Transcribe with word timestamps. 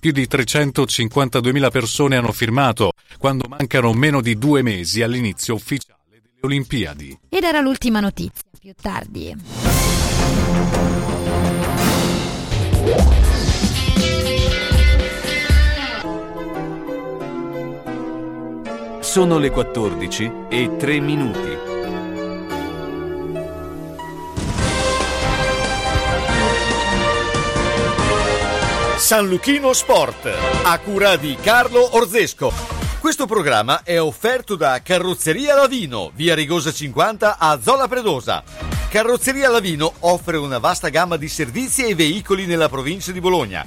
Più 0.00 0.12
di 0.12 0.26
352.000 0.26 1.70
persone 1.70 2.16
hanno 2.16 2.32
firmato 2.32 2.92
quando 3.18 3.44
mancano 3.46 3.92
meno 3.92 4.22
di 4.22 4.38
due 4.38 4.62
mesi 4.62 5.02
all'inizio 5.02 5.52
ufficiale 5.52 5.98
delle 6.08 6.38
Olimpiadi. 6.40 7.18
Ed 7.28 7.42
era 7.44 7.60
l'ultima 7.60 8.00
notizia, 8.00 8.48
più 8.58 8.72
tardi. 8.80 9.36
Sono 19.00 19.38
le 19.38 19.50
14 19.50 20.32
e 20.48 20.76
3 20.78 21.00
minuti. 21.00 21.49
San 29.10 29.26
Luchino 29.26 29.72
Sport, 29.72 30.30
a 30.62 30.78
cura 30.78 31.16
di 31.16 31.36
Carlo 31.42 31.96
Orzesco. 31.96 32.52
Questo 33.00 33.26
programma 33.26 33.82
è 33.82 34.00
offerto 34.00 34.54
da 34.54 34.80
Carrozzeria 34.84 35.56
Lavino, 35.56 36.12
via 36.14 36.36
Rigosa 36.36 36.72
50 36.72 37.36
a 37.36 37.58
Zola 37.60 37.88
Predosa. 37.88 38.44
Carrozzeria 38.88 39.50
Lavino 39.50 39.94
offre 39.98 40.36
una 40.36 40.58
vasta 40.58 40.90
gamma 40.90 41.16
di 41.16 41.26
servizi 41.26 41.84
e 41.86 41.96
veicoli 41.96 42.46
nella 42.46 42.68
provincia 42.68 43.10
di 43.10 43.18
Bologna 43.18 43.66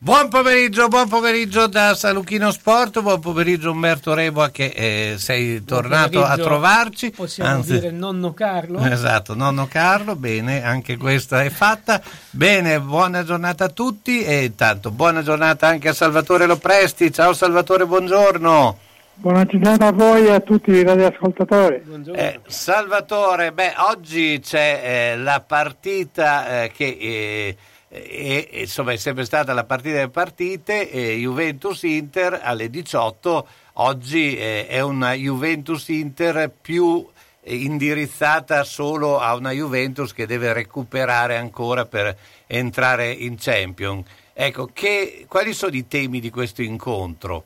Buon 0.00 0.28
pomeriggio, 0.28 0.86
buon 0.86 1.08
pomeriggio 1.08 1.66
da 1.66 1.92
Saluchino 1.92 2.52
Sport, 2.52 3.00
buon 3.00 3.18
pomeriggio 3.18 3.72
Umberto 3.72 4.14
Reboa 4.14 4.48
che 4.48 4.66
eh, 4.66 5.14
sei 5.18 5.64
tornato 5.64 6.22
a 6.24 6.36
trovarci. 6.36 7.10
Possiamo 7.10 7.50
Anzi, 7.50 7.72
dire 7.72 7.90
nonno 7.90 8.32
Carlo. 8.32 8.78
Esatto, 8.78 9.34
nonno 9.34 9.66
Carlo, 9.66 10.14
bene, 10.14 10.62
anche 10.62 10.96
questa 10.96 11.42
è 11.42 11.50
fatta. 11.50 12.00
Bene, 12.30 12.78
buona 12.78 13.24
giornata 13.24 13.64
a 13.64 13.68
tutti 13.70 14.22
e 14.22 14.44
intanto 14.44 14.92
buona 14.92 15.22
giornata 15.22 15.66
anche 15.66 15.88
a 15.88 15.92
Salvatore 15.92 16.46
Lopresti. 16.46 17.12
Ciao 17.12 17.32
Salvatore, 17.32 17.84
buongiorno. 17.84 18.78
Buona 19.14 19.44
giornata 19.46 19.88
a 19.88 19.92
voi 19.92 20.26
e 20.26 20.30
a 20.30 20.38
tutti 20.38 20.70
i 20.70 20.84
radioascoltatori. 20.84 21.82
Eh, 22.14 22.38
Salvatore, 22.46 23.50
beh, 23.50 23.74
oggi 23.78 24.38
c'è 24.40 24.80
eh, 24.80 25.16
la 25.16 25.42
partita 25.44 26.62
eh, 26.62 26.70
che 26.72 26.96
eh, 27.00 27.56
e, 27.88 28.48
insomma 28.52 28.92
è 28.92 28.96
sempre 28.96 29.24
stata 29.24 29.52
la 29.52 29.64
partita 29.64 29.96
delle 29.96 30.08
partite, 30.08 30.90
eh, 30.90 31.16
Juventus-Inter 31.16 32.40
alle 32.42 32.70
18, 32.70 33.46
oggi 33.74 34.36
eh, 34.36 34.66
è 34.66 34.80
una 34.80 35.12
Juventus-Inter 35.14 36.50
più 36.60 37.06
indirizzata 37.42 38.62
solo 38.64 39.18
a 39.18 39.34
una 39.34 39.52
Juventus 39.52 40.12
che 40.12 40.26
deve 40.26 40.52
recuperare 40.52 41.36
ancora 41.36 41.86
per 41.86 42.14
entrare 42.46 43.10
in 43.10 43.36
Champions. 43.38 44.06
Ecco, 44.34 44.68
che, 44.72 45.24
quali 45.26 45.52
sono 45.52 45.74
i 45.74 45.88
temi 45.88 46.20
di 46.20 46.30
questo 46.30 46.62
incontro? 46.62 47.44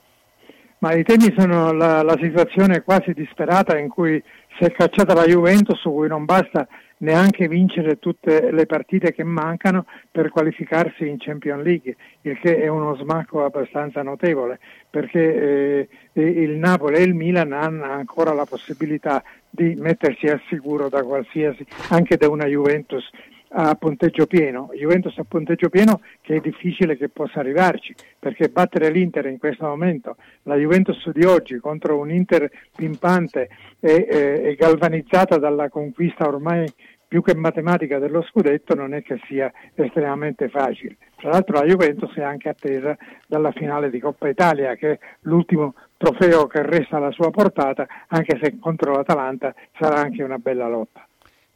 Ma 0.78 0.92
i 0.94 1.04
temi 1.04 1.32
sono 1.36 1.72
la, 1.72 2.02
la 2.02 2.18
situazione 2.20 2.82
quasi 2.82 3.12
disperata 3.12 3.78
in 3.78 3.88
cui 3.88 4.22
si 4.58 4.64
è 4.64 4.72
cacciata 4.72 5.14
la 5.14 5.24
Juventus, 5.24 5.78
su 5.78 5.92
cui 5.92 6.08
non 6.08 6.24
basta 6.24 6.66
neanche 7.02 7.48
vincere 7.48 7.98
tutte 7.98 8.50
le 8.50 8.66
partite 8.66 9.12
che 9.12 9.24
mancano 9.24 9.86
per 10.10 10.30
qualificarsi 10.30 11.06
in 11.06 11.16
Champions 11.18 11.62
League, 11.62 11.96
il 12.22 12.38
che 12.38 12.60
è 12.60 12.68
uno 12.68 12.94
smacco 12.96 13.44
abbastanza 13.44 14.02
notevole, 14.02 14.58
perché 14.88 15.88
eh, 16.12 16.22
il 16.22 16.52
Napoli 16.52 16.96
e 16.96 17.02
il 17.02 17.14
Milan 17.14 17.52
hanno 17.52 17.84
ancora 17.84 18.32
la 18.32 18.44
possibilità 18.44 19.22
di 19.50 19.74
mettersi 19.76 20.26
al 20.26 20.40
sicuro 20.48 20.88
da 20.88 21.02
qualsiasi, 21.02 21.64
anche 21.90 22.16
da 22.16 22.28
una 22.28 22.46
Juventus 22.46 23.08
a 23.54 23.74
punteggio 23.74 24.26
pieno, 24.26 24.70
Juventus 24.72 25.16
a 25.18 25.24
punteggio 25.28 25.68
pieno 25.68 26.00
che 26.22 26.36
è 26.36 26.40
difficile 26.40 26.96
che 26.96 27.08
possa 27.08 27.40
arrivarci, 27.40 27.94
perché 28.18 28.48
battere 28.48 28.90
l'Inter 28.90 29.26
in 29.26 29.38
questo 29.38 29.66
momento, 29.66 30.16
la 30.44 30.56
Juventus 30.56 31.10
di 31.10 31.24
oggi 31.24 31.58
contro 31.58 31.98
un 31.98 32.10
Inter 32.10 32.50
pimpante 32.74 33.48
e, 33.78 34.06
e, 34.08 34.42
e 34.44 34.54
galvanizzata 34.54 35.36
dalla 35.36 35.68
conquista 35.68 36.26
ormai 36.26 36.66
più 37.12 37.20
che 37.20 37.34
matematica 37.34 37.98
dello 37.98 38.22
scudetto 38.22 38.74
non 38.74 38.94
è 38.94 39.02
che 39.02 39.20
sia 39.28 39.52
estremamente 39.74 40.48
facile. 40.48 40.96
Tra 41.16 41.28
l'altro 41.28 41.58
la 41.58 41.66
Juventus 41.66 42.10
è 42.14 42.22
anche 42.22 42.48
attesa 42.48 42.96
dalla 43.26 43.52
finale 43.52 43.90
di 43.90 44.00
Coppa 44.00 44.28
Italia, 44.28 44.74
che 44.76 44.92
è 44.92 44.98
l'ultimo 45.24 45.74
trofeo 45.98 46.46
che 46.46 46.62
resta 46.62 46.96
alla 46.96 47.10
sua 47.10 47.30
portata, 47.30 47.86
anche 48.08 48.38
se 48.42 48.58
contro 48.58 48.92
l'Atalanta 48.92 49.54
sarà 49.78 49.96
anche 49.96 50.22
una 50.22 50.38
bella 50.38 50.66
lotta. 50.68 51.06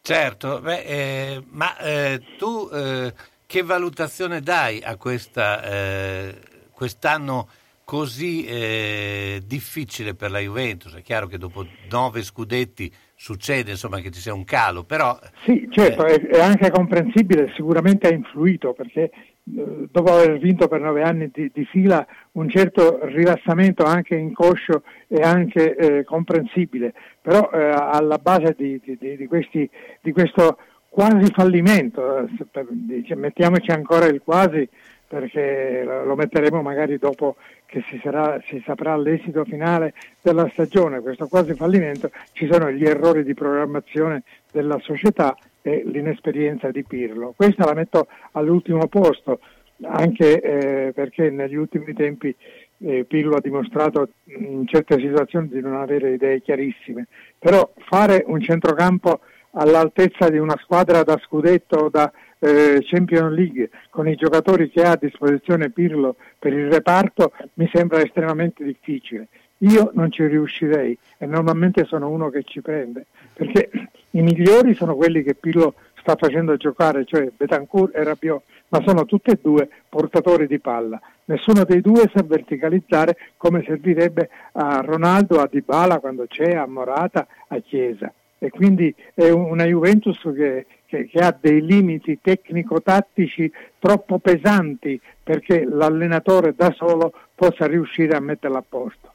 Certo, 0.03 0.61
beh, 0.61 0.83
eh, 0.83 1.43
ma 1.53 1.75
eh, 1.79 2.21
tu 2.37 2.69
eh, 2.71 3.15
che 3.47 3.63
valutazione 3.63 4.43
dai 4.43 4.83
a 4.83 4.97
questa, 4.97 5.63
eh, 5.63 6.35
quest'anno 6.71 7.49
così 7.83 8.45
eh, 8.45 9.41
difficile 9.43 10.13
per 10.13 10.31
la 10.31 10.39
Juventus? 10.41 10.95
È 10.95 11.01
chiaro 11.01 11.27
che 11.27 11.39
dopo 11.39 11.67
nove 11.89 12.23
scudetti 12.23 12.93
succede 13.17 13.71
insomma, 13.73 14.01
che 14.01 14.11
ci 14.11 14.21
sia 14.21 14.35
un 14.35 14.45
calo, 14.45 14.85
però... 14.85 15.19
Sì, 15.45 15.67
certo, 15.71 16.05
eh... 16.07 16.21
è, 16.29 16.41
anche 16.41 16.71
comprensibile, 16.71 17.51
sicuramente 17.57 18.07
ha 18.07 18.13
influito 18.13 18.75
perché 18.75 19.11
eh, 19.11 19.89
dopo 19.91 20.13
aver 20.13 20.39
vinto 20.39 20.69
per 20.69 20.81
nove 20.83 21.03
anni 21.03 21.31
di, 21.33 21.51
di, 21.53 21.65
fila 21.65 22.07
un 22.33 22.49
certo 22.51 23.01
rilassamento 23.07 23.85
anche 23.85 24.15
inconscio 24.17 24.83
è 25.09 25.23
anche 25.23 25.75
eh, 25.75 26.05
comprensibile, 26.05 26.93
però 27.23 27.51
eh, 27.53 27.71
alla 27.71 28.19
base 28.19 28.55
di, 28.57 28.81
di, 28.85 29.17
di, 29.17 29.27
questi, 29.27 29.69
di 30.03 30.13
questo 30.13 30.59
quasi 30.91 31.31
fallimento, 31.33 32.29
eh, 32.53 33.15
mettiamoci 33.17 33.71
ancora 33.71 34.07
il 34.07 34.21
quasi 34.23 34.69
perché 35.09 35.85
lo 35.85 36.17
metteremo 36.17 36.63
magari 36.63 36.99
dopo 36.99 37.37
che 37.67 37.83
si, 37.89 38.01
sarà, 38.03 38.41
si, 38.47 38.63
saprà 38.65 38.97
l'esito 38.97 39.45
finale 39.45 39.93
della 40.23 40.49
stagione, 40.53 41.01
questo 41.01 41.27
quasi 41.27 41.55
fallimento, 41.55 42.11
ci 42.33 42.49
sono 42.51 42.71
gli 42.71 42.85
errori 42.85 43.25
di 43.25 43.35
programmazione 43.35 44.23
della 44.51 44.79
società 44.81 45.37
e 45.63 45.83
l'inesperienza 45.85 46.71
di 46.71 46.85
Pirlo. 46.85 47.35
Questa 47.37 47.65
la 47.65 47.75
metto 47.75 48.07
all'ultimo 48.33 48.87
posto, 48.87 49.41
anche 49.83 50.41
eh, 50.41 50.93
perché 50.93 51.31
negli 51.31 51.57
ultimi 51.57 51.93
tempi 51.93 52.35
eh, 52.79 53.05
Pirlo 53.05 53.37
ha 53.37 53.41
dimostrato 53.41 54.11
in 54.25 54.67
certe 54.67 54.99
situazioni 54.99 55.49
di 55.49 55.61
non 55.61 55.75
avere 55.77 56.15
idee 56.15 56.41
chiarissime, 56.41 57.07
però 57.39 57.71
fare 57.89 58.23
un 58.27 58.41
centrocampo 58.41 59.21
all'altezza 59.53 60.29
di 60.29 60.39
una 60.39 60.57
squadra 60.63 61.03
da 61.03 61.19
scudetto 61.19 61.77
o 61.77 61.89
da 61.89 62.11
eh, 62.39 62.81
Champions 62.83 63.35
League 63.35 63.71
con 63.91 64.09
i 64.09 64.15
giocatori 64.15 64.71
che 64.71 64.83
ha 64.83 64.93
a 64.93 64.99
disposizione 65.01 65.71
Pirlo 65.71 66.17
per 66.39 66.53
il 66.53 66.71
reparto 66.71 67.33
mi 67.55 67.69
sembra 67.73 68.01
estremamente 68.01 68.65
difficile. 68.65 69.29
Io 69.59 69.91
non 69.95 70.11
ci 70.11 70.27
riuscirei 70.27 70.97
e 71.17 71.27
normalmente 71.27 71.85
sono 71.85 72.11
uno 72.11 72.29
che 72.29 72.43
ci 72.43 72.61
prende, 72.61 73.07
perché 73.33 73.71
i 74.11 74.21
migliori 74.21 74.75
sono 74.75 74.95
quelli 74.95 75.23
che 75.23 75.35
Pirlo 75.35 75.75
sta 75.99 76.15
facendo 76.15 76.57
giocare, 76.57 77.05
cioè 77.05 77.31
Betancourt 77.35 77.97
e 77.97 78.05
Rabiot, 78.05 78.43
ma 78.69 78.83
sono 78.83 79.05
tutti 79.07 79.31
e 79.31 79.39
due 79.41 79.69
portatori 79.89 80.47
di 80.47 80.59
palla. 80.59 81.01
Nessuno 81.25 81.65
dei 81.65 81.81
due 81.81 82.09
sa 82.15 82.23
verticalizzare 82.23 83.17
come 83.37 83.65
servirebbe 83.67 84.29
a 84.53 84.81
Ronaldo, 84.85 85.41
a 85.41 85.49
Dybala 85.51 85.99
quando 85.99 86.27
c'è, 86.29 86.55
a 86.55 86.67
Morata, 86.67 87.27
a 87.49 87.59
Chiesa. 87.59 88.13
E 88.39 88.51
quindi 88.51 88.95
è 89.15 89.31
una 89.31 89.65
Juventus 89.65 90.21
che 90.37 90.67
che, 90.87 91.07
che 91.09 91.19
ha 91.19 91.37
dei 91.39 91.65
limiti 91.65 92.19
tecnico-tattici 92.21 93.53
troppo 93.79 94.19
pesanti 94.19 95.01
perché 95.23 95.65
l'allenatore 95.65 96.55
da 96.55 96.73
solo 96.77 97.13
possa 97.35 97.67
riuscire 97.67 98.17
a 98.17 98.21
metterla 98.21 98.59
a 98.59 98.65
posto. 98.67 99.13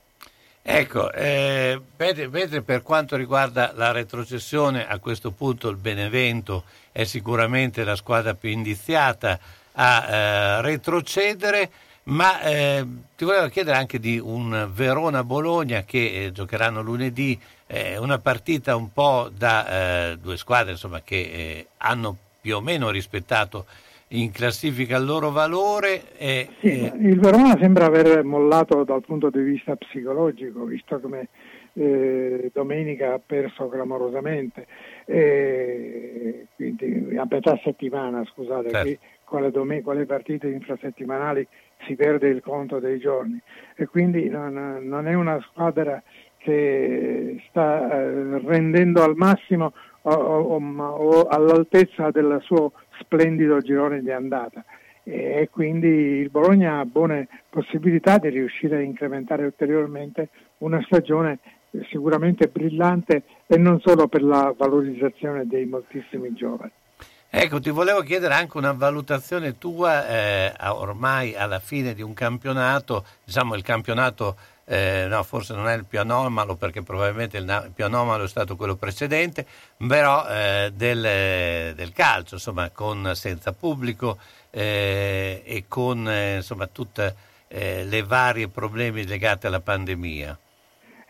Ecco, 0.64 1.12
eh, 1.12 1.82
mentre 1.98 2.62
per 2.62 2.84
quanto 2.84 3.16
riguarda 3.16 3.72
la 3.76 3.92
retrocessione, 3.92 4.88
a 4.88 5.00
questo 5.00 5.32
punto 5.32 5.70
il 5.70 5.78
Benevento 5.78 6.66
è 6.92 7.04
sicuramente 7.04 7.84
la 7.84 7.96
squadra 7.96 8.36
più 8.36 8.50
indiziata 8.50 9.40
a 9.74 10.08
eh, 10.08 10.62
retrocedere, 10.62 11.70
ma 12.04 12.42
eh, 12.42 12.86
ti 13.16 13.26
volevo 13.26 13.48
chiedere 13.48 13.78
anche 13.78 14.00
di 14.00 14.20
un 14.20 14.70
Verona-Bologna 14.72 15.84
che 15.84 16.26
eh, 16.26 16.32
giocheranno 16.32 16.82
lunedì 16.82 17.40
eh, 17.72 17.98
una 17.98 18.20
partita 18.20 18.76
un 18.76 18.92
po' 18.92 19.30
da 19.36 20.12
eh, 20.12 20.18
due 20.18 20.36
squadre 20.36 20.72
insomma, 20.72 21.02
che 21.02 21.16
eh, 21.16 21.68
hanno 21.78 22.18
più 22.42 22.58
o 22.58 22.62
meno 22.62 22.90
rispettato 22.90 23.66
in 24.10 24.32
classifica 24.32 24.98
il 24.98 25.06
loro 25.06 25.32
valore. 25.32 26.18
E, 26.18 26.50
sì, 26.60 26.82
e... 26.82 26.92
Il 27.00 27.20
Verona 27.20 27.58
sembra 27.58 27.86
aver 27.86 28.24
mollato 28.24 28.84
dal 28.84 29.02
punto 29.02 29.30
di 29.30 29.42
vista 29.42 29.76
psicologico, 29.78 30.66
visto 30.66 31.00
come 31.00 31.30
eh, 31.74 32.52
domenica 32.54 33.14
ha 33.14 33.22
perso 33.26 33.70
clamorosamente, 33.70 34.68
eh, 35.06 36.48
quindi 36.56 37.16
a 37.16 37.26
metà 37.30 37.58
settimana, 37.64 38.26
scusate, 38.26 38.70
certo. 38.70 38.86
qui 38.86 39.00
con 39.24 39.44
le, 39.44 39.52
dom- 39.52 39.82
con 39.82 39.96
le 39.96 40.06
partite 40.06 40.50
infrasettimanali 40.50 41.48
si 41.88 41.96
perde 41.96 42.28
il 42.28 42.42
conto 42.42 42.80
dei 42.80 43.00
giorni 43.00 43.42
e 43.76 43.86
quindi 43.86 44.28
non, 44.28 44.80
non 44.82 45.08
è 45.08 45.14
una 45.14 45.40
squadra 45.50 46.04
che 46.44 47.44
sta 47.50 47.92
eh, 47.92 48.40
rendendo 48.40 49.04
al 49.04 49.16
massimo 49.16 49.74
o, 50.04 50.12
o, 50.12 50.56
o, 50.58 51.28
all'altezza 51.28 52.10
del 52.12 52.40
suo 52.42 52.72
splendido 53.00 53.60
girone 53.60 54.02
di 54.02 54.12
andata 54.12 54.64
e 55.04 55.50
quindi 55.52 55.88
il 55.88 56.30
Bologna 56.30 56.80
ha 56.80 56.86
buone 56.86 57.28
possibilità 57.50 58.18
di 58.18 58.30
riuscire 58.30 58.78
a 58.78 58.82
incrementare 58.82 59.46
ulteriormente 59.46 60.30
una 60.60 60.82
stagione 60.86 61.40
sicuramente 61.90 62.48
brillante 62.48 63.24
e 63.48 63.58
non 63.58 63.80
solo 63.84 64.08
per 64.08 64.22
la 64.22 64.54
valorizzazione 64.56 65.48
dei 65.48 65.66
moltissimi 65.66 66.34
giovani. 66.34 66.72
Ecco, 67.34 67.62
ti 67.62 67.70
volevo 67.70 68.02
chiedere 68.02 68.34
anche 68.34 68.58
una 68.58 68.74
valutazione 68.74 69.58
tua 69.58 70.06
eh, 70.06 70.54
ormai 70.68 71.34
alla 71.34 71.60
fine 71.60 71.94
di 71.94 72.02
un 72.02 72.14
campionato, 72.14 73.06
diciamo 73.24 73.56
il 73.56 73.64
campionato 73.64 74.36
eh, 74.66 75.06
no, 75.10 75.24
forse 75.24 75.54
non 75.54 75.68
è 75.68 75.76
il 75.76 75.86
più 75.86 76.00
anomalo 76.00 76.56
perché 76.56 76.82
probabilmente 76.82 77.38
il, 77.38 77.72
più 77.74 77.86
anomalo 77.86 78.24
è 78.24 78.28
stato 78.28 78.56
quello 78.56 78.76
precedente, 78.76 79.46
però 79.88 80.26
eh, 80.28 80.72
del, 80.74 81.74
del, 81.76 81.92
calcio, 81.94 82.36
insomma, 82.36 82.70
con, 82.70 83.12
senza 83.14 83.54
pubblico 83.54 84.18
eh, 84.50 85.42
e 85.46 85.66
con 85.68 86.08
eh, 86.08 86.36
insomma, 86.38 86.68
tutte 86.68 87.16
eh, 87.48 87.84
le 87.84 88.04
varie 88.04 88.48
problemi 88.48 89.06
legati 89.06 89.48
alla 89.48 89.62
pandemia. 89.62 90.38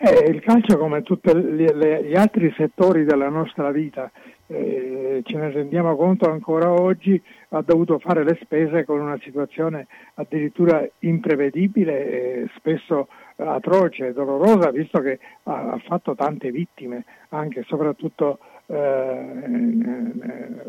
Eh, 0.04 0.32
il 0.32 0.42
calcio, 0.42 0.80
come 0.80 1.04
tutti 1.04 1.32
gli 1.32 2.16
altri 2.16 2.52
settori 2.58 3.04
della 3.04 3.30
nostra 3.30 3.70
vita, 3.70 4.10
eh, 4.48 5.22
ce 5.24 5.38
ne 5.38 5.52
rendiamo 5.52 5.96
conto 5.96 6.30
ancora 6.30 6.72
oggi, 6.72 7.22
ha 7.50 7.62
dovuto 7.62 8.00
fare 8.00 8.24
le 8.24 8.38
spese 8.42 8.84
con 8.84 9.00
una 9.00 9.20
situazione 9.22 9.86
addirittura 10.16 10.84
imprevedibile 11.00 12.10
e 12.10 12.50
spesso 12.56 13.08
atroce 13.42 14.08
e 14.08 14.14
dolorosa, 14.14 14.72
visto 14.72 15.00
che 15.00 15.20
ha, 15.44 15.72
ha 15.72 15.82
fatto 15.86 16.16
tante 16.16 16.52
vittime, 16.52 17.06
anche 17.30 17.60
e 17.60 17.66
soprattutto 17.68 18.40
eh, 18.68 19.42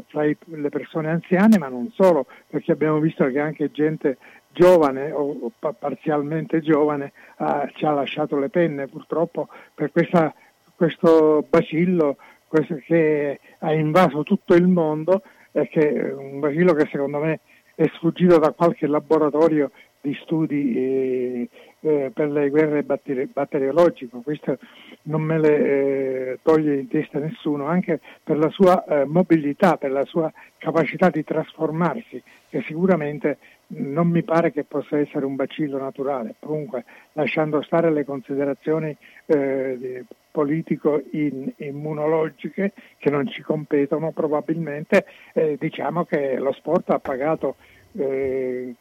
fra 0.09 0.23
le 0.25 0.69
persone 0.69 1.11
anziane, 1.11 1.59
ma 1.59 1.69
non 1.69 1.91
solo, 1.95 2.27
perché 2.49 2.73
abbiamo 2.73 2.99
visto 2.99 3.25
che 3.27 3.39
anche 3.39 3.71
gente 3.71 4.19
giovane 4.53 5.11
o 5.13 5.51
parzialmente 5.59 6.61
giovane 6.61 7.13
eh, 7.39 7.73
ci 7.75 7.87
ha 7.87 7.93
lasciato 7.93 8.39
le 8.39 8.51
penne 8.51 8.87
purtroppo 8.87 9.49
per 9.75 9.91
questa, 9.91 10.35
questo 10.77 11.47
bacillo 11.49 12.17
questo 12.53 12.77
che 12.85 13.41
ha 13.61 13.73
invaso 13.73 14.25
tutto 14.25 14.53
il 14.55 14.67
mondo 14.67 15.23
e 15.53 15.69
che 15.69 16.15
un 16.15 16.39
bacillo 16.39 16.75
che 16.75 16.87
secondo 16.91 17.19
me 17.19 17.41
è 17.75 17.89
sfuggito 17.95 18.39
da 18.39 18.53
qualche 18.53 18.87
laboratorio 18.87 19.71
di 20.03 20.15
studi 20.23 20.75
eh, 20.77 21.49
eh, 21.83 22.11
per 22.15 22.31
le 22.31 22.49
guerre 22.49 22.83
batteri- 22.83 23.29
batteriologiche, 23.33 24.19
questo 24.23 24.59
non 25.03 25.21
me 25.23 25.39
le 25.39 25.57
eh, 25.57 26.39
toglie 26.43 26.79
in 26.79 26.89
testa 26.89 27.19
nessuno, 27.19 27.67
anche 27.67 28.01
per 28.23 28.39
la 28.39 28.49
sua 28.51 28.85
eh, 28.85 29.05
mobilità, 29.05 29.77
per 29.77 29.91
la 29.91 30.05
sua 30.05 30.33
capacità 30.59 31.11
di 31.11 31.25
trasformarsi, 31.25 32.23
che 32.49 32.63
sicuramente 32.63 33.39
non 33.75 34.09
mi 34.09 34.23
pare 34.23 34.53
che 34.53 34.65
possa 34.65 34.99
essere 34.99 35.25
un 35.25 35.35
bacillo 35.35 35.79
naturale. 35.79 36.35
Comunque, 36.39 36.85
lasciando 37.13 37.63
stare 37.63 37.91
le 37.91 38.05
considerazioni 38.05 38.95
eh, 39.27 40.05
politico-immunologiche 40.31 42.73
che 42.99 43.11
non 43.11 43.27
ci 43.29 43.41
competono 43.43 44.13
probabilmente, 44.13 45.07
eh, 45.33 45.57
diciamo 45.59 46.05
che 46.05 46.37
lo 46.37 46.53
sport 46.53 46.91
ha 46.91 46.99
pagato 46.99 47.57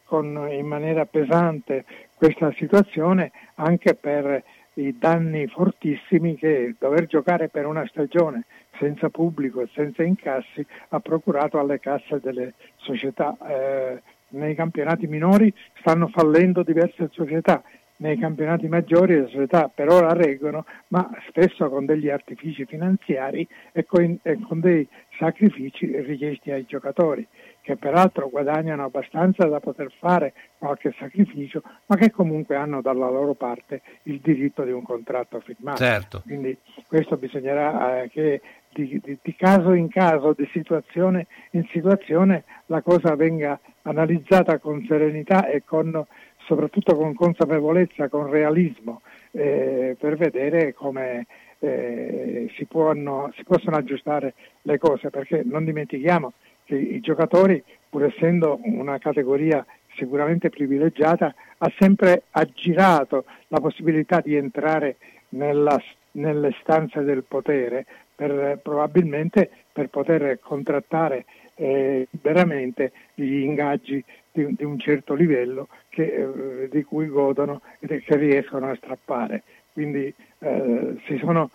con, 0.06 0.48
in 0.52 0.66
maniera 0.66 1.06
pesante 1.06 1.86
questa 2.16 2.52
situazione 2.54 3.32
anche 3.56 3.96
per 3.96 4.44
i 4.76 4.98
danni 4.98 5.48
fortissimi 5.48 6.36
che 6.36 6.76
dover 6.80 7.06
giocare 7.06 7.50
per 7.50 7.66
una 7.66 7.86
stagione 7.88 8.46
senza 8.80 9.10
pubblico 9.10 9.62
e 9.62 9.70
senza 9.74 10.04
incassi 10.04 10.66
ha 10.90 11.00
procurato 11.00 11.60
alle 11.60 11.80
casse 11.80 12.20
delle 12.22 12.54
società. 12.78 13.38
Eh, 13.48 14.02
nei 14.30 14.56
campionati 14.56 15.08
minori 15.08 15.54
stanno 15.80 16.08
fallendo 16.08 16.64
diverse 16.64 17.10
società, 17.12 17.62
nei 18.02 18.18
campionati 18.18 18.68
maggiori 18.68 19.16
le 19.16 19.28
società 19.28 19.72
per 19.74 19.90
ora 19.90 20.14
reggono, 20.14 20.66
ma 20.88 21.10
spesso 21.30 21.70
con 21.70 21.86
degli 21.86 22.10
artifici 22.10 22.66
finanziari 22.66 23.48
e 23.72 23.86
con, 23.86 24.20
e 24.24 24.40
con 24.48 24.60
dei 24.60 24.88
sacrifici 25.18 25.86
richiesti 26.02 26.52
ai 26.52 26.66
giocatori 26.66 27.28
che 27.62 27.78
peraltro 27.78 28.28
guadagnano 28.30 28.86
abbastanza 28.86 29.46
da 29.46 29.60
poter 29.60 29.92
fare 30.00 30.34
qualche 30.58 30.94
sacrificio, 30.98 31.62
ma 31.86 31.96
che 31.96 32.10
comunque 32.10 32.56
hanno 32.56 32.82
dalla 32.82 33.10
loro 33.10 33.36
parte 33.36 33.82
il 34.04 34.20
diritto 34.20 34.64
di 34.64 34.72
un 34.72 34.82
contratto 34.82 35.40
firmato. 35.42 35.78
Certo. 35.78 36.22
Quindi 36.26 36.58
questo 36.88 37.18
bisognerà 37.18 38.02
eh, 38.02 38.10
che 38.10 38.42
di, 38.74 39.00
di, 39.04 39.18
di, 39.22 39.36
caso 39.36 39.74
in 39.74 39.90
caso, 39.90 40.34
di 40.36 40.48
situazione 40.52 41.28
in 41.52 41.68
situazione, 41.72 42.46
la 42.68 42.82
cosa 42.82 43.16
venga 43.16 43.60
analizzata 43.84 44.60
con 44.60 44.84
serenità 44.88 45.48
e 45.48 45.64
con, 45.64 46.06
soprattutto 46.52 46.98
con 46.98 47.14
consapevolezza, 47.14 48.10
con 48.10 48.30
realismo, 48.30 49.02
eh, 49.32 49.96
per 49.98 50.18
vedere 50.18 50.74
come 50.74 51.26
eh, 51.60 52.52
si, 52.58 52.66
può, 52.66 52.94
si 52.94 53.44
possono 53.46 53.78
aggiustare 53.78 54.34
le 54.64 54.78
cose, 54.78 55.10
perché 55.10 55.44
non 55.46 55.64
dimentichiamo 55.64 56.34
che 56.66 56.76
i 56.76 57.00
giocatori, 57.00 57.64
pur 57.90 58.04
essendo 58.04 58.60
una 58.64 58.98
categoria 58.98 59.66
sicuramente 59.96 60.50
privilegiata, 60.50 61.34
ha 61.58 61.72
sempre 61.80 62.24
aggirato 62.32 63.24
la 63.48 63.62
possibilità 63.62 64.20
di 64.20 64.36
entrare 64.36 64.98
nella, 65.30 65.82
nelle 66.14 66.54
stanze 66.60 67.02
del 67.04 67.24
potere 67.26 67.86
per, 68.14 68.60
probabilmente 68.62 69.50
per 69.72 69.88
poter 69.88 70.38
contrattare 70.42 71.24
eh, 71.56 72.08
veramente 72.12 72.92
gli 73.14 73.36
ingaggi 73.36 74.04
di, 74.32 74.56
di, 74.56 74.64
un 74.64 74.80
certo 74.80 75.14
livello 75.14 75.68
che, 75.90 76.04
eh, 76.04 76.70
di 76.70 76.84
cui 76.84 77.08
godono 77.08 77.62
e 77.80 78.02
che 78.02 78.16
riescono 78.16 78.70
a 78.70 78.76
strappare. 78.76 79.44
Quindi 79.74 80.14
eh, 80.40 80.96
si 81.06 81.18
sono 81.18 81.50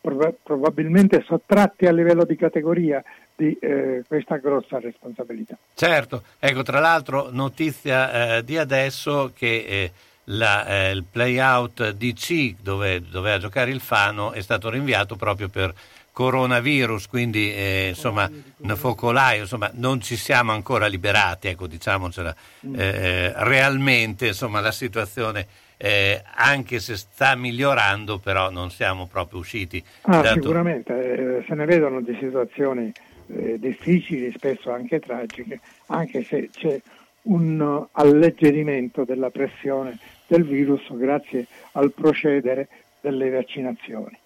probabilmente 0.00 1.22
sottratti 1.26 1.86
a 1.86 1.92
livello 1.92 2.24
di 2.24 2.36
categoria 2.36 3.02
di 3.36 3.56
eh, 3.60 4.02
questa 4.06 4.36
grossa 4.36 4.78
responsabilità. 4.78 5.56
Certo, 5.74 6.22
ecco 6.38 6.62
tra 6.62 6.80
l'altro 6.80 7.28
notizia 7.30 8.36
eh, 8.36 8.44
di 8.44 8.56
adesso 8.56 9.32
che 9.34 9.64
eh, 9.66 9.92
la, 10.24 10.66
eh, 10.66 10.90
il 10.90 11.04
play-out 11.10 11.92
DC 11.92 12.56
dove 12.60 13.02
doveva 13.08 13.38
giocare 13.38 13.70
il 13.70 13.80
Fano 13.80 14.32
è 14.32 14.40
stato 14.40 14.70
rinviato 14.70 15.16
proprio 15.16 15.48
per 15.48 15.72
coronavirus, 16.12 17.06
quindi 17.08 17.52
eh, 17.52 17.88
insomma 17.88 18.30
un 18.58 18.76
focolaio, 18.76 19.42
insomma 19.42 19.70
non 19.74 20.00
ci 20.00 20.16
siamo 20.16 20.52
ancora 20.52 20.86
liberati, 20.86 21.48
ecco 21.48 21.66
diciamocela, 21.66 22.34
mm. 22.66 22.74
eh, 22.76 23.32
realmente 23.44 24.28
insomma 24.28 24.60
la 24.60 24.72
situazione 24.72 25.46
eh, 25.76 26.22
anche 26.34 26.78
se 26.78 26.96
sta 26.96 27.34
migliorando, 27.34 28.18
però 28.18 28.50
non 28.50 28.70
siamo 28.70 29.06
proprio 29.06 29.38
usciti. 29.40 29.82
Ah, 30.02 30.20
da 30.20 30.32
sicuramente, 30.34 31.38
eh, 31.38 31.44
se 31.46 31.54
ne 31.54 31.64
vedono 31.64 32.02
di 32.02 32.16
situazioni 32.20 32.92
eh, 33.28 33.58
difficili, 33.58 34.30
spesso 34.32 34.70
anche 34.70 35.00
tragiche, 35.00 35.60
anche 35.86 36.22
se 36.22 36.50
c'è 36.52 36.80
un 37.22 37.86
alleggerimento 37.92 39.04
della 39.04 39.30
pressione 39.30 39.98
del 40.26 40.44
virus 40.44 40.82
grazie 40.96 41.46
al 41.72 41.92
procedere 41.92 42.68
delle 43.00 43.30
vaccinazioni. 43.30 44.18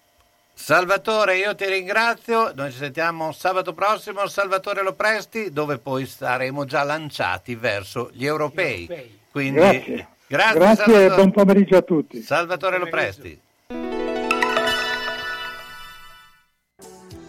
Salvatore, 0.57 1.37
io 1.37 1.53
ti 1.53 1.65
ringrazio, 1.65 2.53
noi 2.55 2.71
ci 2.71 2.77
sentiamo 2.77 3.33
sabato 3.33 3.73
prossimo, 3.73 4.25
Salvatore 4.25 4.81
Lopresti, 4.81 5.51
dove 5.51 5.77
poi 5.77 6.05
saremo 6.05 6.63
già 6.63 6.83
lanciati 6.83 7.55
verso 7.55 8.09
gli 8.13 8.25
europei. 8.25 8.87
Quindi, 9.29 9.59
Grazie. 9.59 10.07
Grazie, 10.27 10.59
Grazie 10.59 11.05
e 11.05 11.09
buon 11.09 11.31
pomeriggio 11.31 11.75
a 11.75 11.81
tutti. 11.81 12.21
Salvatore 12.21 12.79
Lopresti. 12.79 13.39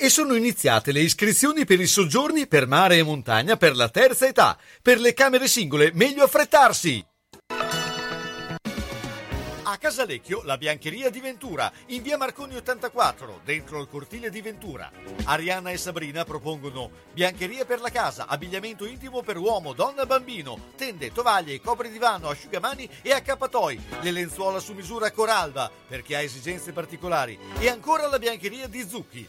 E 0.00 0.10
sono 0.10 0.36
iniziate 0.36 0.92
le 0.92 1.00
iscrizioni 1.00 1.64
per 1.64 1.80
i 1.80 1.86
soggiorni 1.88 2.46
per 2.46 2.68
mare 2.68 2.98
e 2.98 3.02
montagna 3.02 3.56
per 3.56 3.74
la 3.74 3.88
terza 3.88 4.28
età. 4.28 4.56
Per 4.80 5.00
le 5.00 5.12
camere 5.12 5.48
singole, 5.48 5.90
meglio 5.92 6.22
affrettarsi! 6.22 7.04
A 9.70 9.76
Casalecchio, 9.76 10.42
la 10.44 10.56
biancheria 10.56 11.10
di 11.10 11.18
Ventura, 11.18 11.70
in 11.86 12.02
via 12.02 12.16
Marconi 12.16 12.54
84, 12.54 13.40
dentro 13.44 13.80
il 13.80 13.88
cortile 13.88 14.30
di 14.30 14.40
Ventura. 14.40 14.88
Arianna 15.24 15.70
e 15.70 15.76
Sabrina 15.76 16.24
propongono 16.24 16.90
biancheria 17.12 17.64
per 17.64 17.80
la 17.80 17.90
casa, 17.90 18.28
abbigliamento 18.28 18.86
intimo 18.86 19.22
per 19.22 19.36
uomo, 19.36 19.72
donna 19.72 20.02
e 20.02 20.06
bambino, 20.06 20.70
tende, 20.76 21.12
tovaglie, 21.12 21.60
copri 21.60 21.90
divano, 21.90 22.28
asciugamani 22.28 22.88
e 23.02 23.10
accappatoi, 23.10 23.80
le 24.00 24.10
lenzuola 24.12 24.60
su 24.60 24.74
misura 24.74 25.10
Coralba, 25.10 25.70
per 25.88 26.02
chi 26.02 26.14
ha 26.14 26.22
esigenze 26.22 26.72
particolari, 26.72 27.36
e 27.58 27.68
ancora 27.68 28.06
la 28.06 28.18
biancheria 28.18 28.68
di 28.68 28.86
Zucchi. 28.88 29.28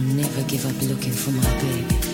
Never 0.00 0.42
give 0.42 0.64
up 0.66 0.82
looking 0.82 1.12
for 1.12 1.30
my 1.30 1.60
baby. 1.60 2.09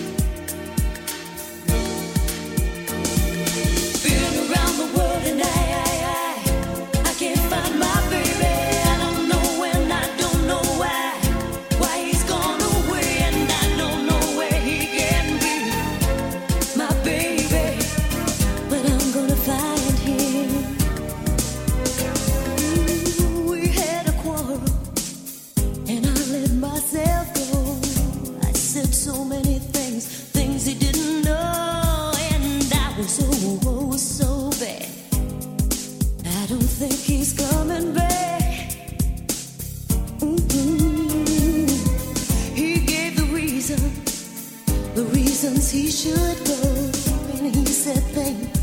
He 45.77 45.91
should 45.91 46.43
go, 46.43 46.91
and 47.37 47.55
he 47.55 47.63
said 47.67 48.01
things 48.15 48.56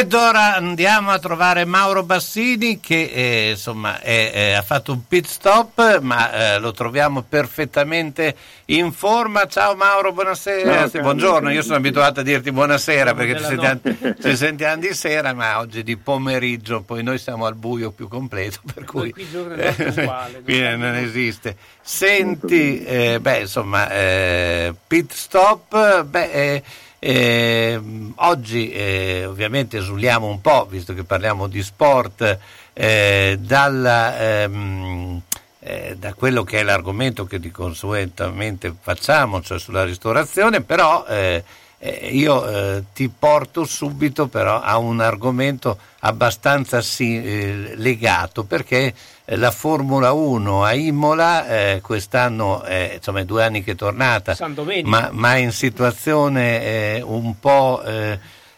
Ed 0.00 0.14
ora 0.14 0.54
andiamo 0.54 1.10
a 1.10 1.18
trovare 1.18 1.66
Mauro 1.66 2.02
Bassini 2.02 2.80
che 2.80 3.10
eh, 3.12 3.50
insomma 3.50 4.00
è- 4.00 4.30
è- 4.32 4.52
ha 4.52 4.62
fatto 4.62 4.92
un 4.92 5.06
pit 5.06 5.26
stop 5.26 5.98
ma 6.00 6.32
eh, 6.54 6.58
lo 6.58 6.72
troviamo 6.72 7.20
perfettamente 7.20 8.34
in 8.66 8.92
forma. 8.92 9.46
Ciao 9.46 9.74
Mauro, 9.74 10.14
buonasera. 10.14 10.70
Carlo. 10.88 11.00
buongiorno, 11.02 11.50
io 11.50 11.60
sono 11.60 11.74
abituato 11.76 12.20
a 12.20 12.22
dirti 12.22 12.50
buonasera 12.50 13.12
perché 13.12 13.36
ci 13.40 13.44
sentiamo, 13.44 13.80
ci 14.22 14.36
sentiamo 14.36 14.76
di 14.80 14.94
sera 14.94 15.34
ma 15.34 15.58
oggi 15.58 15.82
di 15.82 15.98
pomeriggio, 15.98 16.80
poi 16.80 17.02
noi 17.02 17.18
siamo 17.18 17.44
al 17.44 17.54
buio 17.56 17.90
più 17.90 18.08
completo 18.08 18.60
per 18.72 18.84
cui 18.86 19.10
qui 19.12 19.28
uguale, 19.34 20.40
qui 20.42 20.60
cambia 20.60 20.76
non 20.76 20.94
esiste. 20.94 21.56
Senti, 21.82 22.82
eh, 22.84 23.18
beh 23.20 23.40
insomma, 23.40 23.90
eh, 23.90 24.74
pit 24.86 25.12
stop, 25.12 26.04
beh... 26.04 26.62
eh, 27.02 27.80
oggi 28.16 28.70
eh, 28.70 29.24
ovviamente 29.24 29.78
esuliamo 29.78 30.26
un 30.26 30.40
po', 30.42 30.66
visto 30.68 30.92
che 30.92 31.02
parliamo 31.02 31.46
di 31.46 31.62
sport, 31.62 32.38
eh, 32.74 33.38
dalla, 33.40 34.18
ehm, 34.18 35.22
eh, 35.60 35.96
da 35.98 36.12
quello 36.12 36.44
che 36.44 36.60
è 36.60 36.62
l'argomento 36.62 37.24
che 37.24 37.40
di 37.40 37.50
consuetamente 37.50 38.74
facciamo, 38.78 39.40
cioè 39.40 39.58
sulla 39.58 39.84
ristorazione, 39.84 40.60
però 40.60 41.06
eh, 41.08 41.42
eh, 41.78 42.10
io 42.12 42.84
ti 42.92 43.08
porto 43.08 43.64
subito 43.64 44.28
però 44.28 44.60
a 44.60 44.76
un 44.76 45.00
argomento 45.00 45.78
abbastanza 46.00 46.82
sì, 46.82 47.74
legato 47.76 48.44
perché 48.44 48.92
la 49.36 49.50
Formula 49.50 50.12
1 50.12 50.64
a 50.64 50.74
Imola 50.74 51.46
eh, 51.46 51.80
quest'anno 51.82 52.62
è 52.62 52.94
insomma, 52.96 53.22
due 53.24 53.44
anni 53.44 53.62
che 53.62 53.72
è 53.72 53.76
tornata, 53.76 54.36
ma, 54.84 55.10
ma, 55.12 55.36
in 55.36 55.52
situazione 55.52 56.62
eh, 56.62 57.02
un 57.02 57.38
po' 57.38 57.82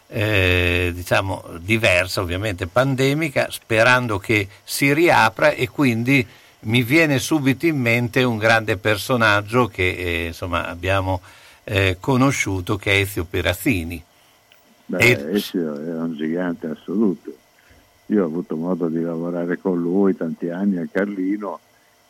diciamo 0.07 1.43
diversa, 1.57 2.21
ovviamente 2.21 2.67
pandemica, 2.67 3.49
sperando 3.49 4.19
che 4.19 4.47
si 4.63 4.93
riapra 4.93 5.49
e 5.51 5.69
quindi 5.69 6.25
mi 6.61 6.83
viene 6.83 7.19
subito 7.19 7.65
in 7.65 7.77
mente 7.77 8.23
un 8.23 8.37
grande 8.37 8.77
personaggio 8.77 9.67
che 9.67 10.25
insomma 10.27 10.67
abbiamo 10.67 11.21
eh, 11.63 11.97
conosciuto 11.99 12.75
che 12.77 12.91
è 12.91 12.99
Ezio 12.99 13.25
Perazzini. 13.25 14.03
Beh, 14.85 14.97
e... 14.97 15.35
Ezio 15.35 15.75
è 15.75 15.95
un 15.95 16.15
gigante 16.15 16.67
assoluto. 16.67 17.35
Io 18.13 18.23
ho 18.23 18.27
avuto 18.27 18.55
modo 18.55 18.89
di 18.89 19.01
lavorare 19.01 19.57
con 19.57 19.81
lui 19.81 20.15
tanti 20.15 20.49
anni 20.49 20.77
a 20.77 20.87
Carlino 20.89 21.59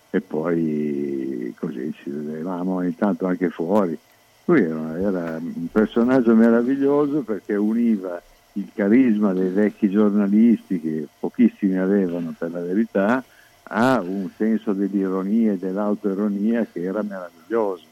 e 0.09 0.19
poi 0.19 1.55
così 1.57 1.93
ci 1.93 2.09
vedevamo 2.09 2.75
ogni 2.75 2.93
tanto 2.95 3.25
anche 3.25 3.49
fuori. 3.49 3.97
Lui 4.45 4.61
era, 4.61 4.99
era 4.99 5.39
un 5.41 5.67
personaggio 5.71 6.35
meraviglioso 6.35 7.21
perché 7.21 7.55
univa 7.55 8.21
il 8.53 8.69
carisma 8.75 9.31
dei 9.31 9.49
vecchi 9.49 9.89
giornalisti, 9.89 10.81
che 10.81 11.07
pochissimi 11.17 11.77
avevano 11.77 12.35
per 12.37 12.51
la 12.51 12.59
verità, 12.59 13.23
a 13.63 14.01
un 14.01 14.29
senso 14.35 14.73
dell'ironia 14.73 15.53
e 15.53 15.57
dell'autoironia 15.57 16.67
che 16.69 16.83
era 16.83 17.01
meraviglioso 17.01 17.91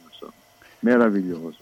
meraviglioso. 0.81 1.59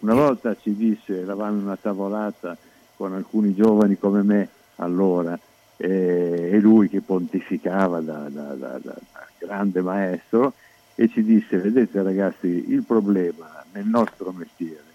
Una 0.00 0.14
volta 0.14 0.56
ci 0.56 0.74
disse, 0.74 1.20
eravamo 1.20 1.58
in 1.58 1.64
una 1.64 1.76
tavolata 1.76 2.56
con 2.96 3.12
alcuni 3.12 3.54
giovani 3.54 3.98
come 3.98 4.22
me 4.22 4.48
allora, 4.76 5.38
e 5.82 6.58
lui 6.60 6.90
che 6.90 7.00
pontificava 7.00 8.00
da, 8.00 8.28
da, 8.28 8.54
da, 8.54 8.78
da, 8.78 8.98
grande 9.38 9.80
maestro 9.80 10.52
e 10.94 11.08
ci 11.08 11.22
disse, 11.22 11.56
vedete 11.56 12.02
ragazzi, 12.02 12.66
il 12.68 12.82
problema 12.82 13.64
nel 13.72 13.86
nostro 13.86 14.30
mestiere 14.32 14.88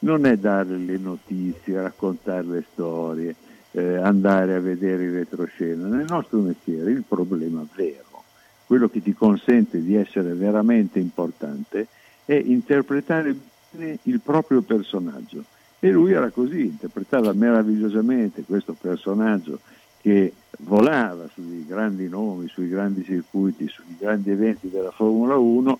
non 0.00 0.26
è 0.26 0.36
dare 0.36 0.76
le 0.76 0.96
notizie, 0.96 1.82
raccontare 1.82 2.44
le 2.44 2.64
storie, 2.72 3.34
eh, 3.72 3.96
andare 3.96 4.54
a 4.54 4.60
vedere 4.60 5.04
il 5.04 5.12
retroscena, 5.12 5.88
nel 5.88 6.06
nostro 6.08 6.38
mestiere 6.38 6.92
il 6.92 7.02
problema 7.06 7.66
vero, 7.74 8.22
quello 8.66 8.88
che 8.88 9.02
ti 9.02 9.12
consente 9.12 9.82
di 9.82 9.96
essere 9.96 10.34
veramente 10.34 11.00
importante, 11.00 11.88
è 12.24 12.34
interpretare 12.34 13.34
bene 13.70 13.98
il 14.02 14.20
proprio 14.20 14.60
personaggio. 14.62 15.44
E 15.80 15.90
lui 15.90 16.12
era 16.12 16.30
così, 16.30 16.60
interpretava 16.60 17.32
meravigliosamente 17.32 18.42
questo 18.42 18.76
personaggio 18.78 19.60
che 20.08 20.32
volava 20.60 21.28
sui 21.34 21.66
grandi 21.66 22.08
nomi, 22.08 22.48
sui 22.48 22.70
grandi 22.70 23.04
circuiti, 23.04 23.68
sui 23.68 23.94
grandi 23.98 24.30
eventi 24.30 24.70
della 24.70 24.90
Formula 24.90 25.36
1 25.36 25.78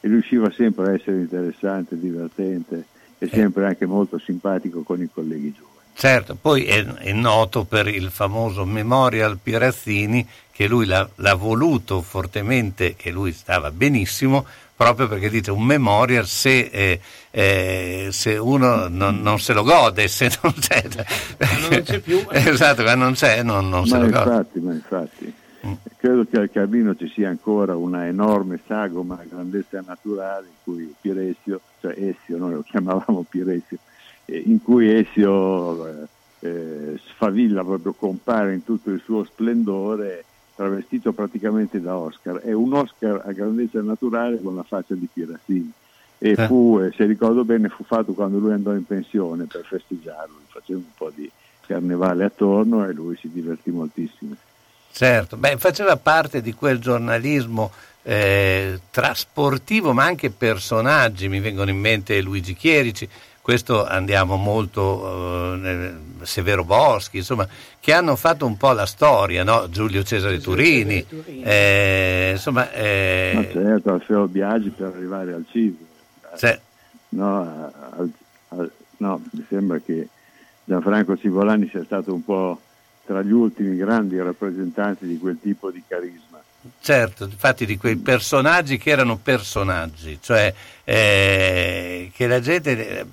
e 0.00 0.08
riusciva 0.08 0.50
sempre 0.50 0.88
a 0.88 0.92
essere 0.92 1.20
interessante, 1.20 1.98
divertente 1.98 2.84
e 3.16 3.26
sempre 3.28 3.64
anche 3.66 3.86
molto 3.86 4.18
simpatico 4.18 4.82
con 4.82 5.00
i 5.00 5.08
colleghi 5.10 5.54
giovani. 5.56 5.78
Certo, 5.94 6.36
poi 6.38 6.64
è, 6.64 6.84
è, 6.84 7.12
noto 7.12 7.64
per 7.64 7.88
il 7.88 8.10
famoso 8.10 8.66
Memorial 8.66 9.38
Pirazzini 9.42 10.26
che 10.52 10.68
lui 10.68 10.84
l'ha, 10.84 11.08
l'ha, 11.16 11.34
voluto 11.34 12.02
fortemente, 12.02 12.94
che 12.96 13.10
lui 13.10 13.32
stava 13.32 13.70
benissimo, 13.70 14.44
proprio 14.80 15.08
perché 15.08 15.28
dite 15.28 15.50
un 15.50 15.62
memorial 15.62 16.24
se, 16.24 16.70
eh, 16.72 17.00
eh, 17.30 18.08
se 18.10 18.38
uno 18.38 18.88
non, 18.88 19.20
non, 19.20 19.38
se 19.38 19.52
lo 19.52 19.62
gode, 19.62 20.08
se 20.08 20.30
non 20.40 20.54
c'è, 20.58 20.82
non 21.68 21.82
c'è 21.82 21.98
più. 21.98 22.24
esatto, 22.32 22.82
quando 22.82 23.04
non 23.04 23.12
c'è 23.12 23.42
non, 23.42 23.68
non 23.68 23.84
se 23.84 23.98
lo 23.98 24.06
infatti, 24.06 24.58
gode. 24.58 24.66
Ma 24.66 24.72
infatti, 24.72 25.34
mm. 25.66 25.72
credo 25.98 26.24
che 26.24 26.38
al 26.38 26.50
Carlino 26.50 26.96
ci 26.96 27.12
sia 27.14 27.28
ancora 27.28 27.76
una 27.76 28.06
enorme 28.06 28.58
sagoma, 28.66 29.22
grandezza 29.28 29.84
naturale 29.86 30.46
in 30.46 30.54
cui 30.64 30.94
Piresio, 30.98 31.60
cioè 31.82 31.92
Essio, 31.98 32.38
noi 32.38 32.54
lo 32.54 32.62
chiamavamo 32.62 33.26
Piresio, 33.28 33.76
eh, 34.24 34.42
in 34.46 34.62
cui 34.62 34.90
Essio 34.90 35.86
eh, 35.88 36.08
eh, 36.40 36.98
sfavilla, 37.04 37.62
proprio 37.62 37.92
compare 37.92 38.54
in 38.54 38.64
tutto 38.64 38.88
il 38.88 39.02
suo 39.04 39.24
splendore 39.24 40.24
travestito 40.60 41.12
praticamente 41.12 41.80
da 41.80 41.96
Oscar. 41.96 42.36
È 42.36 42.52
un 42.52 42.74
Oscar 42.74 43.22
a 43.24 43.32
grandezza 43.32 43.80
naturale 43.80 44.38
con 44.42 44.54
la 44.54 44.62
faccia 44.62 44.94
di 44.94 45.08
Pirassini. 45.10 45.72
E 46.18 46.34
eh. 46.36 46.46
fu, 46.46 46.78
eh, 46.82 46.92
se 46.94 47.06
ricordo 47.06 47.46
bene, 47.46 47.70
fu 47.70 47.82
fatto 47.82 48.12
quando 48.12 48.38
lui 48.38 48.52
andò 48.52 48.74
in 48.74 48.84
pensione 48.84 49.46
per 49.46 49.64
festeggiarlo. 49.64 50.34
Faceva 50.48 50.78
un 50.78 50.92
po' 50.94 51.10
di 51.14 51.30
carnevale 51.66 52.24
attorno 52.24 52.84
e 52.84 52.92
lui 52.92 53.16
si 53.16 53.30
divertì 53.32 53.70
moltissimo. 53.70 54.36
Certo, 54.92 55.38
beh, 55.38 55.56
faceva 55.56 55.96
parte 55.96 56.42
di 56.42 56.52
quel 56.52 56.78
giornalismo 56.78 57.70
eh, 58.02 58.80
trasportivo 58.90 59.92
ma 59.92 60.04
anche 60.04 60.30
personaggi, 60.30 61.28
mi 61.28 61.40
vengono 61.40 61.70
in 61.70 61.78
mente 61.78 62.20
Luigi 62.20 62.54
Chierici, 62.54 63.08
questo 63.50 63.84
andiamo 63.84 64.36
molto 64.36 65.60
eh, 65.60 65.92
Severo 66.22 66.62
Boschi, 66.62 67.16
insomma, 67.16 67.48
che 67.80 67.92
hanno 67.92 68.14
fatto 68.14 68.46
un 68.46 68.56
po' 68.56 68.70
la 68.70 68.86
storia, 68.86 69.42
no? 69.42 69.68
Giulio 69.68 70.04
Cesare 70.04 70.38
Turini, 70.38 71.04
Turini. 71.04 71.42
Eh, 71.42 72.28
insomma... 72.34 72.70
Eh... 72.70 73.32
Ma 73.34 73.42
certo, 73.50 73.92
Alfeo 73.92 74.28
Biagi 74.28 74.68
per 74.68 74.92
arrivare 74.94 75.32
al 75.32 75.44
cibo. 75.50 75.84
Sì. 76.34 76.56
No, 77.08 77.72
al, 77.96 78.12
al, 78.50 78.70
no, 78.98 79.20
mi 79.32 79.44
sembra 79.48 79.80
che 79.80 80.06
Gianfranco 80.62 81.16
Civolani 81.16 81.68
sia 81.68 81.82
stato 81.82 82.14
un 82.14 82.24
po' 82.24 82.60
tra 83.04 83.20
gli 83.20 83.32
ultimi 83.32 83.74
grandi 83.74 84.16
rappresentanti 84.20 85.08
di 85.08 85.18
quel 85.18 85.38
tipo 85.42 85.72
di 85.72 85.82
carisma. 85.88 86.29
Certo, 86.80 87.24
infatti 87.24 87.64
di 87.64 87.78
quei 87.78 87.96
personaggi 87.96 88.76
che 88.76 88.90
erano 88.90 89.16
personaggi, 89.16 90.18
cioè 90.20 90.52
eh, 90.84 92.10
che 92.14 92.26
la 92.26 92.40
gente, 92.40 93.00
eh, 93.00 93.06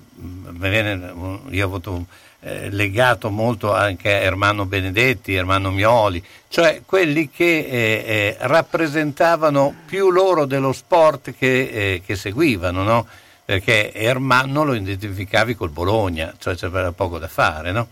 viene, 0.50 1.12
io 1.48 1.64
ho 1.64 1.66
avuto 1.66 2.06
eh, 2.40 2.68
legato 2.68 3.30
molto 3.30 3.72
anche 3.72 4.12
a 4.12 4.18
Ermanno 4.18 4.66
Benedetti, 4.66 5.32
Ermanno 5.32 5.70
Mioli, 5.70 6.22
cioè 6.48 6.82
quelli 6.84 7.30
che 7.30 7.58
eh, 7.60 8.04
eh 8.06 8.36
rappresentavano 8.40 9.74
più 9.86 10.10
loro 10.10 10.44
dello 10.44 10.72
sport 10.72 11.34
che, 11.34 11.68
eh, 11.68 12.02
che 12.04 12.16
seguivano, 12.16 12.82
no? 12.82 13.06
perché 13.46 13.94
Ermanno 13.94 14.62
lo 14.62 14.74
identificavi 14.74 15.54
col 15.54 15.70
Bologna, 15.70 16.34
cioè 16.36 16.54
c'era 16.54 16.92
poco 16.92 17.18
da 17.18 17.28
fare. 17.28 17.72
No? 17.72 17.88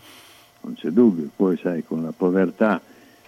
Non 0.61 0.75
c'è 0.75 0.89
dubbio, 0.91 1.31
poi 1.35 1.57
sai, 1.57 1.83
con 1.83 2.03
la 2.03 2.13
povertà 2.15 2.79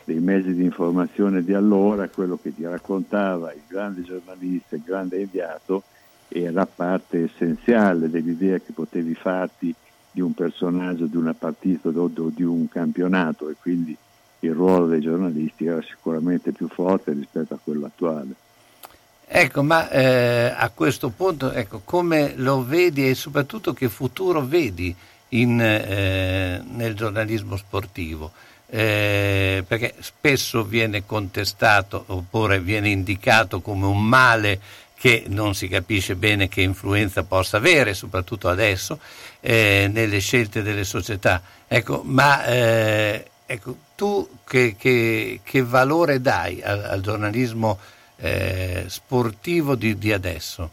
dei 0.08 0.20
mezzi 0.20 0.54
di 0.54 0.64
informazione 0.64 1.44
di 1.44 1.52
allora, 1.52 2.08
quello 2.08 2.38
che 2.40 2.54
ti 2.54 2.64
raccontava 2.64 3.52
il 3.52 3.60
grande 3.66 4.00
giornalista, 4.00 4.76
il 4.76 4.82
grande 4.82 5.20
inviato, 5.20 5.82
era 6.28 6.64
parte 6.64 7.24
essenziale 7.24 8.08
dell'idea 8.08 8.56
che 8.56 8.72
potevi 8.72 9.14
farti 9.14 9.74
di 10.10 10.22
un 10.22 10.32
personaggio, 10.32 11.04
di 11.04 11.16
una 11.16 11.34
partita 11.34 11.90
o 11.90 12.10
di 12.34 12.42
un 12.42 12.68
campionato 12.68 13.50
e 13.50 13.56
quindi 13.60 13.94
il 14.40 14.52
ruolo 14.54 14.86
dei 14.86 15.02
giornalisti 15.02 15.66
era 15.66 15.82
sicuramente 15.82 16.52
più 16.52 16.68
forte 16.68 17.12
rispetto 17.12 17.52
a 17.52 17.58
quello 17.62 17.84
attuale. 17.84 18.34
Ecco, 19.26 19.62
ma 19.62 19.90
eh, 19.90 20.54
a 20.56 20.70
questo 20.70 21.10
punto, 21.10 21.52
ecco, 21.52 21.82
come 21.84 22.32
lo 22.36 22.64
vedi 22.64 23.06
e 23.06 23.14
soprattutto 23.14 23.74
che 23.74 23.90
futuro 23.90 24.40
vedi 24.40 24.94
in, 25.30 25.60
eh, 25.60 26.62
nel 26.66 26.94
giornalismo 26.94 27.56
sportivo? 27.56 28.32
Eh, 28.70 29.64
perché 29.66 29.94
spesso 30.00 30.64
viene 30.64 31.06
contestato 31.06 32.04
oppure 32.06 32.60
viene 32.60 32.90
indicato 32.90 33.60
come 33.60 33.86
un 33.86 34.04
male 34.04 34.60
che 34.94 35.24
non 35.28 35.54
si 35.54 35.68
capisce 35.68 36.16
bene 36.16 36.48
che 36.48 36.60
influenza 36.60 37.22
possa 37.22 37.56
avere, 37.58 37.94
soprattutto 37.94 38.48
adesso, 38.48 38.98
eh, 39.40 39.88
nelle 39.92 40.18
scelte 40.18 40.62
delle 40.62 40.84
società. 40.84 41.40
Ecco, 41.68 42.02
ma 42.04 42.44
eh, 42.44 43.30
ecco, 43.46 43.76
tu 43.94 44.28
che, 44.44 44.74
che, 44.76 45.40
che, 45.44 45.62
valore 45.62 46.20
dai 46.20 46.60
al, 46.62 46.82
al 46.84 47.00
giornalismo 47.00 47.78
eh, 48.16 48.84
sportivo 48.88 49.76
di, 49.76 49.96
di 49.96 50.12
adesso? 50.12 50.70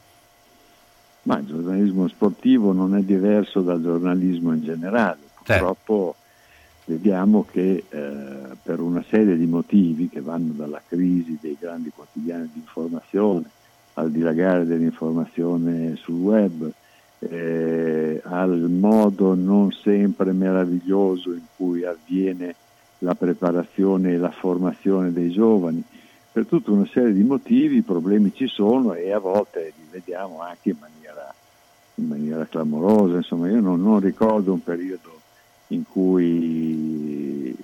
Ma 1.23 1.37
il 1.37 1.45
giornalismo 1.45 2.07
sportivo 2.07 2.73
non 2.73 2.95
è 2.95 3.01
diverso 3.01 3.61
dal 3.61 3.81
giornalismo 3.81 4.53
in 4.53 4.63
generale. 4.63 5.19
Certo. 5.43 5.65
Purtroppo 5.65 6.15
vediamo 6.85 7.45
che 7.49 7.83
eh, 7.89 8.55
per 8.61 8.79
una 8.79 9.03
serie 9.09 9.35
di 9.35 9.45
motivi 9.45 10.07
che 10.07 10.21
vanno 10.21 10.53
dalla 10.53 10.81
crisi 10.87 11.37
dei 11.41 11.57
grandi 11.59 11.91
quotidiani 11.93 12.49
di 12.53 12.59
informazione 12.59 13.49
al 13.93 14.11
dilagare 14.11 14.65
dell'informazione 14.65 15.95
sul 15.95 16.15
web 16.15 16.71
eh, 17.19 18.21
al 18.23 18.69
modo 18.69 19.33
non 19.33 19.71
sempre 19.71 20.31
meraviglioso 20.31 21.31
in 21.31 21.43
cui 21.55 21.83
avviene 21.83 22.55
la 22.99 23.15
preparazione 23.15 24.13
e 24.13 24.17
la 24.17 24.31
formazione 24.31 25.11
dei 25.11 25.31
giovani. 25.31 25.83
Per 26.31 26.45
tutta 26.45 26.71
una 26.71 26.87
serie 26.91 27.13
di 27.13 27.23
motivi 27.23 27.77
i 27.77 27.81
problemi 27.81 28.33
ci 28.33 28.47
sono 28.47 28.93
e 28.93 29.11
a 29.11 29.19
volte 29.19 29.73
li 29.77 29.85
vediamo 29.89 30.41
anche 30.41 30.69
in 30.69 30.77
maniera, 30.79 31.33
in 31.95 32.07
maniera 32.07 32.45
clamorosa. 32.45 33.17
Insomma, 33.17 33.49
io 33.49 33.61
non, 33.61 33.81
non 33.81 33.99
ricordo 33.99 34.51
un 34.51 34.61
periodo 34.61 35.14
in 35.67 35.83
cui 35.89 37.55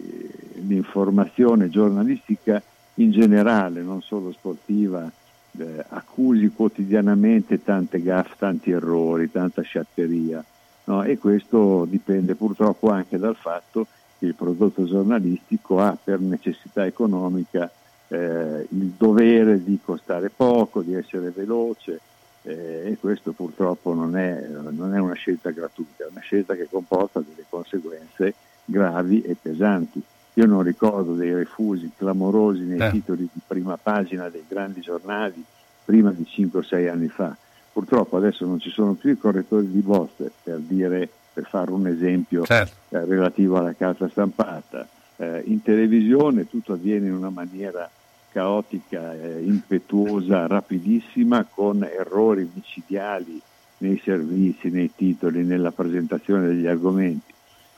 l'informazione 0.68 1.70
giornalistica 1.70 2.62
in 2.96 3.12
generale, 3.12 3.82
non 3.82 4.02
solo 4.02 4.32
sportiva, 4.32 5.10
eh, 5.58 5.86
accusi 5.90 6.50
quotidianamente 6.50 7.64
tante 7.64 8.02
gaffe, 8.02 8.36
tanti 8.38 8.72
errori, 8.72 9.32
tanta 9.32 9.62
sciatteria. 9.62 10.44
No? 10.86 11.04
E 11.04 11.18
questo 11.18 11.86
dipende 11.86 12.36
purtroppo 12.36 12.90
anche 12.90 13.18
dal 13.18 13.36
fatto 13.36 13.88
che 14.18 14.26
il 14.26 14.36
prodotto 14.36 14.86
giornalistico 14.86 15.80
ha 15.80 15.98
per 16.02 16.20
necessità 16.20 16.86
economica 16.86 17.70
eh, 18.08 18.68
il 18.70 18.94
dovere 18.98 19.64
di 19.64 19.80
costare 19.84 20.30
poco, 20.30 20.82
di 20.82 20.94
essere 20.94 21.32
veloce 21.32 22.00
eh, 22.44 22.92
e 22.92 22.98
questo 23.00 23.32
purtroppo 23.32 23.94
non 23.94 24.18
è, 24.18 24.48
non 24.48 24.94
è 24.96 25.00
una 25.00 25.14
scelta 25.14 25.52
gratuita, 25.52 26.06
è 26.06 26.08
una 26.10 26.22
scelta 26.22 26.56
che 26.56 26.68
comporta 26.70 27.20
delle 27.20 27.46
conseguenze 27.48 28.34
gravi 28.66 29.22
e 29.22 29.36
pesanti. 29.40 30.02
Io 30.36 30.46
non 30.46 30.64
ricordo 30.64 31.14
dei 31.14 31.34
refusi 31.34 31.92
clamorosi 31.96 32.62
nei 32.62 32.80
eh. 32.80 32.92
titoli 32.92 33.28
di 33.32 33.42
prima 33.46 33.78
pagina 33.78 34.30
dei 34.30 34.46
grandi 34.48 34.82
giornali 34.82 35.44
prima 35.84 36.12
di 36.12 36.26
5 36.26 36.60
o 36.60 36.64
6 36.64 36.88
anni 36.88 37.08
fa. 37.10 37.36
Purtroppo 37.74 38.18
adesso 38.18 38.46
non 38.46 38.60
ci 38.60 38.70
sono 38.70 38.94
più 38.94 39.12
i 39.12 39.18
correttori 39.18 39.70
di 39.70 39.80
bozze 39.80 40.32
per, 40.44 40.60
dire, 40.60 41.08
per 41.34 41.46
fare 41.46 41.72
un 41.72 41.88
esempio 41.88 42.44
certo. 42.44 42.96
eh, 42.96 43.06
relativo 43.06 43.58
alla 43.58 43.74
carta 43.74 44.08
stampata. 44.10 44.88
Eh, 45.18 45.44
in 45.46 45.62
televisione 45.62 46.48
tutto 46.50 46.74
avviene 46.74 47.08
in 47.08 47.14
una 47.14 47.30
maniera 47.30 47.90
caotica, 48.32 49.14
eh, 49.14 49.44
impetuosa, 49.44 50.48
rapidissima, 50.48 51.46
con 51.46 51.84
errori 51.84 52.50
micidiali 52.54 53.42
nei 53.80 54.00
servizi, 54.04 54.70
nei 54.70 54.92
titoli, 54.96 55.44
nella 55.44 55.72
presentazione 55.72 56.48
degli 56.48 56.68
argomenti. 56.68 57.34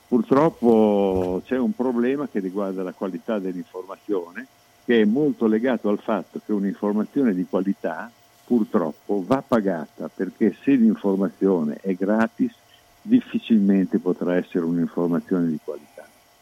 Purtroppo 0.08 1.42
c'è 1.46 1.58
un 1.58 1.74
problema 1.74 2.28
che 2.28 2.40
riguarda 2.40 2.84
la 2.84 2.94
qualità 2.94 3.40
dell'informazione, 3.40 4.48
che 4.86 5.02
è 5.02 5.06
molto 5.06 5.48
legato 5.48 5.90
al 5.90 6.00
fatto 6.00 6.40
che 6.46 6.52
un'informazione 6.52 7.34
di 7.34 7.46
qualità 7.50 8.12
purtroppo 8.46 9.24
va 9.26 9.42
pagata, 9.42 10.10
perché 10.14 10.56
se 10.62 10.72
l'informazione 10.74 11.78
è 11.82 11.94
gratis 11.94 12.54
difficilmente 13.02 14.00
potrà 14.00 14.36
essere 14.36 14.66
un'informazione 14.66 15.48
di 15.48 15.60
qualità. 15.64 15.93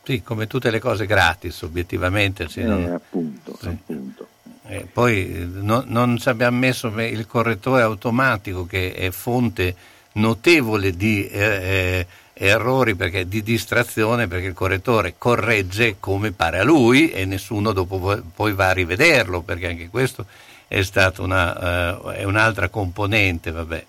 Sì, 0.03 0.21
come 0.23 0.47
tutte 0.47 0.71
le 0.71 0.79
cose 0.79 1.05
gratis, 1.05 1.61
obiettivamente. 1.61 2.49
Sì. 2.49 2.61
Eh, 2.61 2.89
appunto, 2.89 3.57
sì. 3.59 3.67
appunto. 3.67 4.27
Eh, 4.67 4.87
poi 4.91 5.49
no, 5.51 5.83
non 5.85 6.17
ci 6.17 6.29
abbiamo 6.29 6.57
messo 6.57 6.87
il 6.87 7.27
correttore 7.27 7.81
automatico 7.81 8.65
che 8.65 8.93
è 8.93 9.11
fonte 9.11 9.75
notevole 10.13 10.95
di 10.95 11.27
eh, 11.27 11.39
eh 11.39 12.07
errori 12.33 12.95
perché, 12.95 13.27
di 13.27 13.43
distrazione 13.43 14.27
perché 14.27 14.47
il 14.47 14.53
correttore 14.53 15.13
corregge 15.15 15.97
come 15.99 16.31
pare 16.31 16.57
a 16.57 16.63
lui 16.63 17.11
e 17.11 17.25
nessuno 17.25 17.71
dopo 17.71 18.19
poi 18.33 18.53
va 18.53 18.69
a 18.69 18.73
rivederlo 18.73 19.41
perché 19.41 19.67
anche 19.67 19.89
questo 19.89 20.25
è 20.67 20.81
stata 20.81 21.21
una, 21.21 21.99
uh, 21.99 22.09
è 22.09 22.23
un'altra 22.23 22.69
componente. 22.69 23.51
Vabbè. 23.51 23.85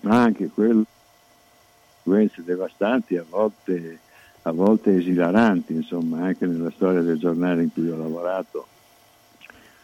Ma 0.00 0.22
anche 0.22 0.50
quello, 0.52 0.84
conseguenze 2.10 2.42
devastanti 2.44 3.16
a 3.16 3.24
volte, 3.28 3.98
a 4.42 4.52
volte 4.52 4.96
esilaranti, 4.96 5.74
insomma, 5.74 6.24
anche 6.24 6.46
nella 6.46 6.70
storia 6.70 7.00
del 7.00 7.18
giornale 7.18 7.62
in 7.62 7.72
cui 7.72 7.88
ho 7.90 7.96
lavorato 7.96 8.66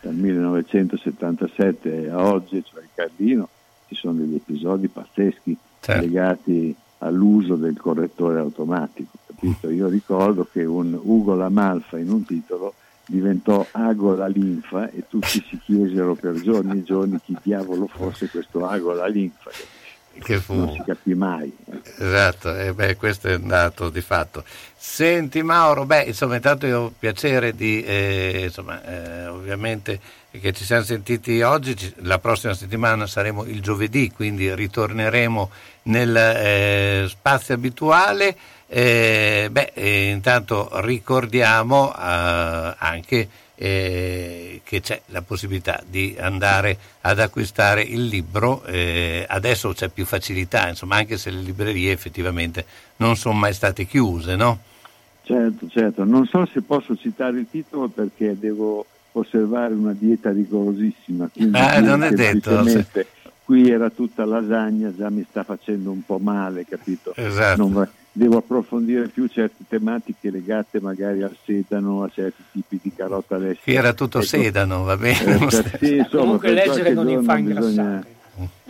dal 0.01 0.15
1977 0.15 2.11
a 2.11 2.25
oggi, 2.25 2.63
cioè 2.65 2.83
il 2.83 2.89
Cardino, 2.95 3.49
ci 3.89 3.95
sono 3.95 4.15
degli 4.15 4.35
episodi 4.35 4.89
pazzeschi 4.89 5.57
certo. 5.81 6.01
legati 6.01 6.75
all'uso 6.99 7.57
del 7.57 7.77
correttore 7.77 8.39
automatico. 8.39 9.19
Capito? 9.27 9.71
Io 9.71 9.89
ricordo 9.89 10.47
che 10.51 10.65
un 10.65 10.99
Ugo 11.01 11.35
Lamalfa 11.35 11.99
in 11.99 12.11
un 12.11 12.25
titolo 12.25 12.75
diventò 13.07 13.65
Ago 13.71 14.15
la 14.15 14.27
linfa 14.27 14.91
e 14.91 15.05
tutti 15.09 15.45
si 15.49 15.59
chiesero 15.63 16.15
per 16.15 16.41
giorni 16.41 16.79
e 16.79 16.83
giorni 16.83 17.21
chi 17.23 17.37
diavolo 17.43 17.87
fosse 17.87 18.29
questo 18.29 18.67
Ago 18.67 18.93
la 18.93 19.07
linfa. 19.07 19.51
Che 20.27 20.41
fu... 20.41 20.55
Non 20.55 20.73
si 20.73 20.83
capì 20.85 21.15
mai. 21.15 21.57
Esatto, 21.99 22.53
e 22.57 22.75
beh, 22.75 22.97
questo 22.97 23.29
è 23.29 23.37
un 23.37 23.47
dato 23.47 23.91
di 23.91 24.01
fatto. 24.01 24.43
Senti 24.77 25.41
Mauro, 25.45 25.85
beh, 25.85 26.03
insomma, 26.03 26.35
intanto 26.35 26.67
io 26.67 26.81
ho 26.81 26.93
piacere 26.99 27.55
di, 27.55 27.81
eh, 27.85 28.41
insomma, 28.47 28.83
eh, 28.85 29.27
ovviamente 29.29 30.01
che 30.33 30.53
ci 30.53 30.65
siamo 30.65 30.83
sentiti 30.83 31.43
oggi, 31.43 31.95
la 31.99 32.19
prossima 32.19 32.55
settimana 32.55 33.07
saremo 33.07 33.45
il 33.45 33.63
giovedì, 33.63 34.11
quindi 34.11 34.53
ritorneremo 34.53 35.51
nel 35.83 36.17
eh, 36.17 37.07
spazio 37.09 37.55
abituale. 37.55 38.37
Eh, 38.67 39.47
beh, 39.49 39.73
intanto 40.11 40.69
ricordiamo 40.81 41.95
eh, 41.97 42.75
anche 42.77 43.29
eh, 43.57 44.61
che 44.63 44.81
c'è 44.81 45.01
la 45.07 45.23
possibilità 45.23 45.83
di 45.87 46.17
andare 46.19 46.79
ad 47.03 47.19
acquistare 47.19 47.83
il 47.83 48.05
libro, 48.05 48.65
eh, 48.65 49.25
adesso 49.29 49.73
c'è 49.73 49.89
più 49.89 50.05
facilità, 50.05 50.69
insomma, 50.69 50.97
anche 50.97 51.19
se 51.19 51.31
le 51.31 51.41
librerie 51.41 51.93
effettivamente 51.93 52.65
non 52.97 53.17
sono 53.17 53.35
mai 53.35 53.53
state 53.53 53.87
chiuse, 53.87 54.37
no? 54.37 54.59
Certo, 55.23 55.67
certo, 55.69 56.05
non 56.05 56.27
so 56.27 56.47
se 56.47 56.63
posso 56.63 56.97
citare 56.97 57.41
il 57.41 57.47
titolo 57.51 57.89
perché 57.89 58.39
devo 58.39 58.87
osservare 59.13 59.75
una 59.75 59.93
dieta 59.93 60.31
rigorosissima. 60.31 61.29
Ah, 61.53 61.81
non 61.81 62.05
è 62.05 62.11
detto. 62.11 62.65
Se... 62.69 62.87
Qui 63.43 63.71
era 63.71 63.91
tutta 63.91 64.25
lasagna, 64.25 64.93
già 64.95 65.09
mi 65.09 65.25
sta 65.29 65.45
facendo 65.45 65.91
un 65.91 66.05
po' 66.05 66.19
male, 66.19 66.65
capito? 66.65 67.15
Esatto. 67.15 67.89
Devo 68.17 68.39
approfondire 68.39 69.09
più 69.09 69.27
certe 69.27 69.65
tematiche 69.69 70.31
legate 70.31 70.81
magari 70.81 71.23
al 71.23 71.37
sedano, 71.45 72.03
a 72.03 72.11
certi 72.11 72.43
tipi 72.51 72.81
di 72.83 72.91
carota 72.97 73.37
lessa. 73.37 73.61
Qui 73.63 73.75
era 73.75 73.93
tutto 73.93 74.21
ecco. 74.21 74.27
sedano, 74.27 74.85
va 74.85 74.97
bene? 74.97 75.35
Eh, 75.37 75.51
sì, 75.51 75.97
insomma, 75.97 76.23
Comunque 76.23 76.53
leggere 76.53 76.95
non 76.95 77.23
fa 77.23 77.37
ingrassare. 77.37 78.15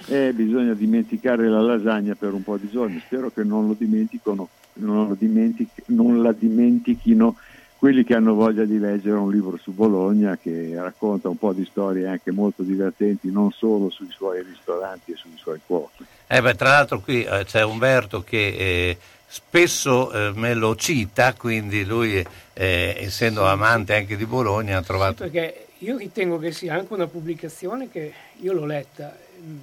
Eh, 0.06 0.32
bisogna 0.34 0.72
dimenticare 0.72 1.48
la 1.48 1.60
lasagna 1.60 2.16
per 2.16 2.32
un 2.32 2.42
po' 2.42 2.56
di 2.56 2.68
giorni, 2.68 3.00
spero 3.06 3.30
che 3.30 3.44
non, 3.44 3.68
lo 3.68 3.76
dimenticano, 3.78 4.48
non, 4.74 5.06
lo 5.06 5.14
dimentic- 5.16 5.82
non 5.86 6.22
la 6.22 6.32
dimentichino 6.32 7.36
quelli 7.78 8.02
che 8.02 8.14
hanno 8.14 8.34
voglia 8.34 8.64
di 8.64 8.80
leggere 8.80 9.16
un 9.16 9.30
libro 9.30 9.56
su 9.58 9.70
Bologna 9.70 10.36
che 10.36 10.72
racconta 10.74 11.28
un 11.28 11.36
po' 11.36 11.52
di 11.52 11.64
storie 11.64 12.08
anche 12.08 12.32
molto 12.32 12.64
divertenti, 12.64 13.30
non 13.30 13.52
solo 13.52 13.90
sui 13.90 14.10
suoi 14.10 14.42
ristoranti 14.42 15.12
e 15.12 15.16
sui 15.16 15.36
suoi 15.36 15.60
cuochi. 15.64 16.04
Eh 16.26 16.42
beh, 16.42 16.54
tra 16.56 16.70
l'altro 16.70 16.98
qui 16.98 17.22
eh, 17.22 17.44
c'è 17.44 17.62
Umberto 17.62 18.24
che 18.24 18.38
eh, 18.38 18.98
spesso 19.36 20.10
eh, 20.12 20.32
me 20.34 20.54
lo 20.54 20.74
cita, 20.76 21.34
quindi 21.34 21.84
lui 21.84 22.24
eh, 22.54 22.96
essendo 22.98 23.42
sì. 23.42 23.46
amante 23.50 23.94
anche 23.94 24.16
di 24.16 24.24
Bologna 24.24 24.78
ha 24.78 24.82
trovato... 24.82 25.24
Sì, 25.24 25.30
perché 25.30 25.66
io 25.80 25.98
ritengo 25.98 26.38
che 26.38 26.52
sia 26.52 26.72
anche 26.72 26.94
una 26.94 27.06
pubblicazione 27.06 27.90
che 27.90 28.14
io 28.36 28.54
l'ho 28.54 28.64
letta, 28.64 29.14
mh, 29.14 29.50
mm, 29.50 29.58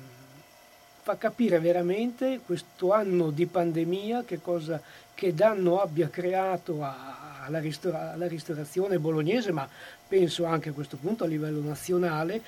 fa 1.01 1.17
capire 1.17 1.59
veramente 1.59 2.41
questo 2.45 2.93
anno 2.93 3.31
di 3.31 3.47
pandemia 3.47 4.23
che 4.25 4.39
cosa 4.39 4.79
che 5.15 5.33
danno 5.33 5.81
abbia 5.81 6.07
creato 6.07 6.83
a, 6.83 7.41
alla, 7.43 7.59
ristora, 7.59 8.13
alla, 8.13 8.27
ristorazione 8.27 8.99
bolognese, 8.99 9.51
ma 9.51 9.67
penso 10.07 10.45
anche 10.45 10.69
a 10.69 10.73
questo 10.73 10.97
punto 10.97 11.23
a 11.23 11.27
livello 11.27 11.61
nazionale, 11.61 12.39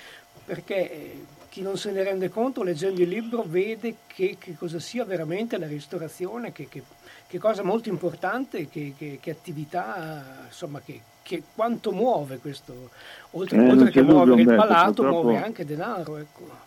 perché 0.45 0.91
eh, 0.91 1.25
chi 1.49 1.61
non 1.61 1.75
se 1.75 1.89
ne 1.91 2.03
rende 2.03 2.29
conto 2.29 2.61
leggendo 2.61 3.01
il 3.01 3.09
libro 3.09 3.43
vede 3.47 3.95
che, 4.05 4.35
che 4.37 4.55
cosa 4.55 4.79
sia 4.79 5.05
veramente 5.05 5.57
la 5.57 5.67
ristorazione, 5.67 6.51
che, 6.51 6.67
che, 6.69 6.83
che 7.27 7.39
cosa 7.39 7.63
molto 7.63 7.89
importante, 7.89 8.67
che, 8.69 9.19
attività, 9.27 10.43
insomma, 10.45 10.81
che, 10.83 11.43
quanto 11.53 11.91
muove 11.91 12.37
questo, 12.37 12.89
oltre, 13.31 13.57
eh, 13.57 13.69
oltre 13.69 13.91
che 13.91 14.01
muovere 14.01 14.41
il 14.41 14.55
palato, 14.55 15.03
muove 15.03 15.37
anche 15.37 15.65
denaro. 15.65 16.17
Ecco. 16.17 16.63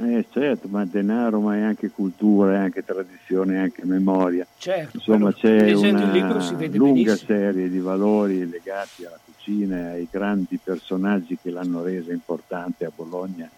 Eh, 0.00 0.26
certo, 0.30 0.68
ma 0.68 0.84
denaro, 0.84 1.40
ma 1.40 1.56
è 1.56 1.62
anche 1.62 1.90
cultura, 1.90 2.52
è 2.52 2.56
anche 2.56 2.84
tradizione, 2.84 3.56
è 3.56 3.58
anche 3.58 3.84
memoria. 3.84 4.46
Certo, 4.58 4.98
Insomma, 4.98 5.32
c'è 5.32 5.72
una 5.72 6.12
lunga 6.12 6.66
benissimo. 6.68 7.16
serie 7.16 7.68
di 7.68 7.78
valori 7.78 8.48
legati 8.48 9.04
alla 9.04 9.18
cucina 9.24 9.92
ai 9.92 10.06
grandi 10.10 10.58
personaggi 10.62 11.38
che 11.40 11.50
l'hanno 11.50 11.82
resa 11.82 12.12
importante 12.12 12.84
a 12.84 12.92
Bologna 12.94 13.48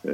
eh, 0.00 0.10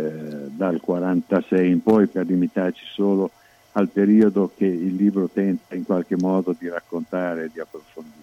dal 0.49 0.81
46 0.81 1.71
in 1.71 1.83
poi, 1.83 2.07
per 2.09 2.27
limitarci 2.27 2.85
solo 2.93 3.31
al 3.73 3.89
periodo 3.89 4.51
che 4.57 4.65
il 4.67 4.95
libro 4.97 5.29
tenta 5.33 5.75
in 5.75 5.85
qualche 5.85 6.17
modo 6.17 6.55
di 6.59 6.69
raccontare 6.69 7.45
e 7.45 7.51
di 7.53 7.61
approfondire. 7.61 8.19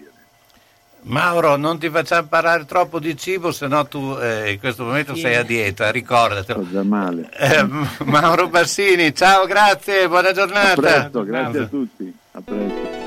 Mauro, 1.04 1.56
non 1.56 1.80
ti 1.80 1.90
facciamo 1.90 2.28
parlare 2.28 2.66
troppo 2.66 3.00
di 3.00 3.16
cibo, 3.16 3.52
se 3.52 3.68
no 3.68 3.88
tu 3.88 4.18
eh, 4.20 4.52
in 4.52 4.60
questo 4.60 4.84
momento 4.84 5.14
Sì. 5.16 5.22
sei 5.22 5.36
a 5.36 5.44
dieta, 5.44 5.90
ricordatelo. 5.90 6.62
Sto 6.64 6.72
già 6.72 6.84
male. 6.84 7.30
Eh, 7.38 7.66
Mauro 8.04 8.50
Bassini, 8.50 9.16
ciao, 9.16 9.46
grazie, 9.46 10.08
buona 10.10 10.30
A 10.30 10.34
giornata. 10.34 10.76
presto, 10.82 11.24
grazie 11.24 11.60
a 11.62 11.68
tutti. 11.68 12.18
A 12.32 12.42
presto. 12.42 13.06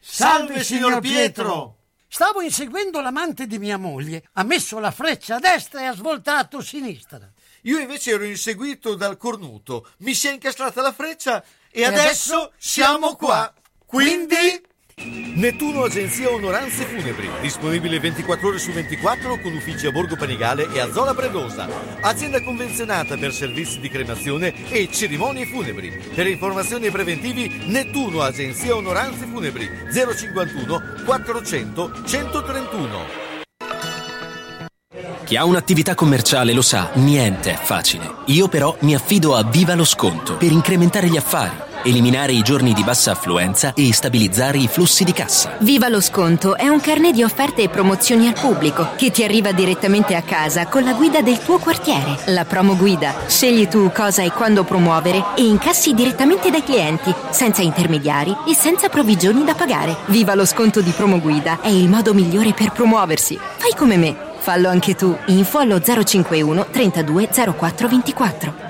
Salve 0.00 0.62
signor 0.64 1.00
Pietro! 1.00 1.76
Stavo 2.08 2.40
inseguendo 2.40 3.00
l'amante 3.00 3.46
di 3.46 3.58
mia 3.60 3.76
moglie. 3.76 4.24
Ha 4.32 4.42
messo 4.42 4.80
la 4.80 4.90
freccia 4.90 5.36
a 5.36 5.38
destra 5.38 5.82
e 5.82 5.84
ha 5.84 5.94
svoltato 5.94 6.56
a 6.56 6.62
sinistra. 6.62 7.20
Io 7.62 7.78
invece 7.78 8.12
ero 8.12 8.24
inseguito 8.24 8.94
dal 8.94 9.16
cornuto, 9.16 9.88
mi 9.98 10.14
si 10.14 10.28
è 10.28 10.32
incastrata 10.32 10.80
la 10.80 10.92
freccia 10.92 11.42
e, 11.70 11.80
E 11.80 11.84
adesso, 11.84 12.34
adesso 12.34 12.52
siamo 12.56 13.14
qua. 13.16 13.52
Quindi... 13.86 14.68
Nettuno 15.02 15.84
Agenzia 15.84 16.30
Onoranze 16.30 16.84
Funebri, 16.84 17.30
disponibile 17.40 17.98
24 17.98 18.48
ore 18.48 18.58
su 18.58 18.70
24 18.70 19.40
con 19.40 19.54
uffici 19.54 19.86
a 19.86 19.90
Borgo 19.90 20.14
Panigale 20.14 20.70
e 20.74 20.78
a 20.78 20.92
Zola 20.92 21.14
Predosa. 21.14 21.66
Azienda 22.02 22.42
convenzionata 22.42 23.16
per 23.16 23.32
servizi 23.32 23.80
di 23.80 23.88
cremazione 23.88 24.70
e 24.70 24.90
cerimonie 24.92 25.46
funebri. 25.46 25.90
Per 26.14 26.26
informazioni 26.26 26.86
e 26.86 26.90
preventivi 26.90 27.62
Nettuno 27.68 28.20
Agenzia 28.20 28.76
Onoranze 28.76 29.24
Funebri 29.24 29.66
051 29.90 31.04
400 31.06 32.02
131. 32.04 33.29
Chi 35.30 35.36
ha 35.36 35.44
un'attività 35.44 35.94
commerciale 35.94 36.52
lo 36.52 36.60
sa, 36.60 36.90
niente 36.94 37.52
è 37.52 37.56
facile. 37.56 38.14
Io 38.24 38.48
però 38.48 38.74
mi 38.80 38.96
affido 38.96 39.36
a 39.36 39.44
Viva 39.44 39.76
lo 39.76 39.84
Sconto 39.84 40.36
per 40.36 40.50
incrementare 40.50 41.06
gli 41.06 41.16
affari, 41.16 41.54
eliminare 41.84 42.32
i 42.32 42.42
giorni 42.42 42.72
di 42.72 42.82
bassa 42.82 43.12
affluenza 43.12 43.72
e 43.74 43.92
stabilizzare 43.92 44.58
i 44.58 44.66
flussi 44.66 45.04
di 45.04 45.12
cassa. 45.12 45.56
Viva 45.60 45.86
lo 45.86 46.00
sconto 46.00 46.56
è 46.56 46.66
un 46.66 46.80
carnet 46.80 47.14
di 47.14 47.22
offerte 47.22 47.62
e 47.62 47.68
promozioni 47.68 48.26
al 48.26 48.32
pubblico 48.32 48.88
che 48.96 49.12
ti 49.12 49.22
arriva 49.22 49.52
direttamente 49.52 50.16
a 50.16 50.22
casa 50.22 50.66
con 50.66 50.82
la 50.82 50.94
guida 50.94 51.20
del 51.22 51.38
tuo 51.38 51.60
quartiere. 51.60 52.18
La 52.32 52.44
promo 52.44 52.76
guida. 52.76 53.14
Scegli 53.28 53.68
tu 53.68 53.92
cosa 53.94 54.24
e 54.24 54.32
quando 54.32 54.64
promuovere 54.64 55.26
e 55.36 55.44
incassi 55.44 55.94
direttamente 55.94 56.50
dai 56.50 56.64
clienti, 56.64 57.14
senza 57.30 57.62
intermediari 57.62 58.36
e 58.48 58.54
senza 58.56 58.88
provvigioni 58.88 59.44
da 59.44 59.54
pagare. 59.54 59.96
Viva 60.06 60.34
lo 60.34 60.44
sconto 60.44 60.80
di 60.80 60.90
promo 60.90 61.20
guida 61.20 61.60
è 61.60 61.68
il 61.68 61.88
modo 61.88 62.14
migliore 62.14 62.52
per 62.52 62.72
promuoversi. 62.72 63.38
Fai 63.58 63.76
come 63.76 63.96
me. 63.96 64.29
Fallo 64.40 64.70
anche 64.70 64.94
tu. 64.94 65.14
Info 65.26 65.58
allo 65.58 65.78
051 65.80 66.66
32 66.70 67.28
04 67.28 67.88
24. 67.88 68.69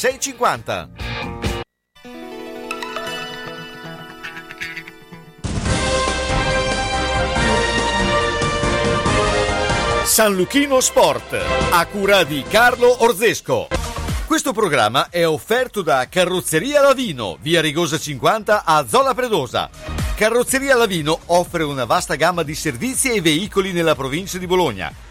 50. 0.17 0.89
San 10.03 10.35
Luchino 10.35 10.79
Sport, 10.79 11.39
a 11.69 11.85
cura 11.85 12.23
di 12.23 12.43
Carlo 12.49 13.03
Orzesco. 13.03 13.67
Questo 14.25 14.53
programma 14.53 15.09
è 15.11 15.27
offerto 15.27 15.83
da 15.83 16.07
Carrozzeria 16.09 16.81
Lavino, 16.81 17.37
via 17.39 17.61
Rigosa 17.61 17.99
50 17.99 18.63
a 18.65 18.87
Zola 18.87 19.13
Predosa. 19.13 19.69
Carrozzeria 20.15 20.75
Lavino 20.75 21.19
offre 21.27 21.61
una 21.61 21.85
vasta 21.85 22.15
gamma 22.15 22.41
di 22.41 22.55
servizi 22.55 23.11
e 23.11 23.21
veicoli 23.21 23.71
nella 23.71 23.93
provincia 23.93 24.39
di 24.39 24.47
Bologna. 24.47 25.10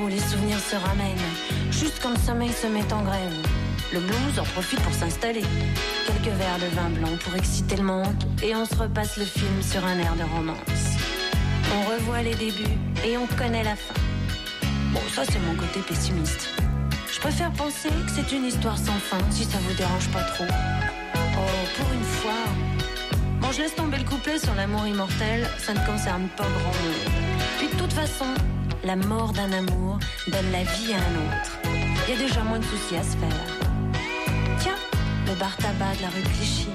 Où 0.00 0.08
les 0.08 0.20
souvenirs 0.20 0.60
se 0.60 0.76
ramènent. 0.76 1.30
Juste 1.70 2.00
quand 2.02 2.10
le 2.10 2.18
sommeil 2.18 2.52
se 2.52 2.66
met 2.66 2.92
en 2.92 3.02
grève. 3.02 3.36
Le 3.92 4.00
blues 4.00 4.38
en 4.38 4.44
profite 4.44 4.80
pour 4.80 4.94
s'installer. 4.94 5.44
Quelques 6.06 6.34
verres 6.36 6.58
de 6.58 6.74
vin 6.74 6.90
blanc 6.90 7.16
pour 7.24 7.34
exciter 7.34 7.76
le 7.76 7.82
manque. 7.82 8.22
Et 8.42 8.54
on 8.54 8.64
se 8.64 8.74
repasse 8.74 9.16
le 9.16 9.24
film 9.24 9.62
sur 9.62 9.84
un 9.84 9.98
air 9.98 10.14
de 10.16 10.24
romance. 10.34 10.96
On 11.74 11.90
revoit 11.90 12.22
les 12.22 12.34
débuts 12.34 12.78
et 13.04 13.16
on 13.18 13.26
connaît 13.36 13.64
la 13.64 13.76
fin. 13.76 13.94
Bon, 14.92 15.00
ça 15.14 15.22
c'est 15.24 15.40
mon 15.40 15.54
côté 15.54 15.80
pessimiste. 15.80 16.50
Je 17.12 17.18
préfère 17.20 17.52
penser 17.52 17.88
que 17.88 18.10
c'est 18.14 18.34
une 18.34 18.44
histoire 18.44 18.76
sans 18.76 18.98
fin, 18.98 19.18
si 19.30 19.44
ça 19.44 19.58
vous 19.66 19.74
dérange 19.74 20.08
pas 20.08 20.22
trop. 20.22 20.44
Oh, 21.14 21.66
pour 21.76 21.92
une 21.92 22.04
fois. 22.04 22.44
Bon, 23.40 23.52
je 23.52 23.62
laisse 23.62 23.74
tomber 23.74 23.98
le 23.98 24.04
couplet 24.04 24.38
sur 24.38 24.54
l'amour 24.54 24.86
immortel, 24.86 25.48
ça 25.58 25.74
ne 25.74 25.86
concerne 25.86 26.28
pas 26.36 26.44
grand 26.44 26.74
monde. 26.82 27.12
Puis 27.58 27.68
de 27.68 27.76
toute 27.76 27.92
façon, 27.92 28.26
la 28.84 28.96
mort 28.96 29.32
d'un 29.32 29.52
amour 29.52 29.98
donne 30.26 30.50
la 30.50 30.64
vie 30.64 30.92
à 30.92 30.96
un 30.96 31.38
autre. 31.38 31.58
Il 32.06 32.14
y 32.14 32.16
a 32.16 32.18
déjà 32.18 32.42
moins 32.42 32.58
de 32.58 32.64
soucis 32.64 32.96
à 32.96 33.02
se 33.02 33.16
faire. 33.16 34.58
Tiens, 34.58 34.76
le 35.26 35.34
bar 35.38 35.56
tabac 35.56 35.96
de 35.96 36.02
la 36.02 36.08
rue 36.08 36.22
Clichy, 36.22 36.68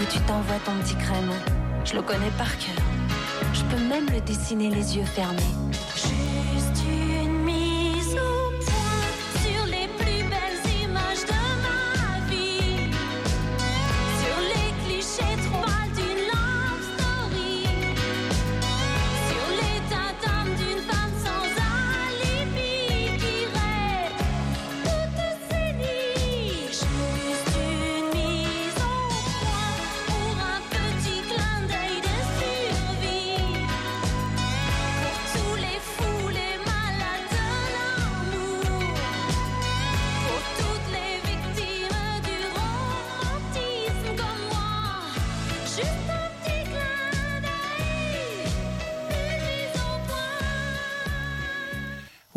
où 0.00 0.04
tu 0.04 0.20
t'envoies 0.20 0.60
ton 0.64 0.72
petit 0.82 0.94
crème. 0.94 1.32
Je 1.84 1.94
le 1.94 2.02
connais 2.02 2.30
par 2.38 2.56
cœur. 2.58 2.84
Je 3.52 3.62
peux 3.64 3.82
même 3.82 4.06
le 4.12 4.20
dessiner 4.20 4.70
les 4.70 4.96
yeux 4.96 5.04
fermés. 5.04 5.42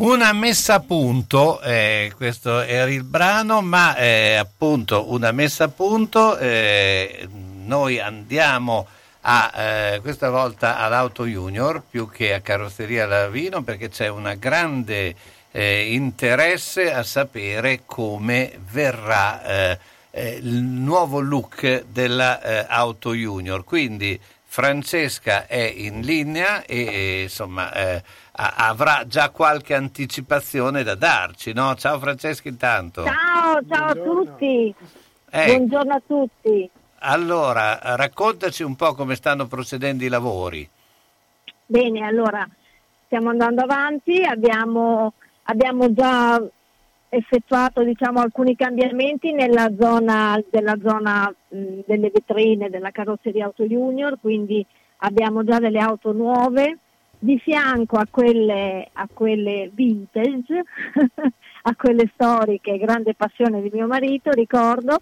Una 0.06 0.32
messa 0.32 0.74
a 0.74 0.80
punto, 0.80 1.60
eh, 1.62 2.12
questo 2.14 2.60
era 2.60 2.88
il 2.88 3.02
brano, 3.02 3.60
ma 3.60 3.96
eh, 3.96 4.36
appunto 4.36 5.10
una 5.12 5.32
messa 5.32 5.64
a 5.64 5.68
punto, 5.68 6.38
eh, 6.38 7.28
noi 7.64 7.98
andiamo 7.98 8.86
a, 9.22 9.52
eh, 9.52 10.00
questa 10.02 10.30
volta 10.30 10.78
all'Auto 10.78 11.26
Junior 11.26 11.82
più 11.90 12.08
che 12.08 12.34
a 12.34 12.40
Carrozzeria 12.40 13.04
Lavino 13.04 13.64
perché 13.64 13.88
c'è 13.88 14.06
un 14.06 14.32
grande 14.38 15.16
eh, 15.50 15.92
interesse 15.92 16.92
a 16.92 17.02
sapere 17.02 17.80
come 17.84 18.60
verrà 18.70 19.42
eh, 20.12 20.38
il 20.40 20.62
nuovo 20.62 21.18
look 21.18 21.82
della 21.90 22.40
eh, 22.40 22.66
Auto 22.68 23.12
Junior. 23.12 23.64
Quindi 23.64 24.20
Francesca 24.44 25.48
è 25.48 25.60
in 25.60 26.02
linea 26.02 26.64
e, 26.64 27.22
insomma 27.24 27.72
avrà 28.38 29.06
già 29.06 29.30
qualche 29.30 29.74
anticipazione 29.74 30.82
da 30.82 30.94
darci, 30.94 31.52
no? 31.52 31.74
Ciao 31.74 31.98
Francesca 31.98 32.48
intanto. 32.48 33.04
Ciao, 33.04 33.60
ciao 33.68 33.88
a 33.88 33.94
tutti. 33.94 34.74
Eh, 35.30 35.46
Buongiorno 35.46 35.94
a 35.94 36.02
tutti. 36.06 36.70
allora, 37.00 37.78
raccontaci 37.96 38.62
un 38.62 38.76
po' 38.76 38.94
come 38.94 39.14
stanno 39.14 39.46
procedendo 39.46 40.04
i 40.04 40.08
lavori. 40.08 40.68
Bene, 41.66 42.06
allora 42.06 42.46
stiamo 43.06 43.30
andando 43.30 43.62
avanti, 43.62 44.22
abbiamo, 44.22 45.14
abbiamo 45.44 45.92
già 45.92 46.40
effettuato 47.08 47.82
diciamo, 47.82 48.20
alcuni 48.20 48.54
cambiamenti 48.54 49.32
nella 49.32 49.70
zona, 49.78 50.40
della 50.50 50.76
zona 50.82 51.32
mh, 51.48 51.80
delle 51.86 52.10
vetrine 52.12 52.68
della 52.68 52.90
carrozzeria 52.90 53.46
Auto 53.46 53.64
Junior, 53.64 54.18
quindi 54.20 54.64
abbiamo 54.98 55.42
già 55.44 55.58
delle 55.58 55.78
auto 55.78 56.12
nuove, 56.12 56.78
di 57.26 57.40
fianco 57.40 57.96
a 57.96 58.06
quelle, 58.08 58.88
a 58.92 59.08
quelle 59.12 59.68
vintage, 59.74 60.62
a 61.62 61.74
quelle 61.74 62.08
storiche, 62.14 62.78
grande 62.78 63.14
passione 63.14 63.60
di 63.62 63.70
mio 63.72 63.88
marito, 63.88 64.30
ricordo, 64.30 64.98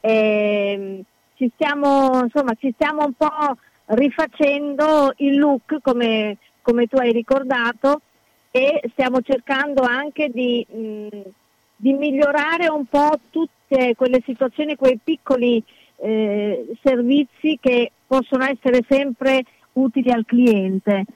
ehm, 0.00 1.00
ci, 1.34 1.50
stiamo, 1.54 2.20
insomma, 2.24 2.52
ci 2.58 2.70
stiamo 2.74 3.06
un 3.06 3.14
po' 3.14 3.56
rifacendo 3.86 5.14
il 5.16 5.38
look 5.38 5.78
come, 5.80 6.36
come 6.60 6.86
tu 6.86 6.96
hai 6.96 7.10
ricordato 7.10 8.02
e 8.50 8.82
stiamo 8.92 9.22
cercando 9.22 9.82
anche 9.82 10.28
di, 10.28 10.66
mh, 10.68 11.20
di 11.74 11.94
migliorare 11.94 12.68
un 12.68 12.84
po' 12.84 13.18
tutte 13.30 13.94
quelle 13.96 14.20
situazioni, 14.26 14.76
quei 14.76 15.00
piccoli 15.02 15.64
eh, 15.96 16.66
servizi 16.82 17.58
che 17.58 17.92
possono 18.06 18.44
essere 18.44 18.84
sempre 18.86 19.42
utili 19.72 20.10
al 20.10 20.26
cliente. 20.26 21.06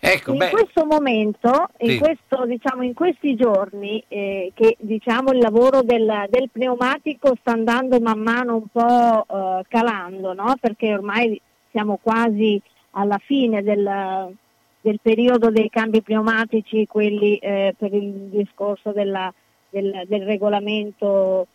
Ecco, 0.00 0.30
in 0.32 0.38
beh, 0.38 0.50
questo 0.50 0.86
momento, 0.86 1.68
in, 1.78 1.90
Sì. 1.90 1.98
questo, 1.98 2.46
diciamo, 2.46 2.82
in 2.84 2.94
questi 2.94 3.34
giorni 3.34 4.02
eh, 4.06 4.52
che 4.54 4.76
diciamo, 4.78 5.32
il 5.32 5.38
lavoro 5.38 5.82
del, 5.82 6.26
del 6.30 6.48
pneumatico 6.50 7.34
sta 7.40 7.50
andando 7.52 7.98
man 7.98 8.20
mano 8.20 8.54
un 8.54 8.66
po' 8.70 9.26
eh, 9.28 9.64
calando, 9.66 10.34
no? 10.34 10.54
perché 10.60 10.92
ormai 10.94 11.40
siamo 11.72 11.98
quasi 12.00 12.60
alla 12.92 13.18
fine 13.18 13.62
del, 13.62 14.32
del 14.80 15.00
periodo 15.02 15.50
dei 15.50 15.68
cambi 15.68 16.00
pneumatici, 16.00 16.86
quelli 16.86 17.36
eh, 17.38 17.74
per 17.76 17.92
il 17.92 18.12
discorso 18.30 18.92
della- 18.92 19.32
del, 19.70 20.04
del 20.06 20.22
regolamento 20.22 21.46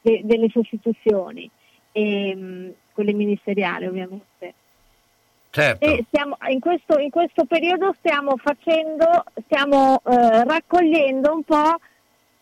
de- 0.00 0.20
delle 0.24 0.48
sostituzioni, 0.50 1.50
ehm, 1.92 2.72
quelle 2.94 3.12
ministeriali 3.12 3.86
ovviamente. 3.86 4.24
Certo. 5.56 5.86
E 5.86 6.04
stiamo, 6.08 6.36
in, 6.48 6.60
questo, 6.60 6.98
in 6.98 7.10
questo 7.10 7.44
periodo 7.46 7.94
stiamo 7.98 8.36
facendo, 8.36 9.24
stiamo 9.44 10.02
eh, 10.04 10.44
raccogliendo 10.44 11.32
un 11.32 11.42
po' 11.42 11.76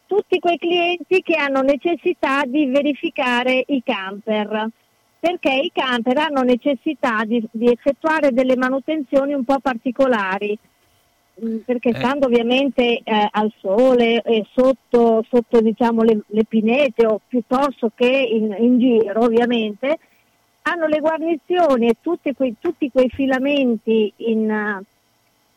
tutti 0.06 0.38
quei 0.40 0.58
clienti 0.58 1.22
che 1.22 1.36
hanno 1.36 1.62
necessità 1.62 2.42
di 2.44 2.66
verificare 2.66 3.64
i 3.68 3.82
camper, 3.84 4.68
perché 5.20 5.52
i 5.52 5.70
camper 5.72 6.18
hanno 6.18 6.42
necessità 6.42 7.24
di, 7.24 7.42
di 7.50 7.70
effettuare 7.70 8.32
delle 8.32 8.56
manutenzioni 8.56 9.32
un 9.32 9.44
po' 9.44 9.60
particolari, 9.60 10.58
mm, 11.42 11.58
perché 11.58 11.90
Eh. 11.90 11.94
stando 11.94 12.26
ovviamente 12.26 13.00
eh, 13.02 13.28
al 13.30 13.52
sole 13.60 14.22
e 14.22 14.44
sotto, 14.52 15.24
sotto 15.30 15.60
diciamo, 15.60 16.02
le, 16.02 16.20
le 16.26 16.44
pinete 16.44 17.06
o 17.06 17.20
piuttosto 17.26 17.90
che 17.94 18.06
in, 18.06 18.54
in 18.58 18.78
giro 18.78 19.22
ovviamente, 19.22 19.98
hanno 20.66 20.86
le 20.86 21.00
guarnizioni 21.00 21.88
e 21.88 21.96
tutti 22.00 22.32
quei, 22.34 22.54
tutti 22.58 22.90
quei 22.90 23.08
filamenti 23.08 24.12
in, 24.16 24.50
eh, 24.50 24.82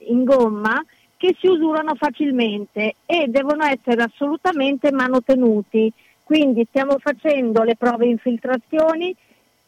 in 0.09 0.23
gomma 0.23 0.83
che 1.15 1.35
si 1.39 1.47
usurano 1.47 1.95
facilmente 1.95 2.95
e 3.05 3.27
devono 3.27 3.65
essere 3.65 4.03
assolutamente 4.03 4.91
manutenuti. 4.91 5.91
Quindi 6.23 6.65
stiamo 6.69 6.97
facendo 6.99 7.63
le 7.63 7.75
prove 7.75 8.05
infiltrazioni 8.05 9.15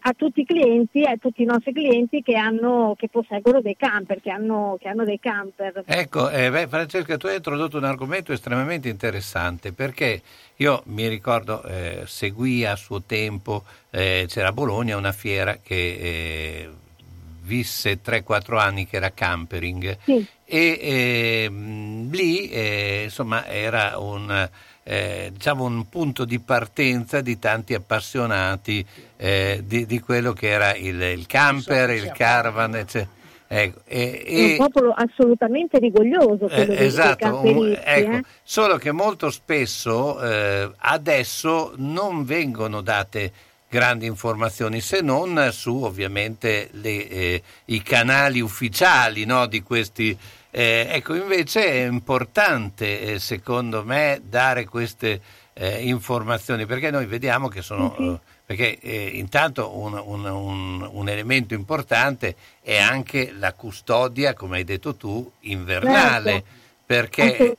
a 0.01 0.13
tutti 0.13 0.41
i 0.41 0.45
clienti, 0.45 1.03
a 1.03 1.17
tutti 1.17 1.41
i 1.41 1.45
nostri 1.45 1.73
clienti 1.73 2.21
che, 2.21 2.37
hanno, 2.37 2.95
che 2.97 3.09
posseggono 3.09 3.61
dei 3.61 3.75
camper, 3.75 4.21
che 4.21 4.29
hanno, 4.29 4.77
che 4.79 4.87
hanno 4.87 5.03
dei 5.03 5.19
camper. 5.19 5.83
Ecco, 5.85 6.29
eh, 6.29 6.49
beh, 6.49 6.67
Francesca, 6.67 7.17
tu 7.17 7.27
hai 7.27 7.35
introdotto 7.35 7.77
un 7.77 7.83
argomento 7.83 8.31
estremamente 8.31 8.87
interessante 8.87 9.73
perché 9.73 10.21
io 10.57 10.83
mi 10.85 11.07
ricordo, 11.07 11.63
eh, 11.63 12.03
seguì 12.05 12.65
a 12.65 12.75
suo 12.75 13.01
tempo, 13.01 13.63
eh, 13.89 14.25
c'era 14.27 14.49
a 14.49 14.53
Bologna 14.53 14.95
una 14.95 15.11
fiera 15.11 15.57
che 15.61 15.75
eh, 15.75 16.69
visse 17.41 17.99
3-4 18.01 18.57
anni 18.59 18.87
che 18.87 18.97
era 18.97 19.11
campering 19.11 19.97
e 20.45 20.79
ehm, 20.81 22.11
lì 22.11 22.47
eh, 22.49 23.01
insomma 23.05 23.47
era 23.47 23.97
un, 23.97 24.49
eh, 24.83 25.29
diciamo 25.33 25.65
un 25.65 25.87
punto 25.89 26.25
di 26.25 26.39
partenza 26.39 27.21
di 27.21 27.37
tanti 27.37 27.73
appassionati 27.73 28.85
eh, 29.17 29.61
di, 29.63 29.85
di 29.85 29.99
quello 29.99 30.33
che 30.33 30.49
era 30.49 30.75
il, 30.75 31.01
il 31.01 31.25
camper, 31.27 31.89
il 31.91 32.11
caravan, 32.11 32.75
eccetera. 32.75 33.17
Ecco, 33.51 33.81
e- 33.85 34.23
È 34.23 34.43
un 34.43 34.49
e- 34.51 34.55
popolo 34.57 34.91
assolutamente 34.95 35.79
rigoglioso 35.79 36.45
quello 36.45 36.61
eh, 36.61 36.65
dei- 36.65 36.77
dei 36.77 36.85
esatto, 36.85 37.41
un- 37.43 37.79
ecco, 37.83 38.11
eh. 38.17 38.23
solo 38.43 38.77
che 38.77 38.91
molto 38.91 39.31
spesso 39.31 40.21
eh, 40.21 40.71
adesso 40.77 41.73
non 41.77 42.25
vengono 42.25 42.81
date 42.81 43.31
grandi 43.67 44.05
informazioni 44.05 44.81
se 44.81 45.01
non 45.01 45.49
su 45.51 45.83
ovviamente 45.83 46.69
le, 46.73 47.07
eh, 47.07 47.43
i 47.65 47.81
canali 47.81 48.39
ufficiali 48.39 49.25
no, 49.25 49.47
di 49.47 49.61
questi. 49.63 50.17
Eh, 50.51 50.87
ecco, 50.89 51.15
invece 51.15 51.65
è 51.65 51.85
importante 51.85 53.01
eh, 53.01 53.19
secondo 53.19 53.83
me 53.83 54.21
dare 54.23 54.65
queste 54.65 55.21
eh, 55.53 55.83
informazioni 55.87 56.65
perché 56.65 56.91
noi 56.91 57.05
vediamo 57.05 57.47
che 57.47 57.61
sono. 57.61 57.95
eh, 57.97 58.19
perché 58.49 58.79
eh, 58.79 59.11
intanto 59.13 59.77
un, 59.77 59.93
un- 59.93 60.25
un- 60.25 60.89
un 60.91 61.09
elemento 61.09 61.53
importante 61.53 62.35
è 62.63 62.77
anche 62.79 63.31
la 63.37 63.53
custodia, 63.53 64.33
come 64.33 64.57
hai 64.57 64.63
detto 64.63 64.95
tu, 64.95 65.29
invernale. 65.41 66.31
Certo. 66.31 66.57
Perché, 66.89 67.55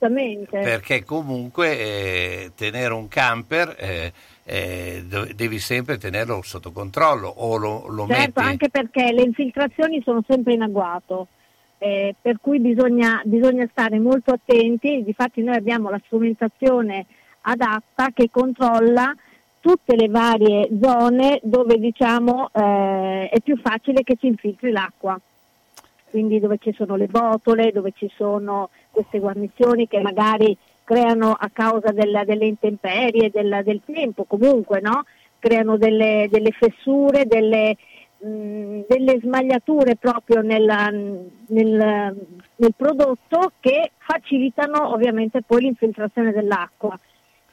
perché 0.51 1.05
comunque 1.05 1.79
eh, 1.79 2.51
tenere 2.57 2.93
un 2.93 3.07
camper 3.07 4.13
eh, 4.45 5.05
devi 5.37 5.61
sempre 5.61 5.99
tenerlo 5.99 6.43
sotto 6.43 6.73
controllo 6.73 7.29
o 7.29 7.57
lo, 7.57 7.87
lo 7.87 8.07
Certo, 8.09 8.23
metti 8.23 8.39
anche 8.41 8.71
perché 8.71 9.13
le 9.13 9.23
infiltrazioni 9.23 10.03
sono 10.03 10.25
sempre 10.27 10.55
in 10.55 10.63
agguato, 10.63 11.29
eh, 11.83 12.15
per 12.21 12.37
cui 12.43 12.61
bisogna, 12.61 13.23
bisogna 13.25 13.67
stare 13.71 13.99
molto 13.99 14.33
attenti. 14.33 15.03
Difatti 15.03 15.43
noi 15.43 15.57
abbiamo 15.57 15.89
la 15.89 16.01
strumentazione 16.05 17.07
adatta 17.43 18.11
che 18.13 18.29
controlla 18.31 19.15
tutte 19.61 19.97
le 19.97 20.09
varie 20.09 20.69
zone 20.81 21.41
dove 21.43 21.79
diciamo 21.79 22.51
eh, 22.53 23.31
è 23.31 23.41
più 23.41 23.57
facile 23.57 24.03
che 24.03 24.19
si 24.21 24.27
infiltri 24.27 24.71
l'acqua. 24.71 25.19
Quindi 26.11 26.39
dove 26.39 26.59
ci 26.59 26.73
sono 26.75 26.97
le 26.97 27.07
botole, 27.07 27.73
dove 27.73 27.93
ci 27.97 28.11
sono 28.15 28.69
queste 28.91 29.19
guarnizioni 29.19 29.89
che 29.89 30.01
magari 30.03 30.55
creano 30.85 31.33
a 31.39 31.49
causa 31.51 31.93
del- 31.93 32.25
delle 32.27 32.47
intemperie, 32.47 33.31
del, 33.31 33.63
del 33.65 33.81
tempo 33.87 34.25
comunque, 34.25 34.81
no? 34.81 35.05
creano 35.39 35.79
delle, 35.79 36.29
delle 36.31 36.51
fessure, 36.51 37.25
delle, 37.27 37.77
mh, 38.21 38.81
delle 38.89 39.19
smagliature 39.21 39.97
proprio 39.97 40.41
nella- 40.43 40.91
nel, 40.91 42.17
nel 42.57 42.75
prodotto 42.77 43.53
che 43.61 43.93
facilitano 43.99 44.93
ovviamente 44.93 45.43
poi 45.43 45.63
l'infiltrazione 45.63 46.33
dell'acqua. 46.33 46.99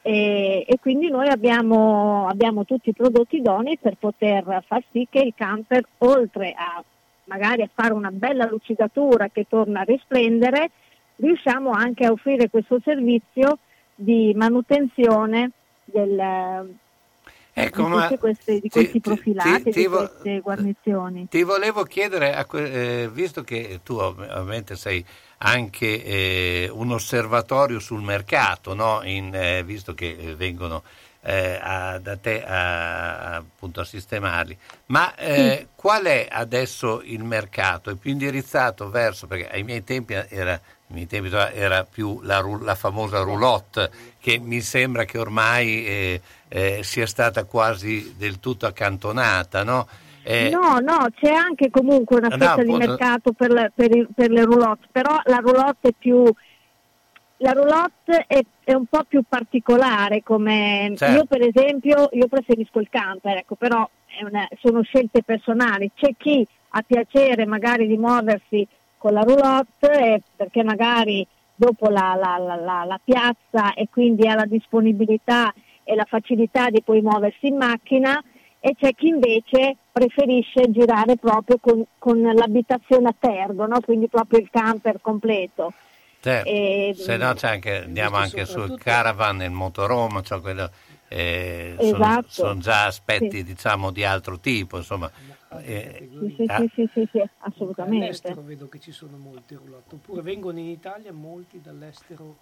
E, 0.02 0.64
e 0.66 0.78
quindi 0.80 1.10
noi 1.10 1.28
abbiamo, 1.28 2.26
abbiamo 2.28 2.64
tutti 2.64 2.90
i 2.90 2.94
prodotti 2.94 3.36
idonei 3.36 3.78
per 3.78 3.96
poter 3.98 4.62
far 4.66 4.82
sì 4.90 5.06
che 5.10 5.18
il 5.20 5.34
camper, 5.36 5.84
oltre 5.98 6.54
a 6.56 6.82
magari 7.24 7.62
a 7.62 7.70
fare 7.72 7.92
una 7.92 8.10
bella 8.10 8.46
lucidatura 8.46 9.28
che 9.28 9.46
torna 9.48 9.80
a 9.80 9.84
risplendere, 9.84 10.70
riusciamo 11.16 11.70
anche 11.70 12.06
a 12.06 12.10
offrire 12.10 12.48
questo 12.48 12.80
servizio 12.82 13.58
di 13.94 14.32
manutenzione 14.34 15.50
del, 15.84 16.74
Ecco, 17.64 17.84
di, 17.84 17.88
ma 17.88 18.08
queste, 18.18 18.52
di 18.54 18.60
ti- 18.62 18.68
questi 18.68 18.92
ti- 18.92 19.00
profilati, 19.00 19.62
ti- 19.64 19.70
ti 19.70 19.80
di 19.80 19.86
queste 19.86 20.40
guarnizioni. 20.40 21.28
Ti 21.28 21.42
volevo 21.42 21.82
chiedere, 21.84 22.44
que- 22.46 23.02
eh, 23.02 23.08
visto 23.10 23.42
che 23.42 23.80
tu 23.82 23.94
ov- 23.94 24.20
ovviamente 24.20 24.76
sei 24.76 25.04
anche 25.38 26.04
eh, 26.04 26.70
un 26.72 26.92
osservatorio 26.92 27.78
sul 27.78 28.02
mercato, 28.02 28.74
no? 28.74 29.00
In, 29.04 29.34
eh, 29.34 29.62
visto 29.64 29.94
che 29.94 30.16
eh, 30.18 30.34
vengono 30.34 30.82
eh, 31.20 31.58
a- 31.60 31.98
da 31.98 32.16
te 32.16 32.44
a, 32.44 33.34
appunto 33.36 33.80
a 33.80 33.84
sistemarli, 33.84 34.56
ma 34.86 35.14
eh, 35.16 35.68
qual 35.74 36.04
è 36.04 36.28
adesso 36.30 37.02
il 37.02 37.24
mercato? 37.24 37.90
È 37.90 37.94
più 37.96 38.12
indirizzato 38.12 38.88
verso, 38.88 39.26
perché 39.26 39.48
ai 39.48 39.64
miei 39.64 39.82
tempi 39.84 40.14
era 40.14 40.60
miei 40.88 41.06
tempi 41.06 41.28
era 41.34 41.84
più 41.84 42.20
la, 42.22 42.40
la 42.62 42.74
famosa 42.74 43.20
roulotte, 43.20 43.90
che 44.20 44.38
mi 44.38 44.60
sembra 44.60 45.04
che 45.04 45.18
ormai 45.18 45.86
eh, 45.86 46.20
eh, 46.48 46.80
sia 46.82 47.06
stata 47.06 47.44
quasi 47.44 48.14
del 48.16 48.40
tutto 48.40 48.66
accantonata, 48.66 49.62
no? 49.64 49.86
Eh, 50.22 50.50
No, 50.50 50.78
no, 50.80 51.06
c'è 51.18 51.30
anche 51.32 51.70
comunque 51.70 52.16
una 52.16 52.28
No, 52.28 52.36
fetta 52.36 52.54
di 52.62 52.70
appunto. 52.70 52.86
mercato 52.86 53.32
per, 53.32 53.50
le- 53.50 53.72
per 53.74 53.94
i- 53.96 54.06
per 54.14 54.30
le 54.30 54.44
roulotte, 54.44 54.86
però 54.92 55.18
la 55.24 55.36
roulotte 55.38 55.88
è 55.88 55.92
più 55.96 56.22
la 57.40 57.52
roulotte 57.52 58.24
è, 58.26 58.40
è 58.64 58.74
un 58.74 58.86
po' 58.86 59.04
più 59.06 59.22
particolare 59.28 60.22
come 60.24 60.92
Certo. 60.96 61.14
io 61.14 61.24
per 61.24 61.42
esempio 61.46 62.08
io 62.12 62.26
preferisco 62.26 62.80
il 62.80 62.88
camper, 62.90 63.36
ecco, 63.38 63.54
però 63.54 63.88
una- 64.28 64.48
sono 64.60 64.82
scelte 64.82 65.22
personali. 65.22 65.90
C'è 65.94 66.10
chi 66.16 66.44
ha 66.70 66.82
piacere 66.82 67.46
magari 67.46 67.86
di 67.86 67.96
muoversi 67.96 68.66
con 68.98 69.12
la 69.12 69.20
roulotte 69.20 69.90
eh, 70.14 70.22
perché 70.34 70.64
magari 70.64 71.24
dopo 71.54 71.88
la, 71.88 72.14
la- 72.20 72.38
la- 72.38 72.56
la- 72.56 72.84
la 72.84 73.00
piazza 73.02 73.72
e 73.74 73.86
quindi 73.90 74.26
ha 74.26 74.34
la 74.34 74.44
disponibilità 74.46 75.52
e 75.88 75.94
la 75.94 76.04
facilità 76.04 76.68
di 76.68 76.82
poi 76.82 77.00
muoversi 77.00 77.46
in 77.46 77.56
macchina 77.56 78.22
e 78.60 78.74
c'è 78.78 78.92
chi 78.94 79.06
invece 79.08 79.76
preferisce 79.90 80.70
girare 80.70 81.16
proprio 81.16 81.56
con, 81.58 81.82
con 81.96 82.20
l'abitazione 82.20 83.08
a 83.08 83.14
tergo, 83.18 83.66
no? 83.66 83.80
quindi 83.80 84.06
proprio 84.08 84.38
il 84.38 84.50
camper 84.50 85.00
completo. 85.00 85.72
certo. 86.20 86.46
E- 86.50 86.92
se 86.94 87.16
no 87.16 87.32
c'è 87.32 87.48
anche, 87.48 87.84
andiamo 87.84 88.16
anche 88.16 88.44
sul 88.44 88.76
caravan, 88.78 89.40
il 89.40 89.50
motorhome, 89.50 90.22
cioè 90.22 90.40
quello, 90.42 90.70
eh, 91.08 91.76
sono, 91.78 92.04
Esatto. 92.04 92.26
sono 92.28 92.58
già 92.60 92.84
aspetti 92.84 93.38
Sì. 93.38 93.44
diciamo 93.44 93.90
di 93.90 94.04
altro 94.04 94.38
tipo, 94.38 94.76
insomma. 94.76 95.10
eh, 95.62 96.06
Sì, 96.18 96.34
sì, 96.36 96.44
ah, 96.48 96.58
sì, 96.58 96.70
sì, 96.74 96.90
sì, 96.92 97.08
sì, 97.12 97.22
assolutamente. 97.38 98.04
All'estero 98.04 98.42
vedo 98.42 98.68
che 98.68 98.78
ci 98.78 98.92
sono 98.92 99.16
molti 99.16 99.54
roulotte, 99.54 99.94
oppure 99.94 100.20
vengono 100.20 100.58
in 100.58 100.66
Italia 100.68 101.14
molti 101.14 101.62
dall'estero 101.62 102.36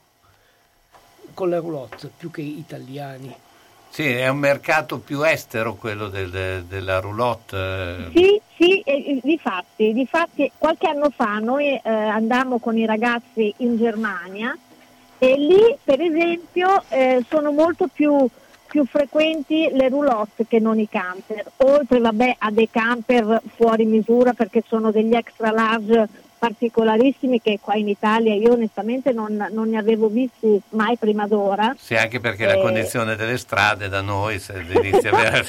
con 1.34 1.50
la 1.50 1.58
roulotte, 1.58 2.10
più 2.16 2.30
che 2.30 2.40
italiani. 2.40 3.34
Sì, 3.88 4.04
è 4.08 4.28
un 4.28 4.38
mercato 4.38 4.98
più 4.98 5.22
estero 5.22 5.74
quello 5.74 6.08
del- 6.08 6.64
della 6.68 7.00
roulotte. 7.00 8.10
Sì, 8.14 8.40
sì, 8.56 8.80
e- 8.80 9.04
e 9.06 9.20
difatti, 9.22 9.92
difatti 9.92 10.50
qualche 10.58 10.88
anno 10.88 11.10
fa 11.10 11.38
noi 11.38 11.68
eh, 11.74 11.80
andammo 11.90 12.58
con 12.58 12.76
i 12.76 12.84
ragazzi 12.84 13.54
in 13.58 13.76
Germania 13.78 14.56
e 15.18 15.34
lì 15.38 15.76
per 15.82 16.00
esempio 16.02 16.82
eh, 16.88 17.24
sono 17.28 17.52
molto 17.52 17.86
più, 17.90 18.28
più 18.66 18.84
frequenti 18.84 19.70
le 19.72 19.88
roulotte 19.88 20.46
che 20.46 20.58
non 20.58 20.78
i 20.78 20.88
camper, 20.90 21.50
oltre 21.58 21.98
vabbè, 21.98 22.36
a 22.38 22.50
dei 22.50 22.68
camper 22.70 23.40
fuori 23.54 23.86
misura 23.86 24.34
perché 24.34 24.62
sono 24.66 24.90
degli 24.90 25.14
extra 25.14 25.50
large 25.50 26.06
particolarissimi 26.46 27.40
che 27.40 27.58
qua 27.60 27.74
in 27.74 27.88
Italia 27.88 28.34
io 28.34 28.52
onestamente 28.52 29.12
non, 29.12 29.48
non 29.50 29.68
ne 29.68 29.78
avevo 29.78 30.08
visti 30.08 30.60
mai 30.70 30.96
prima 30.96 31.26
d'ora. 31.26 31.74
Sì, 31.78 31.94
anche 31.94 32.20
perché 32.20 32.46
la 32.46 32.54
Eh. 32.54 32.60
condizione 32.62 33.16
delle 33.16 33.36
strade 33.36 33.88
da 33.88 34.00
noi, 34.00 34.38
se 34.38 34.64
inizi 34.68 35.08
a 35.08 35.10
avere 35.10 35.46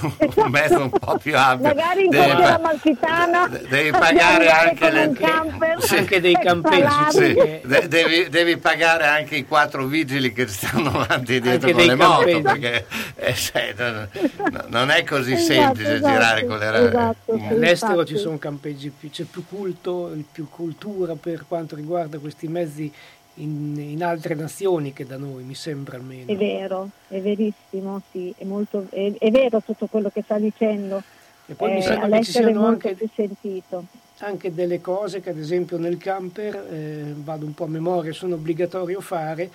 un 0.00 0.50
mezzo 0.50 0.80
un 0.80 0.90
po' 0.90 1.18
più 1.18 1.36
ampio, 1.36 1.68
Magari 1.68 2.04
in 2.04 2.10
devi, 2.10 2.30
pa- 2.32 2.54
Amalfitana 2.54 3.48
devi 3.68 3.90
pagare 3.90 4.48
anche 4.50 4.90
le... 4.90 5.12
camper 5.12 5.82
Sì. 5.82 5.96
Anche 5.96 6.20
dei 6.20 6.34
campeggi. 6.34 6.88
Sì, 7.10 7.34
de- 7.34 7.88
devi, 7.88 8.28
devi 8.28 8.56
pagare 8.56 9.06
anche 9.06 9.36
i 9.36 9.46
quattro 9.46 9.86
vigili 9.86 10.32
che 10.32 10.46
stanno 10.48 10.90
avanti 11.00 11.36
e 11.36 11.40
dietro 11.40 11.68
Anche 11.68 11.72
con 11.72 11.86
le 11.86 11.94
moto, 11.94 12.24
campeggi. 12.24 12.42
perché 12.42 12.86
eh, 13.16 13.34
sai, 13.34 13.74
non, 13.76 14.08
no- 14.50 14.64
non 14.68 14.90
è 14.90 15.04
così 15.04 15.32
Esatto, 15.32 15.52
semplice 15.52 15.94
esatto, 15.94 16.12
girare 16.12 16.46
con 16.46 16.58
le 16.58 16.86
esatto, 16.88 17.36
sì. 17.38 17.44
All'estero 17.48 17.92
infatti. 17.92 18.14
ci 18.14 18.18
sono 18.18 18.38
campeggi, 18.38 18.90
più, 18.98 19.10
c'è 19.10 19.24
più 19.24 19.44
culto, 19.46 20.16
più 20.32 20.39
cultura 20.48 21.14
per 21.16 21.44
quanto 21.48 21.74
riguarda 21.76 22.18
questi 22.18 22.48
mezzi 22.48 22.92
in, 23.34 23.78
in 23.78 24.02
altre 24.02 24.34
nazioni 24.34 24.92
che 24.92 25.06
da 25.06 25.16
noi, 25.16 25.42
mi 25.44 25.54
sembra 25.54 25.96
almeno. 25.96 26.30
È 26.30 26.36
vero, 26.36 26.90
è 27.08 27.20
verissimo, 27.20 28.00
sì, 28.10 28.32
è, 28.36 28.44
molto, 28.44 28.86
è, 28.90 29.12
è 29.18 29.30
vero 29.30 29.60
tutto 29.62 29.86
quello 29.86 30.10
che 30.10 30.22
sta 30.22 30.38
dicendo. 30.38 31.02
E 31.46 31.54
poi 31.54 31.72
mi 31.72 31.78
Eh, 31.78 31.82
sembra 31.82 32.18
che 32.18 32.24
ci 32.24 32.30
siano 32.32 32.66
anche- 32.66 32.94
più 32.94 33.08
sentito. 33.14 33.84
anche 34.18 34.52
delle 34.52 34.80
cose 34.80 35.20
che 35.20 35.30
ad 35.30 35.38
esempio 35.38 35.78
nel 35.78 35.96
camper, 35.96 36.54
eh, 36.70 37.14
vado 37.16 37.46
un 37.46 37.54
po' 37.54 37.64
a 37.64 37.68
memoria, 37.68 38.12
sono 38.12 38.34
obbligatorio 38.34 39.00
fare 39.00 39.50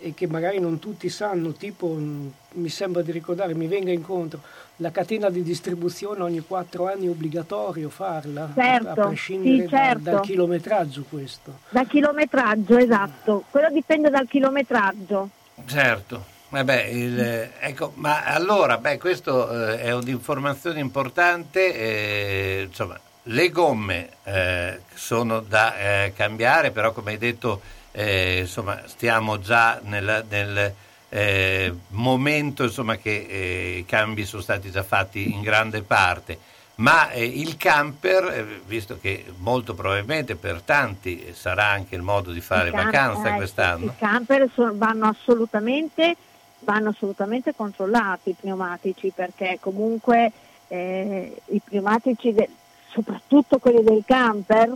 e 0.00 0.14
che 0.14 0.26
magari 0.26 0.58
non 0.58 0.78
tutti 0.78 1.08
sanno, 1.08 1.52
tipo 1.52 1.88
mh, 1.88 2.32
mi 2.54 2.68
sembra 2.68 3.02
di 3.02 3.12
ricordare, 3.12 3.54
mi 3.54 3.66
venga 3.66 3.90
incontro, 3.90 4.40
la 4.76 4.90
catena 4.90 5.30
di 5.30 5.42
distribuzione 5.42 6.22
ogni 6.22 6.40
quattro 6.40 6.86
anni 6.88 7.06
è 7.06 7.10
obbligatorio 7.10 7.88
farla, 7.88 8.50
Certo, 8.54 8.88
a 8.88 9.06
prescindere 9.06 9.56
sì, 9.56 9.62
da- 9.62 9.76
certo. 9.78 9.98
dal 10.02 10.20
chilometraggio 10.20 11.04
questo. 11.08 11.58
Da 11.70 11.84
chilometraggio, 11.84 12.76
esatto, 12.76 13.44
quello 13.50 13.70
dipende 13.70 14.10
dal 14.10 14.28
chilometraggio. 14.28 15.28
Certo. 15.66 16.34
Vabbè, 16.48 16.84
il, 16.84 17.20
eh, 17.20 17.50
ecco, 17.58 17.92
ma 17.96 18.24
allora, 18.24 18.78
beh, 18.78 18.98
questo 18.98 19.50
eh, 19.72 19.80
è 19.80 19.92
un'informazione 19.92 20.78
importante, 20.78 21.74
eh, 21.74 22.66
insomma, 22.68 22.98
le 23.24 23.48
gomme 23.50 24.10
eh, 24.22 24.80
sono 24.94 25.40
da 25.40 25.76
eh, 25.76 26.12
cambiare, 26.14 26.70
però 26.70 26.92
come 26.92 27.10
hai 27.12 27.18
detto, 27.18 27.60
eh, 27.96 28.40
insomma, 28.40 28.82
stiamo 28.84 29.40
già 29.40 29.80
nel, 29.82 30.26
nel, 30.28 30.74
eh, 31.08 31.74
momento 31.88 32.64
insomma, 32.64 32.96
che 32.96 33.26
eh, 33.26 33.78
i 33.78 33.86
cambi 33.86 34.26
sono 34.26 34.42
stati 34.42 34.70
già 34.70 34.82
fatti 34.82 35.32
in 35.32 35.40
grande 35.40 35.80
parte. 35.80 36.38
Ma 36.76 37.10
eh, 37.10 37.24
il 37.24 37.56
camper, 37.56 38.24
eh, 38.24 38.60
visto 38.66 38.98
che 39.00 39.24
molto 39.38 39.72
probabilmente 39.72 40.36
per 40.36 40.60
tanti 40.60 41.32
sarà 41.32 41.68
anche 41.68 41.94
il 41.94 42.02
modo 42.02 42.32
di 42.32 42.42
fare 42.42 42.68
I 42.68 42.72
cam- 42.72 42.84
vacanza 42.84 43.32
quest'anno, 43.32 43.86
I 43.86 43.92
camper 43.96 44.50
so- 44.52 44.72
vanno 44.74 45.06
assolutamente, 45.06 46.16
vanno 46.60 46.90
assolutamente 46.90 47.54
controllati 47.54 48.28
i 48.30 48.36
pneumatici 48.38 49.10
perché 49.14 49.56
comunque 49.58 50.30
eh, 50.68 51.34
i 51.46 51.62
pneumatici, 51.64 52.34
de- 52.34 52.50
soprattutto 52.90 53.56
quelli 53.56 53.82
del 53.82 54.02
camper, 54.04 54.70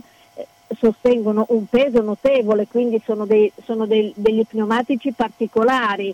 sostengono 0.77 1.45
un 1.49 1.65
peso 1.67 2.01
notevole, 2.01 2.67
quindi 2.67 3.01
sono, 3.05 3.25
dei- 3.25 3.51
sono 3.65 3.85
dei- 3.85 4.13
degli 4.15 4.45
pneumatici 4.45 5.11
particolari 5.11 6.13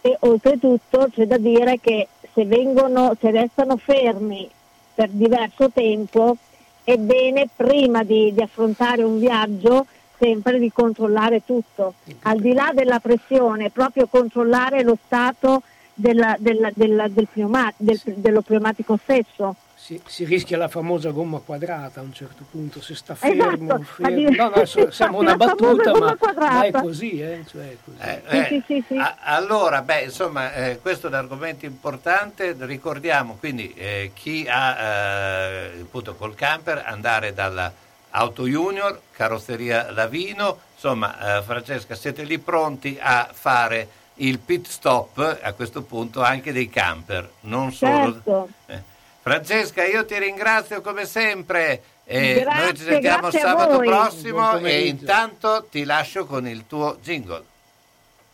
e 0.00 0.16
oltretutto 0.20 1.08
c'è 1.12 1.26
da 1.26 1.38
dire 1.38 1.78
che 1.80 2.08
se, 2.32 2.44
vengono, 2.44 3.14
se 3.20 3.30
restano 3.30 3.76
fermi 3.76 4.48
per 4.94 5.08
diverso 5.10 5.70
tempo 5.70 6.36
è 6.84 6.96
bene 6.96 7.48
prima 7.54 8.02
di, 8.02 8.32
di 8.34 8.42
affrontare 8.42 9.02
un 9.04 9.18
viaggio 9.18 9.86
sempre 10.18 10.58
di 10.58 10.70
controllare 10.72 11.44
tutto, 11.44 11.94
al 12.22 12.38
di 12.40 12.52
là 12.52 12.70
della 12.74 13.00
pressione, 13.00 13.70
proprio 13.70 14.06
controllare 14.06 14.82
lo 14.82 14.96
stato 15.04 15.62
della- 15.94 16.36
della- 16.38 16.70
della- 16.74 17.08
del 17.08 17.26
pneuma- 17.32 17.72
del- 17.76 18.00
dello 18.04 18.40
pneumatico 18.42 18.98
stesso. 19.02 19.56
Si, 19.82 20.00
si 20.06 20.24
rischia 20.24 20.56
la 20.56 20.68
famosa 20.68 21.10
gomma 21.10 21.40
quadrata 21.40 21.98
a 21.98 22.04
un 22.04 22.12
certo 22.12 22.44
punto, 22.48 22.80
se 22.80 22.94
sta 22.94 23.14
Esatto, 23.20 23.34
fermo, 23.50 23.66
ma 23.78 23.84
fermo. 23.84 24.30
No, 24.30 24.52
no, 24.54 24.64
so- 24.64 24.92
sembra 24.92 25.18
una 25.34 25.34
battuta, 25.36 25.90
ma, 25.98 26.16
ma 26.36 26.64
è 26.64 26.70
così, 26.70 27.20
eh? 27.20 27.44
Cioè, 27.50 27.70
è 27.70 27.76
così. 27.84 27.96
Eh, 27.98 28.62
eh, 28.86 28.96
a- 28.96 29.16
allora, 29.22 29.82
beh, 29.82 30.02
insomma, 30.02 30.54
eh, 30.54 30.78
questo 30.80 31.06
è 31.06 31.10
un 31.10 31.16
argomento 31.16 31.66
importante. 31.66 32.54
Ricordiamo 32.60 33.34
quindi 33.40 33.74
eh, 33.74 34.12
chi 34.14 34.46
ha 34.48 34.78
eh, 34.78 35.80
appunto 35.80 36.14
col 36.14 36.36
camper 36.36 36.84
andare 36.86 37.34
dalla 37.34 37.72
Auto 38.10 38.46
Junior, 38.46 39.00
carrozzeria 39.10 39.90
Lavino. 39.90 40.60
Insomma, 40.74 41.38
eh, 41.38 41.42
Francesca, 41.42 41.96
siete 41.96 42.22
lì 42.22 42.38
pronti 42.38 42.98
a 43.00 43.28
fare 43.32 43.88
il 44.16 44.38
pit 44.38 44.68
stop 44.68 45.40
a 45.42 45.52
questo 45.54 45.82
punto 45.82 46.22
anche 46.22 46.52
dei 46.52 46.68
camper, 46.68 47.28
non 47.40 47.72
solo. 47.72 48.12
Certo. 48.12 48.48
Eh, 48.66 48.90
Francesca, 49.22 49.84
io 49.84 50.04
ti 50.04 50.18
ringrazio 50.18 50.80
come 50.80 51.06
sempre. 51.06 51.82
e 52.04 52.40
Grazie, 52.40 52.62
noi 52.64 52.76
ci 52.76 52.82
sentiamo 52.82 53.30
sabato 53.30 53.78
prossimo 53.78 54.58
e 54.58 54.86
intanto 54.88 55.66
ti 55.70 55.84
lascio 55.84 56.26
con 56.26 56.46
il 56.48 56.64
tuo 56.66 56.98
jingle. 57.00 57.44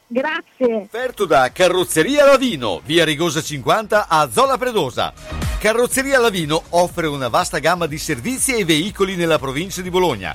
Grazie. 0.07 0.75
Offerto 0.75 1.27
da 1.27 1.53
Carrozzeria 1.53 2.25
Lavino, 2.25 2.81
via 2.83 3.05
Rigosa 3.05 3.43
50 3.43 4.07
a 4.09 4.31
Zola 4.33 4.57
Predosa. 4.57 5.13
Carrozzeria 5.59 6.19
Lavino 6.19 6.63
offre 6.71 7.07
una 7.07 7.29
vasta 7.29 7.59
gamma 7.59 7.87
di 7.87 7.99
servizi 7.99 8.55
e 8.55 8.65
veicoli 8.65 9.15
nella 9.15 9.39
provincia 9.39 9.83
di 9.83 9.91
Bologna. 9.91 10.35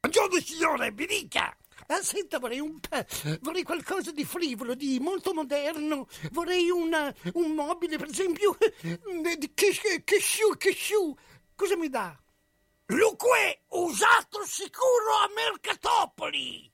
Buongiorno 0.00 0.40
signore, 0.40 0.92
mi 0.92 1.06
dica! 1.06 1.56
Ah, 1.86 2.02
senta, 2.02 2.38
vorrei, 2.38 2.60
un, 2.60 2.78
vorrei 3.40 3.62
qualcosa 3.62 4.10
di 4.10 4.24
frivolo, 4.24 4.74
di 4.74 4.98
molto 5.00 5.34
moderno. 5.34 6.06
Vorrei 6.30 6.70
una, 6.70 7.14
un 7.34 7.52
mobile, 7.52 7.98
per 7.98 8.08
esempio, 8.08 8.56
eh, 8.58 9.36
di 9.36 9.52
che 9.52 10.02
Keshu. 10.04 11.16
Cosa 11.54 11.76
mi 11.76 11.88
dà? 11.88 12.18
Luque, 12.86 13.64
usato 13.68 14.44
sicuro 14.44 15.14
a 15.22 15.30
Mercatopoli! 15.34 16.73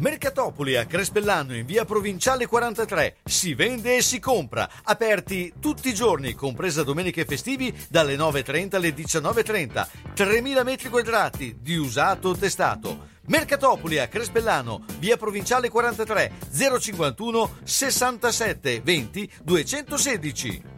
Mercatopoli 0.00 0.76
a 0.76 0.86
Crespellano 0.86 1.56
in 1.56 1.66
via 1.66 1.84
provinciale 1.84 2.46
43. 2.46 3.16
Si 3.24 3.54
vende 3.54 3.96
e 3.96 4.02
si 4.02 4.20
compra. 4.20 4.70
Aperti 4.84 5.54
tutti 5.58 5.88
i 5.88 5.94
giorni, 5.94 6.34
compresa 6.34 6.84
domenica 6.84 7.20
e 7.20 7.24
festivi, 7.24 7.76
dalle 7.88 8.14
9.30 8.14 8.76
alle 8.76 8.94
19.30. 8.94 9.88
3.000 10.14 10.62
metri 10.62 10.88
quadrati 10.88 11.56
di 11.60 11.74
usato 11.74 12.36
testato. 12.36 13.16
Mercatopoli 13.26 13.98
a 13.98 14.06
Crespellano, 14.06 14.84
via 15.00 15.16
provinciale 15.16 15.68
43, 15.68 16.32
051 16.78 17.58
67 17.64 18.80
20 18.80 19.30
216. 19.42 20.77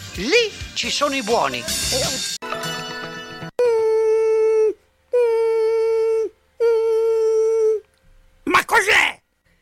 Lì 0.15 0.51
ci 0.73 0.89
sono 0.89 1.15
i 1.15 1.23
buoni. 1.23 1.63
Ma 8.43 8.65
cos'è? 8.65 9.21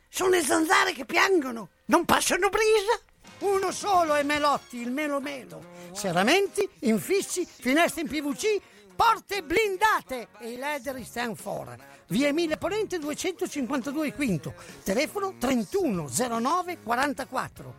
Sono 0.10 0.32
le 0.32 0.42
zanzare 0.42 0.94
che 0.94 1.06
piangono. 1.06 1.70
Non 1.86 2.04
passano 2.06 2.50
brisa? 2.50 3.00
Uno 3.40 3.72
solo 3.72 4.16
è 4.16 4.24
Melotti, 4.24 4.78
il 4.78 4.92
Melo 4.92 5.22
Melo. 5.22 5.64
Serramenti, 5.92 6.68
infissi, 6.80 7.46
finestre 7.46 8.02
in 8.02 8.08
PVC, 8.08 8.60
porte 8.96 9.44
blindate 9.44 10.30
e 10.40 10.54
i 10.54 10.58
leder 10.58 11.00
stand 11.06 11.36
for. 11.36 11.76
Via 12.08 12.30
Emile 12.30 12.58
Ponente 12.58 12.98
252 12.98 14.14
Quinto, 14.14 14.56
telefono 14.84 15.36
3109 15.38 16.80
44. 16.82 17.76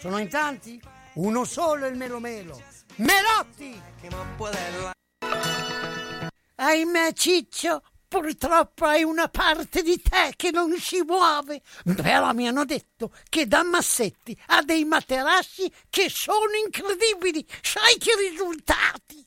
Sono 0.00 0.18
in 0.18 0.28
tanti? 0.28 0.98
Uno 1.14 1.44
solo 1.44 1.86
è 1.86 1.88
il 1.88 1.96
Melo 1.96 2.20
Melo. 2.20 2.62
Melotti! 2.96 3.80
Ahimè 6.54 7.12
Ciccio, 7.14 7.82
purtroppo 8.06 8.84
hai 8.84 9.02
una 9.02 9.28
parte 9.28 9.82
di 9.82 10.00
te 10.00 10.34
che 10.36 10.50
non 10.52 10.76
si 10.78 11.02
muove. 11.04 11.62
Però 11.96 12.32
mi 12.32 12.46
hanno 12.46 12.64
detto 12.64 13.12
che 13.28 13.48
da 13.48 13.64
Massetti 13.64 14.38
ha 14.46 14.62
dei 14.62 14.84
materassi 14.84 15.72
che 15.88 16.08
sono 16.08 16.52
incredibili. 16.64 17.44
Sai 17.60 17.96
che 17.98 18.12
risultati? 18.30 19.26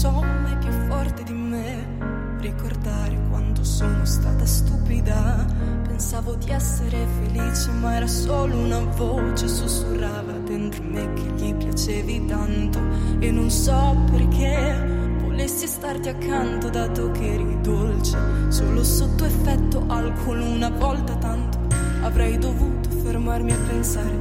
lo 0.00 0.02
so, 0.02 0.10
ma 0.10 0.50
è 0.50 0.58
più 0.58 0.70
forte 0.88 1.22
di 1.24 1.32
me. 1.32 2.38
Ricordare 2.40 3.18
quando 3.28 3.62
sono 3.62 4.04
stata 4.04 4.46
stupida. 4.46 5.44
Pensavo 5.86 6.34
di 6.34 6.50
essere 6.50 7.06
felice, 7.18 7.70
ma 7.72 7.96
era 7.96 8.06
solo 8.06 8.56
una 8.56 8.78
voce. 8.78 9.46
Sussurrava 9.46 10.32
dentro 10.44 10.82
me 10.84 11.12
che 11.12 11.44
gli 11.44 11.54
piacevi 11.54 12.24
tanto. 12.26 12.80
E 13.18 13.30
non 13.30 13.50
so 13.50 13.96
perché. 14.10 14.98
Volessi 15.20 15.66
starti 15.66 16.08
accanto 16.08 16.68
dato 16.68 17.12
che 17.12 17.32
eri 17.32 17.60
dolce 17.62 18.18
Solo 18.48 18.84
sotto 18.84 19.24
effetto 19.24 19.84
alcol 19.86 20.40
una 20.40 20.68
volta 20.68 21.14
tanto 21.16 21.58
Avrei 22.02 22.36
dovuto 22.36 22.90
fermarmi 22.90 23.52
a 23.52 23.56
pensare 23.56 24.18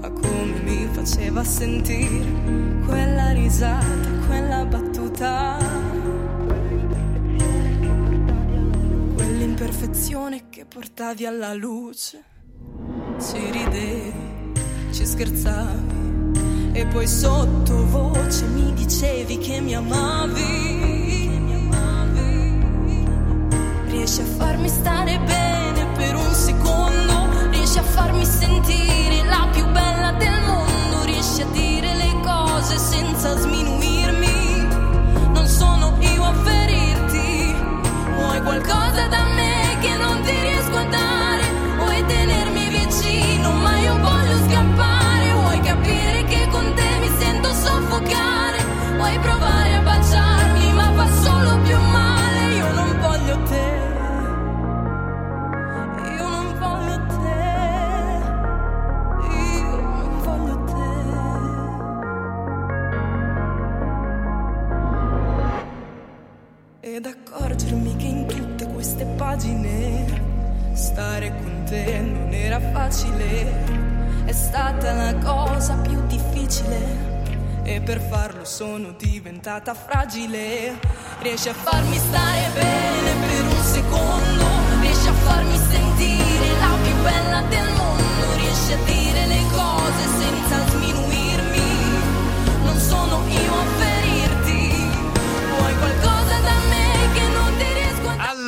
a 0.00 0.10
come 0.10 0.60
mi 0.64 0.88
faceva 0.92 1.44
sentire 1.44 2.73
quella 2.86 3.30
risata, 3.32 4.10
quella 4.26 4.64
battuta. 4.64 5.58
Quell'imperfezione 9.14 10.48
che 10.50 10.64
portavi 10.64 11.26
alla 11.26 11.54
luce. 11.54 12.22
Ci 13.20 13.50
ridevi, 13.50 14.52
ci 14.92 15.06
scherzavi 15.06 16.02
e 16.72 16.86
poi 16.86 17.06
sottovoce 17.06 18.46
mi 18.46 18.72
dicevi 18.74 19.38
che 19.38 19.60
mi 19.60 19.74
amavi. 19.74 20.92
Riesci 23.86 24.20
a 24.20 24.24
farmi 24.24 24.68
stare 24.68 25.18
bene 25.20 25.86
per 25.96 26.16
un 26.16 26.34
secondo, 26.34 27.50
riesci 27.50 27.78
a 27.78 27.82
farmi 27.82 28.24
sentire 28.24 29.03
senza 33.24 33.40
sminuirmi. 33.40 34.68
Non 35.32 35.46
sono 35.46 35.96
io 36.00 36.24
a 36.24 36.34
ferirti, 36.44 37.54
vuoi 38.16 38.42
qualcosa 38.42 39.06
da 39.08 39.24
me 39.24 39.33
Ed 66.94 67.06
accorgermi 67.06 67.96
che 67.96 68.06
in 68.06 68.24
tutte 68.24 68.68
queste 68.68 69.04
pagine 69.04 70.06
stare 70.74 71.34
con 71.34 71.64
te 71.64 71.98
non 71.98 72.32
era 72.32 72.60
facile. 72.60 73.50
È 74.24 74.30
stata 74.30 74.92
la 74.92 75.14
cosa 75.16 75.74
più 75.78 76.00
difficile. 76.06 77.62
E 77.64 77.80
per 77.80 77.98
farlo 78.00 78.44
sono 78.44 78.94
diventata 78.96 79.74
fragile. 79.74 80.78
Riesci 81.20 81.48
a 81.48 81.54
farmi 81.54 81.96
stare 81.96 82.50
bene 82.54 83.26
per 83.26 83.42
un 83.42 83.64
secondo. 83.64 84.44
Riesci 84.80 85.08
a 85.08 85.14
farmi 85.14 85.56
sentire 85.56 86.46
la 86.60 86.76
più 86.80 86.94
bella 87.02 87.42
del 87.48 87.72
mondo. 87.72 88.34
Riesci 88.36 88.72
a 88.72 88.78
dire 88.84 89.26
le 89.26 89.42
cose 89.50 90.02
senza 90.20 90.43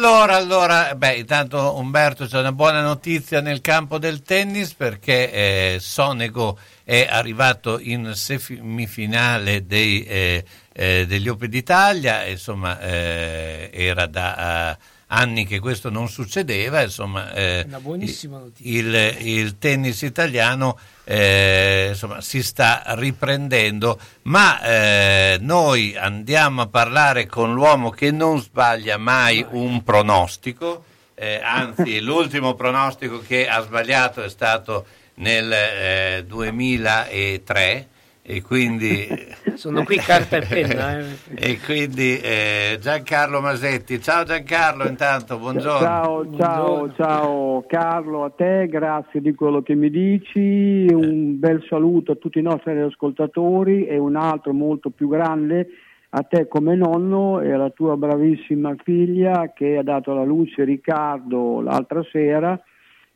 Allora, 0.07 0.37
allora, 0.37 0.95
beh, 0.95 1.15
intanto 1.17 1.77
Umberto 1.77 2.27
c'è 2.27 2.39
una 2.39 2.53
buona 2.53 2.81
notizia 2.81 3.41
nel 3.41 3.61
campo 3.61 3.99
del 3.99 4.23
tennis 4.23 4.73
perché 4.73 5.33
eh, 5.33 5.77
Sonego 5.81 6.57
è 6.85 7.09
arrivato 7.11 7.81
in 7.81 8.13
semifinale 8.15 9.67
dei, 9.67 10.05
eh, 10.05 10.45
eh, 10.73 11.07
degli 11.09 11.27
Open 11.27 11.51
d'Italia, 11.51 12.25
insomma 12.25 12.79
eh, 12.79 13.69
era 13.73 14.07
da, 14.07 14.79
anni 15.09 15.47
che 15.47 15.61
questo 15.61 15.91
non 15.91 16.09
succedeva, 16.09 16.83
insomma, 16.83 17.33
eh, 17.33 17.65
Una 17.67 17.79
buonissima 17.79 18.39
notizia. 18.39 18.79
il, 18.81 19.17
il 19.21 19.59
tennis 19.59 20.03
italiano 20.03 20.79
eh, 21.05 21.89
insomma, 21.91 22.21
si 22.21 22.43
sta 22.43 22.83
riprendendo, 22.87 23.99
ma 24.23 24.61
eh, 24.63 25.39
noi 25.41 25.97
andiamo 25.97 26.63
a 26.63 26.67
parlare 26.67 27.27
con 27.27 27.55
l'uomo 27.55 27.91
che 27.91 28.11
non 28.11 28.41
sbaglia 28.41 28.97
mai 28.97 29.47
un 29.51 29.85
pronostico, 29.85 30.85
eh, 31.15 31.41
anzi 31.43 32.01
l'ultimo 32.01 32.55
pronostico 32.55 33.23
che 33.25 33.47
ha 33.49 33.63
sbagliato 33.63 34.23
è 34.23 34.29
stato 34.29 34.87
nel 35.15 35.53
eh, 35.53 36.25
2003 36.27 37.89
e 38.27 38.43
quindi 38.43 39.07
Sono 39.55 39.85
qui 39.85 39.97
carta 39.97 40.39
e 40.39 40.47
penna. 40.47 40.99
eh. 40.99 41.05
e 41.35 41.59
quindi 41.65 42.19
eh, 42.21 42.77
Giancarlo 42.81 43.41
Masetti 43.41 44.01
ciao 44.03 44.25
Giancarlo 44.25 44.87
intanto 44.87 45.39
buongiorno 45.39 45.79
Ciao, 45.79 46.37
ciao, 46.37 46.93
ciao 46.95 47.65
Carlo, 47.69 48.25
a 48.25 48.31
te, 48.31 48.67
grazie 48.69 49.21
di 49.21 49.35
quello 49.35 49.63
che 49.63 49.75
mi 49.75 49.91
dici, 49.91 50.87
un 50.91 51.39
bel 51.39 51.65
saluto 51.69 52.13
a 52.13 52.17
tutti 52.17 52.39
i 52.39 52.43
nostri 52.43 52.79
ascoltatori 52.79 53.87
e 53.87 53.97
un 53.99 54.17
altro 54.17 54.53
molto 54.53 54.91
più 54.91 55.09
grande 55.09 55.69
a 56.11 56.23
te 56.23 56.49
come 56.49 56.75
nonno 56.75 57.41
e 57.41 57.53
alla 57.53 57.71
tua 57.71 57.97
bravissima 57.97 58.75
figlia 58.83 59.53
che 59.55 59.77
ha 59.77 59.83
dato 59.83 60.13
alla 60.13 60.25
luce 60.25 60.65
Riccardo 60.65 61.61
l'altra 61.61 62.03
sera 62.11 62.61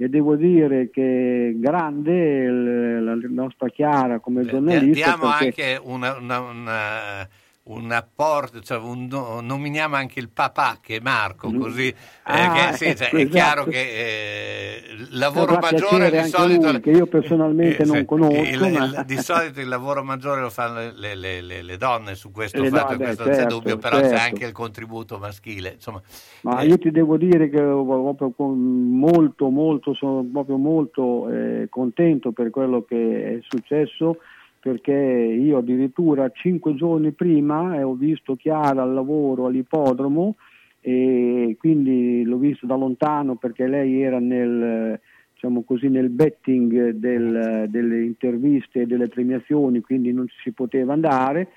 e 0.02 0.08
devo 0.08 0.34
dire 0.34 0.88
che 0.90 1.52
grande 1.56 2.48
la 2.48 3.14
nostra 3.28 3.68
Chiara 3.68 4.18
come 4.18 4.46
giornalista. 4.46 5.14
diamo 5.14 5.26
anche 5.26 5.78
una, 5.82 6.16
una- 6.16 6.40
una- 6.40 7.28
un 7.72 7.92
apporto, 7.92 8.60
cioè 8.60 8.78
un- 8.78 9.06
no- 9.08 9.40
nominiamo 9.40 9.94
anche 9.96 10.18
il 10.18 10.28
papà 10.28 10.78
che 10.80 10.96
è 10.96 11.00
Marco, 11.00 11.52
così 11.52 11.86
eh, 11.88 11.94
Ah, 12.24 12.70
che, 12.70 12.76
sì, 12.76 12.96
cioè, 12.96 13.06
ecco, 13.08 13.16
è 13.18 13.28
chiaro 13.28 13.60
esatto. 13.60 13.70
che 13.70 13.78
eh, 13.80 14.82
il 14.92 15.18
lavoro 15.18 15.58
maggiore 15.60 16.10
di 16.10 16.28
solito 16.28 16.70
lui, 16.70 16.80
che 16.80 16.90
io 16.90 17.06
personalmente 17.06 17.82
Eh, 17.82 17.86
non 17.86 18.04
conosco, 18.04 18.34
il- 18.40 18.58
ma- 18.72 18.84
il- 18.84 19.02
di 19.06 19.16
solito 19.18 19.60
il 19.60 19.68
lavoro 19.68 20.02
maggiore 20.02 20.40
lo 20.40 20.50
fanno 20.50 20.90
le, 20.94 21.14
le- 21.14 21.40
le- 21.40 21.62
le 21.62 21.76
donne 21.76 22.14
su 22.14 22.30
questo 22.32 22.60
Le 22.60 22.70
fatto, 22.70 22.92
donne, 22.94 23.04
questo 23.04 23.22
non 23.22 23.32
c'è 23.32 23.38
certo, 23.38 23.54
dubbio, 23.54 23.76
però 23.78 23.96
c'è 23.96 24.08
certo. 24.08 24.22
anche 24.24 24.44
il 24.46 24.52
contributo 24.52 25.18
maschile. 25.18 25.72
Insomma, 25.74 26.02
Ma 26.42 26.60
eh, 26.60 26.66
io 26.66 26.78
ti 26.78 26.90
devo 26.90 27.16
dire 27.16 27.48
che 27.48 27.60
molto, 27.60 29.48
molto, 29.48 29.94
sono 29.94 30.24
proprio 30.32 30.56
molto 30.56 31.28
eh, 31.30 31.66
contento 31.70 32.32
per 32.32 32.50
quello 32.50 32.82
che 32.84 33.36
è 33.36 33.38
successo 33.48 34.16
perché 34.60 34.92
io 34.92 35.56
addirittura 35.58 36.30
cinque 36.30 36.74
giorni 36.74 37.12
prima 37.12 37.76
eh, 37.76 37.82
ho 37.82 37.94
visto 37.94 38.36
Chiara 38.36 38.82
al 38.82 38.92
lavoro 38.92 39.46
all'ippodromo 39.46 40.36
e 40.82 41.56
quindi 41.58 42.22
l'ho 42.24 42.36
visto 42.36 42.66
da 42.66 42.74
lontano 42.76 43.36
perché 43.36 43.66
lei 43.66 44.02
era 44.02 44.18
nel, 44.18 45.00
diciamo 45.32 45.62
così, 45.62 45.88
nel 45.88 46.10
betting 46.10 46.90
del- 46.90 47.66
delle 47.68 48.02
interviste 48.02 48.82
e 48.82 48.86
delle 48.86 49.08
premiazioni, 49.08 49.80
quindi 49.80 50.12
non 50.12 50.28
ci 50.28 50.36
si 50.42 50.52
poteva 50.52 50.92
andare 50.92 51.48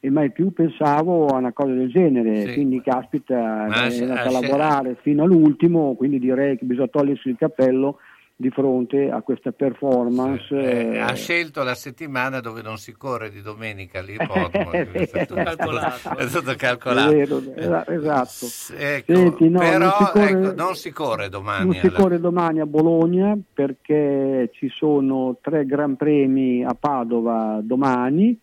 e 0.00 0.10
mai 0.10 0.30
più 0.30 0.52
pensavo 0.52 1.26
a 1.26 1.38
una 1.38 1.52
cosa 1.52 1.72
del 1.72 1.88
genere, 1.88 2.46
Sì. 2.46 2.52
quindi 2.54 2.80
caspita, 2.80 3.66
è 3.66 4.00
andata 4.02 4.28
a 4.28 4.30
lavorare 4.30 4.96
fino 5.00 5.24
all'ultimo, 5.24 5.94
quindi 5.94 6.18
direi 6.18 6.56
che 6.56 6.64
bisogna 6.64 6.88
togliersi 6.88 7.28
il 7.28 7.36
cappello 7.36 7.98
di 8.38 8.50
fronte 8.50 9.08
a 9.10 9.22
questa 9.22 9.50
performance. 9.52 10.54
eh, 10.54 10.94
eh, 10.94 10.98
ha 10.98 11.14
scelto 11.14 11.62
la 11.62 11.74
settimana 11.74 12.40
dove 12.40 12.60
non 12.60 12.76
si 12.76 12.92
corre 12.92 13.30
di 13.30 13.40
domenica 13.40 14.00
all'ippodromo. 14.00 14.72
è 14.92 15.06
stato 15.06 15.34
calcolato. 15.34 16.10
È 16.18 16.26
stato 16.28 16.50
è 16.50 16.56
calcolato. 16.56 17.12
vero, 17.12 17.38
es- 17.38 17.88
esatto. 17.88 18.46
Ecco, 18.78 19.14
Senti, 19.14 19.48
no, 19.48 19.58
però 19.58 19.78
non 19.78 19.90
si 19.96 20.04
corre- 20.12 20.28
ecco, 20.30 20.54
non 20.54 20.74
si 20.74 20.90
corre 20.92 21.28
domani. 21.30 21.64
Non 21.64 21.74
si 21.76 21.86
alla- 21.86 21.96
corre 21.98 22.20
domani 22.20 22.60
a 22.60 22.66
Bologna 22.66 23.38
perché 23.54 24.50
ci 24.52 24.68
sono 24.68 25.38
tre 25.40 25.64
Gran 25.64 25.96
Premi 25.96 26.62
a 26.62 26.74
Padova 26.78 27.60
domani, 27.62 28.38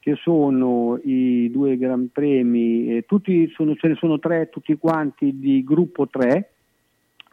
che 0.00 0.16
sono 0.22 0.98
i 1.04 1.48
due 1.52 1.76
Gran 1.76 2.08
Premi, 2.12 2.96
eh, 2.96 3.04
tutti 3.06 3.48
sono- 3.54 3.74
ce 3.76 3.88
ne 3.88 3.94
sono 3.94 4.18
tre, 4.18 4.48
tutti 4.50 4.76
quanti 4.76 5.38
di 5.38 5.62
gruppo 5.62 6.08
3, 6.08 6.50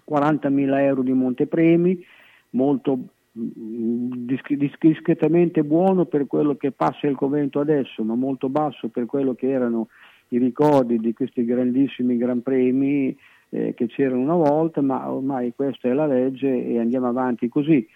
40.000 0.09 0.79
euro 0.79 1.01
di 1.01 1.13
montepremi, 1.13 2.03
molto 2.51 2.97
mm, 3.37 4.11
disc- 4.25 4.53
dis- 4.53 4.77
discretamente 4.79 5.63
buono 5.63 6.05
per 6.05 6.27
quello 6.27 6.55
che 6.55 6.71
passa 6.71 7.07
il 7.07 7.15
convento 7.15 7.59
adesso, 7.59 8.03
ma 8.03 8.15
molto 8.15 8.49
basso 8.49 8.89
per 8.89 9.05
quello 9.05 9.33
che 9.33 9.49
erano 9.49 9.87
i 10.29 10.37
ricordi 10.37 10.97
di 10.97 11.13
questi 11.13 11.45
grandissimi 11.45 12.17
Gran 12.17 12.41
Premi 12.41 13.15
eh, 13.49 13.73
che 13.75 13.87
c'erano 13.87 14.21
una 14.21 14.35
volta, 14.35 14.81
ma 14.81 15.11
ormai 15.11 15.53
questa 15.55 15.87
è 15.87 15.93
la 15.93 16.07
legge 16.07 16.47
e 16.47 16.79
andiamo 16.79 17.07
avanti 17.07 17.47
così. 17.49 17.87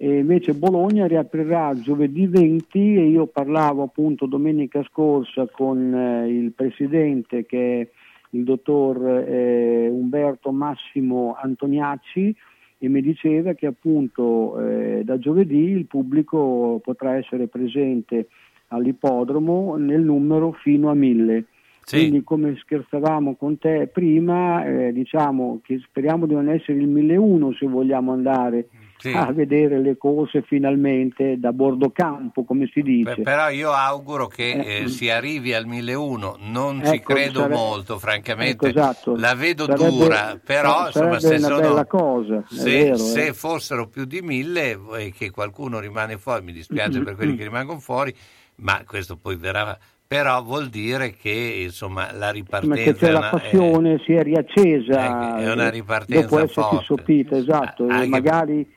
E 0.00 0.18
invece 0.18 0.54
Bologna 0.54 1.06
riaprirà 1.06 1.72
giovedì 1.74 2.26
20 2.26 2.78
e 2.78 3.08
io 3.08 3.26
parlavo 3.26 3.82
appunto 3.82 4.26
domenica 4.26 4.84
scorsa 4.84 5.48
con 5.50 5.92
eh, 5.92 6.28
il 6.28 6.52
presidente 6.52 7.44
che 7.46 7.80
è 7.80 7.88
il 8.30 8.44
dottor 8.44 9.24
eh, 9.26 9.88
Umberto 9.88 10.50
Massimo 10.50 11.36
Antoniacci 11.40 12.34
e 12.78 12.88
mi 12.88 13.00
diceva 13.00 13.54
che 13.54 13.66
appunto 13.66 14.58
eh, 14.60 15.02
da 15.04 15.18
giovedì 15.18 15.70
il 15.70 15.86
pubblico 15.86 16.80
potrà 16.82 17.16
essere 17.16 17.48
presente 17.48 18.28
all'ippodromo 18.68 19.76
nel 19.76 20.02
numero 20.02 20.52
fino 20.52 20.90
a 20.90 20.94
mille. 20.94 21.44
Quindi 21.88 22.22
come 22.22 22.54
scherzavamo 22.54 23.34
con 23.36 23.56
te 23.56 23.88
prima, 23.90 24.62
eh, 24.66 24.92
diciamo 24.92 25.60
che 25.62 25.78
speriamo 25.78 26.26
di 26.26 26.34
non 26.34 26.50
essere 26.50 26.78
il 26.78 26.86
1001 26.86 27.52
se 27.54 27.66
vogliamo 27.66 28.12
andare 28.12 28.68
Sì. 28.98 29.12
a 29.12 29.30
vedere 29.32 29.80
le 29.80 29.96
corse 29.96 30.42
finalmente 30.42 31.38
da 31.38 31.52
bordo 31.52 31.90
campo, 31.90 32.44
come 32.44 32.68
si 32.72 32.82
dice. 32.82 33.14
Beh, 33.14 33.22
però 33.22 33.48
io 33.48 33.70
auguro 33.70 34.26
che 34.26 34.50
Eh, 34.52 34.82
eh, 34.84 34.88
si 34.88 35.08
arrivi 35.08 35.54
al 35.54 35.66
1001, 35.66 36.36
non 36.40 36.82
ci 36.84 36.96
Ecco, 36.96 37.12
credo 37.14 37.40
sare- 37.40 37.54
molto, 37.54 37.98
francamente. 37.98 38.68
Ecco, 38.68 38.78
esatto. 38.78 39.16
La 39.16 39.34
vedo 39.34 39.64
Sarebbe- 39.66 39.88
dura, 39.90 40.40
però 40.44 40.90
sarebbe 40.90 41.14
insomma, 41.14 41.34
se, 41.34 41.38
sono- 41.38 41.84
cosa, 41.86 42.36
è 42.38 42.42
se, 42.54 42.70
vero, 42.78 42.94
eh. 42.94 42.98
se 42.98 43.32
fossero 43.34 43.86
più 43.88 44.04
di 44.04 44.20
mille 44.20 44.78
e 44.98 45.12
che 45.16 45.30
qualcuno 45.30 45.78
rimane 45.78 46.18
fuori, 46.18 46.42
mi 46.44 46.52
dispiace 46.52 47.00
per 47.00 47.14
quelli 47.14 47.36
che 47.36 47.44
rimangono 47.44 47.78
fuori, 47.78 48.14
ma 48.56 48.82
questo 48.86 49.16
poi 49.16 49.36
verrà. 49.36 49.78
Però 50.08 50.42
vuol 50.42 50.68
dire 50.70 51.12
che 51.14 51.60
insomma 51.64 52.10
la 52.12 52.30
ripartenza 52.30 52.76
che 52.82 52.94
c'è 52.94 53.08
è 53.08 53.10
la 53.10 53.28
passione, 53.30 54.00
si 54.06 54.14
è 54.14 54.22
riaccesa 54.22 55.36
è 55.36 55.52
una 55.52 55.66
eh, 55.66 55.70
ripartenza 55.70 56.22
dopo 56.22 56.38
essersi 56.38 56.60
forte. 56.62 56.84
sopita, 56.86 57.36
esatto, 57.36 57.86
Anche- 57.88 58.06
magari 58.08 58.76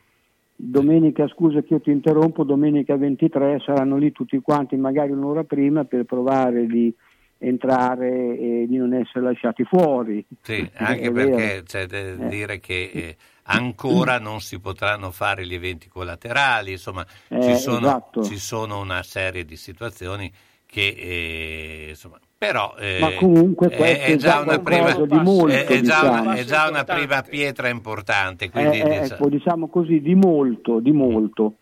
domenica, 0.64 1.28
scusa 1.28 1.62
che 1.62 1.74
io 1.74 1.82
ti 1.82 1.90
interrompo, 1.92 2.44
domenica 2.44 2.96
23 2.96 3.62
saranno 3.66 3.98
lì 3.98 4.12
tutti 4.12 4.40
quanti, 4.40 4.76
magari 4.76 5.12
un'ora 5.12 5.44
prima, 5.44 5.86
per 5.86 6.04
provare 6.06 6.68
di 6.68 6.94
entrare 7.40 8.38
e 8.38 8.66
di 8.68 8.78
non 8.78 8.94
essere 8.94 9.26
lasciati 9.26 9.64
fuori. 9.64 10.24
Sì, 10.42 10.70
anche 10.76 11.12
perché 11.12 11.64
c'è 11.66 11.88
da 11.88 11.98
Eh. 11.98 12.28
dire 12.28 12.60
che 12.60 12.92
eh, 12.94 13.18
ancora 13.44 14.20
non 14.20 14.42
si 14.42 14.60
potranno 14.60 15.10
fare 15.10 15.48
gli 15.48 15.56
eventi 15.56 15.90
collaterali, 15.90 16.72
insomma 16.72 17.06
Eh, 17.30 17.42
ci, 17.42 17.56
sono, 17.56 17.88
esatto. 17.88 18.22
ci 18.22 18.38
sono 18.38 18.80
una 18.80 19.02
serie 19.02 19.44
di 19.44 19.56
situazioni 19.56 20.32
che 20.68 20.88
eh, 20.96 21.86
insomma 21.90 22.20
però 22.42 22.74
eh, 22.80 22.98
Ma 23.00 23.14
comunque 23.20 23.68
è- 23.68 24.04
è, 24.04 24.16
già 24.16 24.40
una 24.40 24.58
prima, 24.58 24.92
di 24.94 25.16
molto, 25.22 25.50
è, 25.50 25.64
è 25.64 25.80
già 25.82 26.02
una, 26.02 26.18
diciamo. 26.22 26.32
è 26.32 26.44
già 26.44 26.68
una 26.70 26.84
prima 26.84 27.22
pietra 27.22 27.70
importante, 27.70 28.50
quindi 28.50 28.78
Eh, 28.78 28.80
eh, 28.80 28.84
diciamo- 29.02 29.04
ecco, 29.14 29.30
diciamo 29.30 29.68
così, 29.68 30.02
di 30.02 30.16
molto, 30.16 30.80
di 30.80 30.92
molto. 30.92 31.54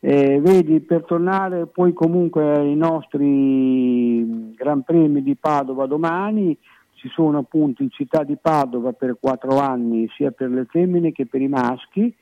Eh, 0.00 0.40
vedi, 0.42 0.80
per 0.80 1.04
tornare 1.04 1.66
poi 1.66 1.92
comunque 1.92 2.42
ai 2.56 2.74
nostri 2.74 4.52
Gran 4.56 4.82
Premi 4.82 5.22
di 5.22 5.36
Padova 5.36 5.86
domani, 5.86 6.58
ci 6.94 7.08
sono 7.14 7.38
appunto 7.38 7.84
in 7.84 7.90
città 7.92 8.24
di 8.24 8.36
Padova 8.36 8.92
per 8.94 9.18
quattro 9.20 9.60
anni 9.60 10.08
sia 10.16 10.32
per 10.32 10.50
le 10.50 10.66
femmine 10.68 11.12
che 11.12 11.26
per 11.26 11.40
i 11.40 11.46
maschi 11.46 12.12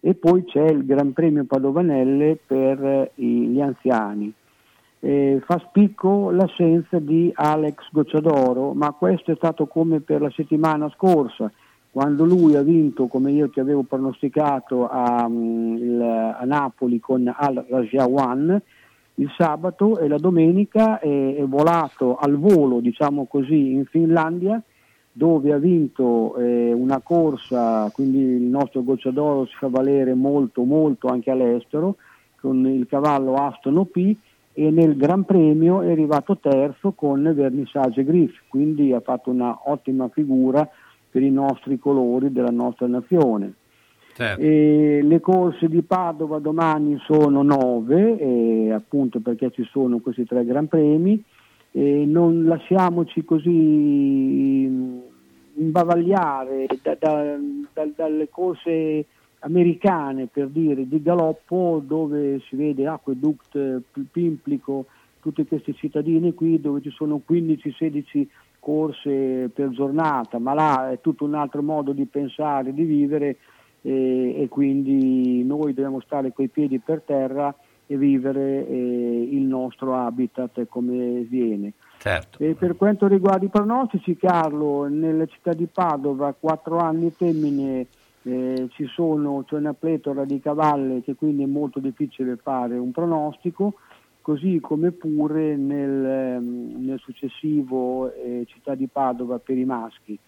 e 0.00 0.14
poi 0.14 0.44
c'è 0.46 0.64
il 0.64 0.84
Gran 0.84 1.12
Premio 1.12 1.44
Padovanelle 1.44 2.40
per 2.44 2.84
eh, 2.84 3.12
gli 3.14 3.60
anziani. 3.60 4.32
Eh, 5.04 5.42
fa 5.44 5.58
spicco 5.58 6.30
l'assenza 6.30 7.00
di 7.00 7.28
Alex 7.34 7.88
Gocciadoro, 7.90 8.72
ma 8.72 8.92
questo 8.92 9.32
è 9.32 9.34
stato 9.34 9.66
come 9.66 9.98
per 9.98 10.20
la 10.20 10.30
settimana 10.30 10.88
scorsa, 10.90 11.50
quando 11.90 12.24
lui 12.24 12.54
ha 12.54 12.62
vinto, 12.62 13.08
come 13.08 13.32
io 13.32 13.50
ti 13.50 13.58
avevo 13.58 13.82
pronosticato, 13.82 14.88
a, 14.88 15.26
mm, 15.28 16.00
a 16.00 16.44
Napoli 16.44 17.00
con 17.00 17.26
Al 17.36 17.66
Rajawan 17.68 18.62
il 19.16 19.28
sabato 19.36 19.98
e 19.98 20.06
la 20.06 20.18
domenica 20.18 21.00
è, 21.00 21.34
è 21.34 21.44
volato 21.46 22.16
al 22.16 22.38
volo, 22.38 22.78
diciamo 22.78 23.26
così, 23.26 23.72
in 23.72 23.84
Finlandia, 23.86 24.62
dove 25.10 25.52
ha 25.52 25.58
vinto 25.58 26.36
eh, 26.36 26.72
una 26.72 27.00
corsa, 27.00 27.90
quindi 27.92 28.20
il 28.20 28.42
nostro 28.42 28.84
Gocciadoro 28.84 29.46
si 29.46 29.54
fa 29.58 29.66
valere 29.66 30.14
molto, 30.14 30.62
molto 30.62 31.08
anche 31.08 31.32
all'estero, 31.32 31.96
con 32.40 32.64
il 32.68 32.86
cavallo 32.86 33.34
Aston 33.34 33.78
OP 33.78 33.96
e 34.54 34.70
nel 34.70 34.96
Gran 34.96 35.24
Premio 35.24 35.80
è 35.82 35.90
arrivato 35.90 36.36
terzo 36.36 36.92
con 36.92 37.22
Vernissage 37.34 38.04
Griff, 38.04 38.38
quindi 38.48 38.92
ha 38.92 39.00
fatto 39.00 39.30
una 39.30 39.58
ottima 39.64 40.08
figura 40.08 40.68
per 41.10 41.22
i 41.22 41.30
nostri 41.30 41.78
colori 41.78 42.32
della 42.32 42.50
nostra 42.50 42.86
nazione. 42.86 43.54
Certo. 44.14 44.42
Le 44.42 45.20
corse 45.20 45.68
di 45.68 45.80
Padova 45.82 46.38
domani 46.38 46.98
sono 47.06 47.42
nove, 47.42 48.18
eh, 48.18 48.72
appunto 48.72 49.20
perché 49.20 49.50
ci 49.50 49.64
sono 49.70 50.00
questi 50.00 50.26
tre 50.26 50.44
Gran 50.44 50.68
Premi. 50.68 51.22
E 51.74 52.04
non 52.06 52.44
lasciamoci 52.44 53.24
così 53.24 53.48
mm, 54.68 54.98
imbavagliare 55.54 56.66
da- 56.82 56.96
da- 56.98 57.38
da- 57.72 57.88
dalle 57.96 58.28
corse 58.28 59.06
americane, 59.42 60.26
per 60.26 60.48
dire, 60.48 60.86
di 60.86 61.02
galoppo, 61.02 61.82
dove 61.84 62.40
si 62.48 62.56
vede 62.56 62.86
Aqueduct, 62.86 63.82
Pimplico, 64.10 64.86
tutti 65.20 65.46
questi 65.46 65.74
cittadini 65.74 66.34
qui, 66.34 66.60
dove 66.60 66.80
ci 66.80 66.90
sono 66.90 67.20
15-16 67.28 68.26
corse 68.58 69.50
per 69.52 69.70
giornata, 69.70 70.38
ma 70.38 70.54
là 70.54 70.90
è 70.90 71.00
tutto 71.00 71.24
un 71.24 71.34
altro 71.34 71.62
modo 71.62 71.92
di 71.92 72.04
pensare, 72.04 72.72
di 72.72 72.84
vivere 72.84 73.36
eh, 73.82 74.42
e 74.42 74.48
quindi 74.48 75.42
noi 75.44 75.74
dobbiamo 75.74 76.00
stare 76.00 76.32
coi 76.32 76.48
piedi 76.48 76.78
per 76.78 77.02
terra 77.04 77.54
e 77.86 77.96
vivere 77.96 78.66
eh, 78.66 79.28
il 79.32 79.42
nostro 79.42 79.96
habitat 79.96 80.66
come 80.68 81.22
viene. 81.28 81.72
Certo. 81.98 82.38
E 82.42 82.54
per 82.54 82.76
quanto 82.76 83.06
riguarda 83.06 83.44
i 83.44 83.48
pronostici, 83.48 84.16
Carlo, 84.16 84.86
nella 84.88 85.26
città 85.26 85.52
di 85.52 85.66
Padova, 85.66 86.34
quattro 86.38 86.78
anni 86.78 87.10
femmine, 87.10 87.86
eh, 88.24 88.68
sono, 88.94 89.44
c'è 89.44 89.56
una 89.56 89.74
pletora 89.74 90.24
di 90.24 90.40
cavalle 90.40 91.02
che 91.02 91.14
quindi 91.14 91.42
è 91.42 91.46
molto 91.46 91.80
difficile 91.80 92.36
fare 92.36 92.76
un 92.78 92.92
pronostico, 92.92 93.74
così 94.20 94.60
come 94.60 94.92
pure 94.92 95.56
nel, 95.56 96.04
ehm, 96.04 96.84
nel 96.84 96.98
successivo 97.00 98.12
eh, 98.14 98.44
città 98.46 98.74
di 98.74 98.86
Padova 98.86 99.38
per 99.38 99.58
i 99.58 99.64
maschi. 99.64 100.18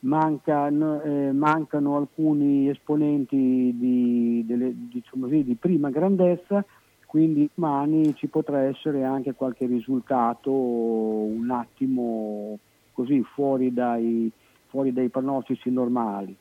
Mancano, 0.00 1.02
eh, 1.02 1.30
mancano 1.32 1.96
alcuni 1.96 2.68
esponenti 2.68 3.74
di, 3.76 4.42
delle- 4.46 4.74
diciamo 4.74 5.26
così, 5.26 5.44
di 5.44 5.54
prima 5.54 5.90
grandezza, 5.90 6.64
quindi 7.06 7.48
domani 7.54 8.14
ci 8.14 8.28
potrà 8.28 8.62
essere 8.62 9.04
anche 9.04 9.34
qualche 9.34 9.66
risultato 9.66 10.50
un 10.52 11.50
attimo 11.50 12.58
così 12.92 13.22
fuori 13.22 13.72
dai, 13.72 14.30
fuori 14.66 14.92
dai 14.92 15.08
pronostici 15.08 15.70
normali. 15.70 16.34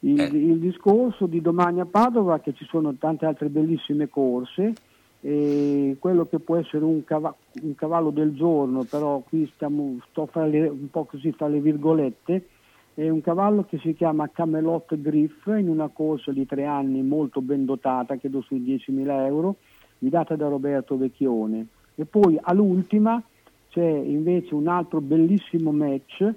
Il, 0.00 0.34
il 0.34 0.58
discorso 0.58 1.26
di 1.26 1.40
domani 1.40 1.80
a 1.80 1.86
Padova 1.86 2.40
che 2.40 2.54
ci 2.54 2.64
sono 2.64 2.94
tante 2.94 3.26
altre 3.26 3.48
bellissime 3.48 4.08
corse, 4.08 4.76
e 5.22 5.96
quello 5.98 6.24
che 6.26 6.38
può 6.38 6.56
essere 6.56 6.84
un, 6.84 7.04
cava- 7.04 7.34
un 7.62 7.74
cavallo 7.74 8.10
del 8.10 8.34
giorno, 8.34 8.84
però 8.84 9.22
qui 9.28 9.50
stiamo, 9.54 9.98
sto 10.10 10.28
le- 10.46 10.68
un 10.68 10.88
po' 10.90 11.04
così 11.04 11.30
fra 11.32 11.48
le 11.48 11.60
virgolette, 11.60 12.46
è 12.94 13.08
un 13.08 13.20
cavallo 13.20 13.64
che 13.64 13.78
si 13.78 13.94
chiama 13.94 14.30
Camelot 14.30 14.98
Griff 15.00 15.46
in 15.46 15.68
una 15.68 15.88
corsa 15.88 16.32
di 16.32 16.46
tre 16.46 16.64
anni 16.64 17.02
molto 17.02 17.40
ben 17.40 17.64
dotata, 17.64 18.16
credo 18.16 18.40
sui 18.40 18.60
10.000 18.60 19.26
euro, 19.26 19.56
guidata 19.98 20.36
da 20.36 20.48
Roberto 20.48 20.96
Vecchione. 20.96 21.66
E 21.94 22.04
poi 22.06 22.38
all'ultima 22.40 23.22
c'è 23.68 23.86
invece 23.86 24.54
un 24.54 24.68
altro 24.68 25.00
bellissimo 25.00 25.70
match 25.70 26.34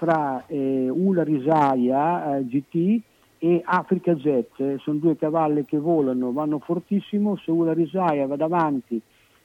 tra 0.00 0.46
eh, 0.46 0.88
Ula 0.88 1.22
Risaia 1.22 2.38
eh, 2.38 2.46
GT 2.46 3.02
e 3.36 3.60
Africa 3.62 4.14
Jet, 4.14 4.76
sono 4.78 4.96
due 4.96 5.14
cavalli 5.16 5.66
che 5.66 5.76
volano, 5.78 6.32
vanno 6.32 6.58
fortissimo, 6.58 7.36
se 7.36 7.50
Ula 7.50 7.74
Risaia 7.74 8.26
va 8.26 8.36
davanti 8.36 8.98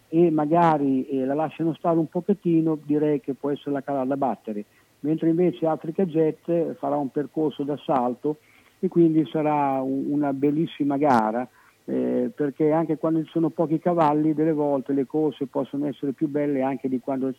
e 0.08 0.32
magari 0.32 1.06
eh, 1.08 1.26
la 1.26 1.34
lasciano 1.34 1.74
stare 1.74 2.00
un 2.00 2.08
pochettino, 2.08 2.78
direi 2.86 3.20
che 3.20 3.34
può 3.34 3.52
essere 3.52 3.72
la 3.72 3.82
cavalla 3.82 4.06
da 4.06 4.18
battere, 4.18 4.64
mentre 5.02 5.28
invece 5.28 5.66
Africa 5.68 6.06
Jet 6.06 6.48
eh, 6.48 6.76
farà 6.80 6.96
un 6.96 7.10
percorso 7.10 7.64
d'assalto 7.64 8.38
e 8.80 8.88
quindi 8.88 9.26
sarà 9.30 9.82
un- 9.82 10.06
una 10.08 10.32
bellissima 10.32 10.96
gara, 10.96 11.46
eh, 11.84 12.32
perché 12.34 12.72
anche 12.72 12.98
quando 12.98 13.22
ci 13.26 13.30
sono 13.30 13.50
pochi 13.50 13.80
cavalli, 13.80 14.34
delle 14.34 14.54
volte 14.54 14.94
le 14.94 15.06
corse 15.06 15.48
possono 15.48 15.86
essere 15.88 16.14
più 16.14 16.30
belle 16.30 16.62
anche 16.62 16.88
di 16.88 17.02
quando 17.02 17.34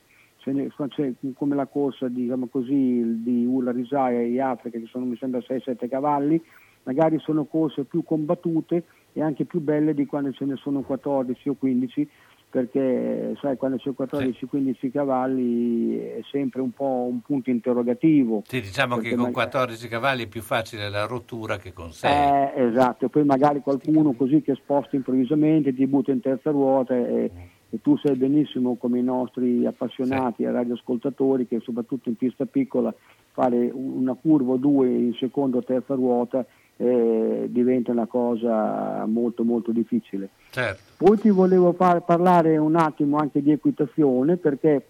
ne- 0.53 0.69
c'è- 0.89 1.13
come 1.35 1.55
la 1.55 1.67
corsa 1.67 2.09
diciamo 2.09 2.47
così, 2.47 3.23
di 3.23 3.45
Ulla 3.45 3.73
Risaia 3.73 4.21
e 4.21 4.41
Africa, 4.41 4.79
che 4.79 4.87
sono 4.87 5.05
mi 5.05 5.17
sembra 5.17 5.41
6-7 5.41 5.89
cavalli, 5.89 6.41
magari 6.85 7.19
sono 7.19 7.45
corse 7.45 7.85
più 7.85 8.03
combattute 8.05 8.85
e 9.13 9.23
anche 9.23 9.45
più 9.45 9.61
belle 9.61 9.95
di 9.95 10.07
quando 10.07 10.33
ce 10.33 10.45
ne 10.45 10.57
sono 10.57 10.83
14 10.83 11.49
o 11.49 11.55
15 11.55 12.09
perché 12.49 13.37
sai 13.41 13.57
quando 13.57 13.77
c'è 13.77 13.91
14-15 13.91 14.91
cavalli 14.91 15.97
è 15.99 16.21
sempre 16.31 16.61
un 16.63 16.71
po' 16.71 17.07
un 17.11 17.21
punto 17.21 17.51
interrogativo. 17.51 18.45
Sì, 18.47 18.61
diciamo 18.61 18.97
che 18.97 19.11
con 19.11 19.25
mag- 19.25 19.33
14 19.33 19.89
cavalli 19.89 20.25
è 20.25 20.27
più 20.27 20.41
facile 20.43 20.89
la 20.89 21.05
rottura 21.05 21.59
che 21.59 21.73
con 21.73 21.93
6. 21.93 22.11
Eh, 22.11 22.69
esatto, 22.69 23.07
e 23.07 23.09
poi 23.11 23.25
magari 23.25 23.61
qualcuno 23.61 24.13
così 24.13 24.41
che 24.41 24.55
sposta 24.55 24.97
improvvisamente 24.97 25.75
ti 25.75 25.87
butta 25.87 26.13
in 26.13 26.21
terza 26.21 26.51
ruota 26.51 26.95
e, 26.95 27.31
e 27.77 27.81
tu 27.83 27.97
sai 27.99 28.17
benissimo 28.17 28.77
come 28.77 28.99
i 28.99 29.03
nostri 29.03 29.67
appassionati 29.67 30.43
e 30.43 30.51
radioascoltatori 30.51 31.47
che 31.47 31.61
soprattutto 31.61 32.09
in 32.09 32.17
pista 32.17 32.47
piccola 32.47 32.93
fare 33.33 33.71
un- 33.73 33.99
una 34.01 34.15
curva 34.15 34.53
o 34.53 34.57
due 34.57 34.89
in 34.89 35.13
seconda 35.15 35.59
o 35.59 35.63
terza 35.63 35.95
ruota 35.95 36.45
eh, 36.79 37.47
diventa 37.49 37.93
una 37.93 38.07
cosa 38.07 39.05
molto 39.07 39.45
molto 39.45 39.73
difficile. 39.73 40.29
Certo. 40.51 40.83
Poi 40.97 41.19
ti 41.19 41.31
volevo 41.31 41.73
far 41.73 42.03
parlare 42.05 42.57
un 42.57 42.77
attimo 42.77 43.19
anche 43.19 43.43
di 43.43 43.51
equitazione 43.51 44.37
perché 44.37 44.85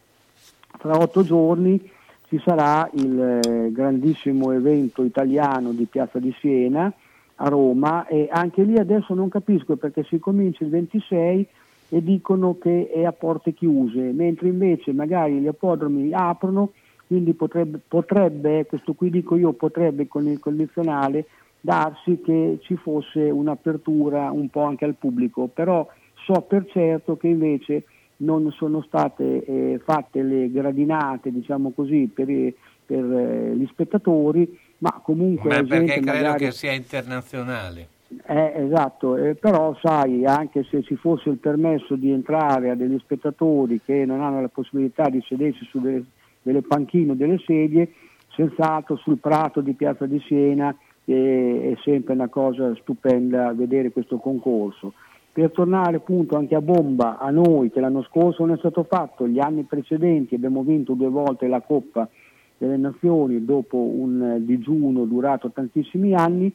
fra 0.78 0.97
otto 0.99 1.22
giorni 1.22 1.91
ci 2.28 2.41
sarà 2.45 2.89
il 2.95 3.41
eh, 3.45 3.72
grandissimo 3.72 4.53
evento 4.53 5.03
italiano 5.05 5.72
di 5.72 5.84
Piazza 5.87 6.18
di 6.18 6.34
Siena 6.41 6.93
a 7.37 7.49
Roma 7.49 8.07
e 8.07 8.28
anche 8.30 8.62
lì 8.62 8.78
adesso 8.78 9.14
non 9.14 9.28
capisco 9.28 9.76
perché 9.76 10.05
si 10.05 10.18
comincia 10.18 10.64
il 10.64 10.70
26 10.70 11.47
e 11.89 12.03
dicono 12.03 12.59
che 12.59 12.91
è 12.93 13.05
a 13.05 13.12
porte 13.12 13.53
chiuse, 13.53 14.01
mentre 14.12 14.49
invece 14.49 14.93
magari 14.93 15.34
gli 15.39 15.47
ippodromi 15.47 16.12
aprono, 16.12 16.72
quindi 17.07 17.34
potrebbe, 17.34 17.78
potrebbe, 17.87 18.66
questo 18.66 18.95
qui 18.95 19.11
dico 19.11 19.37
io, 19.37 19.53
potrebbe 19.53 20.09
con 20.09 20.26
il 20.26 20.41
condizionale 20.41 21.26
darsi 21.61 22.20
che 22.24 22.59
ci 22.62 22.76
fosse 22.76 23.30
un'apertura 23.30 24.30
un 24.30 24.49
po' 24.49 24.62
anche 24.62 24.84
al 24.84 24.95
pubblico, 24.95 25.47
però 25.47 25.87
so 26.24 26.41
per 26.43 26.66
certo 26.70 27.16
che 27.16 27.28
invece 27.28 27.84
non 28.18 28.51
sono 28.53 28.82
state 28.82 29.45
eh, 29.45 29.80
fatte 29.84 30.22
le 30.22 30.51
gradinate, 30.51 31.30
diciamo 31.30 31.70
così, 31.70 32.11
per, 32.12 32.28
i- 32.28 32.55
per, 32.84 33.05
eh, 33.05 33.55
gli 33.57 33.66
spettatori, 33.66 34.59
ma 34.78 35.01
comunque 35.03 35.51
Ma 35.51 35.62
perché 35.62 36.01
credo 36.01 36.11
magari... 36.11 36.45
che 36.45 36.51
sia 36.53 36.72
internazionale. 36.72 37.89
Eh, 38.09 38.53
esatto, 38.55 39.17
eh, 39.17 39.35
però 39.35 39.77
sai, 39.83 40.25
anche 40.25 40.63
se 40.65 40.83
ci 40.83 40.95
fosse 40.95 41.29
il 41.29 41.39
permesso 41.39 41.97
di 41.97 42.13
entrare 42.13 42.71
a 42.71 42.77
degli 42.77 42.99
spettatori 43.01 43.81
che 43.85 44.05
non 44.05 44.21
hanno 44.21 44.41
la 44.41 44.49
possibilità 44.49 45.09
di 45.09 45.21
sedersi 45.27 45.65
su 45.65 45.81
delle, 45.81 46.05
delle 46.41 46.63
panchine 46.63 47.13
o 47.13 47.15
delle 47.15 47.39
sedie, 47.45 47.93
senz'altro 48.29 48.97
sul 48.97 49.19
prato 49.19 49.61
di 49.61 49.73
Piazza 49.73 50.07
di 50.07 50.21
Siena 50.21 50.75
eh, 51.05 51.73
è 51.75 51.81
sempre 51.83 52.15
una 52.15 52.29
cosa 52.29 52.75
stupenda 52.77 53.53
vedere 53.53 53.91
questo 53.91 54.19
concorso. 54.19 54.93
Per 55.33 55.51
tornare 55.51 55.97
appunto 55.97 56.37
anche 56.37 56.55
a 56.55 56.61
bomba 56.61 57.19
a 57.19 57.31
noi, 57.31 57.71
che 57.71 57.81
l'anno 57.81 58.03
scorso 58.05 58.45
non 58.45 58.55
è 58.55 58.59
stato 58.59 58.85
fatto, 58.85 59.27
gli 59.27 59.41
anni 59.41 59.65
precedenti 59.65 60.35
abbiamo 60.35 60.63
vinto 60.63 60.95
due 60.95 61.09
volte 61.09 61.49
la 61.49 61.61
Coppa 61.61 62.09
delle 62.57 62.77
Nazioni 62.77 63.45
dopo 63.45 63.77
un 63.77 64.23
eh, 64.23 64.45
digiuno 64.45 65.05
durato 65.05 65.51
tantissimi 65.51 66.15
anni, 66.15 66.53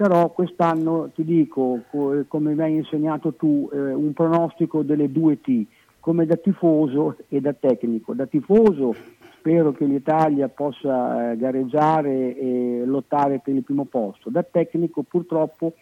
però 0.00 0.30
quest'anno 0.30 1.10
ti 1.14 1.24
dico, 1.24 1.82
co- 1.90 2.24
come 2.26 2.54
mi 2.54 2.62
hai 2.62 2.74
insegnato 2.76 3.34
tu, 3.34 3.68
eh, 3.70 3.92
un 3.92 4.14
pronostico 4.14 4.82
delle 4.82 5.12
due 5.12 5.42
T, 5.42 5.66
come 6.00 6.24
da 6.24 6.36
tifoso 6.36 7.18
e 7.28 7.42
da 7.42 7.52
tecnico. 7.52 8.14
Da 8.14 8.24
tifoso 8.24 8.94
spero 9.36 9.72
che 9.72 9.84
l'Italia 9.84 10.48
possa 10.48 11.32
eh, 11.32 11.36
gareggiare 11.36 12.34
e 12.34 12.82
lottare 12.86 13.40
per 13.44 13.54
il 13.54 13.62
primo 13.62 13.84
posto, 13.84 14.30
da 14.30 14.42
tecnico 14.42 15.02
purtroppo 15.02 15.74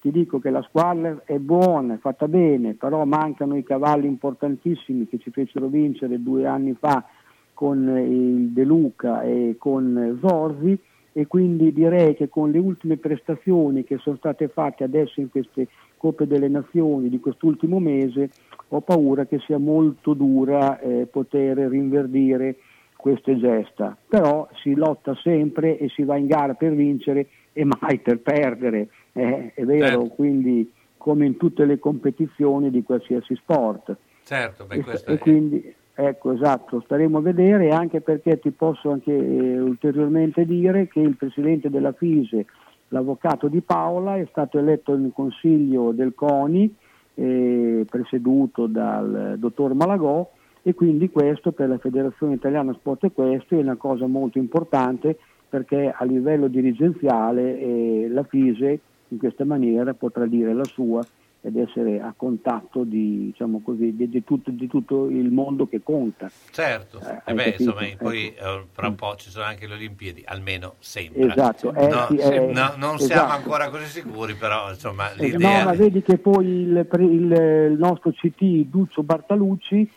ti 0.00 0.12
dico 0.12 0.38
che 0.38 0.50
la 0.50 0.62
squadra 0.62 1.22
è 1.24 1.38
buona, 1.38 1.94
è 1.94 1.98
fatta 1.98 2.28
bene, 2.28 2.74
però 2.74 3.04
mancano 3.04 3.56
i 3.56 3.64
cavalli 3.64 4.06
importantissimi 4.06 5.08
che 5.08 5.18
ci 5.18 5.32
fecero 5.32 5.66
vincere 5.66 6.22
due 6.22 6.46
anni 6.46 6.76
fa 6.78 7.04
con 7.52 7.88
eh, 7.88 8.04
il 8.04 8.50
De 8.50 8.62
Luca 8.62 9.22
e 9.22 9.56
con 9.58 10.16
Zorzi 10.22 10.78
e 11.16 11.28
quindi 11.28 11.72
direi 11.72 12.16
che 12.16 12.28
con 12.28 12.50
le 12.50 12.58
ultime 12.58 12.96
prestazioni 12.96 13.84
che 13.84 13.98
sono 13.98 14.16
state 14.16 14.48
fatte 14.48 14.82
adesso 14.82 15.20
in 15.20 15.30
queste 15.30 15.68
Coppe 15.96 16.26
delle 16.26 16.48
Nazioni 16.48 17.08
di 17.08 17.20
quest'ultimo 17.20 17.78
mese 17.78 18.30
ho 18.68 18.80
paura 18.80 19.24
che 19.24 19.38
sia 19.46 19.58
molto 19.58 20.12
dura 20.12 20.80
eh, 20.80 21.06
poter 21.10 21.56
rinverdire 21.56 22.56
queste 22.96 23.38
gesta, 23.38 23.96
però 24.08 24.48
si 24.62 24.74
lotta 24.74 25.14
sempre 25.22 25.78
e 25.78 25.88
si 25.90 26.02
va 26.02 26.16
in 26.16 26.26
gara 26.26 26.54
per 26.54 26.74
vincere 26.74 27.28
e 27.52 27.64
mai 27.64 28.00
per 28.00 28.18
perdere, 28.18 28.88
eh, 29.12 29.52
è 29.54 29.64
vero, 29.64 30.06
quindi 30.06 30.72
come 30.96 31.26
in 31.26 31.36
tutte 31.36 31.64
le 31.64 31.78
competizioni 31.78 32.70
di 32.70 32.82
qualsiasi 32.82 33.36
sport. 33.36 33.94
Certo, 34.24 34.64
beh, 34.64 34.74
E- 34.76 35.12
e 35.12 35.18
quindi- 35.18 35.74
Ecco, 35.96 36.32
esatto, 36.32 36.80
staremo 36.80 37.18
a 37.18 37.22
vedere 37.22 37.70
anche 37.70 38.00
perché 38.00 38.40
ti 38.40 38.50
posso 38.50 38.90
anche 38.90 39.12
eh, 39.12 39.60
ulteriormente 39.60 40.44
dire 40.44 40.88
che 40.88 40.98
il 40.98 41.16
presidente 41.16 41.70
della 41.70 41.92
FISE, 41.92 42.46
l'avvocato 42.88 43.46
di 43.46 43.60
Paola, 43.60 44.16
è 44.16 44.26
stato 44.28 44.58
eletto 44.58 44.94
in 44.94 45.12
consiglio 45.12 45.92
del 45.92 46.12
CONI, 46.14 46.74
eh, 47.14 47.86
presieduto 47.88 48.66
dal 48.66 49.36
dottor 49.38 49.74
Malagò 49.74 50.28
e 50.62 50.74
quindi 50.74 51.10
questo 51.10 51.52
per 51.52 51.68
la 51.68 51.78
Federazione 51.78 52.34
Italiana 52.34 52.72
Sport 52.72 53.04
Equestri 53.04 53.58
è 53.58 53.62
una 53.62 53.76
cosa 53.76 54.06
molto 54.06 54.38
importante 54.38 55.16
perché 55.48 55.94
a 55.96 56.04
livello 56.04 56.48
dirigenziale 56.48 57.60
eh, 57.60 58.08
la 58.08 58.24
FISE 58.24 58.80
in 59.08 59.18
questa 59.18 59.44
maniera 59.44 59.94
potrà 59.94 60.26
dire 60.26 60.52
la 60.52 60.64
sua 60.64 61.00
ed 61.44 61.58
essere 61.58 62.00
a 62.00 62.14
contatto 62.16 62.84
di, 62.84 63.26
diciamo 63.26 63.60
così, 63.62 63.94
di, 63.94 64.08
di, 64.08 64.24
tutto, 64.24 64.50
di 64.50 64.66
tutto, 64.66 65.10
il 65.10 65.30
mondo 65.30 65.66
che 65.68 65.82
conta. 65.82 66.30
Certo, 66.50 67.00
Eh, 67.00 67.20
eh 67.30 67.34
beh, 67.34 67.56
insomma, 67.58 67.82
poi 67.98 68.28
Ecco. 68.28 68.44
eh, 68.44 68.64
fra 68.72 68.88
un 68.88 68.94
po' 68.94 69.14
ci 69.16 69.28
sono 69.28 69.44
anche 69.44 69.66
le 69.66 69.74
Olimpiadi, 69.74 70.22
almeno 70.24 70.76
sembra. 70.78 71.34
Esatto, 71.34 71.74
eh, 71.74 71.86
No, 71.86 72.06
sì, 72.08 72.18
se- 72.18 72.34
eh, 72.48 72.50
no, 72.50 72.72
non 72.78 72.94
esatto. 72.94 72.98
siamo 72.98 73.32
ancora 73.32 73.68
così 73.68 73.84
sicuri, 73.84 74.32
però 74.34 74.70
insomma 74.70 75.12
Eh, 75.12 75.32
l'idea... 75.32 75.58
No, 75.58 75.64
ma 75.64 75.72
vedi 75.74 76.00
che 76.00 76.16
poi 76.16 76.46
il, 76.46 76.88
il- 76.98 77.68
il 77.72 77.76
nostro 77.78 78.10
CT 78.10 78.42
Duccio 78.64 79.02
Bartalucci 79.02 79.90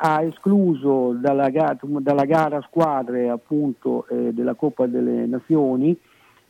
ha 0.00 0.22
escluso 0.22 1.12
dalla, 1.12 1.48
dalla 1.80 2.24
gara 2.24 2.60
squadre 2.62 3.28
appunto 3.28 4.06
della 4.10 4.54
Coppa 4.54 4.86
delle 4.86 5.26
Nazioni 5.26 5.96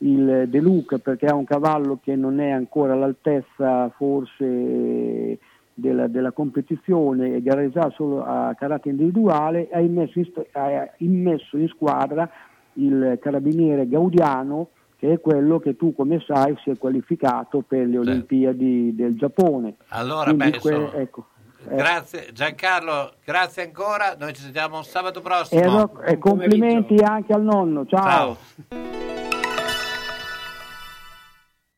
il 0.02 0.44
De 0.48 0.60
Luca 0.60 0.98
perché 0.98 1.26
ha 1.26 1.34
un 1.34 1.44
cavallo 1.44 1.98
che 2.02 2.16
non 2.16 2.40
è 2.40 2.50
ancora 2.50 2.92
all'altezza 2.92 3.88
forse 3.96 5.38
della, 5.74 6.06
della 6.08 6.32
competizione 6.32 7.36
e 7.36 7.42
gareggerà 7.42 7.90
solo 7.90 8.24
a 8.24 8.54
carattere 8.58 8.90
individuale 8.90 9.68
ha 9.72 9.80
immesso 9.80 10.18
in, 10.18 10.26
ha 10.52 10.90
immesso 10.98 11.56
in 11.56 11.68
squadra 11.68 12.28
il 12.74 13.18
carabiniere 13.20 13.88
Gaudiano 13.88 14.68
che 14.96 15.14
è 15.14 15.20
quello 15.20 15.58
che 15.58 15.76
tu 15.76 15.94
come 15.94 16.22
sai 16.24 16.56
si 16.62 16.70
è 16.70 16.78
qualificato 16.78 17.62
per 17.66 17.86
le 17.88 17.98
Olimpiadi 17.98 18.94
del 18.94 19.16
Giappone. 19.16 19.74
Allora, 19.88 20.32
Quindi 20.32 20.50
beh, 20.50 20.58
que- 20.60 20.90
ecco, 20.94 21.26
eh, 21.68 21.74
Grazie 21.74 22.28
Giancarlo, 22.32 23.14
grazie 23.24 23.64
ancora, 23.64 24.14
noi 24.16 24.32
ci 24.32 24.42
sentiamo 24.42 24.80
sabato 24.82 25.18
e 25.18 25.22
prossimo. 25.22 25.60
allora, 25.60 26.04
eh, 26.04 26.18
complimenti 26.18 26.94
anche 27.02 27.32
al 27.32 27.42
nonno, 27.42 27.84
ciao. 27.86 28.36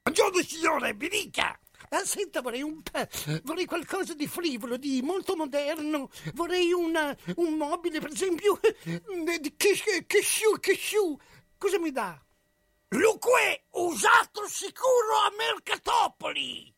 Buongiorno 0.06 0.42
signore, 0.42 0.92
mi 0.92 1.08
dica! 1.08 1.58
Ah, 1.88 2.04
senta, 2.04 2.42
vorrei 2.42 2.60
un 2.60 2.82
vorrei 3.44 3.64
qualcosa 3.64 4.12
di 4.12 4.26
frivolo, 4.26 4.76
di 4.76 5.00
molto 5.00 5.34
moderno. 5.34 6.10
Vorrei 6.34 6.72
una- 6.74 7.16
un 7.36 7.54
mobile, 7.54 8.00
per 8.00 8.10
esempio, 8.10 8.60
eh, 8.60 9.00
di 9.40 9.54
che, 9.56 9.72
che 10.06 10.20
che 10.60 10.74
sciù. 10.74 11.16
Cosa 11.56 11.78
mi 11.78 11.90
dà? 11.90 12.22
Luque, 12.88 13.64
usato 13.70 14.46
sicuro 14.46 15.16
a 15.24 15.32
Mercatopoli! 15.38 16.73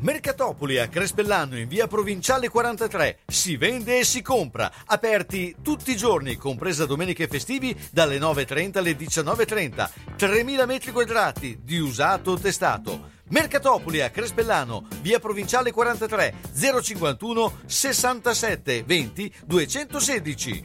Mercatopoli 0.00 0.78
a 0.78 0.86
Crespellano 0.86 1.58
in 1.58 1.66
via 1.66 1.88
provinciale 1.88 2.48
43. 2.48 3.18
Si 3.26 3.56
vende 3.56 3.98
e 3.98 4.04
si 4.04 4.22
compra. 4.22 4.70
Aperti 4.86 5.56
tutti 5.60 5.90
i 5.90 5.96
giorni, 5.96 6.36
compresa 6.36 6.86
domenica 6.86 7.24
e 7.24 7.28
festivi, 7.28 7.76
dalle 7.90 8.18
9.30 8.18 8.78
alle 8.78 8.92
19.30. 8.92 9.90
3.000 10.16 10.66
metri 10.66 10.92
quadrati 10.92 11.58
di 11.64 11.78
usato 11.78 12.38
testato. 12.38 13.16
Mercatopoli 13.30 14.00
a 14.00 14.10
Crespellano, 14.10 14.86
via 15.00 15.18
provinciale 15.18 15.72
43, 15.72 16.34
051 16.54 17.58
67 17.66 18.84
20 18.84 19.34
216. 19.46 20.64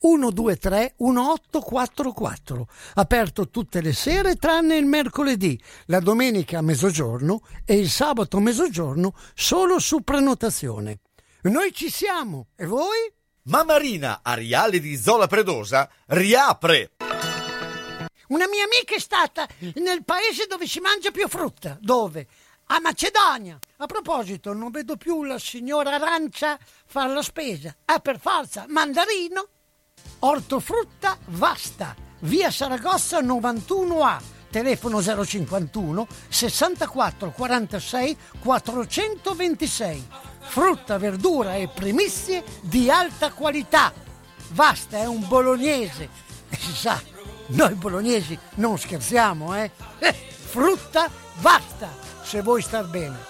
123 0.00 0.94
1844. 0.96 2.66
Aperto 2.94 3.50
tutte 3.50 3.82
le 3.82 3.92
sere 3.92 4.36
tranne 4.36 4.76
il 4.76 4.86
mercoledì, 4.86 5.60
la 5.86 6.00
domenica 6.00 6.58
a 6.58 6.62
mezzogiorno 6.62 7.42
e 7.66 7.76
il 7.76 7.90
sabato 7.90 8.38
a 8.38 8.40
mezzogiorno 8.40 9.14
solo 9.34 9.78
su 9.78 10.00
prenotazione. 10.00 11.00
Noi 11.42 11.72
ci 11.72 11.90
siamo, 11.90 12.48
e 12.56 12.64
voi? 12.64 13.12
Mammarina 13.42 14.20
Ariale 14.22 14.80
di 14.80 14.96
Zola 14.96 15.26
Predosa 15.26 15.90
riapre. 16.06 16.92
Una 18.28 18.46
mia 18.48 18.64
amica 18.64 18.94
è 18.94 19.00
stata 19.00 19.46
nel 19.74 20.04
paese 20.04 20.46
dove 20.46 20.66
si 20.66 20.80
mangia 20.80 21.10
più 21.10 21.28
frutta. 21.28 21.76
Dove? 21.80 22.26
A 22.66 22.80
Macedonia. 22.80 23.58
A 23.78 23.86
proposito, 23.86 24.52
non 24.52 24.70
vedo 24.70 24.96
più 24.96 25.24
la 25.24 25.38
signora 25.38 25.94
Arancia 25.94 26.58
fare 26.86 27.12
la 27.12 27.22
spesa. 27.22 27.74
Ah, 27.86 27.98
per 27.98 28.20
forza, 28.20 28.66
mandarino. 28.68 29.48
Ortofrutta 30.20 31.16
Vasta, 31.26 31.94
via 32.20 32.50
Saragozza 32.50 33.20
91A, 33.20 34.18
telefono 34.50 35.02
051 35.02 36.06
64 36.28 37.30
46 37.30 38.16
426. 38.40 40.06
Frutta, 40.40 40.98
verdura 40.98 41.54
e 41.54 41.68
primizie 41.68 42.44
di 42.60 42.90
alta 42.90 43.32
qualità. 43.32 43.92
Vasta 44.50 44.98
è 44.98 45.06
un 45.06 45.26
bolognese. 45.26 46.08
E 46.48 46.56
si 46.58 46.74
sa, 46.74 47.00
noi 47.48 47.74
bolognesi 47.74 48.38
non 48.56 48.78
scherziamo, 48.78 49.56
eh? 49.56 49.70
Eh, 49.98 50.12
Frutta 50.12 51.08
Vasta, 51.40 51.88
se 52.22 52.42
vuoi 52.42 52.62
star 52.62 52.86
bene. 52.86 53.29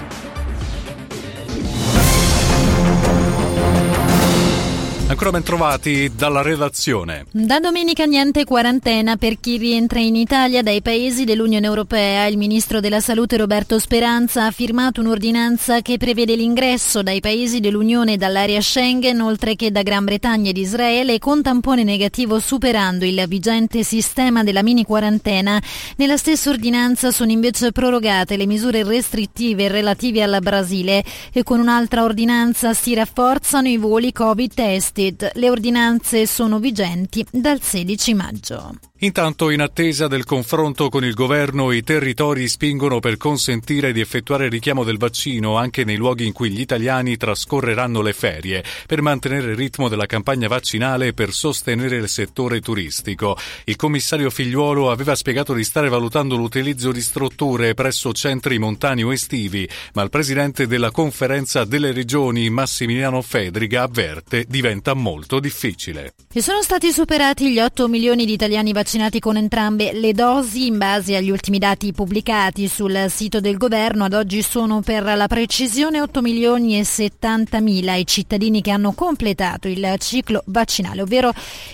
Ancora 5.11 5.31
ben 5.31 5.43
trovati 5.43 6.09
dalla 6.15 6.41
redazione. 6.41 7.25
Da 7.31 7.59
domenica 7.59 8.05
niente 8.05 8.45
quarantena 8.45 9.17
per 9.17 9.41
chi 9.41 9.57
rientra 9.57 9.99
in 9.99 10.15
Italia 10.15 10.63
dai 10.63 10.81
paesi 10.81 11.25
dell'Unione 11.25 11.65
Europea. 11.65 12.27
Il 12.27 12.37
ministro 12.37 12.79
della 12.79 13.01
Salute 13.01 13.35
Roberto 13.35 13.77
Speranza 13.77 14.45
ha 14.45 14.51
firmato 14.51 15.01
un'ordinanza 15.01 15.81
che 15.81 15.97
prevede 15.97 16.37
l'ingresso 16.37 17.03
dai 17.03 17.19
paesi 17.19 17.59
dell'Unione 17.59 18.13
e 18.13 18.17
dall'area 18.17 18.61
Schengen, 18.61 19.19
oltre 19.19 19.57
che 19.57 19.69
da 19.69 19.81
Gran 19.81 20.05
Bretagna 20.05 20.51
ed 20.51 20.57
Israele, 20.57 21.19
con 21.19 21.41
tampone 21.41 21.83
negativo 21.83 22.39
superando 22.39 23.03
il 23.03 23.21
vigente 23.27 23.83
sistema 23.83 24.45
della 24.45 24.63
mini 24.63 24.85
quarantena. 24.85 25.61
Nella 25.97 26.15
stessa 26.15 26.49
ordinanza 26.49 27.11
sono 27.11 27.31
invece 27.31 27.73
prorogate 27.73 28.37
le 28.37 28.45
misure 28.45 28.85
restrittive 28.85 29.67
relative 29.67 30.23
al 30.23 30.39
Brasile 30.41 31.03
e 31.33 31.43
con 31.43 31.59
un'altra 31.59 32.05
ordinanza 32.05 32.73
si 32.73 32.93
rafforzano 32.93 33.67
i 33.67 33.75
voli 33.75 34.13
Covid 34.13 34.53
tested. 35.01 35.31
Le 35.35 35.49
ordinanze 35.49 36.27
sono 36.27 36.59
vigenti 36.59 37.25
dal 37.31 37.61
16 37.61 38.13
maggio. 38.13 38.90
Intanto, 39.03 39.49
in 39.49 39.61
attesa 39.61 40.07
del 40.07 40.25
confronto 40.25 40.89
con 40.89 41.03
il 41.03 41.15
governo, 41.15 41.71
i 41.71 41.81
territori 41.81 42.47
spingono 42.47 42.99
per 42.99 43.17
consentire 43.17 43.93
di 43.93 43.99
effettuare 43.99 44.45
il 44.45 44.51
richiamo 44.51 44.83
del 44.83 44.99
vaccino 44.99 45.57
anche 45.57 45.83
nei 45.83 45.95
luoghi 45.95 46.27
in 46.27 46.33
cui 46.33 46.51
gli 46.51 46.59
italiani 46.59 47.17
trascorreranno 47.17 48.03
le 48.03 48.13
ferie, 48.13 48.63
per 48.85 49.01
mantenere 49.01 49.49
il 49.49 49.57
ritmo 49.57 49.89
della 49.89 50.05
campagna 50.05 50.47
vaccinale 50.47 51.07
e 51.07 51.13
per 51.13 51.33
sostenere 51.33 51.95
il 51.95 52.09
settore 52.09 52.59
turistico. 52.59 53.35
Il 53.63 53.75
commissario 53.75 54.29
Figliuolo 54.29 54.91
aveva 54.91 55.15
spiegato 55.15 55.55
di 55.55 55.63
stare 55.63 55.89
valutando 55.89 56.35
l'utilizzo 56.35 56.91
di 56.91 57.01
strutture 57.01 57.73
presso 57.73 58.13
centri 58.13 58.59
montani 58.59 59.03
o 59.03 59.11
estivi, 59.11 59.67
ma 59.95 60.03
il 60.03 60.11
presidente 60.11 60.67
della 60.67 60.91
conferenza 60.91 61.63
delle 61.63 61.91
regioni, 61.91 62.51
Massimiliano 62.51 63.23
Fedriga, 63.23 63.81
avverte 63.81 64.45
diventa 64.47 64.93
molto 64.93 65.39
difficile. 65.39 66.13
E 66.31 66.41
sono 66.43 66.61
stati 66.61 66.91
superati 66.91 67.51
gli 67.51 67.59
8 67.59 67.87
milioni 67.87 68.25
di 68.25 68.33
italiani 68.33 68.71
vaccinati 68.71 68.89
vaccinati 68.91 69.21
con 69.21 69.37
entrambe 69.37 69.93
le 69.93 70.11
dosi. 70.11 70.65
In 70.65 70.77
base 70.77 71.15
agli 71.15 71.29
ultimi 71.29 71.59
dati 71.59 71.93
pubblicati 71.93 72.67
sul 72.67 73.05
sito 73.07 73.39
del 73.39 73.55
governo, 73.55 74.03
ad 74.03 74.11
oggi 74.11 74.41
sono 74.41 74.81
per 74.81 75.03
la 75.03 75.27
precisione 75.27 76.01
8 76.01 76.21
milioni 76.21 76.77
e 76.77 76.83
70 76.83 77.61
mila 77.61 77.95
i 77.95 78.05
cittadini 78.05 78.61
che 78.61 78.71
hanno 78.71 78.91
completato 78.91 79.69
il 79.69 79.95
ciclo 79.97 80.43
vaccinale, 80.47 81.03
ovvero 81.03 81.31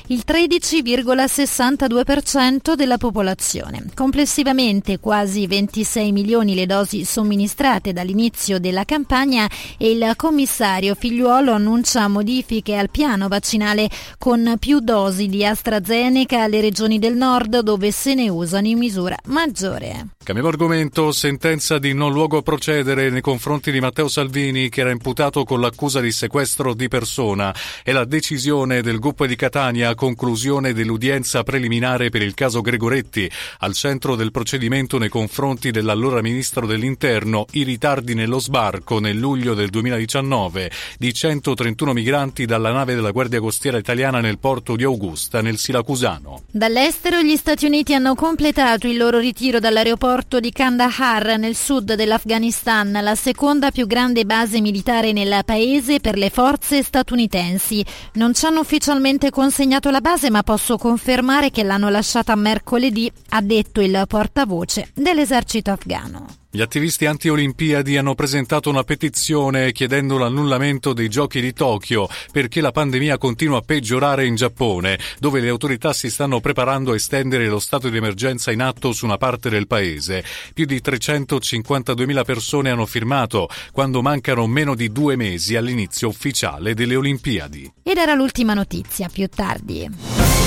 il 0.08 0.24
13,62% 0.28 2.76
della 2.76 3.00
popolazione. 3.00 3.86
Complessivamente 3.96 5.00
quasi 5.00 5.48
26 5.48 6.12
milioni 6.12 6.54
le 6.54 6.68
dosi 6.68 7.04
somministrate 7.04 7.94
dall'inizio 7.94 8.60
della 8.60 8.84
campagna 8.84 9.50
e 9.80 9.90
il 9.90 10.14
commissario 10.16 10.94
Figliuolo 10.94 11.52
annuncia 11.52 12.08
modifiche 12.08 12.76
al 12.76 12.92
piano 12.92 13.28
vaccinale 13.28 13.90
con 14.20 14.58
più 14.60 14.82
dosi 14.82 15.26
di 15.26 15.44
AstraZeneca 15.44 16.44
alle 16.44 16.62
regioni 16.62 17.00
del 17.00 17.06
del 17.08 17.16
nord 17.16 17.60
dove 17.60 17.92
se 17.92 18.14
ne 18.16 18.28
usano 18.28 18.68
in 18.68 18.78
misura 18.78 19.16
maggiore. 19.28 20.17
Cambiamo 20.28 20.52
argomento, 20.52 21.14
sentenza 21.14 21.80
di 21.80 21.94
non 21.94 22.12
luogo 22.12 22.40
a 22.40 22.42
procedere 22.42 23.10
nei 23.10 23.22
confronti 23.22 23.72
di 23.72 23.80
Matteo 23.80 24.10
Salvini 24.10 24.68
che 24.68 24.82
era 24.82 24.92
imputato 24.92 25.46
con 25.46 25.62
l'accusa 25.62 26.02
di 26.02 26.12
sequestro 26.12 26.74
di 26.74 26.90
persona. 26.90 27.56
E 27.82 27.94
la 27.94 28.04
decisione 28.04 28.82
del 28.82 29.00
gruppo 29.00 29.26
di 29.26 29.38
Catania 29.38 29.88
a 29.88 29.96
conclusione 29.96 30.74
dell'udienza 30.74 31.44
preliminare 31.44 32.10
per 32.10 32.24
il 32.24 32.34
caso 32.34 32.60
Gregoretti. 32.60 33.32
Al 33.60 33.72
centro 33.72 34.18
del 34.18 34.32
procedimento 34.32 34.98
nei 34.98 35.08
confronti 35.08 35.72
dell'allora 35.72 36.22
ministro 36.22 36.68
dell'Interno 36.68 37.46
i 37.52 37.64
ritardi 37.64 38.14
nello 38.14 38.40
sbarco 38.40 39.00
nel 39.00 39.16
luglio 39.16 39.54
del 39.54 39.70
2019 39.70 40.70
di 40.98 41.14
131 41.14 41.94
migranti 41.94 42.46
dalla 42.46 42.74
nave 42.74 42.96
della 42.96 43.12
Guardia 43.12 43.40
Costiera 43.40 43.78
italiana 43.78 44.20
nel 44.20 44.40
porto 44.40 44.76
di 44.76 44.84
Augusta 44.84 45.42
nel 45.42 45.58
Siracusano. 45.58 46.42
Dall'est 46.52 47.06
All'estero 47.08 47.22
gli 47.22 47.38
Stati 47.38 47.66
Uniti 47.66 47.94
hanno 47.94 48.14
completato 48.14 48.88
il 48.88 48.98
loro 48.98 49.20
ritiro 49.20 49.60
dall'aeroporto 49.60 50.16
di 50.40 50.52
Kandahar 50.52 51.38
nel 51.38 51.56
sud 51.56 51.94
dell'Afghanistan, 51.94 52.92
la 52.92 53.14
seconda 53.14 53.70
più 53.70 53.86
grande 53.86 54.26
base 54.26 54.60
militare 54.62 55.12
nel 55.12 55.42
paese 55.46 56.00
per 56.00 56.18
le 56.18 56.32
forze 56.32 56.82
statunitensi. 56.82 57.86
Non 58.14 58.34
ci 58.34 58.46
hanno 58.46 58.62
ufficialmente 58.62 59.30
consegnato 59.30 59.92
la 59.92 60.02
base, 60.02 60.32
ma 60.32 60.42
posso 60.42 60.78
confermare 60.78 61.52
che 61.52 61.64
l'hanno 61.64 61.90
lasciata 61.90 62.36
mercoledì, 62.36 63.12
ha 63.30 63.42
detto 63.42 63.80
il 63.80 64.04
portavoce 64.08 64.90
dell'esercito 64.94 65.72
afghano. 65.72 66.47
Gli 66.50 66.62
attivisti 66.62 67.06
anti-Olimpiadi 67.06 67.98
hanno 67.98 68.16
presentato 68.16 68.70
una 68.70 68.84
petizione 68.84 69.74
chiedendo 69.74 70.18
l'annullamento 70.18 70.94
dei 70.94 71.10
giochi 71.10 71.42
di 71.42 71.52
Tokyo 71.52 72.08
perché 72.32 72.62
la 72.62 72.72
pandemia 72.72 73.18
continua 73.18 73.58
a 73.58 73.62
peggiorare 73.62 74.26
in 74.26 74.36
Giappone, 74.36 74.98
dove 75.20 75.42
le 75.42 75.50
autorità 75.50 75.92
si 75.92 76.10
stanno 76.10 76.40
preparando 76.40 76.94
a 76.94 76.96
estendere 76.96 77.48
lo 77.48 77.60
stato 77.60 77.90
di 77.90 77.98
emergenza 77.98 78.52
in 78.52 78.62
atto 78.62 78.94
su 78.94 79.04
una 79.04 79.18
parte 79.18 79.50
del 79.50 79.68
paese. 79.68 80.24
Più 80.54 80.66
di 80.66 80.82
352.000 80.84 82.24
persone 82.24 82.70
hanno 82.70 82.86
firmato 82.86 83.50
quando 83.74 84.02
mancano 84.02 84.48
meno 84.48 84.74
di 84.74 84.90
due 84.90 85.18
mesi 85.18 85.58
all'inizio 85.58 86.08
ufficiale 86.08 86.74
delle 86.74 86.96
Olimpiadi. 86.96 87.74
Ed 87.84 87.98
era 87.98 88.14
l'ultima 88.14 88.54
notizia, 88.54 89.10
più 89.10 89.28
tardi. 89.28 90.47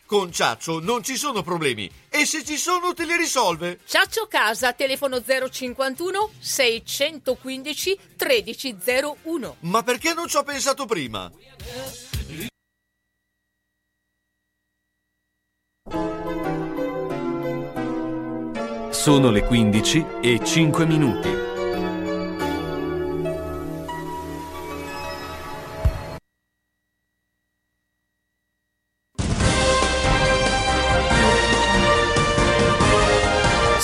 Con 0.11 0.29
Ciaccio 0.29 0.81
non 0.81 1.03
ci 1.03 1.15
sono 1.15 1.41
problemi 1.41 1.89
e 2.09 2.25
se 2.25 2.43
ci 2.43 2.57
sono 2.57 2.93
te 2.93 3.05
li 3.05 3.15
risolve. 3.15 3.79
Ciaccio 3.85 4.27
Casa, 4.27 4.73
telefono 4.73 5.21
051 5.23 6.31
615 6.37 7.97
1301. 8.17 9.55
Ma 9.61 9.83
perché 9.83 10.13
non 10.13 10.27
ci 10.27 10.35
ho 10.35 10.43
pensato 10.43 10.85
prima? 10.85 11.31
Sono 18.89 19.31
le 19.31 19.45
15 19.45 20.05
e 20.21 20.41
5 20.43 20.85
minuti. 20.85 21.50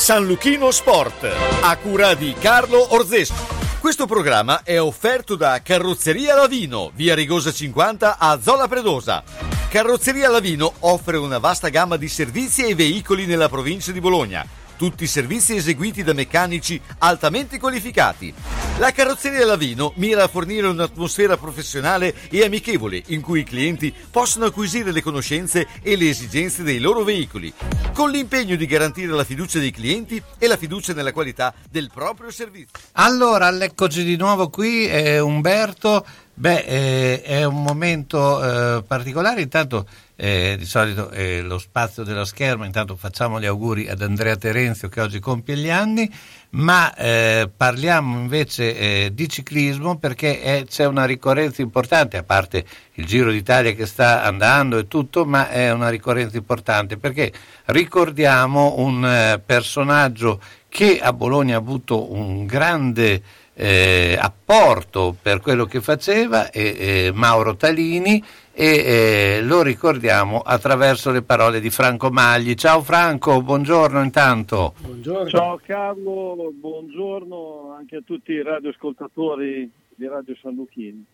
San 0.08 0.26
Luchino 0.26 0.72
Sport, 0.72 1.30
a 1.60 1.76
cura 1.76 2.14
di 2.14 2.34
Carlo 2.40 2.96
Orzesco. 2.96 3.46
Questo 3.82 4.06
programma 4.06 4.62
è 4.64 4.80
offerto 4.80 5.36
da 5.36 5.62
Carrozzeria 5.62 6.34
Lavino, 6.34 6.94
via 6.96 7.14
Rigosa 7.14 7.52
50 7.52 8.18
a 8.18 8.40
Zola 8.42 8.70
Predosa. 8.70 9.22
Carrozzeria 9.68 10.30
Lavino 10.30 10.72
offre 10.80 11.18
una 11.18 11.40
vasta 11.40 11.68
gamma 11.68 11.98
di 11.98 12.08
servizi 12.08 12.64
e 12.66 12.74
veicoli 12.74 13.26
nella 13.26 13.50
provincia 13.50 13.92
di 13.92 14.00
Bologna 14.00 14.48
tutti 14.78 15.04
i 15.04 15.08
servizi 15.08 15.56
eseguiti 15.56 16.04
da 16.04 16.14
meccanici 16.14 16.80
altamente 17.00 17.60
qualificati. 17.60 18.34
La 18.78 18.92
carrozzeria 18.92 19.44
Lavino 19.44 19.92
mira 19.96 20.24
a 20.24 20.28
fornire 20.28 20.68
un'atmosfera 20.68 21.36
professionale 21.36 22.14
e 22.30 22.46
amichevole 22.46 23.02
in 23.08 23.22
cui 23.22 23.40
i 23.40 23.44
clienti 23.44 23.92
possono 24.12 24.46
acquisire 24.46 24.92
le 24.92 25.02
conoscenze 25.02 25.68
e 25.82 25.96
le 25.96 26.10
esigenze 26.10 26.62
dei 26.62 26.80
loro 26.80 27.04
veicoli, 27.04 27.52
con 27.94 28.12
l'impegno 28.12 28.56
di 28.56 28.68
garantire 28.68 29.12
la 29.12 29.24
fiducia 29.24 29.58
dei 29.58 29.72
clienti 29.72 30.22
e 30.38 30.48
la 30.48 30.58
fiducia 30.58 30.94
nella 30.94 31.12
qualità 31.12 31.54
del 31.70 31.90
proprio 31.92 32.30
servizio. 32.30 32.78
Allora, 32.94 33.50
eccoci 33.50 34.04
di 34.04 34.16
nuovo 34.16 34.50
qui, 34.50 34.88
eh, 34.88 35.20
Umberto. 35.20 36.06
Beh, 36.36 36.66
eh, 36.68 37.22
è 37.24 37.44
un 37.46 37.64
momento 37.64 38.44
eh, 38.78 38.84
particolare, 38.84 39.42
intanto 39.42 39.88
eh, 40.20 40.56
di 40.58 40.66
solito 40.66 41.10
è 41.10 41.42
lo 41.42 41.60
spazio 41.60 42.04
dello 42.04 42.26
schermo, 42.26 42.66
intanto 42.66 42.96
facciamo 42.96 43.40
gli 43.40 43.46
auguri 43.46 43.88
ad 43.88 44.02
Andrea 44.02 44.36
Terenzio 44.36 44.90
che 44.90 45.00
oggi 45.00 45.20
compie 45.20 45.56
gli 45.56 45.70
anni, 45.70 46.12
ma 46.52 46.94
eh, 46.96 47.50
parliamo 47.56 48.18
invece 48.18 48.76
eh, 48.76 49.12
di 49.14 49.30
ciclismo 49.30 50.00
perché 50.00 50.42
è, 50.42 50.66
c'è 50.66 50.86
una 50.86 51.06
ricorrenza 51.06 51.62
importante, 51.62 52.18
a 52.18 52.24
parte 52.24 52.66
il 52.94 53.06
Giro 53.06 53.32
d'Italia 53.32 53.74
che 53.74 53.86
sta 53.86 54.24
andando 54.24 54.80
e 54.80 54.88
tutto, 54.88 55.24
ma 55.24 55.50
è 55.50 55.72
una 55.72 55.90
ricorrenza 55.90 56.36
importante 56.36 56.98
perché 56.98 57.32
ricordiamo 57.66 58.74
un 58.78 59.06
eh, 59.06 59.40
personaggio 59.46 60.42
che 60.68 61.00
a 61.00 61.14
Bologna 61.14 61.56
ha 61.56 61.60
avuto 61.60 62.12
un 62.12 62.48
grande 62.48 63.22
eh, 63.54 64.16
apporto 64.20 65.16
per 65.20 65.42
quello 65.42 65.66
che 65.66 65.82
faceva, 65.82 66.50
eh, 66.52 67.12
Mauro 67.14 67.56
Talini, 67.56 68.24
e 68.60 69.42
lo 69.44 69.62
ricordiamo 69.62 70.40
attraverso 70.40 71.12
le 71.12 71.22
parole 71.22 71.60
di 71.60 71.70
Franco 71.70 72.10
Magli. 72.10 72.56
Ciao 72.56 72.82
Franco, 72.82 73.44
buongiorno 73.44 74.02
intanto. 74.02 74.74
Buongiorno. 74.82 75.30
Ciao 75.30 75.60
Carlo, 75.64 76.52
buongiorno 76.56 77.76
anche 77.78 77.98
a 77.98 78.02
tutti 78.04 78.32
i 78.32 78.42
radioascoltatori 78.42 79.70
di 79.94 80.08
Radio 80.08 80.36
San 80.42 80.56
Lucchini. 80.56 81.06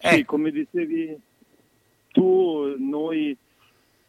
Sì, 0.00 0.18
eh. 0.18 0.24
come 0.26 0.50
dicevi 0.50 1.18
tu, 2.12 2.74
noi 2.76 3.34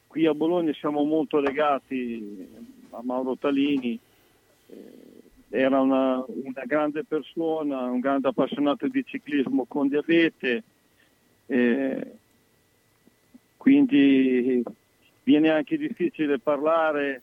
qui 0.05 0.25
a 0.25 0.33
Bologna 0.33 0.73
siamo 0.73 1.05
molto 1.05 1.39
legati 1.39 2.49
a 2.89 2.99
Mauro 3.01 3.38
Talini. 3.38 3.97
Eh, 4.67 5.03
era 5.51 5.79
una, 5.79 6.21
una, 6.27 6.63
grande 6.65 7.05
persona, 7.05 7.83
un 7.83 8.01
grande 8.01 8.27
appassionato 8.27 8.89
di 8.89 9.05
ciclismo 9.05 9.63
con 9.69 9.88
diabete. 9.88 10.63
Eh, 11.45 12.17
quindi 13.66 14.61
viene 15.24 15.49
anche 15.49 15.76
difficile 15.76 16.38
parlare 16.38 17.20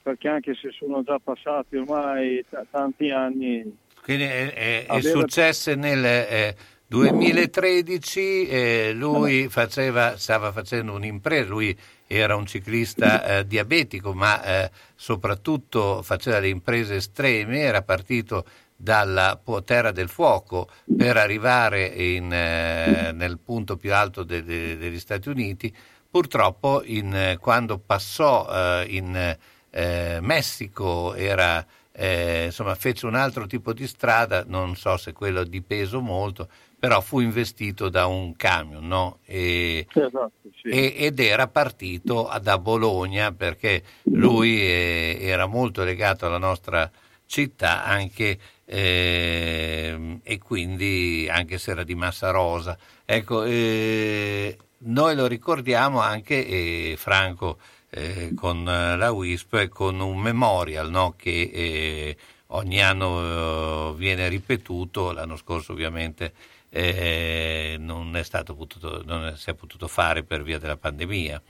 perché 0.00 0.28
anche 0.28 0.54
se 0.54 0.70
sono 0.70 1.02
già 1.02 1.18
passati 1.18 1.74
ormai 1.76 2.44
t- 2.48 2.64
tanti 2.70 3.10
anni 3.10 3.76
Quindi 4.00 4.22
è, 4.22 4.52
è- 4.52 4.82
è 4.82 4.84
Aveva- 4.86 5.18
successo 5.18 5.74
nel 5.74 6.04
eh, 6.04 6.54
2013, 6.86 8.46
eh, 8.46 8.92
lui 8.94 9.48
faceva, 9.48 10.16
stava 10.16 10.52
facendo 10.52 10.92
un'impresa, 10.92 11.48
lui 11.48 11.76
era 12.06 12.36
un 12.36 12.46
ciclista 12.46 13.38
eh, 13.38 13.46
diabetico, 13.46 14.12
ma 14.14 14.44
eh, 14.44 14.70
soprattutto 14.94 16.02
faceva 16.02 16.38
le 16.38 16.48
imprese 16.50 16.96
estreme, 16.96 17.58
era 17.58 17.82
partito 17.82 18.44
dalla 18.76 19.40
Terra 19.64 19.92
del 19.92 20.08
Fuoco 20.08 20.68
per 20.94 21.16
arrivare 21.16 21.86
in, 21.86 22.32
eh, 22.32 23.12
nel 23.12 23.38
punto 23.38 23.76
più 23.76 23.92
alto 23.94 24.22
de- 24.22 24.42
de- 24.44 24.76
degli 24.76 24.98
Stati 24.98 25.28
Uniti. 25.28 25.74
Purtroppo 26.10 26.82
in, 26.84 27.14
eh, 27.14 27.38
quando 27.38 27.78
passò 27.78 28.46
eh, 28.48 28.86
in 28.90 29.36
eh, 29.70 30.18
Messico 30.20 31.14
era, 31.14 31.64
eh, 31.90 32.44
insomma, 32.46 32.74
fece 32.76 33.06
un 33.06 33.16
altro 33.16 33.46
tipo 33.46 33.72
di 33.72 33.86
strada, 33.88 34.44
non 34.46 34.76
so 34.76 34.96
se 34.96 35.12
quello 35.12 35.42
di 35.42 35.60
peso 35.62 36.00
molto, 36.00 36.48
però 36.78 37.00
fu 37.00 37.18
investito 37.18 37.88
da 37.88 38.06
un 38.06 38.36
camion 38.36 38.86
no? 38.86 39.18
e, 39.24 39.86
Esatto, 39.92 40.30
sì. 40.62 40.68
e- 40.68 40.94
ed 40.96 41.18
era 41.18 41.48
partito 41.48 42.30
da 42.40 42.58
Bologna 42.58 43.32
perché 43.32 43.82
lui 44.12 44.60
eh, 44.60 45.18
era 45.20 45.46
molto 45.46 45.82
legato 45.82 46.26
alla 46.26 46.38
nostra 46.38 46.88
città 47.26 47.84
anche 47.84 48.38
ehm, 48.64 50.20
e 50.22 50.38
quindi 50.38 51.28
anche 51.30 51.58
se 51.58 51.72
era 51.72 51.84
di 51.84 51.94
massa 51.94 52.30
rosa. 52.30 52.76
Ecco, 53.04 53.44
eh, 53.44 54.56
noi 54.78 55.14
lo 55.14 55.26
ricordiamo 55.26 56.00
anche 56.00 56.46
eh, 56.46 56.94
Franco 56.96 57.58
eh, 57.90 58.32
con 58.34 58.68
eh, 58.68 58.96
la 58.96 59.12
WISP 59.12 59.54
e 59.54 59.68
con 59.68 60.00
un 60.00 60.18
memorial 60.18 60.90
no, 60.90 61.14
che 61.16 61.50
eh, 61.52 62.16
ogni 62.48 62.82
anno 62.82 63.92
eh, 63.92 63.94
viene 63.96 64.28
ripetuto, 64.28 65.12
l'anno 65.12 65.36
scorso 65.36 65.72
ovviamente 65.72 66.32
eh, 66.70 67.76
non, 67.78 68.16
è 68.16 68.24
stato 68.24 68.54
potuto, 68.54 69.02
non 69.04 69.36
si 69.36 69.48
è 69.50 69.54
potuto 69.54 69.86
fare 69.86 70.24
per 70.24 70.42
via 70.42 70.58
della 70.58 70.76
pandemia. 70.76 71.40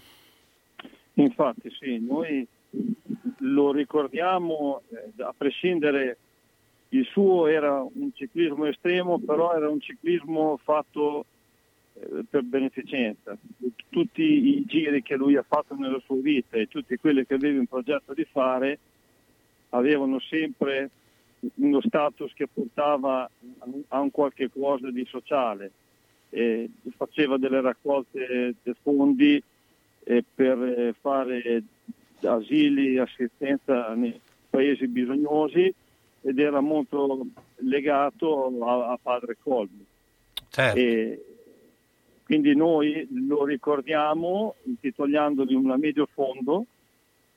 Infatti 1.14 1.70
sì, 1.78 1.98
noi 1.98 2.46
lo 3.38 3.72
ricordiamo, 3.72 4.82
eh, 4.90 5.22
a 5.22 5.32
prescindere, 5.36 6.18
il 6.96 7.06
suo 7.06 7.46
era 7.46 7.82
un 7.82 8.10
ciclismo 8.14 8.66
estremo, 8.66 9.18
però 9.18 9.52
era 9.54 9.68
un 9.68 9.80
ciclismo 9.80 10.58
fatto 10.62 11.24
eh, 11.94 12.24
per 12.28 12.42
beneficenza. 12.42 13.36
Tutti 13.88 14.22
i 14.22 14.64
giri 14.64 15.02
che 15.02 15.16
lui 15.16 15.36
ha 15.36 15.44
fatto 15.46 15.74
nella 15.74 16.00
sua 16.04 16.16
vita 16.16 16.56
e 16.56 16.68
tutti 16.68 16.96
quelli 16.96 17.26
che 17.26 17.34
aveva 17.34 17.58
in 17.58 17.66
progetto 17.66 18.14
di 18.14 18.24
fare 18.24 18.78
avevano 19.70 20.20
sempre 20.20 20.90
uno 21.56 21.80
status 21.80 22.32
che 22.32 22.46
portava 22.46 23.28
a 23.88 24.00
un 24.00 24.10
qualche 24.12 24.48
cosa 24.50 24.90
di 24.90 25.04
sociale. 25.06 25.72
E 26.30 26.68
faceva 26.96 27.38
delle 27.38 27.60
raccolte 27.60 28.54
di 28.62 28.74
fondi 28.82 29.42
eh, 30.04 30.24
per 30.34 30.62
eh, 30.62 30.94
fare 31.00 31.62
asili, 32.22 32.98
assistenza 32.98 33.94
nei 33.94 34.18
paesi 34.48 34.86
bisognosi 34.86 35.74
ed 36.24 36.38
era 36.38 36.60
molto 36.60 37.26
legato 37.56 38.50
a, 38.64 38.92
a 38.92 38.98
padre 39.00 39.36
Colby. 39.42 39.84
E 40.74 41.24
quindi 42.24 42.56
noi 42.56 43.06
lo 43.26 43.44
ricordiamo 43.44 44.54
intitolandogli 44.62 45.54
una 45.54 45.76
medio 45.76 46.06
fondo 46.06 46.64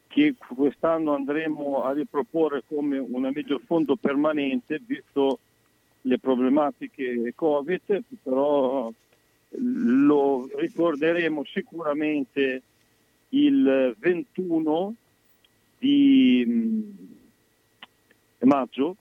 che 0.08 0.36
quest'anno 0.56 1.14
andremo 1.14 1.84
a 1.84 1.92
riproporre 1.92 2.64
come 2.66 2.98
una 2.98 3.30
medio 3.30 3.60
fondo 3.60 3.98
permanente 3.98 4.80
visto 4.84 5.40
le 6.02 6.20
problematiche 6.20 7.34
Covid, 7.36 8.02
però 8.24 8.92
lo 9.50 10.50
ricorderemo 10.56 11.44
sicuramente 11.44 12.62
il 13.30 13.96
21 14.00 14.94
di 15.80 17.17
maggio 18.46 18.96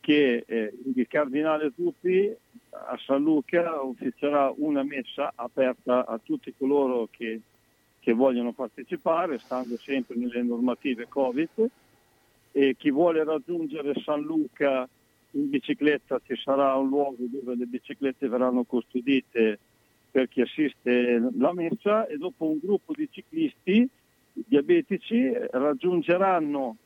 che 0.00 0.44
eh, 0.46 0.72
il 0.94 1.06
cardinale 1.06 1.72
Zuppi 1.74 2.34
a 2.70 2.98
San 3.04 3.22
Luca 3.22 3.82
ufficerà 3.82 4.52
una 4.56 4.82
messa 4.82 5.32
aperta 5.34 6.06
a 6.06 6.18
tutti 6.22 6.54
coloro 6.56 7.08
che, 7.10 7.40
che 8.00 8.12
vogliono 8.12 8.52
partecipare, 8.52 9.38
stando 9.38 9.76
sempre 9.76 10.16
nelle 10.16 10.42
normative 10.42 11.06
Covid. 11.08 11.66
E 12.52 12.74
chi 12.78 12.90
vuole 12.90 13.22
raggiungere 13.24 14.00
San 14.02 14.22
Luca 14.22 14.88
in 15.32 15.50
bicicletta 15.50 16.20
ci 16.24 16.34
sarà 16.36 16.74
un 16.76 16.88
luogo 16.88 17.16
dove 17.18 17.54
le 17.54 17.66
biciclette 17.66 18.28
verranno 18.28 18.64
custodite 18.64 19.58
per 20.10 20.28
chi 20.28 20.40
assiste 20.40 21.30
la 21.36 21.52
messa 21.52 22.06
e 22.06 22.16
dopo 22.16 22.46
un 22.46 22.58
gruppo 22.62 22.92
di 22.94 23.06
ciclisti 23.10 23.86
diabetici 24.32 25.30
raggiungeranno 25.50 26.76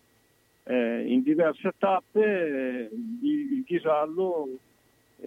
eh, 0.64 1.04
in 1.06 1.22
diverse 1.22 1.72
tappe 1.78 2.20
eh, 2.20 2.88
il, 2.92 3.52
il 3.52 3.62
Ghisallo 3.64 4.48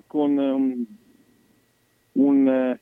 con 0.08 0.38
um, 0.38 0.86
un, 2.14 2.48
eh, 2.48 2.80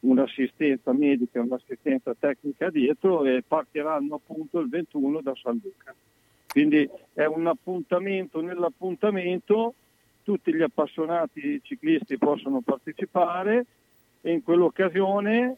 un'assistenza 0.00 0.92
medica, 0.92 1.40
un'assistenza 1.40 2.14
tecnica 2.18 2.70
dietro 2.70 3.24
e 3.24 3.42
partiranno 3.46 4.16
appunto 4.16 4.60
il 4.60 4.68
21 4.68 5.20
da 5.20 5.34
San 5.40 5.60
Luca. 5.62 5.94
Quindi 6.48 6.88
è 7.14 7.24
un 7.24 7.46
appuntamento 7.46 8.40
nell'appuntamento, 8.40 9.74
tutti 10.22 10.54
gli 10.54 10.62
appassionati 10.62 11.60
ciclisti 11.62 12.18
possono 12.18 12.60
partecipare 12.60 13.64
e 14.20 14.32
in 14.32 14.42
quell'occasione 14.42 15.56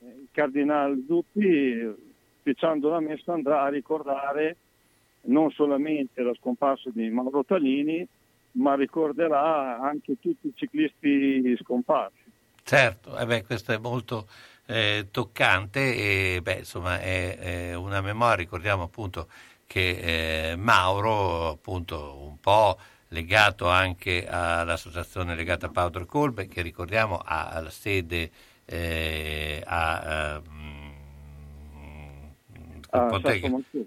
eh, 0.00 0.06
il 0.06 0.28
Cardinale 0.30 1.02
Zuppi, 1.06 1.94
ufficiando 2.38 2.88
la 2.88 3.00
messa, 3.00 3.32
andrà 3.32 3.62
a 3.62 3.68
ricordare 3.68 4.56
non 5.24 5.50
solamente 5.50 6.22
la 6.22 6.34
scomparsa 6.34 6.90
di 6.92 7.08
Mauro 7.10 7.44
Talini, 7.44 8.06
ma 8.52 8.74
ricorderà 8.74 9.78
anche 9.80 10.16
tutti 10.20 10.48
i 10.48 10.52
ciclisti 10.54 11.56
scomparsi. 11.60 12.20
Certo, 12.62 13.18
eh 13.18 13.26
beh, 13.26 13.44
questo 13.44 13.72
è 13.72 13.78
molto 13.78 14.26
eh, 14.66 15.08
toccante 15.10 16.36
e 16.36 16.40
beh, 16.42 16.58
insomma 16.58 17.00
è, 17.00 17.38
è 17.38 17.74
una 17.74 18.00
memoria, 18.00 18.36
ricordiamo 18.36 18.84
appunto 18.84 19.28
che 19.66 20.50
eh, 20.50 20.56
Mauro 20.56 21.48
appunto 21.48 22.18
un 22.20 22.38
po' 22.38 22.78
legato 23.08 23.68
anche 23.68 24.26
all'associazione 24.28 25.34
legata 25.34 25.66
a 25.66 25.70
Powder 25.70 26.06
Colbe 26.06 26.46
che 26.46 26.62
ricordiamo 26.62 27.20
ha 27.22 27.60
la 27.60 27.70
sede 27.70 28.30
eh, 28.64 29.62
a 29.66 30.40
Ah, 32.94 33.06
Ponte- 33.06 33.40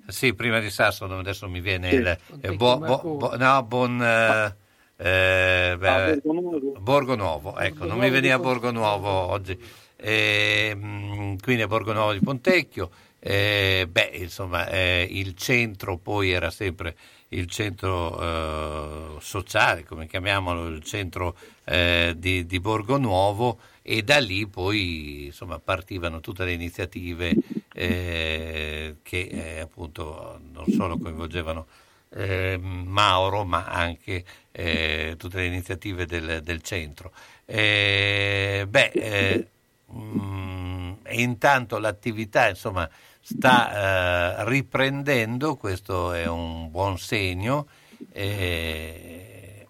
sì, 0.07 0.33
prima 0.33 0.59
di 0.59 0.71
Sasso, 0.71 1.05
adesso 1.05 1.47
mi 1.47 1.61
viene 1.61 1.89
Sì. 1.91 1.95
il 1.97 2.07
eh, 2.07 2.17
Ponte 2.27 2.53
bo- 2.53 2.79
Marco. 2.79 3.09
bo- 3.09 3.29
bo- 3.29 3.37
no, 3.37 3.63
Bon 3.63 4.01
eh, 4.01 4.55
eh, 4.97 5.75
beh, 5.77 5.87
Ah, 5.87 6.05
Borgonuovo. 6.15 6.73
Borgo 6.79 7.15
Nuovo, 7.15 7.57
ecco, 7.59 7.85
non 7.85 7.99
mi 7.99 8.09
veniva 8.09 8.39
Borgo 8.39 8.71
Nuovo 8.71 9.09
oggi. 9.09 9.57
Eh, 9.95 10.73
mh, 10.75 11.37
quindi 11.37 11.61
a 11.61 11.67
Borgo 11.67 11.93
Nuovo 11.93 12.13
di 12.13 12.19
Pontecchio. 12.19 12.89
Eh, 13.19 13.87
beh, 13.89 14.11
insomma, 14.13 14.67
eh, 14.69 15.07
il 15.09 15.35
centro 15.35 15.97
poi 15.97 16.31
era 16.31 16.49
sempre 16.49 16.95
il 17.29 17.45
centro 17.47 18.19
eh, 18.21 19.19
sociale, 19.19 19.83
come 19.83 20.07
chiamiamolo, 20.07 20.67
il 20.67 20.83
centro 20.83 21.35
eh, 21.65 22.13
di, 22.17 22.45
di 22.47 22.59
Borgo 22.59 22.97
Nuovo 22.97 23.59
e 23.83 24.01
da 24.01 24.17
lì 24.19 24.47
poi 24.47 25.25
insomma, 25.25 25.59
partivano 25.59 26.19
tutte 26.21 26.43
le 26.45 26.53
iniziative 26.53 27.35
eh, 27.77 28.95
che 29.03 29.27
eh, 29.29 29.59
appunto 29.59 30.39
non 30.53 30.65
solo 30.67 30.97
coinvolgevano 30.97 31.67
eh, 32.11 32.57
Mauro 32.57 33.43
ma 33.43 33.65
anche 33.65 34.23
eh, 34.51 35.15
tutte 35.17 35.39
le 35.39 35.47
iniziative 35.47 36.05
del, 36.05 36.41
del 36.41 36.61
centro. 36.61 37.11
Eh, 37.45 38.65
beh, 38.67 38.91
eh, 38.93 39.47
mm, 39.93 40.93
intanto 41.09 41.77
l'attività 41.77 42.47
insomma 42.47 42.89
sta 43.19 44.43
riprendendo, 44.45 45.55
questo 45.55 46.13
è 46.13 46.27
un 46.27 46.71
buon 46.71 46.97
segno 46.97 47.67
e 48.11 49.67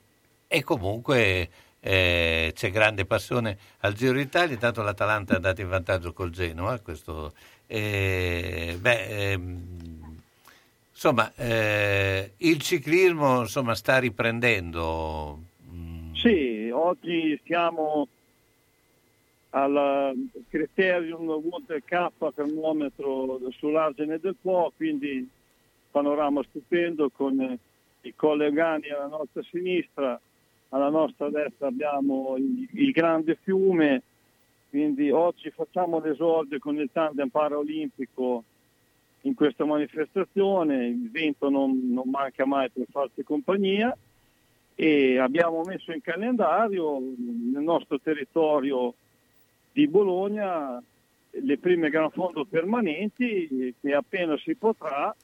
comunque 0.63 1.49
eh, 1.87 2.51
c'è 2.55 2.71
grande 2.71 3.05
passione 3.05 3.57
al 3.81 3.93
Giro 3.93 4.13
d'Italia, 4.13 4.55
intanto 4.55 4.81
l'Atalanta 4.81 5.33
è 5.33 5.35
andata 5.35 5.61
in 5.61 5.67
vantaggio 5.67 6.13
col 6.13 6.31
Genoa, 6.31 6.79
questo, 6.79 7.33
eh, 7.67 8.77
beh, 8.79 9.31
ehm, 9.31 10.19
insomma 10.91 11.31
eh, 11.35 12.31
il 12.37 12.61
ciclismo 12.61 13.41
insomma, 13.41 13.75
sta 13.75 13.99
riprendendo. 13.99 15.39
Sì, 16.13 16.69
oggi 16.71 17.39
stiamo 17.43 18.07
al 19.51 20.13
Criterium 20.49 21.29
Water 21.29 21.81
K 21.83 22.09
termometro 22.33 23.39
sull'argine 23.51 24.19
del 24.19 24.35
Po, 24.41 24.71
quindi 24.75 25.27
panorama 25.91 26.43
stupendo 26.49 27.09
con 27.09 27.39
eh, 27.39 27.57
i 28.01 28.13
collegani 28.15 28.89
alla 28.89 29.07
nostra 29.07 29.41
sinistra, 29.49 30.19
alla 30.69 30.89
nostra 30.89 31.29
destra 31.29 31.67
abbiamo 31.67 32.35
il, 32.37 32.67
il 32.73 32.91
grande 32.91 33.37
fiume, 33.41 34.01
quindi 34.75 35.09
oggi 35.09 35.49
facciamo 35.51 36.01
l'esordio 36.01 36.59
con 36.59 36.77
il 36.77 36.89
tandem 36.91 37.29
paraolimpico 37.29 38.43
in 39.21 39.33
questa 39.33 39.63
manifestazione, 39.63 40.87
il 40.87 41.09
vento 41.09 41.49
non, 41.49 41.93
non 41.93 42.09
manca 42.09 42.45
mai 42.45 42.69
per 42.69 42.83
farci 42.91 43.23
compagnia 43.23 43.95
e 44.75 45.17
abbiamo 45.17 45.61
messo 45.61 45.93
in 45.93 46.01
calendario 46.01 46.99
nel 46.99 47.63
nostro 47.63 48.01
territorio 48.01 48.93
di 49.71 49.87
Bologna 49.87 50.83
le 51.29 51.57
prime 51.57 51.89
gran 51.89 52.09
fondo 52.09 52.43
permanenti 52.43 53.73
che 53.79 53.93
appena 53.93 54.37
si 54.39 54.55
potrà 54.55 55.15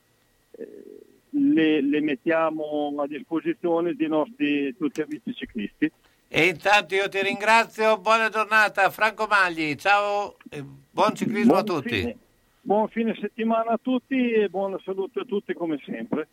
eh, 0.51 0.83
le, 1.31 1.81
le 1.81 1.99
mettiamo 1.99 2.95
a 2.99 3.05
disposizione 3.05 3.95
nostri 4.07 4.73
tutti 4.77 5.01
amici 5.01 5.33
ciclisti. 5.33 5.91
E 6.33 6.45
intanto 6.45 6.95
io 6.95 7.09
ti 7.09 7.21
ringrazio, 7.21 7.97
buona 7.97 8.29
giornata 8.29 8.89
Franco 8.89 9.27
Magli, 9.27 9.75
ciao 9.75 10.37
e 10.49 10.63
buon 10.63 11.13
ciclismo 11.13 11.55
a 11.55 11.63
tutti. 11.63 11.89
Fine, 11.89 12.17
buon 12.61 12.87
fine 12.87 13.13
settimana 13.19 13.71
a 13.71 13.79
tutti 13.81 14.31
e 14.31 14.47
buona 14.47 14.79
salute 14.81 15.19
a 15.19 15.25
tutti 15.25 15.53
come 15.53 15.77
sempre. 15.85 16.29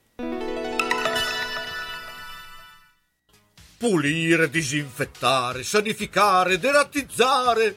Pulire, 3.76 4.48
disinfettare, 4.48 5.64
sanificare, 5.64 6.58
derattizzare. 6.58 7.76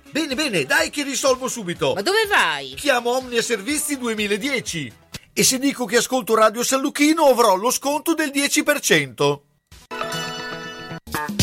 Bene, 0.11 0.35
bene, 0.35 0.65
dai 0.65 0.89
che 0.89 1.03
risolvo 1.03 1.47
subito. 1.47 1.93
Ma 1.93 2.01
dove 2.01 2.25
vai? 2.27 2.73
Chiamo 2.73 3.15
Omnia 3.15 3.41
Servizi 3.41 3.97
2010. 3.97 4.91
E 5.31 5.43
se 5.45 5.57
dico 5.57 5.85
che 5.85 5.95
ascolto 5.95 6.35
Radio 6.35 6.63
San 6.63 6.81
Lucchino 6.81 7.27
avrò 7.27 7.55
lo 7.55 7.71
sconto 7.71 8.13
del 8.13 8.29
10%. 8.29 9.39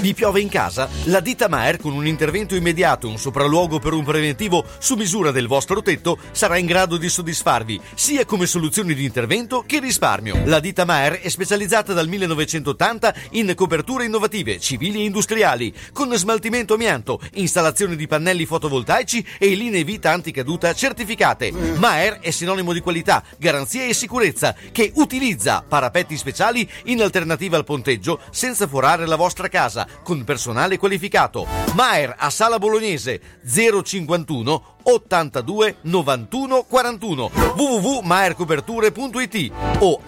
vi 0.00 0.14
piove 0.14 0.40
in 0.40 0.48
casa? 0.48 0.88
La 1.04 1.20
ditta 1.20 1.48
Maer 1.48 1.78
con 1.78 1.92
un 1.92 2.06
intervento 2.06 2.54
immediato 2.54 3.06
e 3.06 3.10
un 3.10 3.18
sopralluogo 3.18 3.78
per 3.78 3.92
un 3.92 4.02
preventivo 4.02 4.64
su 4.78 4.94
misura 4.94 5.30
del 5.30 5.46
vostro 5.46 5.82
tetto 5.82 6.16
sarà 6.32 6.56
in 6.56 6.64
grado 6.64 6.96
di 6.96 7.08
soddisfarvi 7.08 7.80
sia 7.94 8.24
come 8.24 8.46
soluzioni 8.46 8.94
di 8.94 9.04
intervento 9.04 9.62
che 9.66 9.78
risparmio. 9.78 10.40
La 10.46 10.58
ditta 10.58 10.86
Maer 10.86 11.20
è 11.20 11.28
specializzata 11.28 11.92
dal 11.92 12.08
1980 12.08 13.14
in 13.32 13.52
coperture 13.54 14.06
innovative, 14.06 14.58
civili 14.58 15.00
e 15.00 15.04
industriali, 15.04 15.72
con 15.92 16.12
smaltimento 16.14 16.74
amianto, 16.74 17.20
installazione 17.34 17.94
di 17.94 18.06
pannelli 18.06 18.46
fotovoltaici 18.46 19.24
e 19.38 19.54
linee 19.54 19.84
vita 19.84 20.12
anticaduta 20.12 20.72
certificate. 20.72 21.52
Maer 21.52 22.20
è 22.20 22.30
sinonimo 22.30 22.72
di 22.72 22.80
qualità, 22.80 23.22
garanzia 23.36 23.84
e 23.84 23.92
sicurezza 23.92 24.54
che 24.72 24.92
utilizza 24.94 25.62
parapetti 25.66 26.16
speciali 26.16 26.68
in 26.84 27.02
alternativa 27.02 27.58
al 27.58 27.64
ponteggio 27.64 28.20
senza 28.30 28.66
forare 28.66 29.06
la 29.06 29.16
vostra 29.16 29.48
casa 29.48 29.88
con 30.02 30.24
personale 30.24 30.78
qualificato. 30.78 31.46
Maer 31.74 32.14
a 32.18 32.30
Sala 32.30 32.58
Bolognese 32.58 33.20
051 33.44 34.62
82 34.82 35.76
91 35.82 36.64
41 36.64 37.30
www.maercoperture.it 37.56 39.52
o 39.80 40.00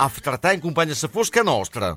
in 0.52 0.60
compagnia 0.60 0.94
Fosca 0.94 1.42
Nostra. 1.42 1.96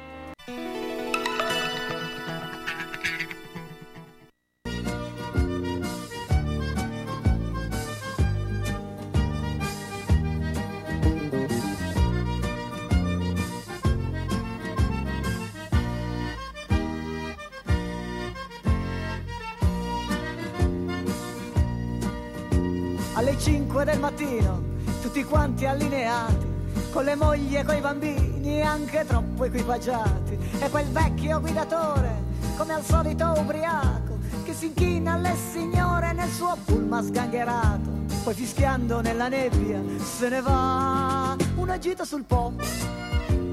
5 23.81 23.85
del 23.85 23.99
mattino, 23.99 24.63
tutti 25.01 25.23
quanti 25.23 25.65
allineati, 25.65 26.45
con 26.91 27.03
le 27.03 27.15
mogli 27.15 27.55
e 27.55 27.63
coi 27.63 27.79
bambini 27.79 28.61
anche 28.61 29.05
troppo 29.07 29.45
equipaggiati. 29.45 30.37
E 30.59 30.69
quel 30.69 30.87
vecchio 30.87 31.39
guidatore, 31.39 32.23
come 32.57 32.73
al 32.73 32.83
solito 32.83 33.33
ubriaco, 33.37 34.19
che 34.43 34.53
si 34.53 34.67
inchina 34.67 35.13
alle 35.13 35.35
signore 35.35 36.13
nel 36.13 36.29
suo 36.29 36.55
pullman 36.63 37.03
sgangherato. 37.03 37.89
Poi 38.23 38.33
fischiando 38.35 39.01
nella 39.01 39.29
nebbia 39.29 39.81
se 39.97 40.29
ne 40.29 40.41
va 40.41 41.35
una 41.55 41.79
gita 41.79 42.05
sul 42.05 42.23
po, 42.23 42.53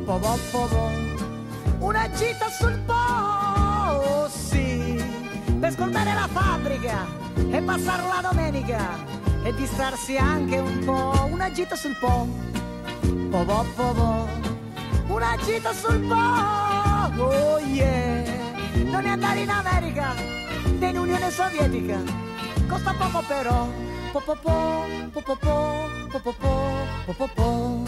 po 0.05 0.19
po 0.19 0.39
po 0.51 0.67
po. 0.67 0.91
una 1.79 2.11
gita 2.11 2.51
sul 2.51 2.79
Po, 2.85 4.29
sì, 4.29 5.03
per 5.59 5.73
scordare 5.73 6.13
la 6.13 6.29
fabbrica 6.31 7.07
e 7.51 7.63
passare 7.63 8.03
la 8.03 8.29
domenica 8.29 9.18
e 9.43 9.55
distrarsi 9.55 10.17
anche 10.17 10.59
un 10.59 10.85
po', 10.85 11.29
una 11.31 11.51
gita 11.51 11.77
sul 11.77 11.97
Po, 11.99 12.27
po 13.31 13.45
po 13.45 13.65
po 13.75 14.29
una 15.09 15.37
gita 15.45 15.73
sul 15.73 16.01
Po, 16.01 17.23
oh 17.23 17.59
yeah, 17.59 18.25
non 18.85 19.05
è 19.05 19.09
andare 19.09 19.41
in 19.41 19.51
America 19.51 20.15
né 20.79 20.89
in 20.89 20.99
Unione 20.99 21.31
Sovietica, 21.31 21.99
costa 22.69 22.95
poco 22.95 23.23
però, 23.27 23.67
po 24.13 24.21
po 24.21 24.37
po, 24.43 24.85
po 25.13 25.21
po 25.23 25.37
po, 25.37 25.89
po 26.11 26.19
po 26.21 26.33
po, 26.33 26.87
po 27.07 27.13
po 27.13 27.29
po 27.35 27.83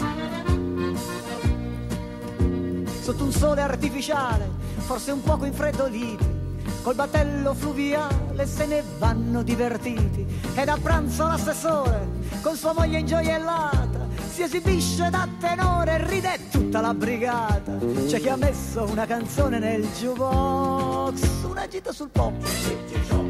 sotto 3.01 3.23
un 3.23 3.31
sole 3.31 3.61
artificiale, 3.61 4.47
forse 4.77 5.11
un 5.11 5.21
poco 5.21 5.45
infreddoliti, 5.45 6.40
col 6.81 6.95
battello 6.95 7.53
fluviale 7.53 8.45
se 8.45 8.65
ne 8.65 8.83
vanno 8.97 9.43
divertiti. 9.43 10.25
Ed 10.55 10.67
a 10.67 10.77
pranzo 10.81 11.25
l'assessore, 11.27 12.07
con 12.41 12.55
sua 12.55 12.73
moglie 12.73 12.99
ingioiellata, 12.99 14.07
si 14.31 14.43
esibisce 14.43 15.09
da 15.09 15.27
tenore 15.39 15.93
e 15.93 16.07
ride 16.07 16.39
tutta 16.49 16.81
la 16.81 16.93
brigata. 16.93 17.77
C'è 18.07 18.19
chi 18.19 18.29
ha 18.29 18.35
messo 18.35 18.83
una 18.89 19.05
canzone 19.05 19.59
nel 19.59 19.85
jukebox, 19.99 21.43
una 21.43 21.67
gita 21.67 21.91
sul 21.91 22.09
pop, 22.09 22.33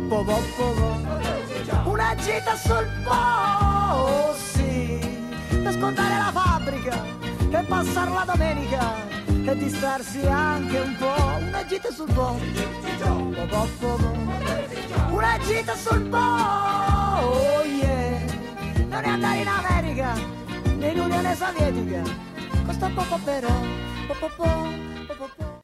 po 0.07 0.23
po 0.23 0.41
po 0.55 0.71
po. 0.73 1.89
una 1.89 2.15
gita 2.15 2.55
sul 2.55 2.87
pop, 3.03 4.35
sì, 4.35 4.99
per 5.49 5.73
scontare 5.73 6.17
la 6.17 6.31
fabbrica 6.33 7.03
e 7.49 7.63
passare 7.63 8.11
la 8.11 8.23
domenica 8.25 9.20
e 9.45 9.55
distrarsi 9.57 10.25
anche 10.27 10.79
un 10.79 10.95
po'. 10.97 11.39
Una 11.47 11.65
gita 11.65 11.91
sul 11.91 12.11
po', 12.13 12.39
una 15.11 15.37
gita 15.39 15.75
sul 15.75 16.01
po', 16.09 16.17
oh 16.17 17.63
yeah. 17.63 18.19
Non 18.89 19.03
è 19.03 19.07
andare 19.07 19.39
in 19.39 19.47
America 19.47 20.13
né 20.77 20.87
in 20.89 20.99
Unione 20.99 21.35
Sovietica, 21.35 22.01
costa 22.65 22.89
poco 22.93 23.19
però. 23.23 23.89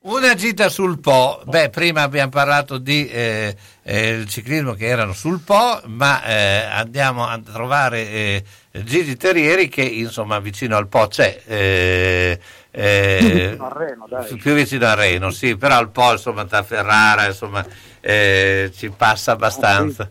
Una 0.08 0.36
gita 0.36 0.70
sul 0.70 1.00
Po, 1.00 1.42
beh 1.44 1.70
prima 1.70 2.02
abbiamo 2.02 2.30
parlato 2.30 2.78
di 2.78 3.08
eh, 3.10 3.56
eh, 3.84 4.10
il 4.10 4.28
ciclismo 4.30 4.74
che 4.74 4.86
erano 4.88 5.12
sul 5.12 5.42
Po, 5.42 5.82
ma 5.86 6.24
eh, 6.24 6.64
andiamo 6.64 7.28
a 7.28 7.38
trovare 7.40 8.10
eh, 8.10 8.44
Gigi 8.84 9.16
Terrieri 9.18 9.68
che 9.70 9.82
insomma 9.82 10.40
vicino 10.40 10.76
al 10.78 10.88
Po 10.88 11.08
c'è. 11.08 11.42
eh, 11.46 12.40
eh, 12.72 13.18
Più 13.20 13.28
vicino 13.40 13.66
a 13.66 13.74
Reno, 13.74 14.08
più 14.38 14.54
vicino 14.54 14.86
a 14.86 14.94
Reno, 14.94 15.32
sì, 15.32 15.56
però 15.58 15.78
al 15.78 15.90
Po 15.90 16.12
insomma 16.12 16.44
da 16.44 16.62
Ferrara 16.64 17.28
insomma 17.28 17.66
eh, 18.02 18.72
ci 18.76 18.90
passa 18.90 19.32
abbastanza. 19.34 20.10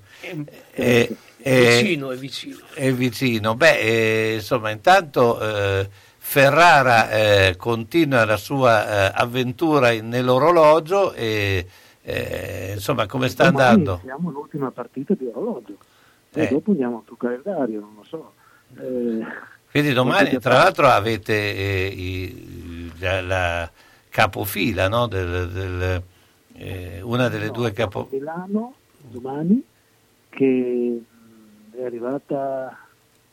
Eh, 0.72 1.16
eh, 1.42 1.80
vicino, 1.82 2.10
è 2.10 2.16
vicino. 2.16 2.56
è 2.74 2.92
vicino. 2.92 3.54
Beh, 3.54 3.78
eh, 3.78 4.34
insomma, 4.34 4.70
intanto 4.70 5.40
eh, 5.40 5.88
Ferrara 6.18 7.10
eh, 7.10 7.54
continua 7.56 8.24
la 8.24 8.36
sua 8.36 9.06
eh, 9.06 9.12
avventura 9.14 9.92
in- 9.92 10.08
nell'orologio 10.08 11.12
e 11.12 11.66
eh, 12.02 12.72
insomma, 12.74 13.06
come 13.06 13.28
sta 13.28 13.48
Domani 13.50 13.68
andando? 13.68 14.00
Siamo 14.02 14.30
l'ultima 14.30 14.70
partita 14.72 15.14
di 15.14 15.26
orologio 15.26 15.76
e 16.32 16.42
Eh. 16.42 16.48
dopo 16.48 16.72
andiamo 16.72 17.04
sul 17.06 17.16
calendario, 17.16 17.78
non 17.80 17.94
lo 17.96 18.04
so. 18.04 18.32
Eh, 18.78 19.24
Quindi 19.70 19.92
domani, 19.92 20.24
potete 20.24 20.40
tra 20.40 20.54
l'altro, 20.54 20.86
avete 20.88 21.32
eh, 21.34 21.86
i- 21.94 22.92
la, 22.98 23.20
la 23.22 23.70
capofila, 24.08 24.88
no? 24.88 25.06
Del- 25.06 25.48
del- 25.50 26.02
eh, 26.54 27.00
una 27.02 27.28
delle 27.28 27.50
due 27.50 27.72
capo... 27.72 28.08
Milano 28.10 28.74
domani 29.02 29.62
che 30.30 31.00
è 31.72 31.84
arrivata 31.84 32.78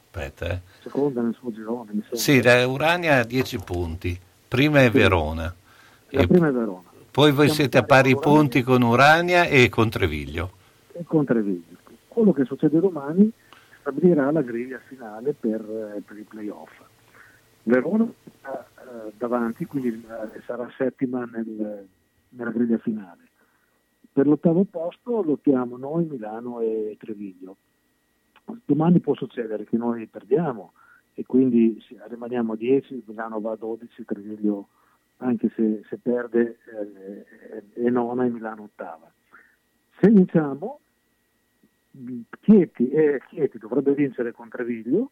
Aspetta, 0.06 0.50
eh. 0.50 0.60
seconda 0.82 1.22
nel 1.22 1.36
suo 1.40 1.52
girone, 1.52 1.92
mi 1.94 2.02
sembra. 2.02 2.18
Sì, 2.20 2.42
la 2.42 2.68
Urania 2.68 3.20
ha 3.20 3.24
10 3.24 3.58
punti, 3.60 4.20
prima 4.48 4.82
è 4.82 4.92
Verona. 4.92 5.54
La 6.10 6.22
E 6.22 6.28
prima 6.28 6.48
è 6.50 6.52
Verona 6.52 6.92
poi 7.10 7.30
voi 7.32 7.46
Siamo 7.46 7.54
siete 7.54 7.78
a 7.78 7.84
pari 7.84 8.16
punti 8.18 8.64
con 8.64 8.82
Urania 8.82 9.44
e 9.46 9.70
con 9.70 9.88
Treviglio. 9.88 10.52
e 10.94 11.04
con 11.06 11.24
Treviglio. 11.24 11.76
Quello 12.08 12.34
che 12.34 12.44
succede 12.44 12.80
domani 12.80 13.32
stabilirà 13.84 14.32
la 14.32 14.42
griglia 14.42 14.80
finale 14.88 15.34
per, 15.34 15.60
eh, 15.62 16.02
per 16.02 16.18
i 16.18 16.24
playoff. 16.24 16.72
Verona 17.64 18.10
sta 18.40 18.66
eh, 18.66 19.12
davanti, 19.18 19.66
quindi 19.66 19.90
eh, 19.90 20.42
sarà 20.46 20.70
settima 20.78 21.26
nel- 21.26 21.86
nella 22.30 22.52
griglia 22.52 22.78
finale. 22.78 23.28
Per 24.12 24.26
l'ottavo 24.26 24.64
posto 24.64 25.22
lottiamo 25.22 25.78
noi, 25.78 26.06
Milano 26.06 26.62
e 26.62 26.96
Treviglio. 27.00 27.58
Domani 28.66 29.00
può 29.00 29.16
succedere 29.16 29.66
che 29.66 29.78
noi 29.78 30.06
perdiamo 30.08 30.74
e 31.14 31.26
quindi 31.26 31.82
rimaniamo 32.08 32.54
a 32.54 32.56
10, 32.56 33.04
Milano 33.06 33.40
va 33.40 33.52
a 33.52 33.56
12, 33.56 34.06
Treviglio 34.06 34.68
anche 35.18 35.50
se, 35.56 35.82
se 35.88 35.98
perde 35.98 36.58
eh, 36.66 37.72
è- 37.74 37.90
nona 37.90 38.26
e 38.26 38.30
Milano 38.30 38.64
ottava. 38.64 39.12
Se 40.00 40.10
vinciamo, 40.10 40.80
Chieti, 42.42 42.90
eh, 42.90 43.22
Chieti 43.30 43.60
dovrebbe 43.60 43.94
vincere 43.94 44.32
con 44.32 44.50
Treviglio, 44.50 45.12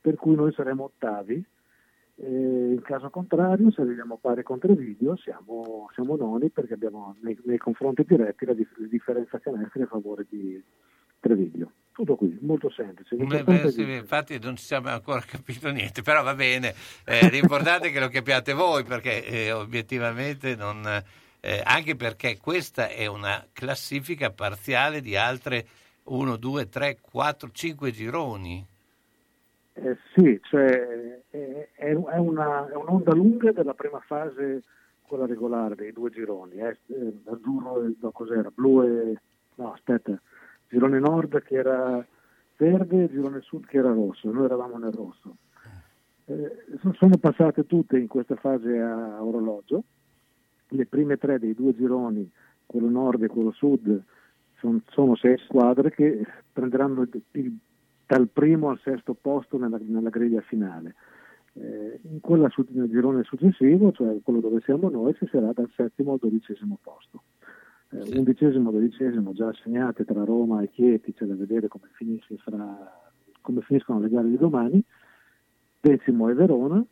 per 0.00 0.14
cui 0.14 0.36
noi 0.36 0.52
saremo 0.52 0.84
ottavi. 0.84 1.44
Eh, 2.22 2.72
in 2.74 2.82
caso 2.82 3.10
contrario, 3.10 3.70
se 3.70 3.80
arriviamo 3.80 4.14
a 4.14 4.18
pari 4.20 4.42
con 4.42 4.58
Treviglio, 4.58 5.16
siamo, 5.16 5.88
siamo 5.94 6.16
noni 6.16 6.50
perché 6.50 6.74
abbiamo 6.74 7.16
nei, 7.22 7.36
nei 7.44 7.58
confronti 7.58 8.04
diretti 8.06 8.44
la, 8.44 8.52
dif- 8.52 8.78
la 8.78 8.86
differenza 8.86 9.38
canestri 9.38 9.82
a 9.82 9.86
favore 9.86 10.26
di 10.28 10.62
Treviglio. 11.18 11.72
Tutto 11.92 12.14
qui, 12.14 12.38
molto 12.42 12.70
semplice. 12.70 13.16
Beh, 13.16 13.42
beh, 13.42 13.70
sì, 13.70 13.82
infatti 13.82 14.38
non 14.40 14.56
ci 14.56 14.64
siamo 14.64 14.88
ancora 14.88 15.20
capito 15.26 15.70
niente, 15.70 16.02
però 16.02 16.22
va 16.22 16.34
bene, 16.34 16.74
Eh, 17.04 17.28
l'importante 17.28 17.88
è 17.88 17.92
che 17.92 18.00
lo 18.00 18.08
capiate 18.08 18.52
voi 18.52 18.84
perché 18.84 19.24
eh, 19.24 19.52
obiettivamente 19.52 20.54
non... 20.54 20.86
eh, 21.40 21.62
anche 21.64 21.96
perché 21.96 22.38
questa 22.38 22.88
è 22.88 23.06
una 23.06 23.44
classifica 23.52 24.30
parziale 24.30 25.00
di 25.00 25.16
altre 25.16 25.66
1, 26.10 26.36
2, 26.36 26.68
3, 26.68 26.98
4, 27.00 27.50
5 27.52 27.90
gironi. 27.92 28.66
Eh, 29.74 29.96
sì, 30.14 30.40
cioè, 30.42 31.22
è, 31.30 31.68
è 31.76 31.92
una- 31.92 32.68
è 32.68 32.74
un'onda 32.74 33.14
lunga 33.14 33.52
della 33.52 33.74
prima 33.74 34.00
fase, 34.00 34.62
quella 35.02 35.26
regolare 35.26 35.76
dei 35.76 35.92
due 35.92 36.10
gironi. 36.10 36.56
eh, 36.56 36.78
eh, 36.86 37.12
azzurro 37.26 37.88
no, 38.00 38.10
cos'era? 38.10 38.50
Blu 38.52 38.82
e... 38.82 39.20
no, 39.54 39.72
aspetta, 39.72 40.20
girone 40.68 40.98
nord 40.98 41.42
che 41.42 41.54
era 41.54 42.04
verde, 42.56 43.08
girone 43.08 43.40
sud 43.40 43.66
che 43.66 43.78
era 43.78 43.92
rosso, 43.92 44.30
noi 44.32 44.44
eravamo 44.46 44.78
nel 44.78 44.92
rosso. 44.92 45.36
Eh, 46.24 46.64
so- 46.80 46.92
sono 46.94 47.16
passate 47.18 47.66
tutte 47.66 47.98
in 47.98 48.08
questa 48.08 48.34
fase 48.34 48.78
a 48.80 49.22
orologio, 49.22 49.84
le 50.68 50.86
prime 50.86 51.16
tre 51.18 51.38
dei 51.38 51.54
due 51.54 51.74
gironi, 51.74 52.28
quello 52.66 52.88
nord 52.88 53.22
e 53.22 53.28
quello 53.28 53.52
sud, 53.52 54.02
son- 54.60 54.82
sono 54.90 55.16
sei 55.16 55.36
squadre 55.38 55.90
che 55.90 56.24
prenderanno 56.52 57.02
il- 57.02 57.22
il- 57.32 57.56
dal 58.06 58.28
primo 58.28 58.70
al 58.70 58.78
sesto 58.82 59.14
posto 59.14 59.58
nella, 59.58 59.78
nella 59.80 60.10
griglia 60.10 60.40
finale. 60.42 60.94
Eh, 61.54 62.00
in 62.02 62.20
quella 62.20 62.48
nel 62.68 62.88
girone 62.88 63.24
successivo, 63.24 63.90
cioè 63.92 64.20
quello 64.22 64.40
dove 64.40 64.60
siamo 64.60 64.88
noi, 64.88 65.14
ci 65.14 65.26
sarà 65.30 65.52
dal 65.52 65.70
settimo 65.74 66.12
al 66.12 66.18
dodicesimo 66.20 66.78
posto. 66.80 67.22
Eh, 67.90 68.02
Undicesimo, 68.02 68.70
dodicesimo 68.70 69.32
già 69.32 69.48
assegnate 69.48 70.04
tra 70.04 70.24
Roma 70.24 70.62
e 70.62 70.70
Chieti, 70.70 71.12
c'è 71.12 71.24
da 71.26 71.34
vedere 71.34 71.66
come, 71.66 71.88
fra- 72.38 73.10
come 73.40 73.60
finiscono 73.62 73.98
le 74.00 74.08
gare 74.08 74.28
di 74.28 74.36
domani. 74.36 74.82
Decimo 75.80 76.28
è 76.28 76.34
Verona, 76.34 76.84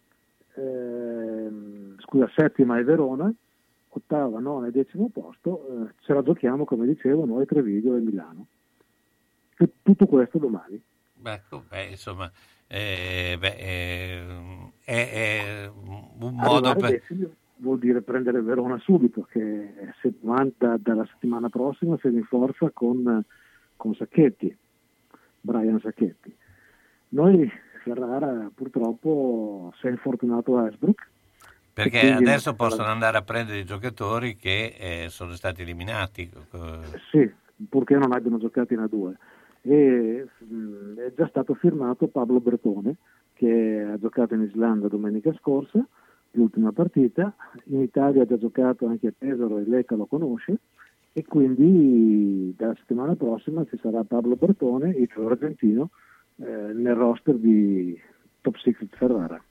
ehm, 0.55 1.95
scusa, 2.01 2.28
settima 2.35 2.78
è 2.78 2.85
Verona, 2.85 3.32
ottava, 3.89 4.39
nona 4.39 4.69
e 4.69 4.70
decimo 4.70 5.09
posto, 5.09 5.66
eh, 5.66 5.94
ce 6.01 6.12
la 6.12 6.23
giochiamo 6.23 6.65
come 6.65 6.86
dicevo 6.86 7.24
noi 7.24 7.47
Treviglio 7.47 7.97
e 7.97 8.01
Milano. 8.01 8.47
E 9.56 9.70
tutto 9.82 10.06
questo 10.06 10.39
domani. 10.39 10.81
Beh, 11.15 11.32
ecco, 11.32 11.65
beh, 11.69 11.86
insomma, 11.86 12.31
eh, 12.66 13.36
beh, 13.39 13.56
eh, 13.56 14.27
è, 14.85 15.12
è 15.12 15.66
un 15.66 16.35
modo 16.35 16.74
per... 16.77 17.02
vuol 17.56 17.78
dire 17.78 18.02
prendere 18.02 18.40
Verona 18.40 18.78
subito, 18.78 19.23
che 19.23 19.74
se, 20.01 20.12
da, 20.56 20.77
dalla 20.78 21.06
settimana 21.06 21.48
prossima 21.48 21.97
si 22.01 22.09
rinforza 22.09 22.70
con, 22.70 23.24
con 23.77 23.94
Sacchetti, 23.94 24.56
Brian 25.40 25.81
Sacchetti. 25.81 26.35
Noi 27.10 27.51
Ferrara 27.82 28.51
purtroppo 28.55 29.73
si 29.81 29.86
è 29.86 29.90
infortunato 29.90 30.59
a 30.59 30.66
Esbrook. 30.69 31.08
Perché 31.83 32.11
adesso 32.13 32.55
possono 32.55 32.89
andare 32.89 33.17
a 33.17 33.23
prendere 33.23 33.59
i 33.59 33.65
giocatori 33.65 34.37
che 34.37 34.75
eh, 34.79 35.07
sono 35.11 35.33
stati 35.35 35.63
eliminati. 35.63 36.29
Eh, 36.53 36.99
Sì, 37.11 37.31
purché 37.69 37.95
non 37.95 38.13
abbiano 38.13 38.39
giocato 38.39 38.73
in 38.75 38.81
A2. 38.81 39.13
E 39.63 40.27
mh, 40.39 40.99
è 40.99 41.13
già 41.17 41.29
stato 41.29 41.55
firmato 41.55 42.09
Pablo 42.09 42.41
Bretone, 42.41 42.97
che 43.35 43.87
ha 43.93 43.99
giocato 43.99 44.35
in 44.35 44.43
Islanda 44.43 44.89
domenica 44.89 45.33
scorsa, 45.35 45.87
l'ultima 46.33 46.73
partita, 46.73 47.35
in 47.67 47.81
Italia 47.81 48.23
ha 48.23 48.27
già 48.27 48.39
giocato 48.39 48.87
anche 48.87 49.07
a 49.07 49.13
Pesaro 49.17 49.59
e 49.59 49.65
Lecca 49.67 49.95
lo 49.95 50.07
conosce 50.07 50.59
e 51.13 51.25
quindi 51.25 52.55
dalla 52.57 52.75
settimana 52.75 53.15
prossima 53.15 53.65
ci 53.65 53.79
sarà 53.81 54.03
Pablo 54.05 54.37
Bertone, 54.37 54.91
il 54.91 55.11
argentino, 55.17 55.91
eh, 56.37 56.73
nel 56.75 56.95
roster 56.95 57.35
di 57.37 57.99
Top 58.41 58.57
Secret 58.57 58.97
Ferrara. 58.97 59.43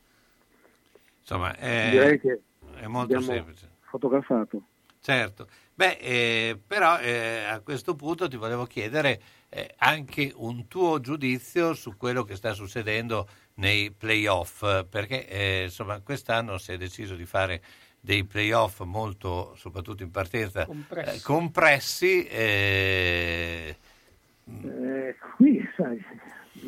Insomma, 1.29 1.57
è, 1.57 1.89
Direi 1.89 2.19
che 2.21 2.39
è 2.79 2.87
molto 2.87 3.19
semplice. 3.19 3.67
fotografato. 3.81 4.61
Certo, 5.01 5.49
beh, 5.73 5.97
eh, 5.99 6.59
però 6.65 6.97
eh, 6.99 7.43
a 7.43 7.59
questo 7.59 7.95
punto 7.95 8.29
ti 8.29 8.37
volevo 8.37 8.63
chiedere 8.63 9.19
eh, 9.49 9.73
anche 9.79 10.31
un 10.37 10.69
tuo 10.69 11.01
giudizio 11.01 11.73
su 11.73 11.97
quello 11.97 12.23
che 12.23 12.35
sta 12.37 12.53
succedendo 12.53 13.27
nei 13.55 13.91
playoff, 13.91 14.85
perché 14.87 15.27
eh, 15.27 15.63
insomma 15.63 15.99
quest'anno 15.99 16.57
si 16.57 16.71
è 16.71 16.77
deciso 16.77 17.15
di 17.15 17.25
fare 17.25 17.61
dei 17.99 18.23
playoff 18.23 18.79
molto, 18.83 19.53
soprattutto 19.57 20.03
in 20.03 20.11
partenza, 20.11 20.65
Compressi. 20.65 21.17
eh, 21.17 21.21
compressi. 21.23 22.25
eh, 22.25 23.77
Eh, 24.63 25.15
qui, 25.35 25.61
sai, 25.75 26.01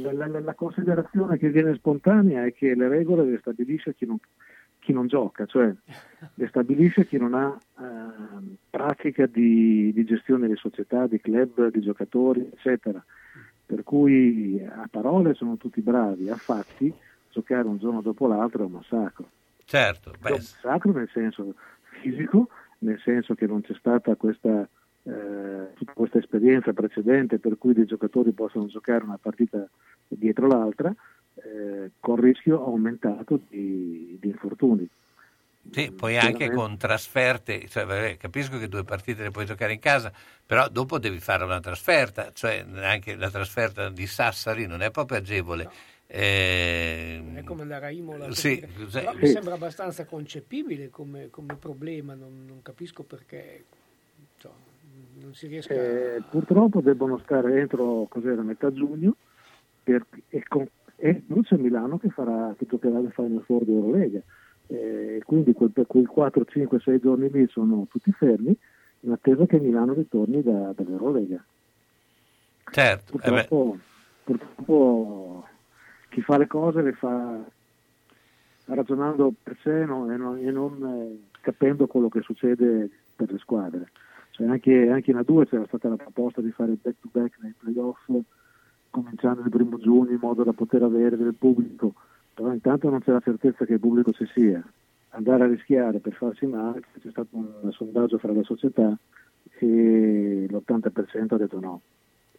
la, 0.01 0.11
la- 0.11 0.39
la 0.41 0.53
considerazione 0.53 1.37
che 1.37 1.49
viene 1.49 1.73
spontanea 1.75 2.43
è 2.45 2.53
che 2.53 2.75
le 2.75 2.89
regole 2.89 3.23
le 3.23 3.37
stabilisce 3.39 3.95
chi 3.95 4.05
non, 4.05 4.17
chi 4.89 4.93
non 4.93 5.05
gioca, 5.05 5.45
cioè 5.45 5.71
le 6.33 6.47
stabilisce 6.47 7.05
chi 7.05 7.17
non 7.17 7.35
ha 7.35 7.55
ehm, 7.79 8.55
pratica 8.71 9.27
di, 9.27 9.93
di 9.93 10.03
gestione 10.03 10.47
di 10.47 10.55
società, 10.55 11.05
di 11.05 11.21
club, 11.21 11.69
di 11.69 11.79
giocatori, 11.79 12.49
eccetera. 12.51 13.03
Per 13.67 13.83
cui 13.83 14.59
a 14.67 14.87
parole 14.89 15.35
sono 15.35 15.57
tutti 15.57 15.81
bravi, 15.81 16.27
a 16.29 16.35
fatti 16.37 16.91
giocare 17.29 17.67
un 17.67 17.77
giorno 17.77 18.01
dopo 18.01 18.25
l'altro 18.25 18.63
è 18.63 18.65
un 18.65 18.71
massacro. 18.71 19.29
certo, 19.63 20.11
È 20.23 20.31
un 20.31 20.37
massacro 20.37 20.91
nel 20.91 21.09
senso 21.13 21.53
fisico, 22.01 22.49
nel 22.79 22.99
senso 23.03 23.35
che 23.35 23.45
non 23.45 23.61
c'è 23.61 23.75
stata 23.77 24.15
questa, 24.15 24.67
eh, 25.03 25.73
tutta 25.75 25.93
questa 25.93 26.17
esperienza 26.19 26.73
precedente 26.73 27.39
per 27.39 27.57
cui 27.57 27.73
dei 27.73 27.85
giocatori 27.85 28.31
possono 28.31 28.67
giocare 28.67 29.03
una 29.03 29.17
partita 29.21 29.67
dietro 30.07 30.47
l'altra, 30.47 30.93
eh, 31.35 31.91
con 31.99 32.15
rischio 32.19 32.63
aumentato 32.65 33.39
di, 33.49 34.17
di 34.19 34.27
infortuni. 34.27 34.87
Sì, 35.71 35.91
poi 35.91 36.17
anche 36.17 36.49
con 36.49 36.77
trasferte, 36.77 37.67
cioè, 37.67 37.85
vabbè, 37.85 38.17
capisco 38.17 38.57
che 38.57 38.67
due 38.67 38.83
partite 38.83 39.21
le 39.23 39.29
puoi 39.29 39.45
giocare 39.45 39.73
in 39.73 39.79
casa, 39.79 40.11
però 40.43 40.67
dopo 40.67 40.97
devi 40.97 41.19
fare 41.19 41.43
una 41.43 41.59
trasferta, 41.59 42.31
cioè 42.33 42.65
anche 42.77 43.15
la 43.15 43.29
trasferta 43.29 43.89
di 43.89 44.07
Sassari 44.07 44.65
non 44.65 44.81
è 44.81 44.89
proprio 44.89 45.19
agevole. 45.19 45.69
Eh, 46.07 47.21
È 47.35 47.43
come 47.43 47.61
andare 47.61 47.85
a 47.85 47.89
Imola. 47.91 48.31
Sì, 48.33 48.59
cioè- 48.89 49.03
Però 49.03 49.13
mi 49.13 49.27
Sì. 49.27 49.33
sembra 49.33 49.53
abbastanza 49.53 50.05
concepibile 50.05 50.89
come, 50.89 51.29
come 51.29 51.55
problema, 51.55 52.15
non, 52.15 52.45
non 52.47 52.63
capisco 52.63 53.03
perché 53.03 53.65
non 55.21 55.33
si 55.33 55.47
riesca 55.47 55.73
Eh, 55.73 56.21
purtroppo 56.29 56.81
debbono 56.81 57.17
stare 57.19 57.59
entro 57.59 58.05
cos'era, 58.09 58.41
metà 58.41 58.71
giugno 58.71 59.15
per- 59.83 60.05
e, 60.29 60.43
con, 60.47 60.67
e 60.95 61.23
non 61.27 61.41
c'è 61.43 61.57
Milano 61.57 61.97
che, 61.97 62.09
farà, 62.09 62.53
che 62.57 62.65
giocherà 62.65 62.99
il 62.99 63.11
Final 63.11 63.43
Four 63.43 63.63
di 63.63 63.73
Eurolega. 63.73 64.21
Eh, 64.67 65.21
quindi 65.25 65.53
quel, 65.53 65.71
per 65.71 65.87
quei 65.87 66.05
4, 66.05 66.45
5, 66.45 66.79
6 66.79 66.99
giorni 66.99 67.29
lì 67.31 67.47
sono 67.47 67.87
tutti 67.89 68.11
fermi 68.11 68.55
in 69.01 69.11
attesa 69.11 69.45
che 69.45 69.59
Milano 69.59 69.93
ritorni 69.93 70.43
da, 70.43 70.73
dall'Eurolega. 70.75 71.43
certo, 72.71 73.13
eh 73.13 73.19
Purtroppo, 73.19 73.77
purtroppo 74.23 75.47
chi 76.09 76.21
fa 76.21 76.37
le 76.37 76.47
cose 76.47 76.81
le 76.81 76.93
fa 76.93 77.39
ragionando 78.65 79.33
per 79.41 79.57
sé 79.63 79.85
no- 79.85 80.11
e 80.11 80.17
non, 80.17 80.37
e 80.37 80.51
non, 80.51 80.83
eh, 80.83 81.29
capendo 81.41 81.87
quello 81.87 82.09
che 82.09 82.21
succede 82.21 82.89
per 83.15 83.31
le 83.31 83.37
squadre. 83.39 83.91
Cioè 84.39 84.47
anche, 84.47 84.89
anche 84.89 85.11
in 85.11 85.17
A2 85.17 85.49
c'era 85.49 85.65
stata 85.67 85.89
la 85.89 85.97
proposta 85.97 86.39
di 86.39 86.49
fare 86.51 86.77
back 86.81 86.95
to 87.01 87.09
back 87.11 87.37
nei 87.41 87.53
playoff 87.57 87.99
cominciando 88.89 89.41
il 89.41 89.49
primo 89.49 89.77
giugno 89.77 90.11
in 90.11 90.19
modo 90.21 90.45
da 90.45 90.53
poter 90.53 90.81
avere 90.81 91.17
del 91.17 91.35
pubblico, 91.37 91.93
però 92.33 92.53
intanto 92.53 92.89
non 92.89 93.01
c'è 93.01 93.11
la 93.11 93.19
certezza 93.19 93.65
che 93.65 93.73
il 93.73 93.81
pubblico 93.81 94.13
ci 94.13 94.25
sia. 94.33 94.63
Andare 95.09 95.43
a 95.43 95.47
rischiare 95.47 95.99
per 95.99 96.13
farsi 96.13 96.45
male, 96.45 96.79
c'è 96.79 97.09
stato 97.09 97.27
un 97.31 97.69
sondaggio 97.73 98.17
fra 98.17 98.31
le 98.31 98.43
società 98.43 98.97
e 99.57 100.45
l'80% 100.49 101.33
ha 101.33 101.37
detto 101.37 101.59
no, 101.59 101.81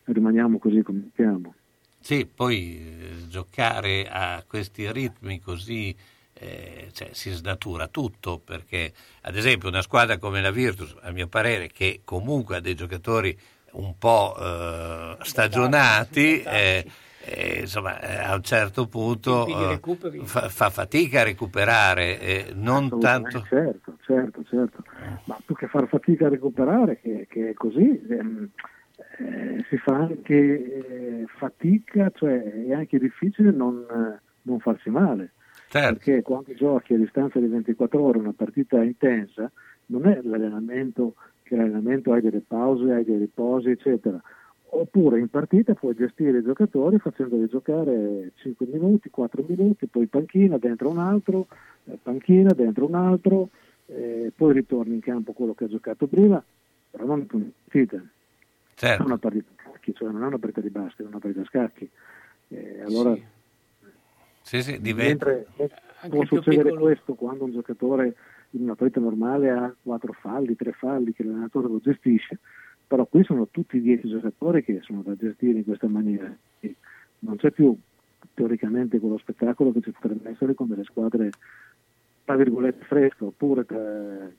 rimaniamo 0.05 0.59
così 0.59 0.81
come 0.83 1.11
siamo. 1.15 1.53
sì, 2.01 2.27
poi 2.27 2.79
eh, 2.79 3.29
giocare 3.29 4.09
a 4.11 4.43
questi 4.49 4.91
ritmi 4.91 5.39
così 5.39 5.95
eh, 6.35 6.89
cioè, 6.93 7.11
si 7.12 7.31
snatura 7.31 7.89
tutto, 7.89 8.39
perché 8.39 8.93
ad 9.23 9.36
esempio 9.36 9.69
una 9.69 9.82
squadra 9.82 10.19
come 10.19 10.40
la 10.40 10.51
Virtus, 10.51 10.97
a 11.02 11.11
mio 11.11 11.28
parere, 11.28 11.69
che 11.69 12.01
comunque 12.05 12.57
ha 12.57 12.61
dei 12.61 12.74
giocatori 12.74 13.36
un 13.73 13.97
po' 13.98 14.36
eh, 14.39 15.16
stagionati, 15.23 16.43
eh, 16.43 16.85
eh, 17.23 17.61
insomma, 17.61 18.01
eh, 18.01 18.16
a 18.16 18.35
un 18.35 18.43
certo 18.43 18.86
punto 18.89 19.47
eh, 19.47 19.81
fa, 20.24 20.48
fa 20.48 20.70
fatica 20.70 21.20
a 21.20 21.24
recuperare, 21.24 22.19
eh, 22.19 22.52
non 22.55 22.98
tanto... 22.98 23.44
Certo, 23.48 23.97
certo, 24.05 24.43
certo. 24.44 24.82
Ma 25.24 25.39
più 25.44 25.55
che 25.55 25.69
far 25.69 25.86
fatica 25.86 26.27
a 26.27 26.31
recuperare, 26.31 26.98
che, 27.01 27.27
che 27.28 27.51
è 27.51 27.52
così, 27.52 28.01
ehm, 28.09 28.48
eh, 29.19 29.65
si 29.69 29.77
fa 29.77 29.97
anche 29.97 30.35
eh, 30.35 31.24
fatica, 31.36 32.11
cioè 32.15 32.43
è 32.43 32.73
anche 32.73 32.98
difficile 32.98 33.51
non, 33.51 33.85
non 34.43 34.59
farsi 34.61 34.89
male. 34.89 35.32
Certo. 35.71 35.95
Perché 35.95 36.23
quando 36.23 36.53
giochi 36.55 36.95
a 36.95 36.97
distanza 36.97 37.39
di 37.39 37.47
24 37.47 38.03
ore 38.03 38.19
una 38.19 38.33
partita 38.35 38.83
intensa, 38.83 39.49
non 39.87 40.09
è 40.09 40.19
l'allenamento 40.21 41.15
che 41.45 41.55
l'allenamento 41.55 42.13
hai 42.13 42.21
delle 42.21 42.43
pause, 42.45 42.93
hai 42.93 43.05
dei 43.05 43.19
riposi, 43.19 43.71
eccetera. 43.71 44.21
Oppure 44.73 45.21
in 45.21 45.29
partita 45.29 45.75
puoi 45.75 45.95
gestire 45.95 46.39
i 46.39 46.43
giocatori 46.43 46.99
facendoli 46.99 47.47
giocare 47.47 48.33
5 48.35 48.67
minuti, 48.67 49.11
4 49.11 49.45
minuti, 49.47 49.87
poi 49.87 50.07
panchina 50.07 50.59
dentro 50.59 50.89
un 50.89 50.99
altro, 50.99 51.47
eh, 51.85 51.97
panchina 52.03 52.53
dentro 52.53 52.87
un 52.87 52.95
altro, 52.97 53.51
eh, 53.87 54.33
poi 54.35 54.53
ritorni 54.53 54.95
in 54.95 55.01
campo 55.01 55.33
quello 55.33 55.55
che 55.55 55.65
ha 55.65 55.69
giocato 55.69 56.09
prima, 56.09 56.43
però 56.91 57.05
non 57.05 57.27
in 57.31 57.51
partita. 57.65 58.03
Certo. 58.75 59.03
È 59.03 59.07
una 59.07 59.19
partita 59.19 59.51
a 59.55 59.69
scacchi, 59.69 59.95
cioè 59.95 60.11
non 60.11 60.25
è 60.25 60.27
una 60.27 60.39
partita 60.39 60.63
di 60.63 60.71
basket, 60.71 61.07
è 61.07 61.09
una 61.09 61.21
partita 61.21 61.43
a 61.43 61.47
scacchi. 61.47 61.89
Eh, 62.49 62.81
allora, 62.81 63.15
Sì, 63.15 63.23
sì, 64.59 64.81
diventa... 64.81 65.27
mentre 65.27 65.47
può 66.09 66.25
succedere 66.25 66.73
questo 66.75 67.15
quando 67.15 67.45
un 67.45 67.53
giocatore 67.53 68.15
in 68.51 68.63
una 68.63 68.75
partita 68.75 69.01
normale 69.01 69.51
ha 69.51 69.75
quattro 69.83 70.13
falli, 70.13 70.57
tre 70.57 70.73
falli 70.73 71.13
che 71.13 71.23
l'allenatore 71.23 71.69
lo 71.69 71.81
gestisce, 71.81 72.39
però 72.87 73.07
qui 73.07 73.23
sono 73.23 73.47
tutti 73.51 73.81
dieci 73.81 74.09
giocatori 74.09 74.65
che 74.65 74.81
sono 74.83 75.03
da 75.03 75.15
gestire 75.15 75.59
in 75.59 75.65
questa 75.65 75.87
maniera. 75.87 76.35
E 76.59 76.75
non 77.21 77.37
c'è 77.37 77.51
più 77.51 77.77
teoricamente 78.35 78.99
quello 78.99 79.19
spettacolo 79.19 79.73
che 79.73 79.81
ci 79.83 79.93
potrebbe 79.93 80.31
essere 80.31 80.55
con 80.55 80.69
delle 80.69 80.85
squadre 80.85 81.31
tra 82.25 82.37
virgolette 82.37 82.85
fresche 82.85 83.25
oppure 83.25 83.65
tra- 83.65 84.31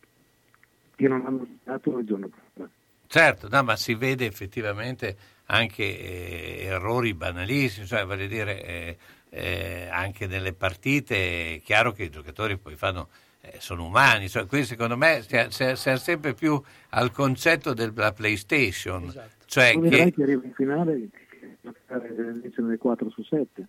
che 0.95 1.07
non 1.07 1.25
hanno 1.25 1.47
giocato 1.63 1.97
il 1.97 2.05
giorno 2.05 2.29
prima. 2.53 2.69
Certo, 3.07 3.49
no, 3.49 3.63
ma 3.63 3.75
si 3.75 3.93
vede 3.95 4.25
effettivamente 4.25 5.15
anche 5.47 5.83
eh, 5.83 6.63
errori 6.67 7.13
banalissimi, 7.13 7.85
cioè 7.85 8.05
voglio 8.05 8.27
dire, 8.27 8.63
eh, 8.63 8.97
eh, 9.33 9.87
anche 9.89 10.27
nelle 10.27 10.51
partite 10.53 11.55
è 11.55 11.61
chiaro 11.63 11.93
che 11.93 12.03
i 12.03 12.09
giocatori 12.09 12.57
poi 12.57 12.75
fanno, 12.75 13.07
eh, 13.41 13.55
sono 13.59 13.85
umani, 13.85 14.27
cioè, 14.27 14.45
qui 14.45 14.65
secondo 14.65 14.97
me 14.97 15.21
si 15.21 15.35
è, 15.35 15.47
si 15.49 15.63
è- 15.63 15.75
si 15.75 15.89
è 15.89 15.97
sempre 15.97 16.33
più 16.33 16.61
al 16.89 17.11
concetto 17.11 17.73
della 17.73 18.11
PlayStation, 18.11 19.11
cioè 19.45 19.71
Poi 19.73 19.81
vedrai 19.83 20.05
che... 20.05 20.11
che 20.11 20.23
arriva 20.23 20.43
in 20.43 20.53
finale 20.53 21.07
che 21.11 21.57
giocare 21.61 22.09
nelle 22.57 22.77
4 22.77 23.09
su 23.09 23.23
7. 23.23 23.67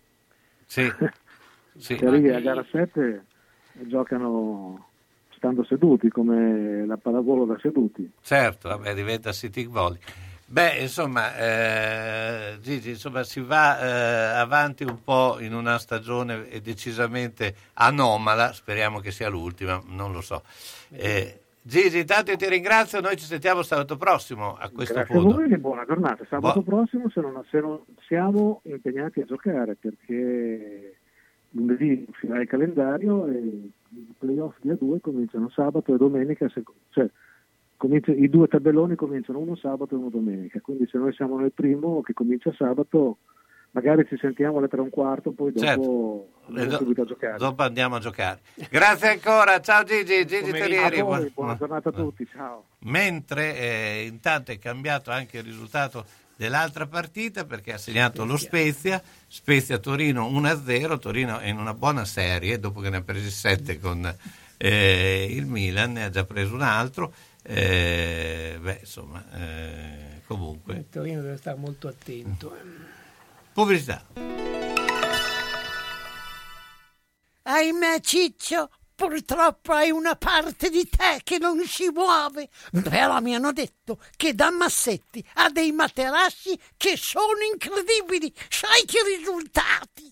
Sì, 0.65 0.91
sì. 1.77 1.97
Se 1.97 2.05
arrivi 2.05 2.29
a 2.29 2.39
gara 2.41 2.65
7 2.69 3.25
giocano 3.87 4.89
stando 5.35 5.63
seduti 5.63 6.09
come 6.09 6.85
la 6.85 6.97
pallavolo 6.97 7.45
da 7.45 7.57
seduti. 7.59 8.09
Certo, 8.21 8.67
vabbè, 8.69 8.93
diventa 8.93 9.31
sitting 9.31 9.69
volley. 9.69 9.99
Beh, 10.53 10.77
insomma, 10.81 11.35
eh, 11.35 12.59
Gigi, 12.61 12.89
insomma, 12.91 13.23
si 13.23 13.41
va 13.41 13.79
eh, 13.79 14.37
avanti 14.37 14.83
un 14.83 15.03
po' 15.03 15.39
in 15.39 15.51
una 15.51 15.79
stagione 15.79 16.47
eh, 16.47 16.61
decisamente 16.61 17.55
anomala, 17.73 18.53
speriamo 18.53 18.99
che 18.99 19.09
sia 19.09 19.29
l'ultima, 19.29 19.81
non 19.87 20.11
lo 20.11 20.21
so. 20.21 20.43
Eh, 20.91 21.39
Gigi, 21.59 21.97
intanto 21.97 22.29
io 22.29 22.37
ti 22.37 22.47
ringrazio, 22.47 23.01
noi 23.01 23.17
ci 23.17 23.25
sentiamo 23.25 23.63
sabato 23.63 23.97
prossimo 23.97 24.55
a 24.55 24.69
questo 24.69 24.93
Grazie 24.93 25.15
a 25.15 25.19
punto. 25.19 25.37
voi 25.37 25.51
e 25.51 25.57
buona 25.57 25.85
giornata. 25.85 26.23
Sabato 26.29 26.61
Buon- 26.61 26.81
prossimo 26.85 27.09
se 27.09 27.19
non, 27.21 27.43
se 27.49 27.59
non 27.59 27.79
siamo 28.05 28.61
impegnati 28.65 29.21
a 29.21 29.25
giocare 29.25 29.73
perché 29.73 30.97
lunedì 31.49 32.05
finirà 32.11 32.41
il 32.41 32.47
calendario 32.47 33.25
e 33.25 33.37
i 33.89 34.13
playoff 34.19 34.57
di 34.61 34.69
A2 34.69 34.99
cominciano 35.01 35.49
sabato 35.49 35.95
e 35.95 35.97
domenica, 35.97 36.47
cioè 36.91 37.09
i 37.87 38.29
due 38.29 38.47
tabelloni 38.47 38.95
cominciano 38.95 39.39
uno 39.39 39.55
sabato 39.55 39.95
e 39.95 39.97
uno 39.97 40.09
domenica, 40.09 40.59
quindi 40.61 40.87
se 40.89 40.97
noi 40.97 41.13
siamo 41.13 41.37
nel 41.37 41.51
primo 41.51 42.01
che 42.01 42.13
comincia 42.13 42.53
sabato 42.57 43.17
magari 43.71 44.05
ci 44.07 44.17
sentiamo 44.19 44.59
alle 44.59 44.67
tre 44.67 44.77
e 44.77 44.81
un 44.81 44.89
quarto, 44.91 45.31
poi 45.31 45.51
dopo 45.51 45.65
Certo. 45.65 46.27
andiamo 46.47 46.67
E 46.67 46.67
do- 46.69 46.77
subito 46.77 47.01
a 47.01 47.05
giocare. 47.05 47.37
Dopo 47.37 47.63
andiamo 47.63 47.95
a 47.95 47.99
giocare. 47.99 48.39
Grazie 48.69 49.07
ancora, 49.09 49.59
ciao 49.61 49.83
Gigi, 49.83 50.25
Gigi 50.25 50.51
Terrieri. 50.51 51.01
Buona 51.03 51.57
giornata 51.57 51.89
a 51.89 51.91
tutti, 51.91 52.27
ciao. 52.31 52.65
Mentre 52.81 53.57
eh, 53.57 54.05
intanto 54.07 54.51
è 54.51 54.59
cambiato 54.59 55.09
anche 55.09 55.37
il 55.39 55.43
risultato 55.43 56.05
dell'altra 56.35 56.85
partita 56.87 57.45
perché 57.45 57.73
ha 57.73 57.77
segnato 57.77 58.25
lo 58.25 58.37
Spezia, 58.37 59.01
Spezia 59.27 59.77
Torino 59.79 60.29
1-0, 60.29 60.99
Torino 60.99 61.39
è 61.39 61.47
in 61.47 61.57
una 61.57 61.73
buona 61.73 62.05
serie 62.05 62.59
dopo 62.59 62.79
che 62.79 62.89
ne 62.89 62.97
ha 62.97 63.01
presi 63.01 63.29
7 63.29 63.79
con 63.79 64.15
eh, 64.57 65.27
il 65.29 65.45
Milan, 65.47 65.93
ne 65.93 66.03
ha 66.05 66.09
già 66.09 66.25
preso 66.25 66.53
un 66.53 66.61
altro, 66.61 67.11
eh, 67.43 68.57
beh 68.59 68.77
insomma 68.81 69.23
eh, 69.33 70.21
comunque 70.25 70.75
Il 70.75 70.89
Torino 70.89 71.21
deve 71.21 71.37
stare 71.37 71.57
molto 71.57 71.87
attento. 71.87 72.55
pubblicità. 73.53 74.03
Ahimè, 77.45 77.99
Ciccio, 77.99 78.69
purtroppo 78.95 79.73
hai 79.73 79.91
una 79.91 80.15
parte 80.15 80.69
di 80.69 80.87
te 80.87 81.19
che 81.23 81.37
non 81.37 81.59
si 81.65 81.89
muove. 81.93 82.47
Però 82.83 83.19
mi 83.19 83.35
hanno 83.35 83.51
detto 83.51 83.99
che 84.15 84.33
da 84.33 84.49
Massetti 84.49 85.23
ha 85.35 85.49
dei 85.49 85.71
materassi 85.73 86.57
che 86.77 86.95
sono 86.95 87.41
incredibili. 87.51 88.33
Sai 88.49 88.85
che 88.85 88.99
risultati! 89.17 90.11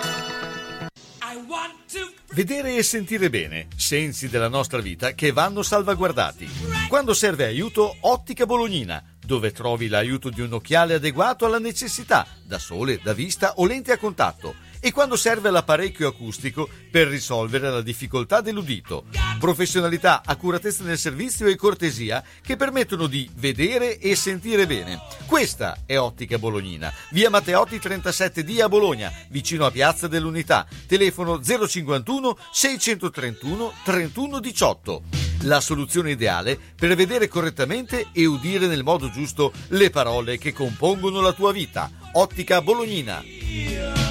Vedere 2.33 2.77
e 2.77 2.83
sentire 2.83 3.29
bene, 3.29 3.67
sensi 3.75 4.29
della 4.29 4.47
nostra 4.47 4.79
vita 4.79 5.11
che 5.11 5.33
vanno 5.33 5.63
salvaguardati. 5.63 6.49
Quando 6.87 7.13
serve 7.13 7.43
aiuto, 7.43 7.97
Ottica 7.99 8.45
Bolognina, 8.45 9.03
dove 9.19 9.51
trovi 9.51 9.89
l'aiuto 9.89 10.29
di 10.29 10.39
un 10.39 10.53
occhiale 10.53 10.93
adeguato 10.93 11.45
alla 11.45 11.59
necessità, 11.59 12.25
da 12.45 12.57
sole, 12.57 13.01
da 13.03 13.11
vista 13.11 13.55
o 13.57 13.65
lente 13.65 13.91
a 13.91 13.97
contatto. 13.97 14.55
E 14.83 14.91
quando 14.91 15.15
serve 15.15 15.51
l'apparecchio 15.51 16.07
acustico 16.07 16.67
per 16.89 17.07
risolvere 17.07 17.69
la 17.69 17.81
difficoltà 17.81 18.41
dell'udito. 18.41 19.05
Professionalità, 19.39 20.23
accuratezza 20.25 20.83
nel 20.83 20.97
servizio 20.97 21.45
e 21.45 21.55
cortesia 21.55 22.23
che 22.41 22.55
permettono 22.55 23.05
di 23.05 23.29
vedere 23.35 23.99
e 23.99 24.15
sentire 24.15 24.65
bene. 24.65 24.99
Questa 25.27 25.83
è 25.85 25.99
Ottica 25.99 26.39
Bolognina, 26.39 26.91
via 27.11 27.29
Matteotti 27.29 27.77
37D 27.77 28.63
a 28.63 28.69
Bologna, 28.69 29.13
vicino 29.29 29.67
a 29.67 29.71
Piazza 29.71 30.07
dell'Unità. 30.07 30.65
Telefono 30.87 31.39
051 31.39 32.37
631 32.51 33.73
3118. 33.83 35.03
La 35.41 35.59
soluzione 35.59 36.09
ideale 36.09 36.57
per 36.75 36.95
vedere 36.95 37.27
correttamente 37.27 38.07
e 38.11 38.25
udire 38.25 38.65
nel 38.65 38.83
modo 38.83 39.11
giusto 39.11 39.53
le 39.69 39.91
parole 39.91 40.39
che 40.39 40.53
compongono 40.53 41.21
la 41.21 41.33
tua 41.33 41.51
vita. 41.51 41.87
Ottica 42.13 42.63
Bolognina. 42.63 44.10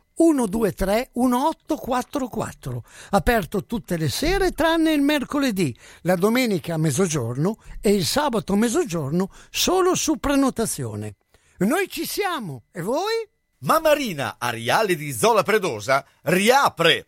123 0.21 1.09
1844. 1.13 2.83
Aperto 3.09 3.65
tutte 3.65 3.97
le 3.97 4.07
sere 4.07 4.51
tranne 4.51 4.93
il 4.93 5.01
mercoledì, 5.01 5.75
la 6.01 6.15
domenica 6.15 6.75
a 6.75 6.77
mezzogiorno 6.77 7.57
e 7.81 7.91
il 7.91 8.05
sabato 8.05 8.53
a 8.53 8.57
mezzogiorno 8.57 9.31
solo 9.49 9.95
su 9.95 10.17
prenotazione. 10.17 11.15
Noi 11.59 11.87
ci 11.89 12.05
siamo, 12.05 12.63
e 12.71 12.81
voi? 12.81 13.27
Mammarina 13.59 14.35
Ariale 14.37 14.95
di 14.95 15.11
Zola 15.11 15.41
Predosa 15.41 16.05
riapre. 16.23 17.07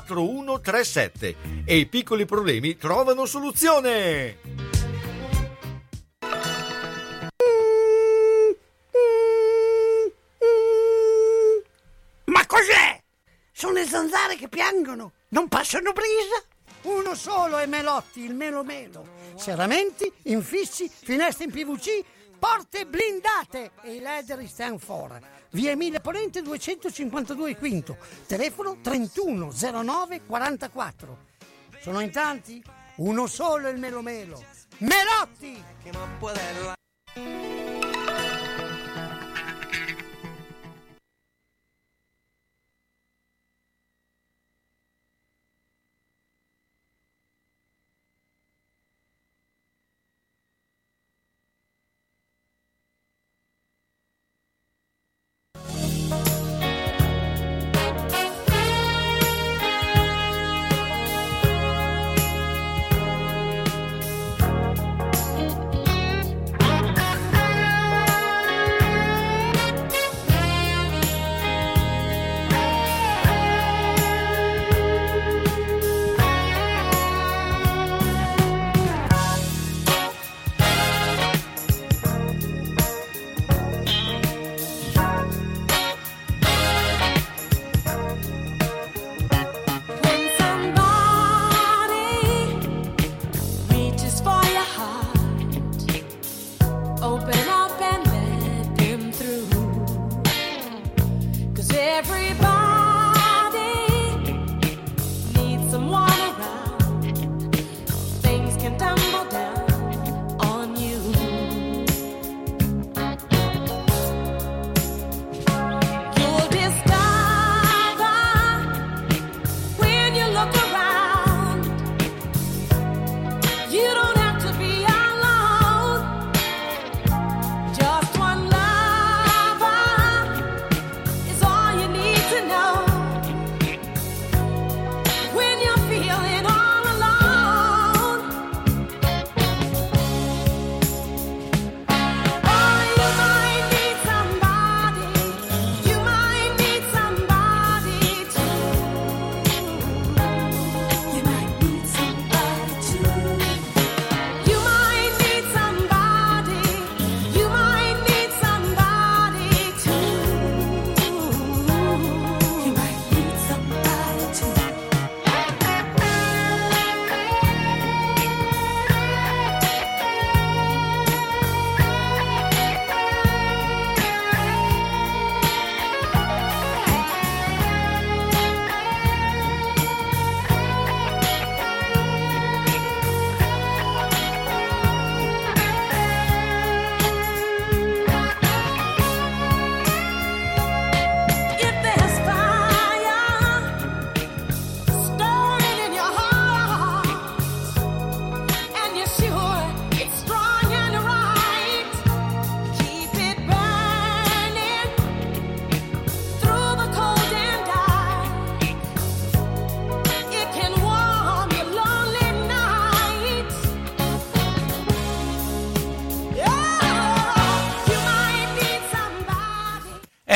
4137 0.00 1.36
e 1.66 1.76
i 1.76 1.86
piccoli 1.86 2.24
problemi 2.24 2.78
trovano 2.78 3.26
soluzione. 3.26 4.38
Ma 12.24 12.46
cos'è? 12.46 13.00
Sono 13.52 13.74
le 13.74 13.84
zanzare 13.84 14.36
che 14.36 14.48
piangono, 14.48 15.12
non 15.28 15.48
passano 15.48 15.92
brisa. 15.92 16.42
Uno 16.82 17.14
solo 17.14 17.58
è 17.58 17.66
Melotti, 17.66 18.24
il 18.24 18.34
Melo 18.34 18.64
Melo. 18.64 19.06
Serramenti, 19.36 20.10
infissi, 20.24 20.88
finestre 20.88 21.44
in 21.44 21.50
PVC, 21.50 22.02
porte 22.38 22.86
blindate 22.86 23.72
e 23.82 23.96
i 23.96 24.00
leder 24.00 24.44
stand 24.48 24.80
for. 24.80 25.41
Via 25.54 25.72
Emilia 25.72 26.00
Ponente 26.00 26.40
252 26.40 27.56
Quinto, 27.56 27.98
telefono 28.26 28.78
3109 28.80 30.22
44. 30.24 31.18
Sono 31.82 32.00
in 32.00 32.10
tanti? 32.10 32.62
Uno 32.96 33.26
solo 33.26 33.68
il 33.68 33.78
Melo 33.78 34.00
Melo. 34.00 34.42
Melotti! 34.78 35.62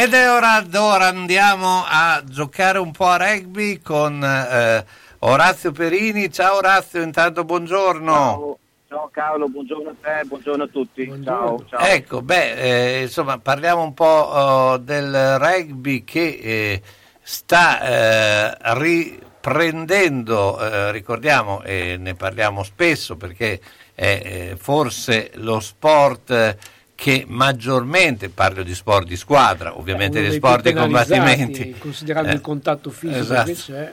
Ed 0.06 0.14
è 0.14 0.30
ora 0.30 0.60
d'ora 0.60 1.08
andiamo 1.08 1.82
a 1.84 2.22
giocare 2.24 2.78
un 2.78 2.92
po' 2.92 3.06
a 3.06 3.16
rugby 3.16 3.80
con 3.80 4.22
eh, 4.22 4.84
Orazio 5.18 5.72
Perini. 5.72 6.30
Ciao 6.30 6.58
Orazio, 6.58 7.02
intanto 7.02 7.42
buongiorno. 7.42 8.12
Ciao, 8.12 8.58
ciao 8.86 9.08
Carlo, 9.10 9.48
buongiorno 9.48 9.88
a 9.90 9.94
te, 10.00 10.24
buongiorno 10.24 10.62
a 10.62 10.68
tutti. 10.68 11.12
Ciao, 11.24 11.64
ciao. 11.68 11.80
Ecco, 11.80 12.22
beh, 12.22 12.98
eh, 12.98 13.02
insomma, 13.02 13.38
parliamo 13.38 13.82
un 13.82 13.94
po' 13.94 14.04
oh, 14.04 14.76
del 14.76 15.40
rugby 15.40 16.04
che 16.04 16.38
eh, 16.40 16.82
sta 17.20 17.80
eh, 17.80 18.56
riprendendo, 18.74 20.60
eh, 20.60 20.92
ricordiamo, 20.92 21.64
e 21.64 21.96
ne 21.98 22.14
parliamo 22.14 22.62
spesso 22.62 23.16
perché 23.16 23.60
è 23.92 24.20
eh, 24.52 24.56
forse 24.56 25.32
lo 25.34 25.58
sport 25.58 26.30
eh, 26.30 26.56
che 26.96 27.24
maggiormente, 27.28 28.30
parlo 28.30 28.64
di 28.64 28.74
sport 28.74 29.06
di 29.06 29.16
squadra, 29.16 29.78
ovviamente 29.78 30.20
di 30.20 30.28
dei 30.28 30.36
sport 30.36 30.62
di 30.62 30.72
combattimenti. 30.72 31.76
Considerando 31.78 32.30
Eh, 32.30 32.34
il 32.34 32.40
contatto 32.40 32.90
fisico 32.90 33.20
esatto. 33.20 33.44
che 33.44 33.54
c'è. 33.54 33.92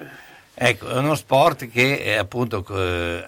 Ecco, 0.55 0.88
è 0.88 0.97
uno 0.97 1.15
sport 1.15 1.67
che 1.67 1.95
eh, 1.95 2.15
appunto 2.15 2.65
eh, 2.71 3.25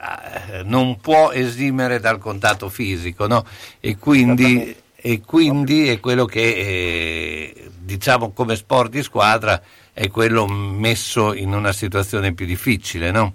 eh, 0.51 0.63
non 0.63 0.99
può 0.99 1.31
esimere 1.31 1.99
dal 1.99 2.19
contatto 2.19 2.69
fisico, 2.69 3.27
no? 3.27 3.43
E 3.79 3.97
quindi, 3.97 4.75
e 4.95 5.21
quindi 5.21 5.89
è 5.89 5.99
quello 5.99 6.25
che 6.25 6.41
eh, 6.41 7.69
diciamo 7.77 8.31
come 8.31 8.55
sport 8.55 8.91
di 8.91 9.03
squadra 9.03 9.61
è 9.91 10.09
quello 10.09 10.47
messo 10.47 11.33
in 11.33 11.53
una 11.53 11.73
situazione 11.73 12.33
più 12.33 12.45
difficile, 12.45 13.11
no? 13.11 13.33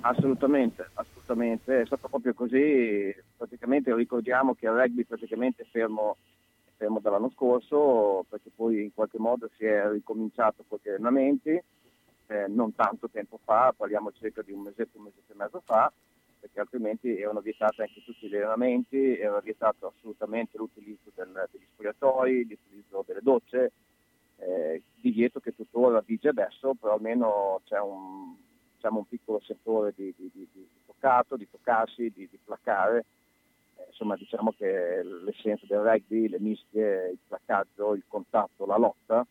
Assolutamente, 0.00 0.88
assolutamente, 0.94 1.80
è 1.80 1.86
stato 1.86 2.08
proprio 2.08 2.34
così, 2.34 3.14
praticamente 3.36 3.94
ricordiamo 3.94 4.54
che 4.54 4.66
il 4.66 4.72
rugby 4.72 5.04
praticamente 5.04 5.62
è 5.62 5.66
fermo, 5.66 6.16
è 6.64 6.70
fermo 6.76 7.00
dall'anno 7.00 7.30
scorso 7.30 8.24
perché 8.28 8.50
poi 8.54 8.82
in 8.82 8.94
qualche 8.94 9.18
modo 9.18 9.50
si 9.56 9.64
è 9.64 9.88
ricominciato 9.90 10.64
con 10.68 10.78
gli 10.82 10.88
allenamenti, 10.88 11.50
eh, 12.26 12.46
non 12.48 12.74
tanto 12.74 13.08
tempo 13.10 13.38
fa, 13.44 13.74
parliamo 13.76 14.12
circa 14.12 14.42
di 14.42 14.52
un 14.52 14.62
mesetto, 14.62 14.98
un 14.98 15.04
mesetto 15.04 15.32
e 15.32 15.36
mezzo 15.36 15.60
fa, 15.64 15.92
perché 16.40 16.60
altrimenti 16.60 17.18
erano 17.18 17.40
vietati 17.40 17.80
anche 17.82 18.02
tutti 18.04 18.28
gli 18.28 18.34
allenamenti, 18.36 19.18
era 19.18 19.40
vietato 19.40 19.92
assolutamente 19.94 20.56
l'utilizzo 20.56 21.10
del- 21.14 21.48
degli 21.50 21.66
spogliatoi, 21.72 22.46
l'utilizzo 22.48 23.04
delle 23.06 23.20
docce, 23.22 23.72
eh, 24.38 24.82
divieto 25.00 25.40
che 25.40 25.54
tuttora 25.54 26.02
vige 26.04 26.28
adesso, 26.28 26.74
però 26.74 26.94
almeno 26.94 27.60
c'è 27.64 27.78
un, 27.80 28.34
diciamo, 28.74 28.98
un 28.98 29.06
piccolo 29.08 29.40
settore 29.40 29.92
di, 29.96 30.12
di- 30.16 30.30
di- 30.32 30.48
di 30.52 30.66
toccato, 30.84 31.36
di 31.36 31.48
toccarsi, 31.50 32.10
di. 32.14 32.28
Eh, 32.32 33.04
insomma, 33.94 34.16
diciamo 34.16 34.52
che 34.52 35.02
l'essenza 35.04 35.64
del 35.68 35.78
rugby, 35.78 36.28
le 36.28 36.40
mischie, 36.40 37.10
il 37.10 37.18
placcaggio, 37.26 37.94
il 37.94 38.02
contatto, 38.08 38.66
la 38.66 38.76
lotta, 38.76 39.24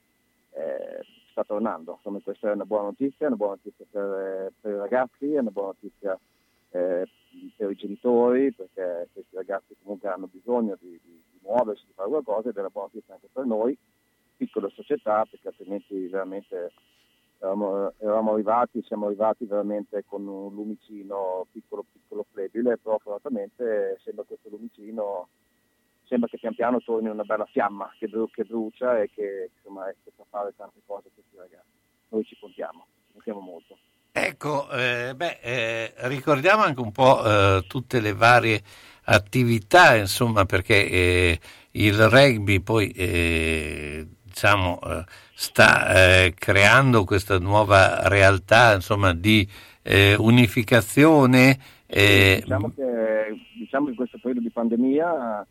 eh, 0.51 1.01
sta 1.31 1.43
tornando. 1.43 1.95
Insomma, 1.97 2.19
questa 2.19 2.49
è 2.49 2.53
una 2.53 2.65
buona 2.65 2.85
notizia, 2.85 3.25
è 3.25 3.27
una 3.27 3.35
buona 3.35 3.59
notizia 3.61 3.85
per, 3.89 4.53
per 4.59 4.71
i 4.71 4.77
ragazzi, 4.77 5.33
è 5.33 5.39
una 5.39 5.51
buona 5.51 5.73
notizia 5.79 6.17
eh, 6.71 7.07
per 7.57 7.71
i 7.71 7.75
genitori, 7.75 8.53
perché 8.53 9.09
questi 9.11 9.35
ragazzi 9.35 9.75
comunque 9.81 10.07
hanno 10.09 10.29
bisogno 10.31 10.77
di, 10.79 10.91
di- 11.03 11.21
di 11.29 11.39
muoversi, 11.41 11.85
di 11.85 11.93
fare 11.93 12.09
qualcosa 12.09 12.49
ed 12.49 12.55
è 12.55 12.59
una 12.59 12.69
buona 12.69 12.89
notizia 12.93 13.15
anche 13.15 13.27
per 13.31 13.45
noi, 13.45 13.77
piccole 14.37 14.69
società, 14.69 15.25
perché 15.29 15.49
altrimenti 15.49 16.07
veramente 16.07 16.71
eravamo, 17.43 17.93
eravamo 17.99 18.33
arrivati, 18.33 18.81
siamo 18.83 19.07
arrivati 19.07 19.45
veramente 19.45 20.03
con 20.07 20.25
un 20.25 20.53
lumicino 20.53 21.45
piccolo, 21.51 21.85
piccolo, 21.91 22.25
flebile, 22.31 22.77
però 22.77 22.97
fortunatamente 22.97 23.99
sembra 24.03 24.23
questo 24.23 24.49
lumicino, 24.49 25.27
sembra 26.05 26.29
che 26.29 26.39
pian 26.39 26.55
piano 26.55 26.79
torni 26.79 27.09
una 27.09 27.23
bella 27.23 27.45
fiamma 27.45 27.93
che, 27.99 28.07
bru- 28.07 28.31
che 28.31 28.45
brucia 28.45 29.01
e 29.01 29.09
che 29.13 29.51
insomma 29.57 29.85
che 30.03 30.11
fa 30.15 30.23
fare 30.29 30.53
tante 30.55 30.79
cose 30.85 31.09
a 31.09 31.11
questi 31.13 31.35
ragazzi. 31.35 31.71
Noi 32.09 32.23
ci 32.23 32.37
contiamo, 32.39 32.87
ci 33.07 33.13
contiamo 33.13 33.39
molto. 33.41 33.77
Ecco, 34.15 34.69
eh, 34.69 35.13
beh, 35.15 35.39
eh, 35.41 35.93
ricordiamo 36.07 36.61
anche 36.61 36.81
un 36.81 36.91
po' 36.91 37.25
eh, 37.25 37.65
tutte 37.67 37.99
le 37.99 38.13
varie 38.13 38.61
attività, 39.05 39.95
insomma, 39.95 40.45
perché 40.45 40.87
eh, 40.87 41.39
il 41.71 42.09
rugby 42.09 42.61
poi 42.61 42.91
eh, 42.91 44.07
diciamo, 44.21 44.79
eh, 44.81 45.03
sta 45.43 46.23
eh, 46.23 46.33
creando 46.37 47.03
questa 47.03 47.37
nuova 47.37 48.07
realtà 48.07 48.73
insomma, 48.75 49.13
di 49.13 49.45
eh, 49.81 50.15
unificazione. 50.15 51.59
eh, 51.85 52.39
Diciamo 52.41 52.71
che 52.73 53.35
diciamo 53.57 53.89
in 53.89 53.95
questo 53.95 54.17
periodo 54.19 54.39
di 54.39 54.49
pandemia 54.49 55.45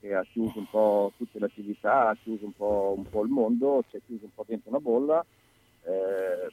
che 0.00 0.14
ha 0.14 0.24
chiuso 0.30 0.58
un 0.58 0.68
po' 0.70 1.12
tutte 1.16 1.38
le 1.38 1.46
attività, 1.46 2.08
ha 2.10 2.16
chiuso 2.22 2.44
un 2.44 2.52
po', 2.52 2.94
un 2.96 3.08
po' 3.08 3.22
il 3.22 3.30
mondo, 3.30 3.82
ci 3.88 3.96
ha 3.96 4.00
chiuso 4.06 4.24
un 4.26 4.34
po' 4.34 4.44
dentro 4.46 4.68
una 4.70 4.78
bolla, 4.78 5.24
eh, 5.84 6.52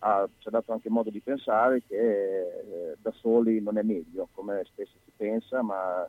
ha- 0.00 0.28
ci 0.38 0.48
ha 0.48 0.50
dato 0.50 0.72
anche 0.72 0.88
modo 0.90 1.10
di 1.10 1.20
pensare 1.20 1.82
che 1.86 1.96
eh, 1.96 2.96
da 3.00 3.12
soli 3.20 3.60
non 3.62 3.78
è 3.78 3.82
meglio, 3.82 4.28
come 4.34 4.62
spesso 4.64 4.92
si 5.04 5.12
pensa, 5.16 5.62
ma 5.62 6.06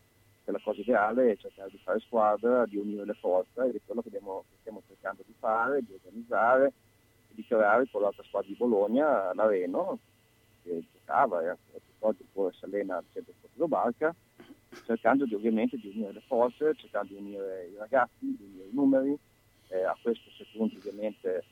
la 0.51 0.59
cosa 0.61 0.81
ideale 0.81 1.31
è 1.31 1.37
cercare 1.37 1.69
di 1.69 1.79
fare 1.83 1.99
squadra, 1.99 2.65
di 2.65 2.77
unire 2.77 3.05
le 3.05 3.13
forze 3.13 3.65
ed 3.65 3.75
è 3.75 3.79
quello 3.85 4.01
che, 4.01 4.07
abbiamo- 4.09 4.43
che 4.49 4.57
stiamo 4.61 4.81
cercando 4.87 5.23
di 5.25 5.33
fare, 5.39 5.81
di 5.81 5.93
organizzare 5.93 6.67
e 6.67 7.33
di 7.33 7.45
creare 7.45 7.87
con 7.89 8.01
l'altra 8.01 8.23
squadra 8.23 8.49
di 8.49 8.55
Bologna, 8.55 9.33
l'Areno, 9.33 9.99
che 10.63 10.83
giocava 10.91 11.41
e 11.41 11.47
anche 11.49 11.81
oggi 11.99 12.25
pure 12.31 12.51
si 12.53 12.65
allena 12.65 12.97
al 12.97 13.05
centro 13.13 13.33
sportivo 13.37 13.67
Barca, 13.67 14.13
cercando 14.85 15.25
di, 15.25 15.33
ovviamente 15.35 15.77
di 15.77 15.87
unire 15.87 16.13
le 16.13 16.21
forze, 16.25 16.73
cercando 16.75 17.13
di 17.13 17.19
unire 17.19 17.67
i 17.67 17.75
ragazzi, 17.77 18.11
di 18.19 18.43
unire 18.43 18.67
i 18.67 18.73
numeri, 18.73 19.17
eh, 19.69 19.83
a 19.83 19.95
questo 20.01 20.29
si 20.31 20.41
aggiunge 20.43 20.77
ovviamente 20.77 21.43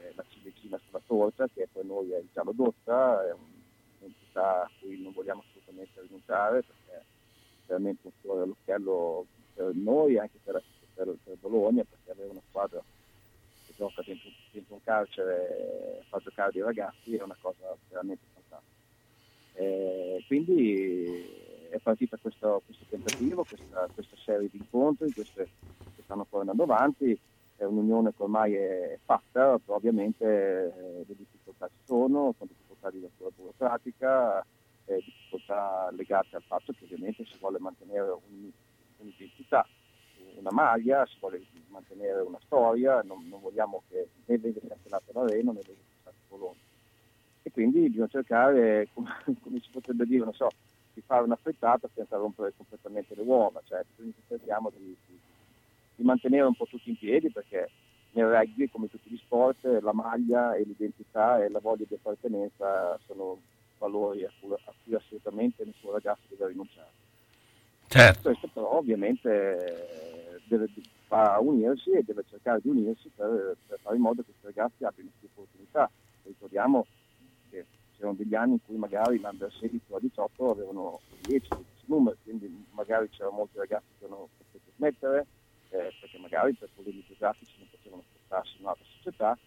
eh, 0.00 0.12
la 0.14 0.24
ciliegina 0.28 0.78
sulla 0.86 1.00
torta 1.06 1.46
che 1.52 1.68
per 1.70 1.84
noi 1.84 2.10
è 2.12 2.18
il 2.18 2.28
giallo 2.32 2.52
d'otta, 2.52 3.26
è 3.26 3.32
un- 3.32 3.56
un'entità 4.00 4.62
a 4.62 4.70
cui 4.80 5.00
non 5.02 5.12
vogliamo 5.12 5.42
assolutamente 5.46 6.00
rinunciare 6.02 6.62
perché 6.62 7.04
veramente 7.68 8.00
un 8.06 8.12
fiore 8.20 8.42
all'occhiello 8.42 9.26
per 9.54 9.74
noi 9.74 10.14
e 10.14 10.20
anche 10.20 10.38
per, 10.42 10.62
per- 10.94 11.16
per 11.22 11.36
Bologna, 11.38 11.84
perché 11.84 12.10
avere 12.10 12.30
una 12.30 12.42
squadra 12.48 12.82
che 13.66 13.72
gioca 13.76 14.02
dentro, 14.04 14.30
dentro 14.50 14.74
un 14.74 14.82
carcere 14.82 15.98
e 16.00 16.02
fa 16.08 16.18
giocare 16.18 16.50
dei 16.52 16.62
ragazzi 16.62 17.14
è 17.14 17.22
una 17.22 17.36
cosa 17.40 17.76
veramente 17.88 18.24
fantastica. 18.32 18.76
Eh, 19.54 20.24
quindi 20.26 21.36
è 21.70 21.78
partita 21.78 22.16
questo, 22.16 22.62
questo 22.64 22.84
tentativo, 22.88 23.44
questa, 23.44 23.86
questa 23.92 24.16
serie 24.24 24.48
di 24.50 24.56
incontri 24.56 25.12
queste, 25.12 25.48
che 25.94 26.02
stanno 26.02 26.24
poi 26.24 26.40
andando 26.40 26.62
avanti, 26.62 27.18
è 27.56 27.64
un'unione 27.64 28.14
che 28.16 28.22
ormai 28.22 28.54
è 28.54 28.98
fatta, 29.04 29.60
ovviamente 29.66 30.24
eh, 30.24 31.04
le 31.06 31.14
difficoltà 31.16 31.66
ci 31.66 31.84
sono, 31.84 32.32
sono 32.38 32.48
difficoltà 32.48 32.90
di 32.90 33.00
natura 33.00 33.30
burocratica, 33.36 34.46
eh, 34.88 35.02
difficoltà 35.04 35.90
legate 35.92 36.36
al 36.36 36.42
fatto 36.42 36.72
che 36.72 36.84
ovviamente 36.84 37.24
si 37.24 37.36
vuole 37.38 37.58
mantenere 37.58 38.10
un- 38.10 38.50
un'identità, 38.98 39.66
una 40.36 40.50
maglia, 40.50 41.06
si 41.06 41.16
vuole 41.20 41.40
mantenere 41.68 42.20
una 42.20 42.38
storia, 42.44 43.02
non, 43.02 43.26
non 43.28 43.40
vogliamo 43.40 43.82
che 43.88 44.08
né 44.26 44.38
venga 44.38 44.60
cancellato 44.66 45.12
l'Arena 45.12 45.52
né 45.52 45.60
venga 45.64 45.80
cancellato 46.02 46.16
Bologna. 46.28 46.60
E 47.42 47.50
quindi 47.50 47.88
bisogna 47.88 48.08
cercare, 48.08 48.88
come, 48.92 49.10
come 49.42 49.60
si 49.60 49.70
potrebbe 49.70 50.06
dire, 50.06 50.24
non 50.24 50.34
so, 50.34 50.48
di 50.94 51.00
fare 51.02 51.24
una 51.24 51.36
frittata 51.36 51.88
senza 51.94 52.16
rompere 52.16 52.52
completamente 52.56 53.14
le 53.14 53.22
uova, 53.22 53.60
cioè 53.64 53.84
cerchiamo 54.26 54.70
di, 54.70 54.96
di- 55.06 55.18
di 55.96 56.04
mantenere 56.04 56.46
un 56.46 56.54
po' 56.54 56.66
tutti 56.66 56.90
in 56.90 56.96
piedi 56.96 57.30
perché 57.30 57.68
nel 58.12 58.26
rugby, 58.28 58.68
come 58.68 58.88
tutti 58.88 59.10
gli 59.10 59.16
sport, 59.16 59.64
la 59.82 59.92
maglia 59.92 60.54
e 60.54 60.62
l'identità 60.64 61.42
e 61.44 61.48
la 61.50 61.58
voglia 61.60 61.84
di 61.88 61.94
appartenenza 61.94 62.98
sono 63.06 63.38
valori 63.78 64.24
a 64.24 64.30
cui, 64.40 64.52
a 64.52 64.72
cui 64.84 64.94
assolutamente 64.94 65.64
nessun 65.64 65.92
ragazzo 65.92 66.22
deve 66.28 66.48
rinunciare. 66.48 66.90
Certo. 67.86 68.22
Questo 68.22 68.48
però 68.52 68.76
ovviamente 68.76 69.30
eh, 69.30 70.40
deve 70.44 70.68
va 71.08 71.38
unirsi 71.40 71.90
e 71.90 72.02
deve 72.02 72.24
cercare 72.28 72.60
di 72.62 72.68
unirsi 72.68 73.10
per, 73.14 73.56
per 73.66 73.78
fare 73.80 73.96
in 73.96 74.02
modo 74.02 74.22
che 74.22 74.30
questi 74.38 74.46
ragazzi 74.46 74.84
abbiano 74.84 75.10
più 75.18 75.28
opportunità. 75.32 75.90
Ricordiamo 76.22 76.86
che 77.50 77.64
c'erano 77.96 78.14
degli 78.14 78.34
anni 78.34 78.52
in 78.52 78.64
cui 78.64 78.76
magari 78.76 79.18
l'under 79.18 79.50
16 79.50 79.80
o 79.88 79.98
18 79.98 80.50
avevano 80.50 81.00
10, 81.22 81.48
12 81.48 81.64
numeri, 81.86 82.16
quindi 82.22 82.66
magari 82.72 83.08
c'erano 83.08 83.36
molti 83.36 83.56
ragazzi 83.56 83.86
che 83.98 84.04
hanno 84.04 84.28
potuto 84.36 84.70
smettere 84.76 85.26
eh, 85.70 85.92
perché 85.98 86.18
magari 86.18 86.52
per 86.54 86.68
problemi 86.74 87.02
geografici 87.06 87.54
non 87.58 87.68
potevano 87.70 88.02
spostarsi 88.10 88.56
in 88.56 88.64
un'altra 88.64 88.84
società. 88.96 89.38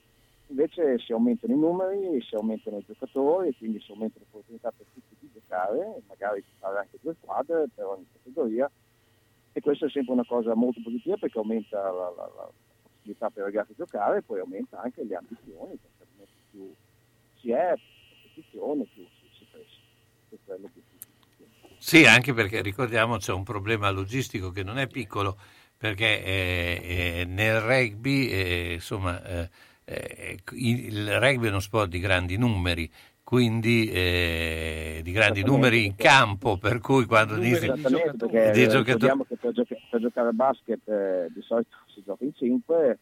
Invece 0.52 1.00
si 1.00 1.14
aumentano 1.14 1.54
i 1.54 1.58
numeri, 1.58 2.22
si 2.22 2.36
aumentano 2.36 2.78
i 2.78 2.84
giocatori 2.86 3.56
quindi 3.58 3.80
si 3.80 3.92
aumentano 3.92 4.26
le 4.26 4.28
opportunità 4.32 4.72
per 4.76 4.86
tutti 4.94 5.16
di 5.20 5.30
giocare, 5.34 6.02
magari 6.10 6.42
di 6.42 6.52
fare 6.60 6.80
anche 6.80 6.98
due 7.02 7.16
squadre 7.22 7.68
per 7.74 7.86
ogni 7.86 8.06
categoria 8.12 8.70
e 9.54 9.62
questa 9.62 9.86
è 9.86 9.90
sempre 9.90 10.14
una 10.14 10.26
cosa 10.26 10.54
molto 10.54 10.82
positiva 10.84 11.16
perché 11.16 11.38
aumenta 11.38 11.80
la, 11.82 12.14
la- 12.16 12.32
la 12.36 12.50
possibilità 12.84 13.30
per 13.30 13.44
i 13.44 13.46
ragazzi 13.46 13.70
di 13.70 13.78
giocare 13.78 14.18
e 14.18 14.22
poi 14.24 14.40
aumenta 14.42 14.82
anche 14.82 15.04
le 15.06 15.16
ambizioni 15.16 15.78
perché 15.80 16.28
più 16.52 16.74
si 17.40 17.52
è, 17.52 17.74
competizione, 18.22 18.84
più 18.94 19.04
si, 19.08 19.28
si 19.38 19.46
cresce. 19.50 19.80
Questo 20.28 20.54
è 20.54 20.58
l'obiettivo. 20.58 21.00
Sì, 21.78 22.06
anche 22.06 22.34
perché 22.34 22.62
ricordiamo 22.62 23.18
c'è 23.18 23.32
un 23.32 23.44
problema 23.44 23.90
logistico 23.90 24.52
che 24.52 24.64
non 24.64 24.78
è 24.78 24.88
piccolo, 24.88 25.38
perché 25.78 26.24
eh, 26.24 27.22
eh, 27.22 27.26
nel 27.26 27.60
rugby, 27.62 28.28
eh, 28.30 28.74
insomma, 28.74 29.20
eh, 29.86 30.16
eh, 30.16 30.40
il 30.54 31.20
rugby 31.20 31.48
è 31.48 31.50
uno 31.50 31.60
sport 31.60 31.90
di 31.90 32.00
grandi 32.00 32.38
numeri, 32.38 32.90
quindi 33.24 33.90
eh, 33.90 35.02
di 35.04 35.12
grandi 35.12 35.44
numeri 35.44 35.86
in 35.86 35.96
campo, 35.96 36.58
per 36.58 36.80
cui 36.80 37.06
quando 37.06 37.36
dici 37.36 37.66
eh, 37.66 37.74
giocatori... 38.68 39.24
che 39.26 39.38
per, 39.38 39.52
gioca- 39.52 39.76
per 39.90 40.02
giocare 40.02 40.30
a 40.30 40.34
basket 40.34 40.88
eh, 40.88 41.28
di 41.34 41.42
solito 41.42 41.76
si 41.94 42.04
gioca 42.04 42.24
in 42.24 42.34
5, 42.34 42.98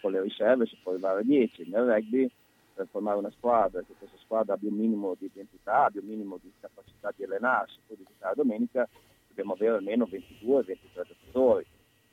con 0.00 0.12
le 0.12 0.22
riserve 0.22 0.66
si 0.66 0.76
può 0.82 0.92
arrivare 0.92 1.20
a 1.20 1.24
10, 1.24 1.68
nel 1.68 1.84
rugby 1.84 2.30
per 2.74 2.88
formare 2.90 3.18
una 3.18 3.30
squadra, 3.30 3.80
che 3.80 3.94
questa 3.98 4.16
squadra 4.18 4.54
abbia 4.54 4.68
un 4.68 4.76
minimo 4.76 5.14
di 5.18 5.26
identità, 5.26 5.84
abbia 5.84 6.00
un 6.00 6.08
minimo 6.08 6.38
di 6.42 6.50
capacità 6.60 7.12
di 7.14 7.24
allenarsi, 7.24 7.76
poi 7.86 7.96
di 7.96 8.04
giocare 8.06 8.34
domenica, 8.34 8.88
dobbiamo 9.28 9.52
avere 9.52 9.76
almeno 9.76 10.08
22-23 10.10 10.76
giocatori. 10.92 11.66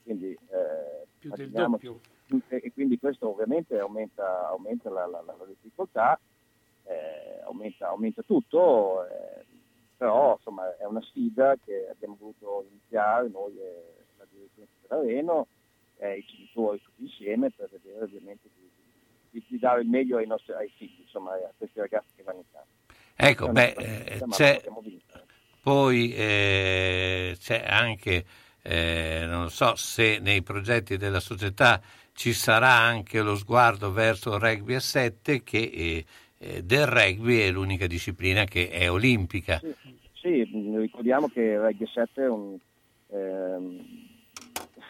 Quindi, 0.03 0.31
eh, 0.31 1.05
Più 1.17 1.31
del 1.35 1.49
doppio. 1.49 1.99
E, 2.47 2.71
quindi 2.73 2.97
questo 2.99 3.29
ovviamente 3.29 3.77
aumenta, 3.79 4.47
aumenta 4.49 4.89
la, 4.89 5.05
la- 5.07 5.23
la- 5.25 5.35
difficoltà, 5.47 6.19
eh, 6.85 7.41
aumenta, 7.45 7.87
aumenta 7.89 8.21
tutto, 8.23 9.05
eh, 9.07 9.45
però 9.97 10.35
insomma 10.37 10.75
è 10.77 10.85
una 10.85 11.01
sfida 11.01 11.55
che 11.63 11.89
abbiamo 11.91 12.17
voluto 12.19 12.65
iniziare 12.69 13.29
noi 13.29 13.57
e 13.59 13.83
la 14.17 14.25
direzione 14.29 14.67
dell'Areno 14.81 15.47
e 15.97 16.17
i 16.17 16.25
genitori 16.25 16.81
tutti 16.81 17.03
insieme 17.03 17.51
per 17.51 17.69
vedere 17.69 18.03
ovviamente 18.03 18.49
di, 18.55 18.69
di- 19.29 19.45
di 19.47 19.59
dare 19.59 19.81
il 19.81 19.87
meglio 19.87 20.17
ai 20.17 20.25
nostri 20.27 20.53
ai 20.53 20.69
figli, 20.75 21.01
insomma 21.01 21.33
a 21.33 21.51
questi 21.57 21.79
ragazzi 21.79 22.07
che 22.15 22.23
vanno 22.23 22.39
in 22.39 22.45
campo. 22.51 22.69
Ecco, 23.15 23.43
una 23.43 23.53
beh, 23.53 23.73
eh, 23.77 24.23
c'è-. 24.29 24.61
Poi 25.61 26.11
eh, 26.15 27.35
c'è 27.39 27.63
anche, 27.67 28.25
eh, 28.63 29.25
non 29.27 29.51
so 29.51 29.75
se 29.75 30.17
nei 30.19 30.41
progetti 30.41 30.97
della 30.97 31.19
società 31.19 31.79
ci 32.13 32.33
sarà 32.33 32.71
anche 32.71 33.21
lo 33.21 33.35
sguardo 33.35 33.91
verso 33.91 34.35
il 34.35 34.39
rugby 34.39 34.75
a 34.75 34.79
7 34.79 35.43
che 35.43 35.57
eh, 35.57 36.05
eh, 36.37 36.63
del 36.63 36.87
rugby 36.87 37.39
è 37.39 37.51
l'unica 37.51 37.87
disciplina 37.87 38.45
che 38.45 38.69
è 38.69 38.89
olimpica. 38.89 39.61
Sì, 40.21 40.47
mh, 40.51 40.79
ricordiamo 40.79 41.27
che 41.29 41.41
il 41.41 41.59
Rugby 41.59 41.87
7 41.87 42.23
è 42.23 42.27
un... 42.27 42.57
ehm, 43.07 43.85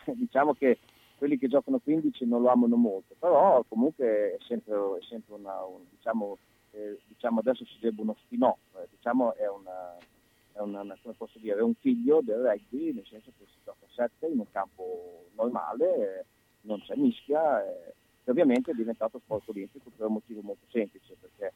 diciamo 0.15 0.53
che 0.53 0.79
quelli 1.17 1.37
che 1.37 1.47
giocano 1.47 1.79
15 1.79 2.25
non 2.25 2.41
lo 2.41 2.49
amano 2.49 2.75
molto, 2.75 3.15
però 3.17 3.63
comunque 3.67 4.35
è 4.35 4.37
sempre, 4.45 4.75
è 4.75 5.03
sempre 5.07 5.35
una... 5.35 5.63
un- 5.63 5.85
diciamo, 5.89 6.37
eh, 6.71 6.99
diciamo 7.07 7.39
adesso 7.39 7.65
si 7.65 7.77
debba 7.79 8.01
uno 8.01 8.15
spin-off, 8.25 8.59
eh, 8.75 8.87
diciamo 8.89 9.35
è 9.35 9.47
una... 9.47 9.97
È 10.53 10.59
una, 10.59 10.83
dire, 11.35 11.61
un 11.61 11.73
figlio 11.75 12.19
del 12.21 12.41
rugby, 12.41 12.91
nel 12.91 13.05
senso 13.09 13.31
che 13.37 13.45
si 13.45 13.57
gioca 13.63 13.85
a 13.85 14.09
7 14.09 14.27
in 14.27 14.39
un 14.39 14.51
campo 14.51 15.27
normale, 15.35 16.25
non 16.61 16.81
c'è 16.81 16.95
mischia, 16.95 17.63
eh, 17.63 17.93
e 18.23 18.31
ovviamente 18.31 18.71
è 18.71 18.73
diventato 18.73 19.19
sport 19.23 19.49
olimpico 19.49 19.89
per 19.95 20.07
un 20.07 20.13
motivo 20.13 20.41
molto 20.41 20.65
semplice, 20.69 21.15
perché 21.19 21.53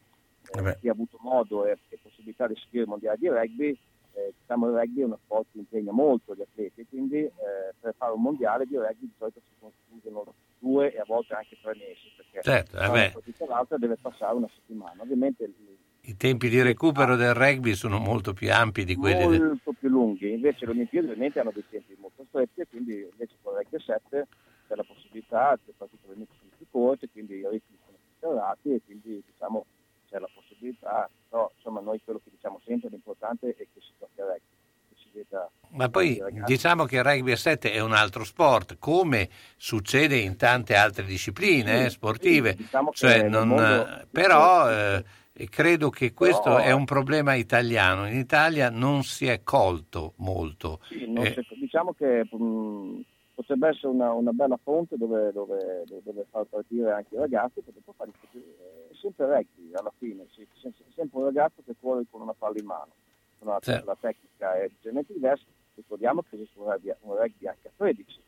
eh, 0.54 0.78
chi 0.80 0.88
ha 0.90 0.92
avuto 0.92 1.18
modo 1.22 1.66
e, 1.66 1.78
e 1.90 2.00
possibilità 2.02 2.48
di 2.48 2.56
seguire 2.56 2.84
il 2.84 2.90
mondiale 2.90 3.18
di 3.20 3.28
rugby, 3.28 3.78
eh, 4.14 4.34
diciamo 4.40 4.68
il 4.70 4.76
rugby 4.76 5.02
è 5.02 5.06
uno 5.06 5.20
sport 5.24 5.48
che 5.52 5.58
impegna 5.60 5.92
molto 5.92 6.34
gli 6.36 6.42
atleti, 6.42 6.86
quindi 6.88 7.18
eh, 7.18 7.32
per 7.80 7.94
fare 7.98 8.14
un 8.14 8.22
mondiale 8.22 8.66
di 8.66 8.76
rugby 8.78 9.02
di 9.06 9.14
solito 9.18 9.42
si 9.48 9.54
concludono 9.60 10.34
due 10.60 10.94
e 10.94 11.00
a 11.00 11.04
volte 11.06 11.34
anche 11.34 11.58
tre 11.62 11.76
mesi, 11.76 12.12
perché 12.16 12.42
Certo, 12.42 12.78
vabbè. 12.78 13.00
una 13.00 13.10
partita 13.12 13.44
e 13.44 13.48
l'altra 13.48 13.78
deve 13.78 13.98
passare 14.02 14.36
una 14.36 14.50
settimana. 14.54 15.02
Ovviamente 15.04 15.44
il- 15.44 15.78
I 16.08 16.18
tempi 16.18 16.50
di 16.50 16.62
recupero 16.62 17.16
del 17.16 17.34
rugby 17.34 17.74
sono 17.76 17.98
molto 18.00 18.34
più 18.34 18.52
ampi 18.52 18.86
di 18.86 18.96
quelli 18.96 19.28
del... 19.28 19.42
molto 19.48 19.74
più 19.74 19.90
lunghi, 19.90 20.32
invece 20.32 20.66
le 20.66 20.72
Olimpiadi 20.72 21.08
ovviamente 21.08 21.40
hanno 21.40 21.52
dei 21.52 21.64
tempi 21.70 21.96
molto 22.00 22.26
stretti 22.30 22.62
e 22.62 22.68
quindi 22.68 22.94
invece 23.12 23.34
con 23.42 23.54
il 23.54 23.60
rugby 23.60 23.84
7 23.84 24.28
c'è 24.68 24.76
la 24.76 24.84
possibilità, 24.84 25.58
partite 25.78 26.02
ovviamente 26.06 26.34
sono 26.38 26.50
più 26.58 26.66
corte, 26.72 27.10
quindi 27.10 27.36
i 27.36 27.48
ritmi 27.48 27.78
sono 27.86 27.98
più 27.98 28.14
serrati 28.20 28.74
e 28.74 28.82
quindi 28.86 29.24
diciamo 29.26 29.66
c'è 30.10 30.20
la 30.20 30.30
possibilità, 30.34 31.10
però 31.30 31.52
insomma 31.56 31.80
noi 31.82 32.00
quello 32.04 32.20
che 32.24 32.30
diciamo 32.32 32.60
sempre 32.66 32.90
l'importante 32.90 33.50
è 33.50 33.56
che 33.56 33.68
si 33.80 33.92
giochi 34.00 34.22
a 34.22 34.26
rugby, 34.26 34.42
che 34.90 34.96
si 35.02 35.10
veda 35.14 35.50
Ma 35.70 35.90
poi 35.90 36.22
diciamo 36.46 36.86
che 36.86 36.98
il 36.98 37.04
rugby 37.04 37.32
a 37.32 37.36
7 37.38 37.72
è 37.72 37.80
un 37.80 37.94
altro 37.94 38.24
sport, 38.24 38.78
come 38.80 39.30
succede 39.58 40.18
in 40.18 40.38
tante 40.38 40.76
altre 40.76 41.06
discipline 41.06 41.78
Sì, 41.80 41.84
eh, 41.86 41.90
sportive. 41.90 42.52
sì, 42.52 42.58
diciamo 42.64 42.92
Cioè, 42.94 43.28
non- 43.30 43.48
mondo- 43.48 44.08
però 44.12 44.72
eh, 44.72 45.04
credo 45.50 45.90
che 45.90 46.14
questo 46.14 46.44
Però- 46.44 46.58
è 46.58 46.72
un 46.72 46.86
problema 46.86 47.34
italiano. 47.34 48.08
In 48.08 48.18
Italia 48.18 48.70
non 48.70 49.04
si 49.04 49.26
è 49.28 49.42
colto 49.44 50.14
molto. 50.18 50.80
Sì, 50.88 51.04
Eh, 51.04 51.34
si- 51.34 51.60
diciamo 51.60 51.94
che 51.94 52.26
mh, 52.30 53.02
potrebbe 53.36 53.68
essere 53.68 53.88
una, 53.90 54.12
una 54.14 54.32
bella 54.32 54.58
fonte 54.64 54.98
dove, 54.98 55.32
dove- 55.32 55.84
dove 56.02 56.26
far 56.30 56.46
partire 56.46 56.92
anche 56.92 57.14
i 57.16 57.18
ragazzi, 57.18 57.62
perché 57.62 57.82
poi 57.84 57.94
fare 57.96 58.12
è 58.12 58.96
sempre 58.96 59.26
rugby 59.28 59.74
alla 59.74 59.92
fine, 59.98 60.26
sì, 60.32 60.48
sempre 60.96 61.20
un 61.20 61.26
ragazzo 61.26 61.62
che 61.64 61.76
corre 61.80 62.06
con 62.10 62.22
una 62.22 62.34
palla 62.34 62.58
in 62.58 62.66
mano. 62.66 62.92
La, 63.40 63.60
Sì. 63.62 63.80
la 63.84 63.96
tecnica 64.00 64.56
è 64.56 64.62
leggermente 64.62 65.14
diversa, 65.14 65.44
ricordiamo 65.76 66.24
che 66.24 66.36
esiste 66.36 66.58
un 66.58 66.72
rugby, 66.72 66.92
un 67.02 67.16
rugby 67.16 67.46
anche 67.48 67.68
a 67.68 67.72
13, 67.76 68.20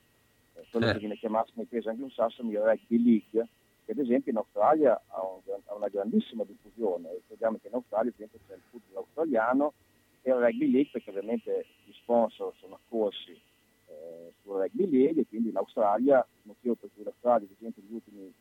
eh, 0.55 0.65
quello 0.69 0.85
Sì. 0.87 0.93
che 0.93 0.99
viene 0.99 1.17
chiamato 1.17 1.51
nei 1.55 1.65
paesi 1.65 1.87
anglosassoni 1.87 2.51
il 2.51 2.59
rugby 2.59 3.01
league, 3.03 3.47
che 3.85 3.91
ad 3.93 3.97
esempio 3.97 4.31
in 4.31 4.37
Australia 4.37 5.01
ha, 5.07 5.21
un 5.23 5.39
ha 5.65 5.73
una 5.73 5.87
grandissima 5.87 6.43
diffusione. 6.43 7.13
Ricordiamo 7.13 7.57
che 7.61 7.69
in 7.69 7.73
Australia 7.75 8.09
ad 8.09 8.15
esempio 8.15 8.39
c'è 8.45 8.53
il 8.55 8.61
football 8.69 8.97
australiano 9.03 9.73
e 10.21 10.29
il 10.29 10.35
rugby 10.37 10.69
league 10.69 10.89
perché 10.91 11.09
ovviamente 11.09 11.65
gli 11.85 11.93
sponsor 11.93 12.53
sono 12.59 12.75
accorsi 12.75 13.39
eh, 14.47 14.53
sul 14.53 14.61
rugby 14.61 14.89
league 14.89 15.21
e 15.21 15.25
quindi 15.27 15.51
l'Australia, 15.51 16.17
il 16.19 16.41
motivo 16.43 16.75
per 16.75 16.89
cui 16.93 17.03
l'Australia 17.03 17.47
ad 17.47 17.55
esempio 17.57 17.81
negli 17.83 17.93
ultimi 17.93 18.33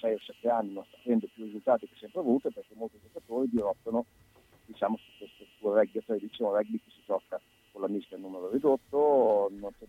6 0.00 0.14
o 0.14 0.18
7 0.18 0.48
anni 0.48 0.72
non 0.72 0.84
sta 0.86 0.98
avendo 1.04 1.28
più 1.32 1.44
risultati 1.44 1.86
che 1.88 1.94
sempre 1.98 2.20
avuto 2.20 2.48
è 2.48 2.52
perché 2.52 2.74
molti 2.74 2.98
giocatori 3.02 3.48
dirottano 3.48 4.04
diciamo, 4.66 4.96
su 4.96 5.10
questo 5.18 5.44
sul 5.58 5.72
rugby 5.72 5.98
a 5.98 6.02
13, 6.04 6.42
un 6.42 6.54
rugby 6.54 6.78
che 6.78 6.90
si 6.90 7.02
gioca 7.06 7.40
con 7.72 7.80
la 7.82 7.88
mischia 7.88 8.16
a 8.16 8.20
numero 8.20 8.50
ridotto, 8.50 9.50
non 9.52 9.70
c'è 9.78 9.86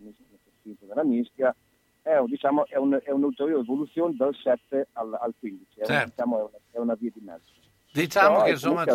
spinto 0.59 0.85
nella 0.85 1.03
mischia, 1.03 1.55
è, 2.01 2.17
un, 2.17 2.25
diciamo, 2.27 2.65
è, 2.67 2.77
un- 2.77 2.99
è 3.03 3.11
un'ulteriore 3.11 3.61
evoluzione 3.61 4.15
dal 4.15 4.35
7 4.35 4.87
al, 4.93 5.13
al 5.19 5.33
15, 5.39 5.79
è, 5.79 5.81
un- 5.81 5.85
Certo. 5.87 6.09
diciamo, 6.09 6.37
è, 6.37 6.41
una, 6.41 6.57
è 6.71 6.77
una 6.79 6.95
via 6.95 7.11
di 7.13 7.21
mezzo. 7.23 7.51
Diciamo 7.91 8.33
Però 8.33 8.43
che 8.43 8.51
insomma 8.51 8.85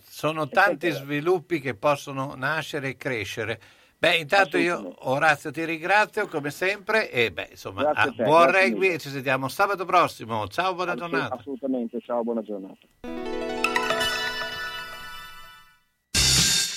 sono 0.00 0.48
tanti 0.48 0.90
sviluppi 0.90 1.60
che 1.60 1.74
possono 1.74 2.34
nascere 2.34 2.90
e 2.90 2.96
crescere. 2.96 3.58
Beh, 4.00 4.16
intanto 4.16 4.56
io 4.56 4.94
Orazio 5.10 5.50
ti 5.50 5.62
ringrazio 5.62 6.26
come 6.26 6.50
sempre 6.50 7.10
e 7.10 7.30
beh, 7.32 7.48
insomma, 7.50 7.90
a 7.94 8.10
te, 8.10 8.22
buon 8.22 8.50
rugby 8.50 8.78
mille. 8.78 8.94
e 8.94 8.98
ci 8.98 9.10
sentiamo 9.10 9.46
sabato 9.48 9.84
prossimo. 9.84 10.48
Ciao, 10.48 10.72
buona 10.72 10.92
Assolut- 10.92 11.10
giornata. 11.12 11.34
Assolutamente, 11.34 11.98
ciao, 12.00 12.22
buona 12.22 12.40
giornata. 12.40 12.78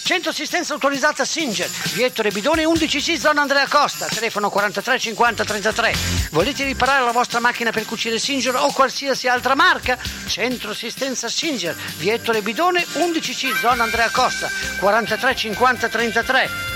Centro 0.04 0.32
assistenza 0.32 0.74
autorizzata 0.74 1.24
Singer, 1.24 1.70
Viettore 1.94 2.30
Bidone 2.32 2.66
11C 2.66 3.16
zona 3.16 3.40
Andrea 3.40 3.70
Costa, 3.70 4.06
telefono 4.08 4.50
43 4.50 5.00
50 5.00 5.46
33. 5.46 5.94
Volete 6.32 6.66
riparare 6.66 7.06
la 7.06 7.14
vostra 7.14 7.40
macchina 7.40 7.72
per 7.72 7.86
cucire 7.86 8.20
Singer 8.20 8.54
o 8.56 8.74
qualsiasi 8.74 9.30
altra 9.30 9.56
marca? 9.56 9.98
Centro 10.28 10.72
assistenza 10.72 11.30
Singer, 11.30 11.74
Viettore 12.00 12.42
Bidone 12.42 12.82
11C 12.82 13.56
zona 13.60 13.84
Andrea 13.84 14.10
Costa, 14.12 14.50
43 14.82 15.36
50 15.38 15.88
33. 15.88 16.73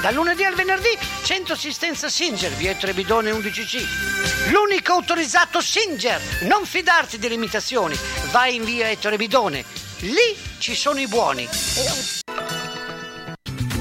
Dal 0.00 0.14
lunedì 0.14 0.44
al 0.44 0.54
venerdì, 0.54 0.96
centro 1.24 1.54
assistenza 1.54 2.08
Singer, 2.08 2.52
via 2.52 2.74
Trebidone 2.74 3.32
11C. 3.32 4.50
L'unico 4.50 4.92
autorizzato 4.92 5.60
Singer. 5.60 6.20
Non 6.42 6.64
fidarti 6.64 7.18
delle 7.18 7.34
imitazioni. 7.34 7.96
Vai 8.30 8.54
in 8.54 8.64
via 8.64 8.88
Ettore 8.88 9.16
Bidone. 9.16 9.64
Lì 10.00 10.36
ci 10.58 10.74
sono 10.74 10.98
i 11.00 11.06
buoni. 11.06 12.19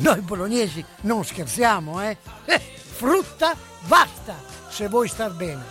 noi 0.00 0.20
bolognesi 0.20 0.84
non 1.02 1.24
scherziamo, 1.24 2.02
eh? 2.02 2.16
eh 2.46 2.58
frutta 2.58 3.56
basta 3.86 4.34
se 4.68 4.88
vuoi 4.88 5.08
star 5.08 5.34
bene. 5.34 5.62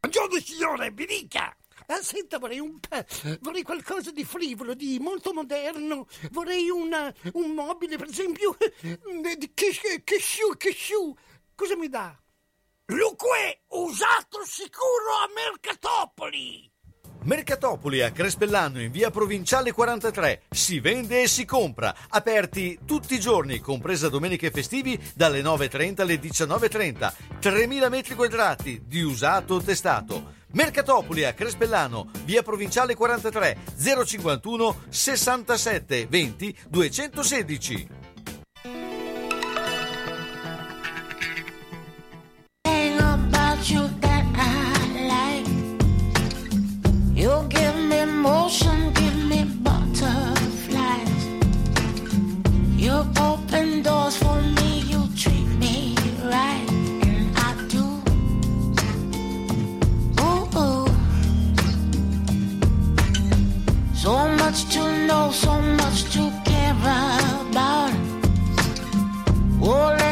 Buongiorno 0.00 0.40
signore, 0.40 0.90
mi 0.90 1.06
dica! 1.06 1.56
Ah, 1.86 2.02
senta, 2.02 2.38
vorrei, 2.38 2.58
un, 2.60 2.78
vorrei 3.40 3.62
qualcosa 3.62 4.10
di 4.10 4.24
frivolo, 4.24 4.74
di 4.74 4.98
molto 4.98 5.32
moderno. 5.34 6.06
Vorrei 6.30 6.70
una, 6.70 7.12
un 7.34 7.50
mobile, 7.50 7.98
per 7.98 8.08
esempio, 8.08 8.56
di 8.80 9.52
cashew, 9.52 10.56
cashew. 10.56 11.14
Cosa 11.54 11.76
mi 11.76 11.88
dà? 11.88 12.18
Luque, 12.86 13.64
usato 13.68 14.44
sicuro 14.44 15.12
a 15.22 15.30
Mercatopoli! 15.34 16.73
Mercatopoli 17.24 18.02
a 18.02 18.10
Crespellano 18.10 18.82
in 18.82 18.90
via 18.90 19.10
provinciale 19.10 19.72
43. 19.72 20.42
Si 20.50 20.78
vende 20.78 21.22
e 21.22 21.26
si 21.26 21.46
compra. 21.46 21.94
Aperti 22.10 22.80
tutti 22.84 23.14
i 23.14 23.20
giorni, 23.20 23.60
compresa 23.60 24.10
domenica 24.10 24.46
e 24.46 24.50
festivi, 24.50 25.00
dalle 25.14 25.40
9.30 25.40 26.02
alle 26.02 26.20
19.30. 26.20 27.12
3.000 27.40 27.88
metri 27.88 28.14
quadrati 28.14 28.82
di 28.84 29.00
usato 29.00 29.58
testato. 29.62 30.42
Mercatopoli 30.52 31.24
a 31.24 31.32
Crespellano, 31.32 32.10
via 32.24 32.42
provinciale 32.42 32.94
43, 32.94 33.56
051 34.04 34.82
67 34.90 36.06
20 36.06 36.56
216. 36.68 37.88
You 47.24 47.42
give 47.48 47.76
me 47.76 48.04
motion, 48.04 48.92
give 48.92 49.16
me 49.24 49.44
butterflies. 49.62 51.24
You 52.76 52.96
open 53.18 53.80
doors 53.80 54.18
for 54.18 54.42
me, 54.42 54.80
you 54.80 55.08
treat 55.16 55.48
me 55.58 55.96
right, 56.22 56.66
and 57.08 57.32
I 57.34 57.54
do. 57.72 57.84
Ooh. 60.20 60.86
So 63.94 64.28
much 64.36 64.68
to 64.74 64.82
know, 65.06 65.30
so 65.30 65.62
much 65.80 66.04
to 66.12 66.30
care 66.44 66.72
about. 66.72 67.94
Oh, 69.62 70.03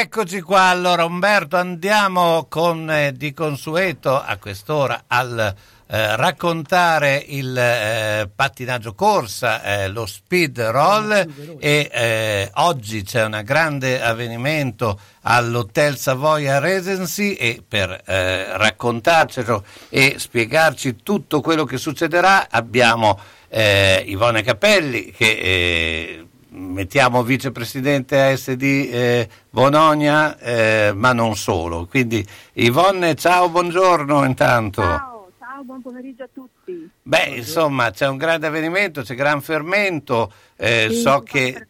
eccoci 0.00 0.40
qua, 0.40 0.62
allora 0.62 1.04
Umberto, 1.04 1.56
andiamo 1.56 2.46
con 2.48 2.90
eh, 2.90 3.12
di 3.12 3.34
consueto 3.34 4.18
a 4.18 4.38
quest'ora 4.38 5.04
al 5.06 5.54
eh, 5.86 6.16
raccontare 6.16 7.22
il 7.26 7.54
eh, 7.54 8.30
pattinaggio 8.34 8.94
corsa, 8.94 9.62
eh, 9.62 9.88
lo 9.88 10.06
speed 10.06 10.60
roll 10.60 11.10
e 11.58 11.90
eh, 11.92 12.50
oggi 12.54 13.02
c'è 13.02 13.24
un 13.24 13.42
grande 13.44 14.00
avvenimento 14.00 14.98
all'Hotel 15.22 15.98
Savoia 15.98 16.58
Regency 16.58 17.34
e 17.34 17.62
per 17.66 18.02
eh, 18.06 18.56
raccontarcelo 18.56 19.62
e 19.90 20.14
spiegarci 20.16 21.02
tutto 21.02 21.42
quello 21.42 21.64
che 21.64 21.76
succederà 21.76 22.48
abbiamo 22.50 23.18
Ivone 23.54 24.42
Capelli 24.42 25.10
che 25.10 26.24
mettiamo 26.52 27.22
vicepresidente 27.22 28.20
ASD 28.20 28.62
eh, 28.62 29.28
Bononia, 29.50 30.38
eh, 30.38 30.92
ma 30.94 31.12
non 31.12 31.36
solo. 31.36 31.86
Quindi 31.86 32.26
Ivonne, 32.54 33.14
ciao, 33.14 33.48
buongiorno 33.48 34.24
intanto. 34.24 34.82
Ciao, 34.82 35.30
ciao, 35.38 35.62
buon 35.64 35.80
pomeriggio 35.80 36.24
a 36.24 36.28
tutti. 36.32 36.90
Beh, 37.02 37.34
insomma, 37.36 37.90
c'è 37.90 38.06
un 38.06 38.16
grande 38.18 38.46
avvenimento, 38.46 39.02
c'è 39.02 39.14
gran 39.14 39.40
fermento, 39.40 40.32
eh, 40.56 40.88
Sì, 40.90 41.00
so 41.00 41.20
che 41.20 41.66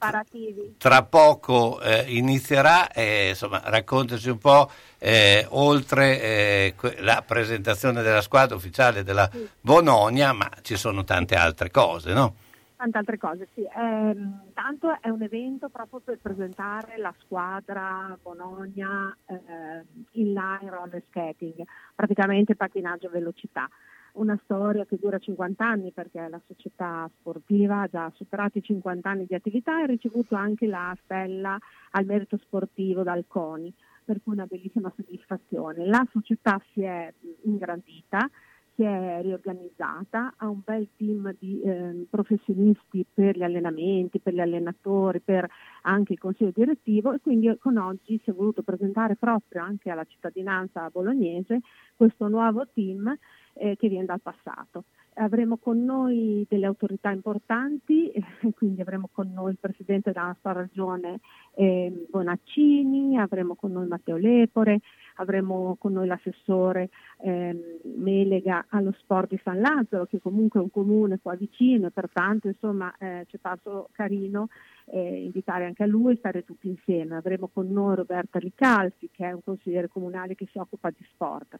tra 0.79 1.03
poco 1.05 1.81
eh, 1.81 2.05
inizierà, 2.09 2.89
insomma, 2.95 3.63
raccontaci 3.65 4.29
un 4.31 4.39
po', 4.39 4.71
eh, 4.99 5.47
oltre 5.51 6.21
eh, 6.21 6.75
la 6.99 7.23
presentazione 7.27 8.03
della 8.03 8.21
squadra 8.21 8.57
ufficiale 8.57 9.05
della 9.05 9.31
Bononia, 9.61 10.33
ma 10.33 10.51
ci 10.63 10.77
sono 10.77 11.05
tante 11.05 11.35
altre 11.37 11.71
cose, 11.71 12.13
no? 12.13 12.35
Tante 12.83 12.99
altre 12.99 13.17
cose, 13.17 13.47
sì. 13.55 13.65
Ehm, 13.77 14.51
tanto 14.55 15.01
è 15.01 15.09
un 15.09 15.23
evento 15.23 15.69
proprio 15.69 16.01
per 16.01 16.19
presentare 16.21 16.99
la 16.99 17.15
squadra 17.21 18.19
Bologna 18.21 19.17
eh, 19.25 19.85
inline 20.15 20.69
roller 20.69 21.01
skating, 21.07 21.63
praticamente 21.95 22.57
pattinaggio 22.57 23.07
a 23.07 23.11
velocità. 23.11 23.69
Una 24.15 24.37
storia 24.43 24.85
che 24.85 24.99
dura 25.01 25.19
50 25.19 25.65
anni 25.65 25.93
perché 25.93 26.27
la 26.27 26.41
società 26.45 27.09
sportiva 27.21 27.83
ha 27.83 27.87
già 27.87 28.11
superato 28.17 28.59
i 28.59 28.63
50 28.65 29.09
anni 29.09 29.27
di 29.27 29.37
attività 29.37 29.79
e 29.79 29.83
ha 29.85 29.87
ricevuto 29.87 30.35
anche 30.35 30.67
la 30.67 30.93
stella 31.05 31.57
al 31.93 32.05
merito 32.05 32.37
sportivo 32.37 33.05
dal 33.05 33.27
CONI, 33.29 33.73
per 34.05 34.21
cui 34.25 34.33
una 34.33 34.47
bellissima 34.47 34.93
soddisfazione. 34.97 35.87
La 35.87 36.05
società 36.11 36.61
si 36.73 36.83
è 36.83 37.15
ingrandita, 37.45 38.29
si 38.75 38.83
è 38.83 39.21
riorganizzata, 39.23 40.35
ha 40.37 40.49
un 40.49 40.61
bel 40.65 40.89
team 40.97 41.35
di 41.39 41.61
eh, 41.61 42.07
professionisti 42.09 43.05
per 43.13 43.37
gli 43.37 43.43
allenamenti, 43.43 44.19
per 44.19 44.35
gli 44.35 44.41
allenatori, 44.41 45.21
per 45.21 45.49
anche 45.83 46.15
il 46.15 46.19
consiglio 46.19 46.53
direttivo 46.55 47.13
e 47.13 47.21
quindi 47.21 47.55
con 47.59 47.77
oggi 47.77 48.21
si 48.23 48.31
è 48.31 48.33
voluto 48.33 48.63
presentare 48.63 49.17
proprio 49.17 49.63
anche 49.63 49.91
alla 49.91 50.05
cittadinanza 50.05 50.89
bolognese 50.91 51.61
questo 51.97 52.29
nuovo 52.29 52.67
team 52.73 53.15
eh, 53.55 53.77
che 53.77 53.89
viene 53.89 54.07
dal 54.07 54.21
passato. 54.21 54.85
Avremo 55.15 55.59
con 55.59 55.85
noi 55.85 56.47
delle 56.49 56.65
autorità 56.67 57.11
importanti, 57.11 58.11
eh, 58.11 58.23
quindi 58.57 58.81
avremo 58.81 59.09
con 59.13 59.31
noi 59.33 59.53
il 59.53 59.59
presidente 59.59 60.11
della 60.11 60.27
nostra 60.27 60.53
regione 60.53 61.21
eh, 61.55 62.07
Bonaccini, 62.09 63.19
avremo 63.19 63.55
con 63.55 63.73
noi 63.73 63.87
Matteo 63.87 64.17
Lepore, 64.17 64.81
avremo 65.17 65.77
con 65.79 65.93
noi 65.93 66.07
l'assessore 66.07 66.89
ehm, 67.19 67.61
Melega 67.97 68.67
allo 68.71 68.93
sport 68.99 69.29
di 69.29 69.41
San 69.43 69.61
Lazzaro, 69.61 70.07
che 70.07 70.19
comunque 70.19 70.61
è 70.61 70.63
un 70.63 70.71
comune 70.71 71.19
qua 71.21 71.35
vicino 71.35 71.89
e 71.89 71.91
pertanto 71.91 72.49
insomma 72.49 72.95
eh, 72.99 73.27
ci 73.29 73.37
è 73.37 73.39
parso 73.39 73.89
carino 73.93 74.49
eh, 74.87 75.25
invitare 75.25 75.67
anche 75.67 75.83
a 75.83 75.87
lui 75.87 76.15
e 76.15 76.17
stare 76.17 76.45
tutti 76.45 76.69
insieme. 76.69 77.17
Avremo 77.17 77.49
con 77.53 77.71
noi 77.71 77.97
Roberta 77.97 78.39
Ricalfi, 78.39 79.11
che 79.13 79.27
è 79.27 79.33
un 79.33 79.43
consigliere 79.45 79.89
comunale 79.89 80.35
che 80.35 80.49
si 80.51 80.59
occupa 80.59 80.91
di 80.91 81.05
sport. 81.13 81.59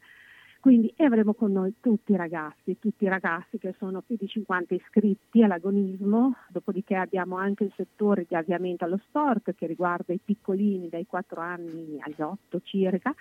Quindi 0.63 0.95
avremo 0.99 1.35
con 1.35 1.51
noi 1.51 1.75
tutti 1.81 2.13
i 2.13 2.17
ragazzi, 2.17 2.79
tutti 2.79 3.03
i 3.03 3.09
ragazzi 3.09 3.59
che 3.59 3.75
sono 3.79 4.01
più 4.01 4.15
di 4.17 4.29
50 4.29 4.77
iscritti 4.77 5.43
all'agonismo, 5.43 6.37
dopodiché 6.51 6.95
abbiamo 6.95 7.35
anche 7.37 7.65
il 7.65 7.73
settore 7.75 8.27
di 8.29 8.37
avviamento 8.37 8.85
allo 8.85 9.01
sport 9.09 9.57
che 9.57 9.67
riguarda 9.67 10.13
i 10.13 10.21
piccolini 10.25 10.89
dai 10.89 11.05
4 11.05 11.41
anni 11.41 11.99
agli 11.99 12.23
8 12.23 12.61
circa 12.63 13.13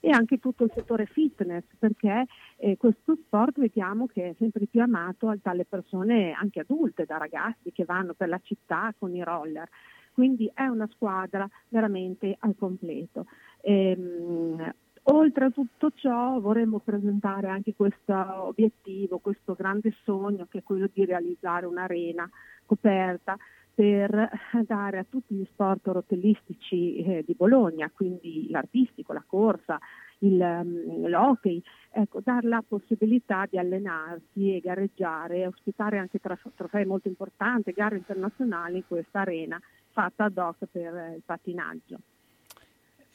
e 0.00 0.08
anche 0.08 0.38
tutto 0.38 0.64
il 0.64 0.72
settore 0.74 1.04
fitness 1.04 1.64
perché 1.78 2.24
eh, 2.56 2.78
questo 2.78 3.14
sport 3.26 3.60
vediamo 3.60 4.06
che 4.06 4.30
è 4.30 4.34
sempre 4.38 4.64
più 4.64 4.80
amato 4.80 5.36
dalle 5.42 5.66
persone 5.66 6.32
anche 6.32 6.60
adulte, 6.60 7.04
da 7.04 7.18
ragazzi 7.18 7.72
che 7.72 7.84
vanno 7.84 8.14
per 8.14 8.30
la 8.30 8.40
città 8.42 8.94
con 8.98 9.14
i 9.14 9.22
roller. 9.22 9.68
Quindi 10.14 10.50
è 10.54 10.64
una 10.64 10.88
squadra 10.94 11.46
veramente 11.68 12.34
al 12.38 12.54
completo. 12.56 13.26
Ehm, 13.60 14.72
Oltre 15.08 15.44
a 15.44 15.50
tutto 15.50 15.92
ciò 15.94 16.40
vorremmo 16.40 16.80
presentare 16.80 17.48
anche 17.48 17.74
questo 17.76 18.12
obiettivo, 18.44 19.18
questo 19.18 19.54
grande 19.54 19.94
sogno 20.02 20.46
che 20.50 20.58
è 20.58 20.62
quello 20.64 20.88
di 20.92 21.04
realizzare 21.04 21.66
un'arena 21.66 22.28
coperta 22.64 23.36
per 23.72 24.30
dare 24.66 24.98
a 24.98 25.06
tutti 25.08 25.34
gli 25.34 25.46
sport 25.52 25.86
rotellistici 25.86 26.96
eh, 26.96 27.24
di 27.24 27.34
Bologna, 27.34 27.88
quindi 27.94 28.48
l'artistico, 28.50 29.12
la 29.12 29.22
corsa, 29.24 29.78
il, 30.20 30.40
um, 30.40 31.06
l'hockey, 31.06 31.62
ecco, 31.90 32.20
dare 32.24 32.48
la 32.48 32.64
possibilità 32.66 33.46
di 33.48 33.58
allenarsi 33.58 34.56
e 34.56 34.60
gareggiare, 34.60 35.46
ospitare 35.46 35.98
anche 35.98 36.18
trofei 36.18 36.84
molto 36.84 37.06
importanti, 37.06 37.70
gare 37.70 37.96
internazionali 37.96 38.78
in 38.78 38.86
questa 38.88 39.20
arena 39.20 39.60
fatta 39.90 40.24
ad 40.24 40.36
hoc 40.36 40.64
per 40.68 40.96
eh, 40.96 41.14
il 41.16 41.22
pattinaggio. 41.24 41.98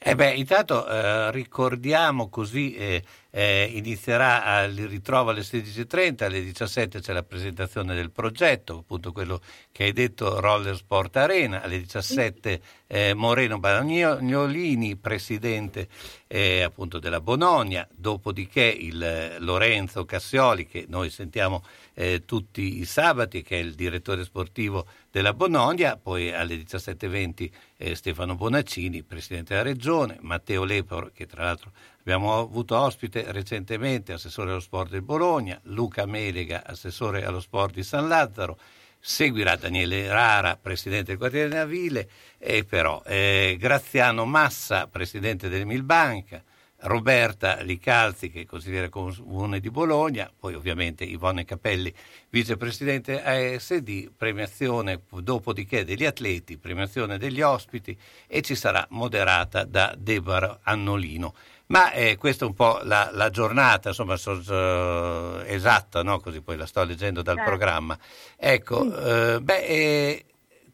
Eh 0.04 0.16
beh, 0.16 0.34
intanto 0.34 0.84
eh, 0.88 1.30
ricordiamo 1.30 2.28
così 2.28 2.74
eh, 2.74 3.04
eh, 3.34 3.70
inizierà 3.72 4.62
il 4.64 4.86
ritrovo 4.86 5.30
alle 5.30 5.40
16.30, 5.40 6.24
alle 6.24 6.42
17 6.42 7.00
c'è 7.00 7.14
la 7.14 7.22
presentazione 7.22 7.94
del 7.94 8.10
progetto, 8.10 8.78
appunto 8.80 9.10
quello 9.10 9.40
che 9.72 9.84
hai 9.84 9.92
detto 9.92 10.38
Roller 10.38 10.76
Sport 10.76 11.16
Arena, 11.16 11.62
alle 11.62 11.78
17 11.78 12.60
eh, 12.86 13.14
Moreno 13.14 13.58
Bagnolini, 13.58 14.96
presidente 14.96 15.88
eh, 16.26 16.60
appunto 16.60 16.98
della 16.98 17.22
Bononia, 17.22 17.88
dopodiché 17.90 18.64
il 18.64 19.02
eh, 19.02 19.38
Lorenzo 19.38 20.04
Cassioli 20.04 20.66
che 20.66 20.84
noi 20.86 21.08
sentiamo 21.08 21.64
eh, 21.94 22.24
tutti 22.26 22.80
i 22.80 22.84
sabati, 22.84 23.42
che 23.42 23.56
è 23.56 23.60
il 23.60 23.74
direttore 23.74 24.24
sportivo 24.24 24.86
della 25.10 25.32
Bononia, 25.32 25.96
poi 25.96 26.32
alle 26.32 26.56
17.20 26.56 27.50
eh, 27.78 27.94
Stefano 27.94 28.34
Bonaccini, 28.34 29.02
presidente 29.02 29.54
della 29.54 29.66
regione, 29.66 30.18
Matteo 30.20 30.64
Lepor, 30.64 31.12
che 31.12 31.26
tra 31.26 31.44
l'altro 31.44 31.72
abbiamo 32.02 32.36
avuto 32.36 32.76
ospite 32.76 33.30
recentemente, 33.30 34.12
assessore 34.12 34.50
allo 34.50 34.60
sport 34.60 34.90
del 34.90 35.02
Bologna, 35.02 35.58
Luca 35.64 36.04
Melega, 36.04 36.64
assessore 36.66 37.24
allo 37.24 37.40
sport 37.40 37.74
di 37.74 37.84
San 37.84 38.08
Lazzaro, 38.08 38.58
seguirà 38.98 39.54
Daniele 39.54 40.08
Rara, 40.08 40.56
presidente 40.56 41.04
del 41.04 41.18
quartiere 41.18 41.48
Navile, 41.48 42.08
e 42.38 42.64
però 42.64 43.02
eh, 43.06 43.56
Graziano 43.58 44.24
Massa, 44.24 44.88
presidente 44.88 45.48
del 45.48 45.64
Milbanca, 45.64 46.42
Roberta 46.82 47.60
Licalzi, 47.60 48.30
che 48.30 48.40
è 48.40 48.44
consigliere 48.44 48.88
comune 48.88 49.60
di 49.60 49.70
Bologna, 49.70 50.32
poi 50.36 50.54
ovviamente 50.54 51.04
Ivone 51.04 51.44
Capelli, 51.44 51.92
vicepresidente 52.30 53.22
ASD, 53.22 54.10
premiazione 54.16 55.02
dopodiché 55.08 55.84
degli 55.84 56.04
atleti, 56.04 56.58
premiazione 56.58 57.18
degli 57.18 57.40
ospiti 57.40 57.96
e 58.26 58.42
ci 58.42 58.56
sarà 58.56 58.84
moderata 58.90 59.64
da 59.64 59.94
Deborah 59.96 60.58
Annolino. 60.62 61.34
Ma 61.72 61.90
eh, 61.92 62.18
questa 62.18 62.44
è 62.44 62.48
un 62.48 62.52
po' 62.52 62.80
la, 62.82 63.08
la 63.14 63.30
giornata, 63.30 63.88
insomma, 63.88 64.18
so, 64.18 64.42
so, 64.42 65.42
esatta, 65.44 66.02
no? 66.02 66.20
così 66.20 66.42
poi 66.42 66.58
la 66.58 66.66
sto 66.66 66.84
leggendo 66.84 67.22
dal 67.22 67.36
certo. 67.36 67.50
programma. 67.50 67.98
Ecco, 68.36 68.82
sì. 68.82 69.08
eh, 69.08 69.38
beh, 69.40 69.64
eh, 69.64 70.24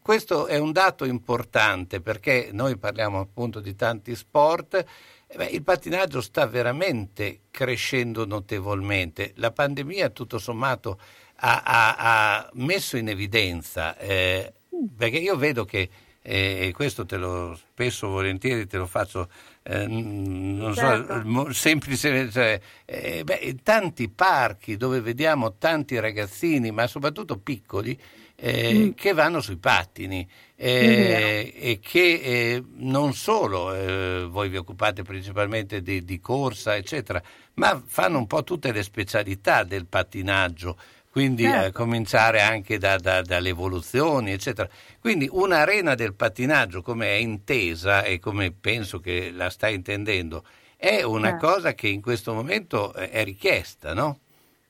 questo 0.01 0.47
è 0.47 0.57
un 0.57 0.73
dato 0.73 1.05
importante 1.05 2.01
perché 2.01 2.49
noi 2.51 2.75
parliamo 2.75 3.17
appunto 3.17 3.61
di 3.61 3.75
tanti 3.77 4.13
sport 4.13 4.85
eh 5.25 5.37
beh, 5.37 5.45
il 5.45 5.63
pattinaggio 5.63 6.19
sta 6.19 6.45
veramente 6.47 7.43
crescendo 7.49 8.25
notevolmente. 8.25 9.31
La 9.35 9.51
pandemia, 9.51 10.09
tutto 10.09 10.37
sommato, 10.37 10.99
ha, 11.35 11.61
ha, 11.63 11.95
ha 11.97 12.49
messo 12.55 12.97
in 12.97 13.07
evidenza, 13.07 13.95
eh, 13.97 14.51
perché 14.97 15.19
io 15.19 15.37
vedo 15.37 15.63
che, 15.63 15.89
eh, 16.21 16.67
e 16.67 16.71
questo 16.73 17.05
te 17.05 17.15
lo 17.15 17.55
spesso 17.55 18.09
volentieri 18.09 18.67
te 18.67 18.77
lo 18.77 18.85
faccio, 18.85 19.29
eh, 19.69 19.85
non 19.85 20.73
certo. 20.73 21.21
so, 21.21 21.53
semplice, 21.53 22.31
cioè, 22.31 22.59
eh, 22.85 23.23
beh, 23.23 23.57
tanti 23.61 24.09
parchi 24.09 24.77
dove 24.77 24.99
vediamo 24.99 25.57
tanti 25.57 25.99
ragazzini, 25.99 26.71
ma 26.71 26.87
soprattutto 26.87 27.37
piccoli, 27.37 27.97
eh, 28.35 28.73
mm. 28.73 28.89
che 28.95 29.13
vanno 29.13 29.41
sui 29.41 29.57
pattini 29.57 30.27
eh, 30.55 31.53
e 31.55 31.79
che 31.79 32.13
eh, 32.23 32.63
non 32.77 33.13
solo 33.13 33.73
eh, 33.73 34.25
voi 34.27 34.49
vi 34.49 34.57
occupate 34.57 35.03
principalmente 35.03 35.83
di, 35.83 36.03
di, 36.03 36.19
corsa, 36.19 36.75
eccetera, 36.75 37.21
ma 37.55 37.79
fanno 37.85 38.17
un 38.17 38.25
po' 38.25 38.43
tutte 38.43 38.71
le 38.71 38.81
specialità 38.81 39.63
del 39.63 39.85
pattinaggio. 39.85 40.77
Quindi 41.19 41.43
eh, 41.43 41.49
certo. 41.49 41.83
cominciare 41.83 42.39
anche 42.39 42.77
da, 42.77 42.95
da, 42.95 43.21
dalle 43.21 43.49
evoluzioni, 43.49 44.31
eccetera. 44.31 44.69
Quindi 45.01 45.27
un'arena 45.29 45.93
del 45.93 46.13
pattinaggio 46.13 46.81
come 46.81 47.07
è 47.07 47.15
intesa 47.15 48.03
e 48.03 48.19
come 48.19 48.53
penso 48.53 49.01
che 49.01 49.29
la 49.29 49.49
stai 49.49 49.75
intendendo, 49.75 50.45
è 50.77 51.01
una 51.03 51.31
certo. 51.31 51.47
cosa 51.47 51.73
che 51.73 51.89
in 51.89 52.01
questo 52.01 52.33
momento 52.33 52.93
è 52.93 53.21
richiesta, 53.25 53.93
no? 53.93 54.19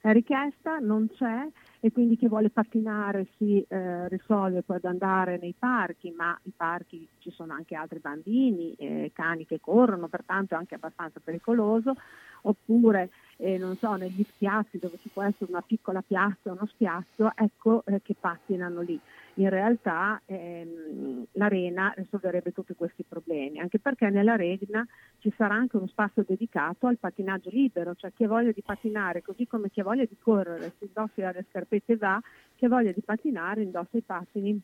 È 0.02 0.12
richiesta, 0.12 0.80
non 0.80 1.08
c'è 1.16 1.46
e 1.82 1.92
quindi 1.92 2.18
chi 2.18 2.28
vuole 2.28 2.50
pattinare 2.50 3.28
si 3.38 3.64
eh, 3.68 4.08
risolve 4.10 4.64
poi 4.64 4.78
ad 4.78 4.86
andare 4.86 5.38
nei 5.38 5.56
parchi, 5.58 6.12
ma 6.12 6.38
i 6.44 6.52
parchi 6.56 7.08
ci 7.20 7.32
sono 7.32 7.54
anche 7.54 7.76
altri 7.76 8.00
bambini, 8.00 8.74
eh, 8.74 9.12
cani 9.14 9.46
che 9.46 9.60
corrono, 9.62 10.08
pertanto 10.08 10.54
è 10.54 10.58
anche 10.58 10.76
abbastanza 10.76 11.22
pericoloso, 11.24 11.96
oppure 12.42 13.10
eh, 13.38 13.58
non 13.58 13.78
so, 13.78 13.96
negli 13.96 14.24
spiazzi 14.24 14.78
dove 14.78 14.98
ci 15.02 15.10
può 15.10 15.24
essere 15.24 15.50
una 15.52 15.62
piccola 15.62 16.02
piazza, 16.02 16.52
uno 16.52 16.66
spiazzo, 16.66 17.32
ecco 17.36 17.84
eh, 17.86 18.02
che 18.02 18.16
pattinano 18.20 18.82
lì 18.82 19.00
in 19.44 19.50
realtà 19.50 20.22
ehm, 20.26 21.26
l'arena 21.34 21.94
risolverebbe 21.96 22.52
tutti 22.52 22.74
questi 22.76 23.04
problemi, 23.08 23.60
anche 23.60 23.80
perché 23.80 24.10
nell'arena 24.10 24.86
ci 25.20 25.34
sarà 25.38 25.56
anche 25.56 25.78
uno 25.78 25.88
spazio 25.88 26.24
dedicato 26.28 26.88
al 26.88 26.98
pattinaggio 26.98 27.50
libero, 27.50 27.96
cioè 27.96 28.12
chi 28.14 28.26
ha 28.26 28.28
voglia 28.28 28.52
di 28.52 28.62
pattinare, 28.62 29.22
così 29.22 29.48
come 29.48 29.70
chi 29.70 29.80
ha 29.80 29.84
voglia 29.84 30.06
di 30.06 30.18
correre, 30.20 30.74
si 30.78 30.86
indossa 30.86 31.32
le 31.32 31.46
scarpette 31.50 31.96
va, 31.96 32.20
chi 32.56 32.66
ha 32.66 32.70
voglia 32.70 32.92
di 32.92 33.02
pattinare 33.02 33.62
indossa 33.62 33.98
i 33.98 34.02
pattini 34.02 34.62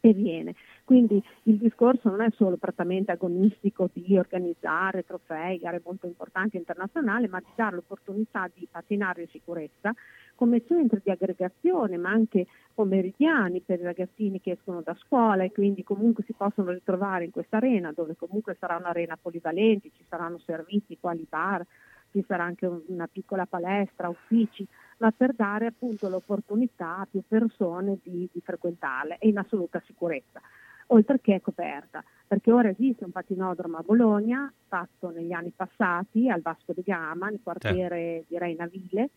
e 0.00 0.12
viene. 0.12 0.54
Quindi 0.84 1.22
il 1.44 1.56
discorso 1.56 2.08
non 2.08 2.22
è 2.22 2.28
solo 2.36 2.56
prettamente 2.56 3.12
agonistico 3.12 3.90
di 3.92 4.16
organizzare 4.16 5.04
trofei, 5.04 5.58
gare 5.58 5.82
molto 5.84 6.06
importanti 6.06 6.56
internazionali, 6.56 7.28
ma 7.28 7.40
di 7.40 7.50
dare 7.54 7.76
l'opportunità 7.76 8.48
di 8.54 8.66
pattinare 8.70 9.22
in 9.22 9.28
sicurezza 9.28 9.92
come 10.34 10.64
centro 10.66 11.00
di 11.02 11.10
aggregazione, 11.10 11.96
ma 11.96 12.10
anche 12.10 12.46
pomeridiani 12.72 13.60
per 13.60 13.80
i 13.80 13.82
ragazzini 13.82 14.40
che 14.40 14.52
escono 14.52 14.82
da 14.82 14.94
scuola 14.94 15.42
e 15.42 15.50
quindi 15.50 15.82
comunque 15.82 16.22
si 16.24 16.32
possono 16.32 16.70
ritrovare 16.70 17.24
in 17.24 17.32
questa 17.32 17.56
arena, 17.56 17.92
dove 17.92 18.14
comunque 18.16 18.56
sarà 18.58 18.76
un'arena 18.76 19.18
polivalente, 19.20 19.90
ci 19.96 20.04
saranno 20.08 20.38
servizi 20.38 20.96
quali 21.00 21.26
bar, 21.28 21.66
ci 22.12 22.24
sarà 22.26 22.44
anche 22.44 22.66
una 22.66 23.08
piccola 23.08 23.46
palestra, 23.46 24.08
uffici, 24.08 24.66
ma 24.98 25.10
per 25.10 25.32
dare 25.34 25.66
appunto 25.66 26.08
l'opportunità 26.08 26.98
a 26.98 27.08
più 27.10 27.22
persone 27.26 27.98
di, 28.02 28.28
di 28.32 28.40
frequentarle 28.40 29.18
e 29.18 29.28
in 29.28 29.38
assoluta 29.38 29.82
sicurezza 29.86 30.40
oltre 30.88 31.20
che 31.20 31.40
coperta, 31.40 32.02
perché 32.26 32.52
ora 32.52 32.68
esiste 32.68 33.04
un 33.04 33.10
patinodromo 33.10 33.78
a 33.78 33.82
Bologna 33.82 34.52
fatto 34.66 35.10
negli 35.10 35.32
anni 35.32 35.52
passati 35.54 36.28
al 36.28 36.42
Vasco 36.42 36.72
de 36.72 36.82
Gama, 36.82 37.28
nel 37.28 37.40
quartiere 37.42 38.24
di 38.28 38.38
Reina 38.38 38.66
Ville, 38.66 39.10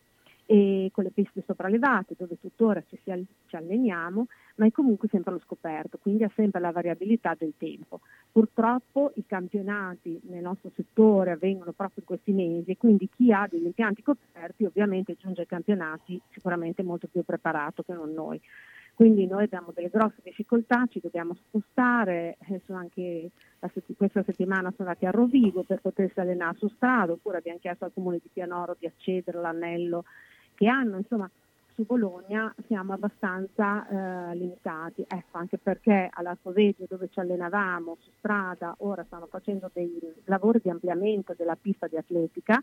e 0.51 0.89
con 0.91 1.05
le 1.05 1.11
piste 1.11 1.41
sopraelevate 1.47 2.13
dove 2.17 2.37
tuttora 2.37 2.83
ci, 2.89 2.99
si, 3.05 3.25
ci 3.45 3.55
alleniamo, 3.55 4.27
ma 4.55 4.65
è 4.65 4.71
comunque 4.71 5.07
sempre 5.07 5.31
allo 5.31 5.39
scoperto, 5.39 5.97
quindi 5.97 6.25
ha 6.25 6.31
sempre 6.35 6.59
la 6.59 6.71
variabilità 6.71 7.37
del 7.39 7.53
tempo. 7.55 8.01
Purtroppo 8.29 9.13
i 9.15 9.23
campionati 9.25 10.19
nel 10.23 10.41
nostro 10.41 10.69
settore 10.75 11.31
avvengono 11.31 11.71
proprio 11.71 11.99
in 11.99 12.05
questi 12.05 12.33
mesi 12.33 12.71
e 12.71 12.77
quindi 12.77 13.07
chi 13.15 13.31
ha 13.31 13.47
degli 13.49 13.63
impianti 13.63 14.03
coperti 14.03 14.65
ovviamente 14.65 15.15
giunge 15.17 15.39
ai 15.39 15.47
campionati 15.47 16.21
sicuramente 16.31 16.83
molto 16.83 17.07
più 17.07 17.23
preparato 17.23 17.81
che 17.83 17.93
non 17.93 18.11
noi. 18.11 18.41
Quindi 18.93 19.25
noi 19.27 19.45
abbiamo 19.45 19.71
delle 19.73 19.87
grosse 19.87 20.19
difficoltà, 20.21 20.85
ci 20.89 20.99
dobbiamo 21.01 21.33
spostare, 21.33 22.35
eh, 22.49 22.61
anche 22.67 23.31
questa 23.95 24.21
settimana 24.23 24.69
sono 24.75 24.89
andati 24.89 25.05
a 25.05 25.11
Rovigo 25.11 25.63
per 25.63 25.79
potersi 25.79 26.19
allenare 26.19 26.57
su 26.57 26.67
strada, 26.67 27.13
oppure 27.13 27.37
abbiamo 27.37 27.59
chiesto 27.59 27.85
al 27.85 27.93
comune 27.93 28.19
di 28.21 28.29
Pianoro 28.31 28.75
di 28.77 28.85
accedere 28.85 29.37
all'anello 29.37 30.03
che 30.61 30.67
hanno, 30.67 30.97
insomma 30.97 31.27
su 31.73 31.85
Bologna 31.87 32.53
siamo 32.67 32.93
abbastanza 32.93 33.87
eh, 33.87 34.35
limitati, 34.35 35.03
ecco, 35.07 35.39
anche 35.39 35.57
perché 35.57 36.07
all'Arco 36.13 36.51
Veggio 36.51 36.85
dove 36.87 37.09
ci 37.09 37.19
allenavamo 37.19 37.97
su 37.99 38.11
strada 38.19 38.75
ora 38.79 39.03
stanno 39.03 39.25
facendo 39.25 39.71
dei 39.73 39.99
lavori 40.25 40.59
di 40.61 40.69
ampliamento 40.69 41.33
della 41.35 41.57
pista 41.59 41.87
di 41.87 41.97
atletica 41.97 42.61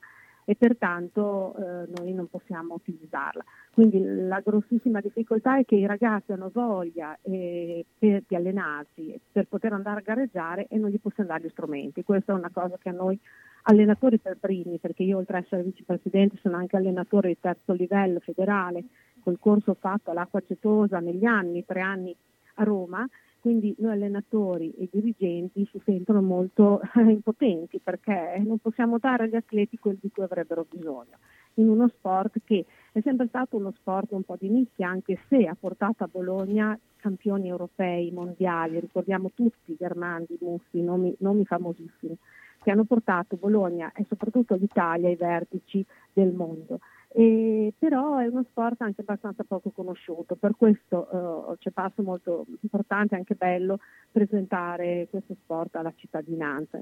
e 0.49 0.55
pertanto 0.55 1.55
eh, 1.59 1.91
noi 1.95 2.15
non 2.15 2.27
possiamo 2.27 2.73
utilizzarla. 2.73 3.45
Quindi 3.71 4.03
la 4.03 4.41
grossissima 4.41 4.99
difficoltà 5.03 5.59
è 5.59 5.67
che 5.67 5.75
i 5.75 5.85
ragazzi 5.85 6.33
hanno 6.33 6.49
voglia 6.51 7.19
eh, 7.21 7.85
per, 7.99 8.23
di 8.27 8.35
allenarsi 8.35 9.21
per 9.31 9.47
poter 9.47 9.75
andare 9.75 10.01
a 10.01 10.03
gareggiare 10.03 10.67
e 10.71 10.79
non 10.79 10.89
gli 10.89 10.99
possiamo 10.99 11.29
dare 11.29 11.45
gli 11.45 11.51
strumenti. 11.51 12.03
Questa 12.03 12.33
è 12.33 12.35
una 12.35 12.49
cosa 12.51 12.79
che 12.81 12.89
a 12.89 12.93
noi 12.93 13.21
allenatori 13.65 14.17
per 14.17 14.39
primi, 14.41 14.79
perché 14.79 15.03
io 15.03 15.19
oltre 15.19 15.37
ad 15.37 15.45
essere 15.45 15.65
vicepresidente 15.65 16.39
sono 16.41 16.57
anche 16.57 16.77
allenatore 16.77 17.29
di 17.29 17.39
terzo 17.39 17.75
livello 17.75 18.19
federale, 18.21 18.85
col 19.23 19.39
corso 19.39 19.75
fatto 19.75 20.13
all'acqua 20.13 20.39
acetosa 20.39 20.99
negli 20.99 21.27
anni, 21.27 21.67
tre 21.67 21.83
anni 21.83 22.17
a 22.55 22.65
Roma, 22.65 23.07
quindi 23.41 23.75
noi 23.79 23.93
allenatori 23.93 24.73
e 24.79 24.89
dirigenti 24.91 25.67
si 25.71 25.81
sentono 25.85 26.21
molto 26.21 26.81
impotenti 26.95 27.79
perché 27.79 28.43
non 28.45 28.59
possiamo 28.59 28.99
dare 28.99 29.25
agli 29.25 29.37
atleti 29.37 29.79
quel 29.79 29.99
di 30.01 30.11
cui 30.11 30.25
avrebbero 30.25 30.67
bisogno 30.69 31.19
in 31.59 31.69
uno 31.69 31.89
sport 31.89 32.41
che 32.45 32.65
è 32.93 33.01
sempre 33.01 33.27
stato 33.29 33.57
uno 33.57 33.73
sport 33.73 34.13
un 34.13 34.23
po' 34.23 34.37
di 34.39 34.49
nicchia, 34.49 34.89
anche 34.89 35.19
se 35.29 35.47
ha 35.47 35.57
portato 35.59 36.05
a 36.05 36.09
Bologna 36.11 36.79
campioni 36.97 37.49
europei, 37.49 38.11
mondiali, 38.11 38.81
ricordiamo 38.81 39.31
tutti 39.35 39.77
Germandi, 39.79 40.39
Muffi, 40.41 40.83
nomi, 40.83 41.15
nomi 41.19 41.45
famosissimi, 41.45 42.17
che 42.63 42.71
hanno 42.71 42.85
portato 42.85 43.37
Bologna 43.37 43.93
e 43.93 44.05
soprattutto 44.09 44.55
l'Italia 44.55 45.09
ai 45.09 45.17
vertici 45.17 45.85
del 46.13 46.33
mondo. 46.33 46.81
E, 47.11 47.73
però 47.79 48.19
è 48.19 48.27
uno 48.27 48.45
sport 48.51 48.83
anche 48.83 49.01
abbastanza 49.01 49.43
poco 49.43 49.71
conosciuto, 49.71 50.37
per 50.37 50.53
questo 50.57 51.53
eh, 51.53 51.57
c'è 51.59 51.71
passo 51.71 52.03
molto 52.03 52.45
importante 52.61 53.15
e 53.15 53.19
anche 53.19 53.35
bello 53.35 53.81
presentare 54.13 55.09
questo 55.09 55.35
sport 55.43 55.77
alla 55.77 55.93
cittadinanza. 55.97 56.79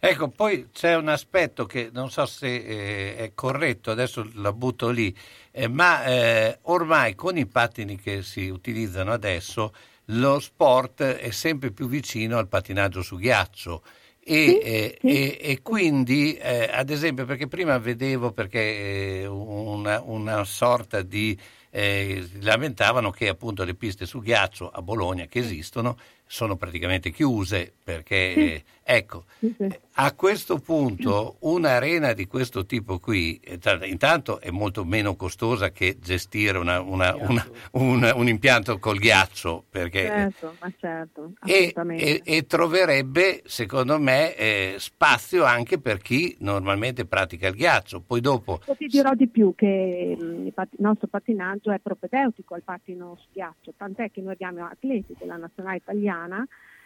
Ecco, 0.00 0.28
poi 0.28 0.70
c'è 0.72 0.96
un 0.96 1.08
aspetto 1.08 1.66
che 1.66 1.90
non 1.92 2.10
so 2.10 2.26
se 2.26 2.52
eh, 2.52 3.16
è 3.16 3.32
corretto, 3.34 3.92
adesso 3.92 4.28
la 4.34 4.52
butto 4.52 4.90
lì, 4.90 5.14
eh, 5.52 5.68
ma 5.68 6.04
eh, 6.04 6.58
ormai 6.62 7.14
con 7.14 7.36
i 7.36 7.46
pattini 7.46 7.96
che 7.96 8.22
si 8.22 8.48
utilizzano 8.48 9.12
adesso 9.12 9.72
lo 10.12 10.40
sport 10.40 11.02
è 11.02 11.30
sempre 11.30 11.70
più 11.70 11.86
vicino 11.86 12.38
al 12.38 12.48
pattinaggio 12.48 13.02
su 13.02 13.16
ghiaccio. 13.16 13.82
E, 14.30 14.44
Sì, 14.44 14.58
eh, 14.58 14.98
sì. 15.00 15.06
e- 15.08 15.38
e 15.40 15.62
quindi, 15.62 16.34
eh, 16.36 16.68
ad 16.70 16.90
esempio, 16.90 17.24
perché 17.24 17.46
prima 17.48 17.78
vedevo 17.78 18.30
perché 18.32 19.20
eh, 19.22 19.26
una, 19.26 20.02
una 20.02 20.44
sorta 20.44 21.00
di 21.00 21.36
eh, 21.70 22.28
lamentavano 22.42 23.10
che 23.10 23.28
appunto 23.28 23.64
le 23.64 23.74
piste 23.74 24.04
su 24.04 24.20
ghiaccio 24.20 24.68
a 24.68 24.82
Bologna 24.82 25.24
che 25.26 25.38
esistono 25.38 25.96
sono 26.30 26.56
praticamente 26.56 27.10
chiuse 27.10 27.72
perché 27.82 28.32
Sì. 28.34 28.40
eh, 28.40 28.64
ecco 28.82 29.24
a 29.94 30.12
questo 30.14 30.58
punto 30.58 31.36
un'arena 31.40 32.12
di 32.12 32.26
questo 32.26 32.66
tipo 32.66 32.98
qui 32.98 33.40
eh, 33.42 33.58
intanto 33.84 34.38
è 34.40 34.50
molto 34.50 34.84
meno 34.84 35.16
costosa 35.16 35.70
che 35.70 35.96
gestire 36.00 36.58
una- 36.58 36.80
una- 36.80 37.16
una- 37.16 37.46
un, 37.72 38.12
un 38.14 38.28
impianto 38.28 38.78
col 38.78 38.98
ghiaccio 38.98 39.64
perché 39.70 40.02
Certo, 40.02 40.56
ma 40.60 40.72
certo, 40.78 41.32
e, 41.46 41.72
e- 41.96 42.20
e 42.24 42.46
troverebbe, 42.46 43.42
secondo 43.46 43.98
me, 43.98 44.34
eh, 44.36 44.74
spazio 44.78 45.44
anche 45.44 45.78
per 45.80 45.98
chi 45.98 46.36
normalmente 46.40 47.04
pratica 47.06 47.48
il 47.48 47.54
ghiaccio. 47.54 48.00
Poi 48.00 48.20
dopo, 48.20 48.60
Io 48.66 48.76
ti 48.76 48.86
dirò 48.86 49.14
di 49.14 49.28
più 49.28 49.54
che 49.54 50.16
il, 50.18 50.52
pat- 50.52 50.72
il 50.74 50.82
nostro 50.82 51.06
pattinaggio 51.08 51.70
è 51.72 51.78
propedeutico 51.78 52.54
al 52.54 52.62
pattino 52.62 53.16
su 53.18 53.26
ghiaccio, 53.32 53.72
tant'è 53.76 54.10
che 54.10 54.20
noi 54.20 54.32
abbiamo 54.34 54.64
atleti 54.66 55.14
della 55.18 55.36
nazionale 55.36 55.76
italiana, 55.78 56.16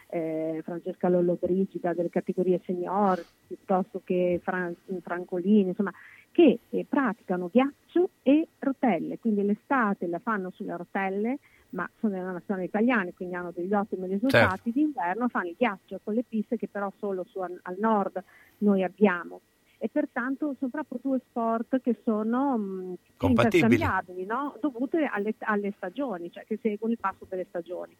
eh, 0.07 0.61
Francesca 0.63 1.09
Lollobrigida 1.09 1.93
delle 1.93 2.09
categorie 2.09 2.61
senior, 2.65 3.23
piuttosto 3.47 4.01
che 4.03 4.39
Fran- 4.43 4.75
Francolini, 5.01 5.69
insomma, 5.69 5.91
che 6.31 6.59
eh, 6.69 6.85
praticano 6.87 7.49
ghiaccio 7.51 8.09
e 8.21 8.47
rotelle, 8.59 9.17
quindi 9.19 9.43
l'estate 9.43 10.07
la 10.07 10.19
fanno 10.19 10.51
sulle 10.51 10.77
rotelle, 10.77 11.39
ma 11.69 11.89
sono 11.99 12.13
della 12.13 12.31
nazionale 12.31 12.65
italiana, 12.67 13.09
quindi 13.15 13.33
hanno 13.33 13.51
degli 13.51 13.73
ottimi 13.73 14.07
risultati, 14.07 14.71
d'inverno 14.71 15.27
fanno 15.29 15.47
il 15.49 15.55
ghiaccio 15.57 15.99
con 16.03 16.13
le 16.13 16.23
piste 16.27 16.57
che 16.57 16.67
però 16.67 16.91
solo 16.99 17.23
su- 17.23 17.39
al 17.39 17.75
nord 17.79 18.23
noi 18.59 18.83
abbiamo 18.83 19.41
e 19.79 19.89
pertanto 19.89 20.55
sono 20.59 20.71
proprio 20.71 20.99
due 21.01 21.19
sport 21.27 21.81
che 21.81 21.99
sono 22.05 22.57
mh, 22.57 22.95
Compatibili. 23.17 23.73
interscambiabili, 23.73 24.25
no? 24.25 24.55
dovute 24.61 25.09
alle, 25.11 25.33
alle 25.39 25.73
stagioni, 25.75 26.31
cioè 26.31 26.45
che 26.45 26.57
seguono 26.61 26.93
il 26.93 26.99
passo 26.99 27.25
delle 27.27 27.45
stagioni. 27.49 27.93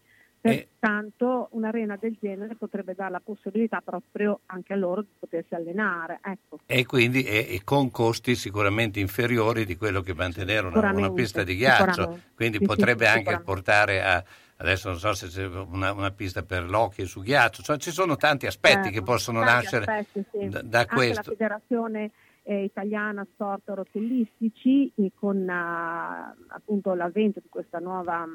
Pertanto 0.50 1.48
un'arena 1.52 1.96
del 1.96 2.18
genere 2.20 2.56
potrebbe 2.56 2.94
dare 2.96 3.12
la 3.12 3.22
possibilità 3.24 3.82
proprio 3.82 4.42
anche 4.48 4.74
a 4.74 4.76
loro 4.76 5.02
di 5.02 5.08
potersi 5.18 5.56
allenare. 5.56 6.20
Ecco. 6.22 6.60
e 6.66 6.86
quindi 6.86 7.24
e, 7.24 7.48
e 7.50 7.62
con 7.64 7.90
costi 7.92 8.36
sicuramente 8.36 9.00
inferiori 9.00 9.66
di 9.66 9.78
quello 9.78 10.02
che 10.02 10.14
mantenere 10.14 10.68
una, 10.68 10.92
una 10.92 11.12
pista 11.12 11.44
di 11.44 11.56
ghiaccio. 11.56 12.20
Quindi 12.36 12.58
Sì, 12.58 12.66
potrebbe 12.66 13.06
sì, 13.06 13.12
anche 13.12 13.40
portare 13.40 14.04
a. 14.04 14.24
Adesso 14.56 14.90
non 14.90 15.00
so 15.00 15.14
se 15.14 15.28
c'è 15.28 15.46
una, 15.46 15.92
una 15.92 16.12
pista 16.12 16.44
per 16.44 16.70
l'hockey 16.70 17.06
su 17.06 17.22
ghiaccio, 17.22 17.64
cioè, 17.64 17.78
ci 17.78 17.92
sono 17.92 18.16
tanti 18.16 18.46
aspetti 18.46 18.84
Certo, 18.84 18.92
che 18.92 19.02
possono 19.02 19.40
nascere 19.44 19.84
aspetti, 19.84 20.24
sì. 20.32 20.48
da, 20.48 20.62
da 20.62 20.80
Anche 20.80 20.94
questo. 20.94 21.22
la 21.26 21.36
Federazione 21.36 22.12
eh, 22.44 22.64
Italiana 22.64 23.26
Sport 23.34 23.64
Rotellistici 23.66 24.92
con 25.16 25.50
ah, 25.50 26.34
appunto 26.48 26.94
l'avvento 26.94 27.40
di 27.42 27.50
questa 27.50 27.80
nuova 27.80 28.26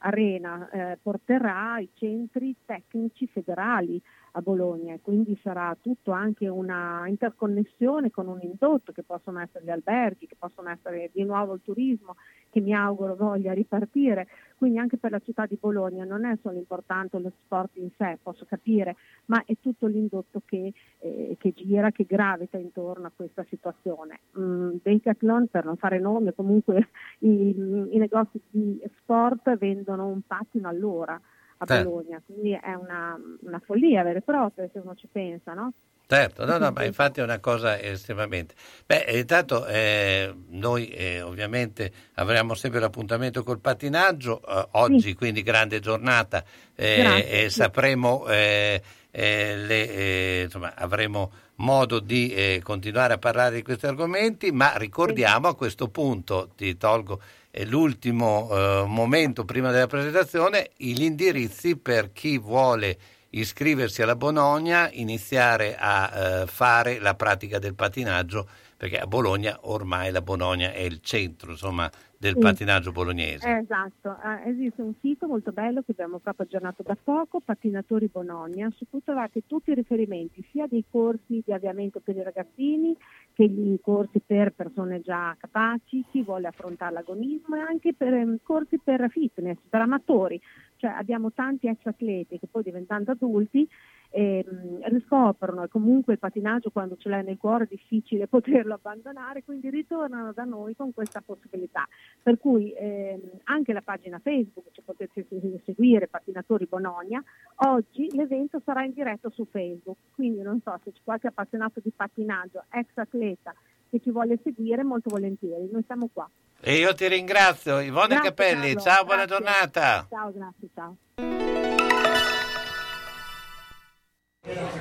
arena 0.00 0.68
eh, 0.70 0.98
porterà 1.00 1.78
i 1.78 1.88
centri 1.94 2.54
tecnici 2.64 3.26
federali 3.26 4.00
a 4.32 4.40
Bologna 4.40 4.94
e 4.94 5.00
quindi 5.00 5.38
sarà 5.42 5.76
tutto 5.80 6.12
anche 6.12 6.48
una 6.48 7.06
interconnessione 7.06 8.10
con 8.10 8.28
un 8.28 8.40
indotto 8.42 8.92
che 8.92 9.02
possono 9.02 9.40
essere 9.40 9.64
gli 9.64 9.70
alberghi, 9.70 10.26
che 10.26 10.36
possono 10.38 10.70
essere 10.70 11.10
di 11.12 11.24
nuovo 11.24 11.54
il 11.54 11.60
turismo 11.62 12.16
che 12.50 12.60
mi 12.60 12.74
auguro 12.74 13.14
voglia 13.14 13.52
ripartire, 13.52 14.26
quindi 14.56 14.78
anche 14.78 14.98
per 14.98 15.12
la 15.12 15.20
città 15.20 15.46
di 15.46 15.56
Bologna 15.58 16.04
non 16.04 16.24
è 16.24 16.36
solo 16.42 16.58
importante 16.58 17.18
lo 17.18 17.32
sport 17.44 17.76
in 17.76 17.90
sé, 17.96 18.18
posso 18.20 18.44
capire, 18.44 18.96
ma 19.26 19.42
è 19.46 19.54
tutto 19.60 19.86
l'indotto 19.86 20.42
che, 20.44 20.72
eh, 20.98 21.36
che 21.38 21.52
gira, 21.54 21.90
che 21.92 22.04
gravita 22.04 22.58
intorno 22.58 23.06
a 23.06 23.12
questa 23.14 23.44
situazione. 23.48 24.20
Mm, 24.38 24.76
Decathlon, 24.82 25.46
per 25.46 25.64
non 25.64 25.76
fare 25.76 25.98
nome, 25.98 26.34
comunque 26.34 26.88
i, 27.20 27.50
i 27.50 27.98
negozi 27.98 28.40
di 28.50 28.82
sport 28.98 29.56
vendono 29.56 30.08
un 30.08 30.20
pattino 30.26 30.68
all'ora 30.68 31.20
a 31.62 31.66
Certo. 31.66 31.88
Bologna, 31.90 32.22
quindi 32.24 32.52
è 32.52 32.74
una, 32.74 33.18
una 33.42 33.60
follia 33.64 34.02
vera 34.02 34.18
e 34.18 34.22
propria 34.22 34.68
se 34.72 34.78
uno 34.78 34.94
ci 34.94 35.08
pensa, 35.10 35.52
no? 35.52 35.72
Certo, 36.06 36.44
no, 36.44 36.58
no, 36.58 36.72
ma 36.72 36.84
infatti 36.86 37.20
è 37.20 37.22
una 37.22 37.38
cosa 37.38 37.78
estremamente. 37.78 38.54
Beh, 38.86 39.04
eh, 39.04 39.18
intanto 39.18 39.66
eh, 39.66 40.34
noi 40.48 40.88
eh, 40.88 41.20
ovviamente 41.20 41.92
avremo 42.14 42.54
sempre 42.54 42.80
l'appuntamento 42.80 43.42
col 43.44 43.60
pattinaggio, 43.60 44.40
eh, 44.44 44.68
oggi 44.72 45.14
quindi 45.14 45.42
grande 45.42 45.80
giornata 45.80 46.42
eh, 46.74 47.26
e 47.28 47.42
sì. 47.42 47.60
sapremo, 47.60 48.26
eh, 48.26 48.82
le, 49.12 50.42
insomma, 50.44 50.74
avremo 50.74 51.30
modo 51.56 52.00
di 52.00 52.58
continuare 52.62 53.14
a 53.14 53.18
parlare 53.18 53.56
di 53.56 53.62
questi 53.62 53.86
argomenti, 53.86 54.50
ma 54.50 54.72
ricordiamo 54.76 55.48
a 55.48 55.54
questo 55.54 55.88
punto, 55.88 56.50
ti 56.56 56.76
tolgo 56.76 57.20
l'ultimo 57.66 58.48
eh, 58.50 58.84
momento 58.86 59.44
prima 59.44 59.70
della 59.70 59.86
presentazione, 59.86 60.70
gli 60.76 61.02
indirizzi 61.02 61.76
per 61.76 62.12
chi 62.12 62.38
vuole 62.38 62.98
iscriversi 63.30 64.02
alla 64.02 64.16
Bologna, 64.16 64.90
iniziare 64.92 65.76
a 65.78 66.10
eh, 66.42 66.46
fare 66.46 66.98
la 66.98 67.14
pratica 67.14 67.58
del 67.58 67.74
patinaggio, 67.74 68.48
perché 68.76 68.98
a 68.98 69.06
Bologna 69.06 69.56
ormai 69.62 70.10
la 70.10 70.22
Bologna 70.22 70.72
è 70.72 70.80
il 70.80 71.00
centro 71.00 71.52
insomma, 71.52 71.88
del 72.16 72.34
Sì. 72.34 72.40
patinaggio 72.40 72.92
bolognese. 72.92 73.48
Eh, 73.48 73.58
esatto, 73.58 74.16
Eh, 74.22 74.50
esiste 74.50 74.82
un 74.82 74.94
sito 75.00 75.26
molto 75.26 75.52
bello 75.52 75.82
che 75.82 75.92
abbiamo 75.92 76.18
proprio 76.18 76.44
aggiornato 76.46 76.82
da 76.82 76.96
poco, 77.02 77.40
Pattinatori 77.40 78.08
Bologna, 78.12 78.70
su 78.76 78.84
cui 78.90 79.00
trovate 79.04 79.42
tutti 79.46 79.70
i 79.70 79.74
riferimenti 79.74 80.44
sia 80.50 80.66
dei 80.66 80.84
corsi 80.90 81.42
di 81.44 81.52
avviamento 81.52 82.00
per 82.00 82.16
i 82.16 82.22
ragazzini 82.22 82.96
che 83.40 83.48
gli 83.48 83.80
corsi 83.80 84.20
per 84.20 84.52
persone 84.52 85.00
già 85.00 85.34
capaci, 85.38 86.04
chi 86.10 86.22
vuole 86.22 86.46
affrontare 86.46 86.92
l'agonismo 86.92 87.56
e 87.56 87.60
anche 87.60 87.94
per 87.94 88.12
ehm, 88.12 88.36
corsi 88.42 88.78
per 88.78 89.08
fitness, 89.08 89.56
per 89.66 89.80
amatori, 89.80 90.38
cioè 90.76 90.90
abbiamo 90.90 91.32
tanti 91.32 91.66
ex 91.66 91.78
atleti 91.86 92.38
che 92.38 92.48
poi 92.50 92.62
diventando 92.62 93.12
adulti 93.12 93.66
ehm, 94.10 94.80
riscoprono 94.88 95.64
e 95.64 95.68
comunque 95.68 96.14
il 96.14 96.18
patinaggio 96.18 96.70
quando 96.70 96.96
ce 96.96 97.08
l'hai 97.08 97.24
nel 97.24 97.38
cuore 97.38 97.64
è 97.64 97.68
difficile 97.68 98.26
poterlo 98.28 98.74
abbandonare, 98.74 99.44
quindi 99.44 99.70
ritornano 99.70 100.32
da 100.32 100.44
noi 100.44 100.74
con 100.76 100.92
questa 100.92 101.20
possibilità. 101.20 101.86
Per 102.22 102.38
cui 102.38 102.72
ehm, 102.72 103.20
anche 103.44 103.72
la 103.72 103.82
pagina 103.82 104.18
Facebook 104.18 104.68
ci 104.72 104.82
potete 104.82 105.26
se- 105.28 105.60
seguire, 105.64 106.08
Patinatori 106.08 106.66
Bologna, 106.66 107.22
oggi 107.66 108.08
l'evento 108.14 108.60
sarà 108.64 108.84
in 108.84 108.92
diretta 108.92 109.30
su 109.30 109.46
Facebook, 109.50 109.98
quindi 110.14 110.42
non 110.42 110.60
so 110.62 110.78
se 110.84 110.92
c'è 110.92 111.00
qualche 111.04 111.28
appassionato 111.28 111.80
di 111.80 111.90
pattinaggio, 111.94 112.64
ex 112.70 112.86
atleta 112.94 113.54
che 113.90 114.00
ci 114.00 114.10
vuole 114.10 114.38
seguire, 114.42 114.84
molto 114.84 115.10
volentieri, 115.10 115.68
noi 115.70 115.82
siamo 115.84 116.08
qua. 116.12 116.28
E 116.62 116.74
io 116.74 116.94
ti 116.94 117.08
ringrazio, 117.08 117.80
Ivone 117.80 118.08
Grazie, 118.08 118.28
Capelli, 118.28 118.74
Carlo, 118.74 118.80
ciao, 118.80 119.04
buona 119.04 119.24
giornata. 119.24 120.06
Ciao, 120.08 120.32
grazie, 120.32 120.68
ciao. 120.74 121.39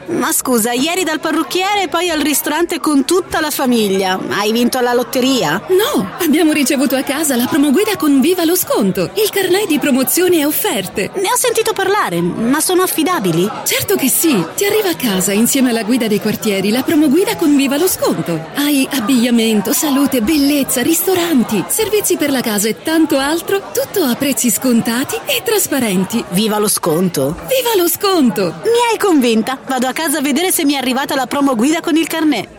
Ma 0.07 0.31
scusa, 0.31 0.71
ieri 0.71 1.03
dal 1.03 1.19
parrucchiere 1.19 1.83
e 1.83 1.87
poi 1.87 2.09
al 2.09 2.19
ristorante 2.19 2.79
con 2.79 3.05
tutta 3.05 3.39
la 3.39 3.51
famiglia. 3.51 4.19
Hai 4.29 4.51
vinto 4.51 4.77
alla 4.77 4.93
lotteria? 4.93 5.61
No, 5.67 6.11
abbiamo 6.19 6.51
ricevuto 6.51 6.95
a 6.95 7.03
casa 7.03 7.35
la 7.35 7.45
promoguida 7.45 7.95
con 7.95 8.19
Viva 8.19 8.43
lo 8.43 8.55
sconto, 8.55 9.11
il 9.15 9.29
carnet 9.29 9.67
di 9.67 9.79
promozioni 9.79 10.39
e 10.39 10.45
offerte. 10.45 11.11
Ne 11.15 11.31
ho 11.31 11.35
sentito 11.35 11.73
parlare, 11.73 12.21
ma 12.21 12.59
sono 12.59 12.81
affidabili? 12.81 13.49
Certo 13.63 13.95
che 13.95 14.09
sì, 14.09 14.43
ti 14.55 14.65
arriva 14.65 14.89
a 14.89 14.95
casa 14.95 15.31
insieme 15.31 15.69
alla 15.69 15.83
guida 15.83 16.07
dei 16.07 16.19
quartieri 16.19 16.69
la 16.69 16.83
promoguida 16.83 17.35
con 17.35 17.55
Viva 17.55 17.77
lo 17.77 17.87
sconto. 17.87 18.47
Hai 18.55 18.87
abbigliamento, 18.91 19.73
salute, 19.73 20.21
bellezza, 20.21 20.81
ristoranti, 20.81 21.63
servizi 21.67 22.17
per 22.17 22.31
la 22.31 22.41
casa 22.41 22.67
e 22.67 22.81
tanto 22.81 23.17
altro, 23.17 23.71
tutto 23.71 24.03
a 24.03 24.15
prezzi 24.15 24.49
scontati 24.49 25.15
e 25.25 25.43
trasparenti. 25.43 26.23
Viva 26.29 26.57
lo 26.57 26.67
sconto! 26.67 27.35
Viva 27.47 27.81
lo 27.81 27.87
sconto! 27.87 28.55
Mi 28.63 28.91
hai 28.91 28.97
convinta, 28.97 29.48
vado 29.67 29.87
a 29.87 29.93
casa 29.93 30.17
a 30.17 30.21
vedere 30.21 30.51
se 30.51 30.65
mi 30.65 30.73
è 30.73 30.77
arrivata 30.77 31.15
la 31.15 31.25
promo 31.25 31.55
guida 31.55 31.79
con 31.79 31.95
il 31.95 32.07
carnet. 32.07 32.58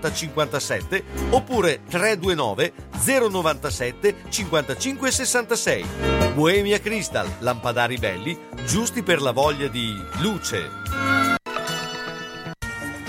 57 0.00 1.04
oppure 1.30 1.82
329 1.88 2.72
097 3.04 4.14
55 4.28 5.10
66. 5.10 5.86
Bohemia 6.34 6.80
Crystal, 6.80 7.28
lampadari 7.38 7.96
belli, 7.96 8.38
giusti 8.64 9.02
per 9.02 9.20
la 9.20 9.32
voglia 9.32 9.68
di 9.68 9.94
luce. 10.20 11.33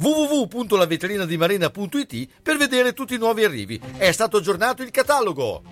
www.lavetrinadimarena.it 0.00 2.28
per 2.42 2.56
vedere 2.56 2.94
tutti 2.94 3.14
i 3.14 3.18
nuovi 3.18 3.44
arrivi. 3.44 3.78
È 3.98 4.10
stato 4.12 4.38
aggiornato 4.38 4.82
il 4.82 4.90
catalogo. 4.90 5.62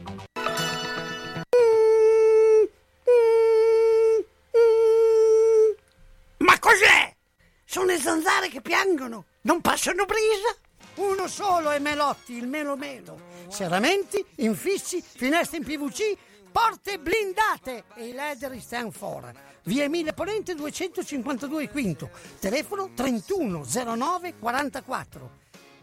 Ma 6.38 6.58
cos'è? 6.58 7.16
Sono 7.64 7.86
le 7.86 7.98
zanzare 7.98 8.48
che 8.48 8.60
piangono, 8.60 9.24
non 9.42 9.62
passano 9.62 10.04
brisa. 10.04 10.54
Uno 10.96 11.28
solo 11.28 11.70
è 11.70 11.78
Melotti, 11.78 12.34
il 12.34 12.48
Melo 12.48 12.76
Melo. 12.76 13.18
Serramenti, 13.48 14.22
infissi, 14.36 15.02
finestre 15.02 15.58
in 15.58 15.64
PVC, 15.64 16.16
porte 16.50 16.98
blindate 16.98 17.84
e 17.94 18.08
i 18.08 18.12
leder 18.12 18.58
stand 18.60 18.92
for. 18.92 19.30
Via 19.68 19.84
Emile 19.84 20.14
Ponente 20.14 20.54
252 20.54 21.68
Quinto, 21.68 22.08
telefono 22.40 22.92
3109 22.94 24.38
44. 24.38 25.30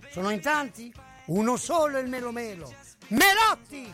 Sono 0.09 0.31
in 0.31 0.41
tanti? 0.41 0.91
Uno 1.25 1.55
solo 1.55 1.99
il 1.99 2.07
Melo 2.07 2.31
Melo. 2.31 2.73
Melotti! 3.09 3.93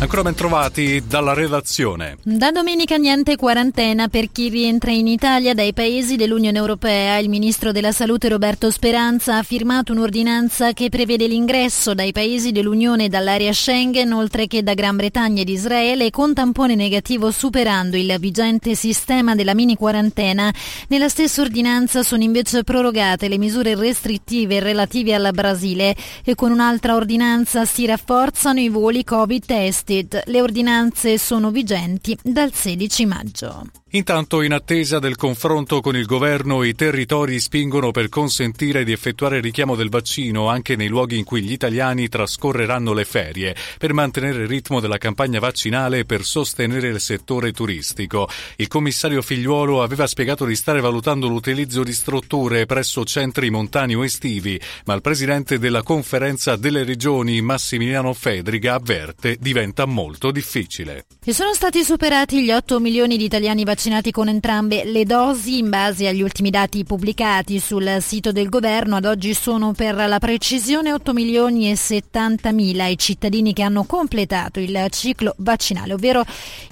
Ancora 0.00 0.22
ben 0.22 0.34
trovati 0.34 1.02
dalla 1.06 1.34
redazione. 1.34 2.16
Da 2.22 2.50
domenica 2.50 2.96
niente 2.96 3.36
quarantena 3.36 4.08
per 4.08 4.32
chi 4.32 4.48
rientra 4.48 4.92
in 4.92 5.06
Italia 5.06 5.52
dai 5.52 5.74
paesi 5.74 6.16
dell'Unione 6.16 6.56
Europea. 6.56 7.18
Il 7.18 7.28
ministro 7.28 7.70
della 7.70 7.92
Salute 7.92 8.30
Roberto 8.30 8.70
Speranza 8.70 9.36
ha 9.36 9.42
firmato 9.42 9.92
un'ordinanza 9.92 10.72
che 10.72 10.88
prevede 10.88 11.26
l'ingresso 11.26 11.92
dai 11.92 12.12
paesi 12.12 12.50
dell'Unione 12.50 13.04
e 13.04 13.08
dall'area 13.10 13.52
Schengen, 13.52 14.14
oltre 14.14 14.46
che 14.46 14.62
da 14.62 14.72
Gran 14.72 14.96
Bretagna 14.96 15.42
ed 15.42 15.50
Israele, 15.50 16.08
con 16.08 16.32
tampone 16.32 16.74
negativo 16.74 17.30
superando 17.30 17.98
il 17.98 18.16
vigente 18.18 18.74
sistema 18.74 19.34
della 19.34 19.54
mini 19.54 19.76
quarantena. 19.76 20.50
Nella 20.88 21.10
stessa 21.10 21.42
ordinanza 21.42 22.02
sono 22.02 22.22
invece 22.22 22.64
prorogate 22.64 23.28
le 23.28 23.36
misure 23.36 23.74
restrittive 23.74 24.60
relative 24.60 25.12
al 25.12 25.28
Brasile 25.34 25.94
e 26.24 26.34
con 26.34 26.52
un'altra 26.52 26.94
ordinanza 26.94 27.66
si 27.66 27.84
rafforzano 27.84 28.60
i 28.60 28.70
voli 28.70 29.04
Covid 29.04 29.44
test. 29.44 29.88
Le 29.90 30.40
ordinanze 30.40 31.18
sono 31.18 31.50
vigenti 31.50 32.16
dal 32.22 32.54
16 32.54 33.06
maggio. 33.06 33.64
Intanto, 33.92 34.42
in 34.42 34.52
attesa 34.52 35.00
del 35.00 35.16
confronto 35.16 35.80
con 35.80 35.96
il 35.96 36.06
governo, 36.06 36.62
i 36.62 36.76
territori 36.76 37.40
spingono 37.40 37.90
per 37.90 38.08
consentire 38.08 38.84
di 38.84 38.92
effettuare 38.92 39.38
il 39.38 39.42
richiamo 39.42 39.74
del 39.74 39.88
vaccino 39.88 40.48
anche 40.48 40.76
nei 40.76 40.86
luoghi 40.86 41.18
in 41.18 41.24
cui 41.24 41.42
gli 41.42 41.50
italiani 41.50 42.08
trascorreranno 42.08 42.92
le 42.92 43.04
ferie, 43.04 43.56
per 43.78 43.92
mantenere 43.92 44.42
il 44.42 44.46
ritmo 44.48 44.78
della 44.78 44.96
campagna 44.96 45.40
vaccinale 45.40 45.98
e 45.98 46.04
per 46.04 46.24
sostenere 46.24 46.86
il 46.86 47.00
settore 47.00 47.50
turistico. 47.50 48.28
Il 48.56 48.68
commissario 48.68 49.22
Figliuolo 49.22 49.82
aveva 49.82 50.06
spiegato 50.06 50.44
di 50.44 50.54
stare 50.54 50.80
valutando 50.80 51.26
l'utilizzo 51.26 51.82
di 51.82 51.92
strutture 51.92 52.66
presso 52.66 53.04
centri 53.04 53.50
montani 53.50 53.96
o 53.96 54.04
estivi, 54.04 54.60
ma 54.84 54.94
il 54.94 55.00
presidente 55.00 55.58
della 55.58 55.82
conferenza 55.82 56.54
delle 56.54 56.84
regioni, 56.84 57.40
Massimiliano 57.40 58.12
Fedriga, 58.12 58.74
avverte 58.74 59.36
diventa 59.40 59.84
molto 59.84 60.30
difficile. 60.30 61.06
E 61.24 61.32
sono 61.32 61.54
stati 61.54 61.82
superati 61.82 62.44
gli 62.44 62.52
8 62.52 62.78
milioni 62.78 63.16
di 63.16 63.24
italiani 63.24 63.64
vaccinati 63.64 63.78
vaccinati 63.80 64.10
con 64.10 64.28
entrambe 64.28 64.84
le 64.84 65.06
dosi. 65.06 65.56
In 65.56 65.70
base 65.70 66.06
agli 66.06 66.20
ultimi 66.20 66.50
dati 66.50 66.84
pubblicati 66.84 67.58
sul 67.58 67.96
sito 68.02 68.30
del 68.30 68.50
governo, 68.50 68.96
ad 68.96 69.06
oggi 69.06 69.32
sono 69.32 69.72
per 69.72 69.94
la 69.94 70.18
precisione 70.18 70.92
8 70.92 71.14
milioni 71.14 71.70
e 71.70 71.76
70 71.76 72.52
mila 72.52 72.88
i 72.88 72.98
cittadini 72.98 73.54
che 73.54 73.62
hanno 73.62 73.84
completato 73.84 74.60
il 74.60 74.86
ciclo 74.90 75.32
vaccinale, 75.38 75.94
ovvero 75.94 76.22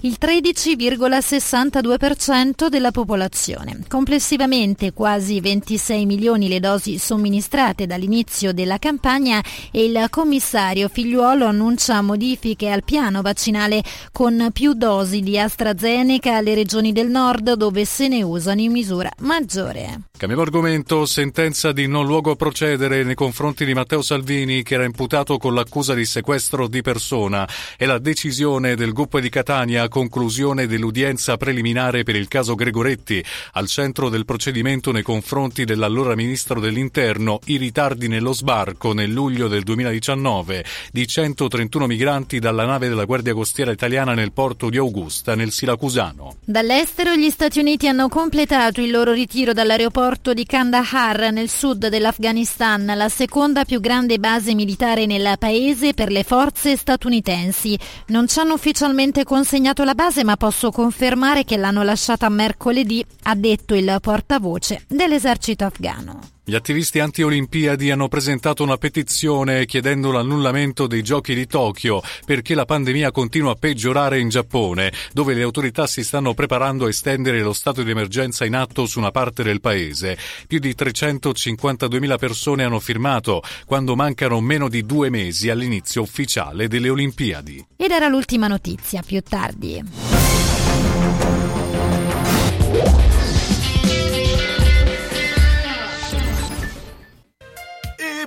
il 0.00 0.18
13,62% 0.20 2.68
della 2.68 2.90
popolazione. 2.90 3.84
Complessivamente 3.88 4.92
quasi 4.92 5.40
26 5.40 6.04
milioni 6.04 6.48
le 6.48 6.60
dosi 6.60 6.98
somministrate 6.98 7.86
dall'inizio 7.86 8.52
della 8.52 8.76
campagna 8.76 9.42
e 9.70 9.82
il 9.82 10.08
commissario 10.10 10.90
Figliuolo 10.90 11.46
annuncia 11.46 12.02
modifiche 12.02 12.68
al 12.68 12.84
piano 12.84 13.22
vaccinale 13.22 13.82
con 14.12 14.50
più 14.52 14.74
dosi 14.74 15.22
di 15.22 15.38
AstraZeneca 15.38 16.36
alle 16.36 16.54
regioni 16.54 16.96
del 16.98 17.10
nord 17.10 17.52
dove 17.52 17.84
se 17.84 18.08
ne 18.08 18.24
usano 18.24 18.60
in 18.60 18.72
misura 18.72 19.08
maggiore. 19.20 20.07
Cambiamo 20.18 20.42
argomento, 20.42 21.06
sentenza 21.06 21.70
di 21.70 21.86
non 21.86 22.04
luogo 22.04 22.32
a 22.32 22.34
procedere 22.34 23.04
nei 23.04 23.14
confronti 23.14 23.64
di 23.64 23.72
Matteo 23.72 24.02
Salvini 24.02 24.64
che 24.64 24.74
era 24.74 24.82
imputato 24.82 25.38
con 25.38 25.54
l'accusa 25.54 25.94
di 25.94 26.04
sequestro 26.04 26.66
di 26.66 26.82
persona. 26.82 27.48
E 27.76 27.86
la 27.86 27.98
decisione 27.98 28.74
del 28.74 28.92
gruppo 28.92 29.20
di 29.20 29.28
Catania 29.28 29.84
a 29.84 29.88
conclusione 29.88 30.66
dell'udienza 30.66 31.36
preliminare 31.36 32.02
per 32.02 32.16
il 32.16 32.26
caso 32.26 32.56
Gregoretti. 32.56 33.24
Al 33.52 33.68
centro 33.68 34.08
del 34.08 34.24
procedimento 34.24 34.90
nei 34.90 35.04
confronti 35.04 35.64
dell'allora 35.64 36.16
ministro 36.16 36.58
dell'interno 36.58 37.38
i 37.44 37.56
ritardi 37.56 38.08
nello 38.08 38.32
sbarco 38.32 38.92
nel 38.92 39.12
luglio 39.12 39.46
del 39.46 39.62
2019 39.62 40.64
di 40.90 41.06
131 41.06 41.86
migranti 41.86 42.40
dalla 42.40 42.66
nave 42.66 42.88
della 42.88 43.04
Guardia 43.04 43.34
Costiera 43.34 43.70
italiana 43.70 44.14
nel 44.14 44.32
porto 44.32 44.68
di 44.68 44.78
Augusta 44.78 45.36
nel 45.36 45.52
Siracusano. 45.52 46.38
Dall'estero 46.44 47.14
gli 47.14 47.30
Stati 47.30 47.60
Uniti 47.60 47.86
hanno 47.86 48.08
completato 48.08 48.80
il 48.80 48.90
loro 48.90 49.12
ritiro 49.12 49.52
dall'aeroporto 49.52 50.06
di 50.08 50.46
Kandahar 50.46 51.30
nel 51.32 51.50
sud 51.50 51.88
dell'Afghanistan, 51.88 52.90
la 52.96 53.10
seconda 53.10 53.66
più 53.66 53.78
grande 53.78 54.18
base 54.18 54.54
militare 54.54 55.04
nel 55.04 55.36
paese 55.38 55.92
per 55.92 56.10
le 56.10 56.22
forze 56.22 56.76
statunitensi. 56.76 57.78
Non 58.06 58.26
ci 58.26 58.38
hanno 58.38 58.54
ufficialmente 58.54 59.24
consegnato 59.24 59.84
la 59.84 59.94
base, 59.94 60.24
ma 60.24 60.36
posso 60.38 60.70
confermare 60.70 61.44
che 61.44 61.58
l'hanno 61.58 61.82
lasciata 61.82 62.28
mercoledì, 62.30 63.04
ha 63.24 63.34
detto 63.34 63.74
il 63.74 63.98
portavoce 64.00 64.84
dell'esercito 64.88 65.66
afghano. 65.66 66.37
Gli 66.48 66.54
attivisti 66.54 66.98
anti-Olimpiadi 66.98 67.90
hanno 67.90 68.08
presentato 68.08 68.62
una 68.62 68.78
petizione 68.78 69.66
chiedendo 69.66 70.10
l'annullamento 70.10 70.86
dei 70.86 71.02
giochi 71.02 71.34
di 71.34 71.46
Tokyo 71.46 72.00
perché 72.24 72.54
la 72.54 72.64
pandemia 72.64 73.10
continua 73.10 73.52
a 73.52 73.54
peggiorare 73.54 74.18
in 74.18 74.30
Giappone, 74.30 74.90
dove 75.12 75.34
le 75.34 75.42
autorità 75.42 75.86
si 75.86 76.02
stanno 76.02 76.32
preparando 76.32 76.86
a 76.86 76.88
estendere 76.88 77.42
lo 77.42 77.52
stato 77.52 77.82
di 77.82 77.90
emergenza 77.90 78.46
in 78.46 78.54
atto 78.54 78.86
su 78.86 78.98
una 78.98 79.10
parte 79.10 79.42
del 79.42 79.60
paese. 79.60 80.16
Più 80.46 80.58
di 80.58 80.74
352.000 80.74 82.16
persone 82.16 82.64
hanno 82.64 82.80
firmato 82.80 83.42
quando 83.66 83.94
mancano 83.94 84.40
meno 84.40 84.70
di 84.70 84.86
due 84.86 85.10
mesi 85.10 85.50
all'inizio 85.50 86.00
ufficiale 86.00 86.66
delle 86.66 86.88
Olimpiadi. 86.88 87.66
Ed 87.76 87.90
era 87.90 88.08
l'ultima 88.08 88.46
notizia, 88.46 89.02
più 89.02 89.20
tardi. 89.20 90.27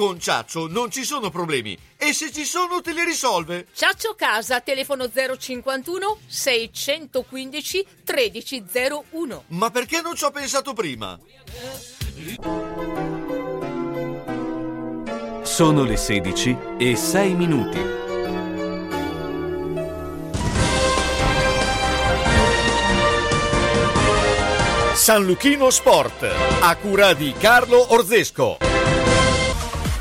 Con 0.00 0.18
Ciaccio 0.18 0.66
non 0.66 0.90
ci 0.90 1.04
sono 1.04 1.28
problemi 1.28 1.76
e 1.98 2.14
se 2.14 2.32
ci 2.32 2.46
sono 2.46 2.80
te 2.80 2.94
li 2.94 3.04
risolve. 3.04 3.66
Ciaccio 3.74 4.14
Casa, 4.14 4.62
telefono 4.62 5.10
051 5.10 6.20
615 6.26 7.86
1301. 8.06 9.44
Ma 9.48 9.68
perché 9.68 10.00
non 10.00 10.16
ci 10.16 10.24
ho 10.24 10.30
pensato 10.30 10.72
prima? 10.72 11.20
Sono 15.42 15.84
le 15.84 15.96
16 15.98 16.56
e 16.78 16.96
6 16.96 17.34
minuti. 17.34 17.78
San 24.94 25.26
Luchino 25.26 25.68
Sport, 25.68 26.26
a 26.60 26.74
cura 26.76 27.12
di 27.12 27.34
Carlo 27.38 27.92
Orzesco. 27.92 28.69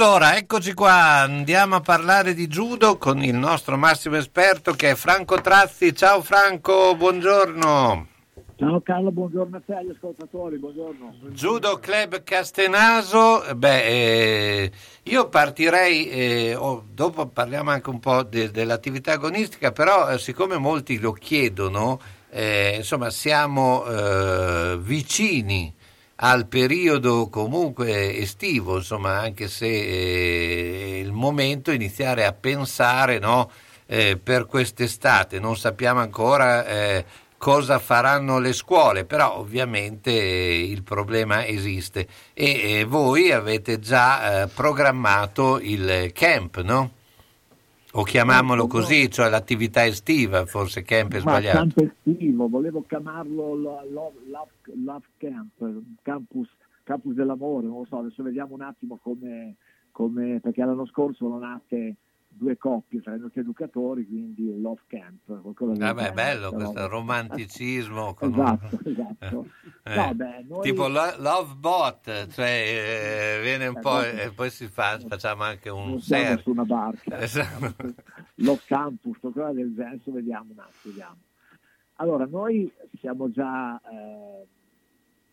Allora, 0.00 0.36
eccoci 0.36 0.74
qua, 0.74 1.22
andiamo 1.22 1.74
a 1.74 1.80
parlare 1.80 2.32
di 2.32 2.46
judo 2.46 2.98
con 2.98 3.20
il 3.20 3.34
nostro 3.34 3.76
massimo 3.76 4.14
esperto 4.14 4.72
che 4.74 4.90
è 4.90 4.94
Franco 4.94 5.40
Trazzi. 5.40 5.92
Ciao 5.92 6.22
Franco, 6.22 6.94
buongiorno. 6.94 8.06
Ciao 8.54 8.80
Carlo, 8.80 9.10
buongiorno 9.10 9.56
a 9.56 9.62
te 9.64 9.74
agli 9.74 9.90
ascoltatori, 9.90 10.56
buongiorno. 10.58 11.14
Judo 11.30 11.78
Club 11.78 12.22
Castenaso, 12.22 13.42
beh, 13.56 13.84
eh, 13.84 14.72
io 15.02 15.28
partirei, 15.28 16.08
eh, 16.08 16.54
oh, 16.54 16.84
dopo 16.92 17.26
parliamo 17.26 17.70
anche 17.70 17.90
un 17.90 17.98
po' 17.98 18.22
de- 18.22 18.52
dell'attività 18.52 19.12
agonistica, 19.12 19.72
però 19.72 20.10
eh, 20.10 20.18
siccome 20.18 20.58
molti 20.58 21.00
lo 21.00 21.10
chiedono, 21.10 22.00
eh, 22.30 22.74
insomma 22.76 23.10
siamo 23.10 23.84
eh, 23.84 24.78
vicini 24.80 25.74
al 26.20 26.46
periodo 26.46 27.28
comunque 27.28 28.16
estivo, 28.16 28.76
insomma, 28.76 29.18
anche 29.20 29.48
se 29.48 29.66
eh, 29.66 30.94
è 30.94 30.98
il 30.98 31.12
momento 31.12 31.70
iniziare 31.70 32.24
a 32.24 32.32
pensare 32.32 33.18
no, 33.18 33.50
eh, 33.86 34.16
per 34.16 34.46
quest'estate. 34.46 35.38
Non 35.38 35.56
sappiamo 35.56 36.00
ancora 36.00 36.66
eh, 36.66 37.04
cosa 37.36 37.78
faranno 37.78 38.40
le 38.40 38.52
scuole, 38.52 39.04
però 39.04 39.38
ovviamente 39.38 40.10
eh, 40.10 40.62
il 40.64 40.82
problema 40.82 41.46
esiste 41.46 42.08
e 42.34 42.84
voi 42.86 43.30
avete 43.30 43.78
già 43.78 44.42
eh, 44.42 44.48
programmato 44.48 45.60
il 45.60 46.10
camp, 46.12 46.60
no? 46.62 46.96
O 47.98 48.04
chiamiamolo 48.04 48.68
così, 48.68 49.10
cioè 49.10 49.28
l'attività 49.28 49.84
estiva, 49.84 50.46
forse 50.46 50.82
camp 50.82 51.14
è 51.14 51.16
Ma 51.16 51.20
sbagliato. 51.20 51.56
camp 51.58 51.78
estivo, 52.06 52.48
volevo 52.48 52.84
chiamarlo 52.86 53.54
lo- 53.56 53.84
lo- 53.90 54.12
love, 54.30 54.52
love 54.84 55.04
camp, 55.16 55.82
campus, 56.02 56.48
campus 56.84 57.14
dell'amore, 57.14 57.66
non 57.66 57.78
lo 57.78 57.86
so, 57.88 57.98
adesso 57.98 58.22
vediamo 58.22 58.54
un 58.54 58.60
attimo 58.62 59.00
come, 59.02 59.56
come 59.90 60.38
perché 60.40 60.64
l'anno 60.64 60.86
scorso 60.86 61.24
sono 61.26 61.38
nate 61.38 61.96
due 62.38 62.56
coppie 62.56 63.00
tra 63.02 63.14
i 63.14 63.18
nostri 63.18 63.40
educatori, 63.40 64.06
quindi 64.06 64.58
love 64.60 64.80
camp. 64.86 65.24
qualcosa 65.42 65.72
Vabbè, 65.72 65.94
genere, 66.02 66.12
bello 66.14 66.50
però- 66.50 66.70
questo 66.70 66.88
romanticismo. 66.88 68.14
con 68.14 68.32
Esatto, 68.32 68.78
esatto. 68.84 69.46
Eh, 69.88 69.94
No, 69.96 70.14
beh, 70.14 70.44
noi- 70.46 70.62
Tipo 70.62 70.86
lo- 70.88 71.16
Love 71.18 71.54
Bot, 71.54 72.26
cioè 72.28 73.38
eh, 73.38 73.40
viene 73.42 73.66
un 73.68 73.76
Eh, 73.78 73.80
po' 73.80 74.02
e 74.02 74.30
poi 74.34 74.50
si 74.50 74.66
fa, 74.68 74.98
facciamo 74.98 75.42
anche 75.44 75.70
un 75.70 75.98
serio. 76.00 76.38
su 76.38 76.50
una 76.50 76.64
barca, 76.64 77.18
Esatto. 77.20 77.94
love 78.36 78.62
campus, 78.66 79.16
qualcosa 79.18 79.52
del 79.52 79.72
genere, 79.74 79.94
adesso 79.94 80.12
vediamo 80.12 80.52
un 80.52 80.58
attimo, 80.58 80.92
vediamo. 80.92 81.16
Allora, 82.00 82.26
noi 82.26 82.70
siamo 83.00 83.30
già 83.30 83.80
eh, 83.80 84.46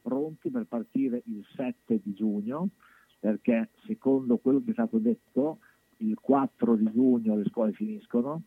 pronti 0.01 0.49
per 0.49 0.65
partire 0.67 1.21
il 1.25 1.45
7 1.55 1.99
di 2.03 2.13
giugno 2.13 2.69
perché 3.19 3.69
secondo 3.87 4.37
quello 4.37 4.61
che 4.63 4.69
è 4.69 4.73
stato 4.73 4.97
detto 4.99 5.59
il 5.97 6.17
4 6.19 6.75
di 6.75 6.89
giugno 6.91 7.35
le 7.35 7.45
scuole 7.45 7.71
finiscono, 7.71 8.43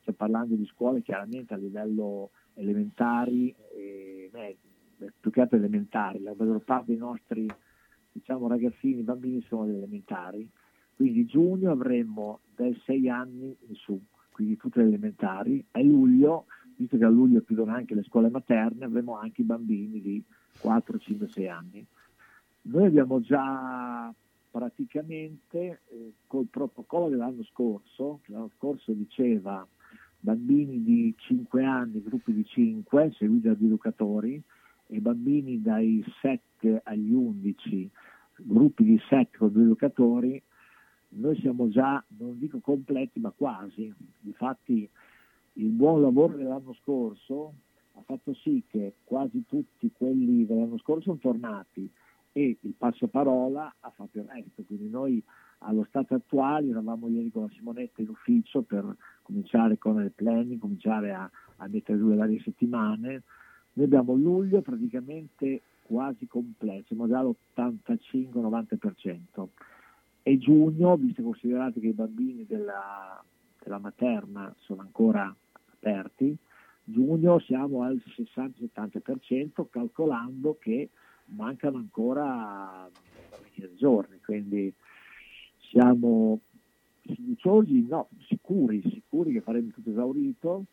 sto 0.00 0.12
parlando 0.12 0.54
di 0.54 0.66
scuole 0.66 1.02
chiaramente 1.02 1.54
a 1.54 1.56
livello 1.56 2.30
elementari 2.54 3.54
e 3.74 4.30
medi, 4.32 4.58
più 5.18 5.30
che 5.30 5.40
altro 5.40 5.56
elementari, 5.56 6.20
la 6.20 6.34
maggior 6.36 6.62
parte 6.62 6.92
dei 6.92 6.96
nostri 6.96 7.48
diciamo, 8.12 8.46
ragazzini, 8.46 9.02
bambini 9.02 9.40
sono 9.42 9.64
elementari, 9.64 10.48
quindi 10.94 11.24
giugno 11.24 11.70
avremo 11.70 12.40
dai 12.54 12.78
6 12.84 13.08
anni 13.08 13.56
in 13.66 13.74
su, 13.74 14.00
quindi 14.30 14.56
tutte 14.56 14.80
le 14.80 14.88
elementari, 14.88 15.64
a 15.72 15.80
luglio, 15.80 16.46
visto 16.76 16.96
che 16.98 17.04
a 17.04 17.08
luglio 17.08 17.42
chiudono 17.42 17.72
anche 17.72 17.94
le 17.94 18.02
scuole 18.02 18.28
materne, 18.28 18.84
avremo 18.84 19.16
anche 19.16 19.40
i 19.40 19.44
bambini 19.44 20.00
di 20.00 20.22
4, 20.60 20.98
5, 20.98 21.28
6 21.28 21.48
anni. 21.48 21.86
Noi 22.64 22.86
abbiamo 22.86 23.20
già 23.20 24.14
praticamente 24.52 25.80
eh, 25.88 26.12
col 26.26 26.46
protocollo 26.48 27.08
dell'anno 27.08 27.42
scorso, 27.44 28.20
l'anno 28.26 28.50
scorso 28.58 28.92
diceva 28.92 29.66
bambini 30.20 30.84
di 30.84 31.12
5 31.16 31.64
anni, 31.64 32.02
gruppi 32.02 32.32
di 32.32 32.44
5, 32.44 33.14
seguiti 33.16 33.46
da 33.48 33.52
educatori, 33.52 34.40
e 34.86 35.00
bambini 35.00 35.62
dai 35.62 36.04
7 36.20 36.82
agli 36.84 37.12
11, 37.12 37.90
gruppi 38.36 38.84
di 38.84 39.00
7 39.08 39.38
con 39.38 39.50
due 39.50 39.62
educatori, 39.62 40.40
noi 41.14 41.38
siamo 41.40 41.68
già, 41.68 42.02
non 42.18 42.38
dico 42.38 42.58
completi, 42.60 43.20
ma 43.20 43.30
quasi. 43.30 43.92
Infatti 44.24 44.88
il 45.54 45.68
buon 45.68 46.02
lavoro 46.02 46.36
dell'anno 46.36 46.74
scorso 46.74 47.54
ha 47.94 48.02
fatto 48.02 48.34
sì 48.34 48.62
che 48.68 48.94
quasi 49.04 49.44
tutti 49.46 49.90
quelli 49.92 50.46
dell'anno 50.46 50.78
scorso 50.78 51.02
sono 51.02 51.18
tornati 51.18 51.90
e 52.32 52.58
il 52.60 52.74
passaparola 52.76 53.76
ha 53.80 53.90
fatto 53.90 54.18
il 54.18 54.24
resto, 54.24 54.64
quindi 54.64 54.88
noi 54.88 55.22
allo 55.58 55.84
stato 55.88 56.14
attuale 56.14 56.70
eravamo 56.70 57.08
ieri 57.08 57.30
con 57.30 57.42
la 57.42 57.50
Simonetta 57.54 58.02
in 58.02 58.08
ufficio 58.08 58.62
per 58.62 58.96
cominciare 59.22 59.78
con 59.78 60.02
il 60.02 60.10
planning, 60.12 60.58
cominciare 60.58 61.12
a, 61.12 61.30
a 61.56 61.68
mettere 61.68 61.98
giù 61.98 62.08
le 62.08 62.16
varie 62.16 62.40
settimane. 62.40 63.22
Noi 63.74 63.84
abbiamo 63.84 64.14
luglio 64.14 64.60
praticamente 64.60 65.62
quasi 65.82 66.26
completo, 66.26 66.86
siamo 66.86 67.06
già 67.06 67.18
all'85-90% 67.18 69.46
e 70.22 70.38
giugno, 70.38 70.96
visto 70.96 71.22
e 71.22 71.80
che 71.80 71.88
i 71.88 71.92
bambini 71.92 72.46
della, 72.46 73.22
della 73.62 73.78
materna 73.78 74.54
sono 74.60 74.80
ancora 74.82 75.34
aperti, 75.72 76.36
giugno 76.84 77.38
siamo 77.40 77.82
al 77.82 78.00
60-70% 78.04 79.66
calcolando 79.68 80.56
che 80.58 80.88
mancano 81.26 81.78
ancora 81.78 82.88
20 83.56 83.76
giorni, 83.76 84.20
quindi 84.20 84.72
siamo 85.70 86.40
fiduciosi, 87.00 87.86
no, 87.88 88.08
sicuri, 88.28 88.82
sicuri 88.82 89.32
che 89.32 89.40
faremo 89.40 89.70
tutto 89.70 89.90
esaurito 89.90 90.64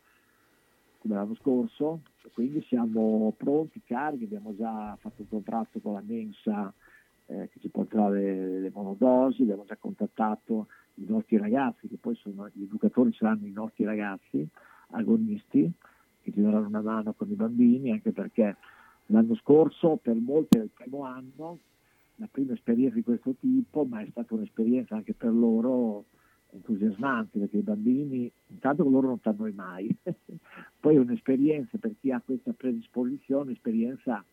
come 0.98 1.14
l'anno 1.14 1.34
scorso, 1.36 2.02
quindi 2.34 2.62
siamo 2.68 3.32
pronti, 3.36 3.80
carichi, 3.84 4.24
abbiamo 4.24 4.54
già 4.54 4.94
fatto 5.00 5.22
un 5.22 5.28
contratto 5.28 5.80
con 5.80 5.94
la 5.94 6.02
Mensa 6.04 6.72
eh, 7.26 7.48
che 7.50 7.58
ci 7.60 7.68
porterà 7.68 8.10
le, 8.10 8.60
le, 8.60 8.70
monodosi, 8.70 9.42
abbiamo 9.42 9.64
già 9.64 9.76
contattato 9.76 10.66
i 10.96 11.06
nostri 11.08 11.38
ragazzi, 11.38 11.88
che 11.88 11.96
poi 11.98 12.14
sono 12.16 12.50
gli 12.52 12.64
educatori 12.64 13.14
saranno 13.14 13.46
i 13.46 13.52
nostri 13.52 13.84
ragazzi 13.84 14.46
agonisti, 14.90 15.72
che 16.20 16.32
ci 16.32 16.40
daranno 16.42 16.66
una 16.66 16.82
mano 16.82 17.14
con 17.14 17.30
i 17.30 17.34
bambini, 17.34 17.92
anche 17.92 18.12
perché 18.12 18.56
L'anno 19.10 19.34
scorso 19.36 19.98
per 20.00 20.14
molti 20.14 20.56
era 20.56 20.64
il 20.64 20.70
primo 20.72 21.04
anno, 21.04 21.58
la 22.16 22.28
prima 22.30 22.52
esperienza 22.52 22.94
di 22.94 23.02
questo 23.02 23.34
tipo, 23.40 23.84
ma 23.84 24.00
è 24.00 24.08
stata 24.10 24.34
un'esperienza 24.34 24.94
anche 24.94 25.14
per 25.14 25.32
loro 25.32 26.04
entusiasmante, 26.50 27.38
perché 27.40 27.58
i 27.58 27.62
bambini, 27.62 28.30
intanto 28.48 28.88
loro 28.88 29.08
non 29.08 29.20
sanno 29.20 29.50
mai, 29.52 29.94
poi 30.80 30.94
è 30.94 30.98
un'esperienza 30.98 31.78
per 31.78 31.94
chi 32.00 32.12
ha 32.12 32.22
questa 32.24 32.52
predisposizione, 32.52 33.50
un'esperienza 33.50 34.24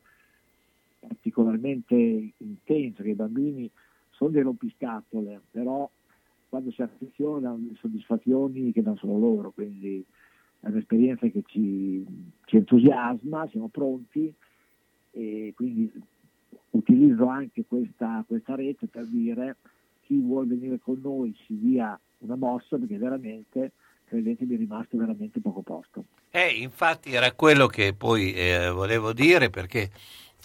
particolarmente 0.99 2.33
intensa, 2.37 3.01
che 3.01 3.09
i 3.09 3.15
bambini 3.15 3.69
sono 4.11 4.29
dei 4.29 4.43
rompiscatole, 4.43 5.41
però 5.49 5.89
quando 6.49 6.71
si 6.71 6.83
affezionano 6.83 7.39
danno 7.39 7.75
soddisfazioni 7.79 8.71
che 8.71 8.83
danno 8.83 8.97
solo 8.97 9.17
loro, 9.17 9.51
quindi 9.51 10.05
è 10.59 10.67
un'esperienza 10.67 11.27
che 11.27 11.41
ci, 11.47 12.05
ci 12.45 12.57
entusiasma, 12.57 13.47
siamo 13.47 13.69
pronti 13.69 14.33
e 15.18 15.53
quindi 15.56 15.91
utilizzo 16.72 17.27
anche 17.27 17.65
questa, 17.68 18.23
questa 18.27 18.56
rete 18.56 18.85
per 18.85 19.07
dire 19.07 19.57
chi 20.03 20.19
vuole 20.19 20.48
venire 20.48 20.80
con 20.80 20.99
noi 21.02 21.35
si 21.45 21.57
dia 21.60 21.99
una 22.19 22.35
mossa 22.35 22.77
perché 22.77 22.98
veramente 22.98 23.72
credetemi 24.06 24.53
è 24.53 24.57
rimasto 24.57 24.95
veramente 24.95 25.41
poco 25.41 25.61
posto. 25.61 26.06
Eh, 26.30 26.49
infatti 26.61 27.14
era 27.14 27.31
quello 27.31 27.65
che 27.65 27.94
poi 27.94 28.34
eh, 28.34 28.69
volevo 28.69 29.11
dire 29.11 29.49
perché 29.49 29.89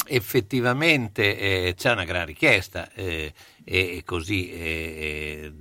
effettivamente 0.07 1.39
eh, 1.69 1.75
c'è 1.75 1.93
una 1.93 2.05
gran 2.05 2.25
richiesta 2.25 2.91
eh, 2.93 3.33
e 3.63 4.03
così 4.05 4.51
eh, 4.51 5.53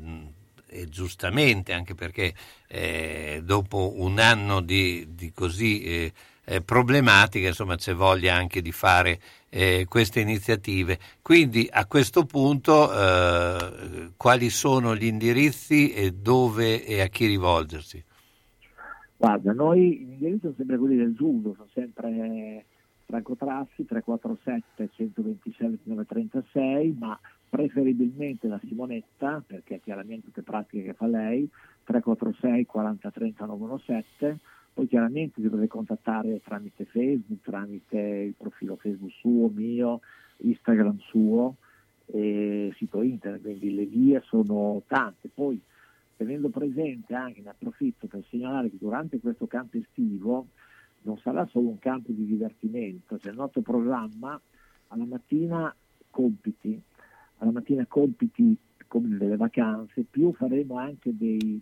e 0.74 0.88
giustamente 0.88 1.74
anche 1.74 1.96
perché 1.96 2.34
eh, 2.68 3.42
dopo 3.44 3.92
un 3.98 4.20
anno 4.20 4.62
di, 4.62 5.06
di 5.10 5.34
così 5.34 6.10
eh, 6.46 6.62
problematiche, 6.62 7.48
insomma 7.48 7.76
c'è 7.76 7.94
voglia 7.94 8.36
anche 8.36 8.62
di 8.62 8.72
fare 8.72 9.20
eh, 9.50 9.86
queste 9.88 10.20
iniziative. 10.20 10.98
Quindi 11.22 11.68
a 11.72 11.86
questo 11.86 12.26
punto 12.26 12.92
eh, 12.92 14.12
quali 14.18 14.50
sono 14.50 14.96
gli 14.96 15.06
indirizzi 15.06 15.94
e 15.94 16.12
dove 16.12 16.84
e 16.86 17.02
a 17.02 17.08
chi 17.08 17.26
rivolgersi? 17.28 18.04
Guarda, 19.18 19.54
noi 19.54 19.98
gli 19.98 20.12
indirizzi 20.14 20.40
sono 20.42 20.54
sempre 20.58 20.78
quelli 20.78 20.96
del 20.96 21.14
judo, 21.14 21.54
sono 21.54 21.70
sempre 21.74 22.66
Franco 23.06 23.36
Trassi 23.36 23.86
347 23.86 24.90
126 24.96 25.80
2936, 25.84 26.96
ma 26.98 27.20
preferibilmente 27.48 28.48
la 28.48 28.60
Simonetta, 28.66 29.44
perché 29.46 29.80
chiaramente 29.84 30.28
tutte 30.28 30.42
pratiche 30.42 30.84
che 30.86 30.94
fa 30.94 31.06
lei, 31.08 31.48
346 31.84 32.66
40 32.66 33.12
30 33.12 33.46
917 33.46 34.40
poi 34.74 34.88
chiaramente 34.88 35.42
si 35.42 35.48
potete 35.48 35.68
contattare 35.68 36.42
tramite 36.42 36.86
Facebook, 36.86 37.42
tramite 37.42 37.98
il 37.98 38.34
profilo 38.38 38.76
Facebook 38.78 39.12
suo, 39.12 39.50
mio, 39.50 40.00
Instagram 40.38 40.98
suo 41.00 41.56
e 42.06 42.74
sito 42.76 43.02
internet, 43.02 43.42
quindi 43.42 43.74
le 43.74 43.86
vie 43.86 44.22
sono 44.26 44.82
tante. 44.88 45.30
Poi 45.34 45.62
tenendo 46.16 46.50
presente 46.50 47.14
anche, 47.14 47.42
ne 47.42 47.50
approfitto 47.50 48.08
per 48.08 48.24
segnalare 48.30 48.70
che 48.70 48.78
durante 48.80 49.20
questo 49.20 49.48
campo 49.48 49.78
estivo 49.78 50.48
non 51.04 51.18
sarà 51.18 51.46
solo 51.48 51.70
un 51.70 51.80
campo 51.80 52.12
di 52.12 52.26
divertimento, 52.26 53.18
c'è 53.18 53.30
il 53.32 53.38
nostro 53.38 53.62
programma 53.62 54.40
alla 54.88 55.06
mattina 55.06 55.74
compiti, 56.10 56.80
alla 57.38 57.52
mattina 57.52 57.86
compiti 57.88 58.56
come 58.88 59.08
nelle 59.08 59.38
vacanze, 59.38 60.06
più 60.10 60.34
faremo 60.34 60.78
anche 60.78 61.16
dei 61.16 61.60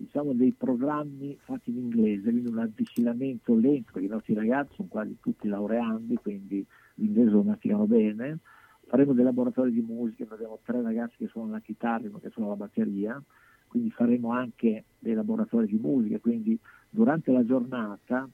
diciamo, 0.00 0.32
dei 0.32 0.52
programmi 0.52 1.36
fatti 1.42 1.70
in 1.70 1.76
inglese, 1.76 2.30
quindi 2.30 2.48
un 2.48 2.58
avvicinamento 2.58 3.54
lento, 3.54 3.92
perché 3.92 4.06
i 4.06 4.10
nostri 4.10 4.32
ragazzi 4.32 4.74
sono 4.76 4.88
quasi 4.88 5.18
tutti 5.20 5.46
laureandi, 5.46 6.16
quindi 6.16 6.64
l'inglese 6.94 7.30
lo 7.30 7.42
masticano 7.42 7.86
bene. 7.86 8.38
Faremo 8.86 9.12
dei 9.12 9.24
laboratori 9.24 9.72
di 9.72 9.82
musica, 9.82 10.26
abbiamo 10.30 10.58
tre 10.64 10.80
ragazzi 10.80 11.16
che 11.18 11.26
suonano 11.26 11.52
la 11.52 11.60
chitarra 11.60 12.04
e 12.04 12.08
uno 12.08 12.18
che 12.18 12.30
suona 12.30 12.48
la 12.48 12.56
batteria, 12.56 13.22
quindi 13.66 13.90
faremo 13.90 14.30
anche 14.32 14.84
dei 14.98 15.12
laboratori 15.12 15.66
di 15.66 15.78
musica, 15.78 16.18
quindi 16.18 16.58
durante 16.88 17.30
la 17.30 17.44
giornata 17.44 18.26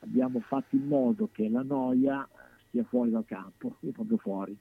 abbiamo 0.00 0.40
fatto 0.40 0.74
in 0.74 0.86
modo 0.86 1.28
che 1.30 1.50
la 1.50 1.62
noia 1.62 2.26
stia 2.66 2.82
fuori 2.84 3.10
dal 3.10 3.26
campo, 3.26 3.76
proprio 3.92 4.16
fuori. 4.16 4.56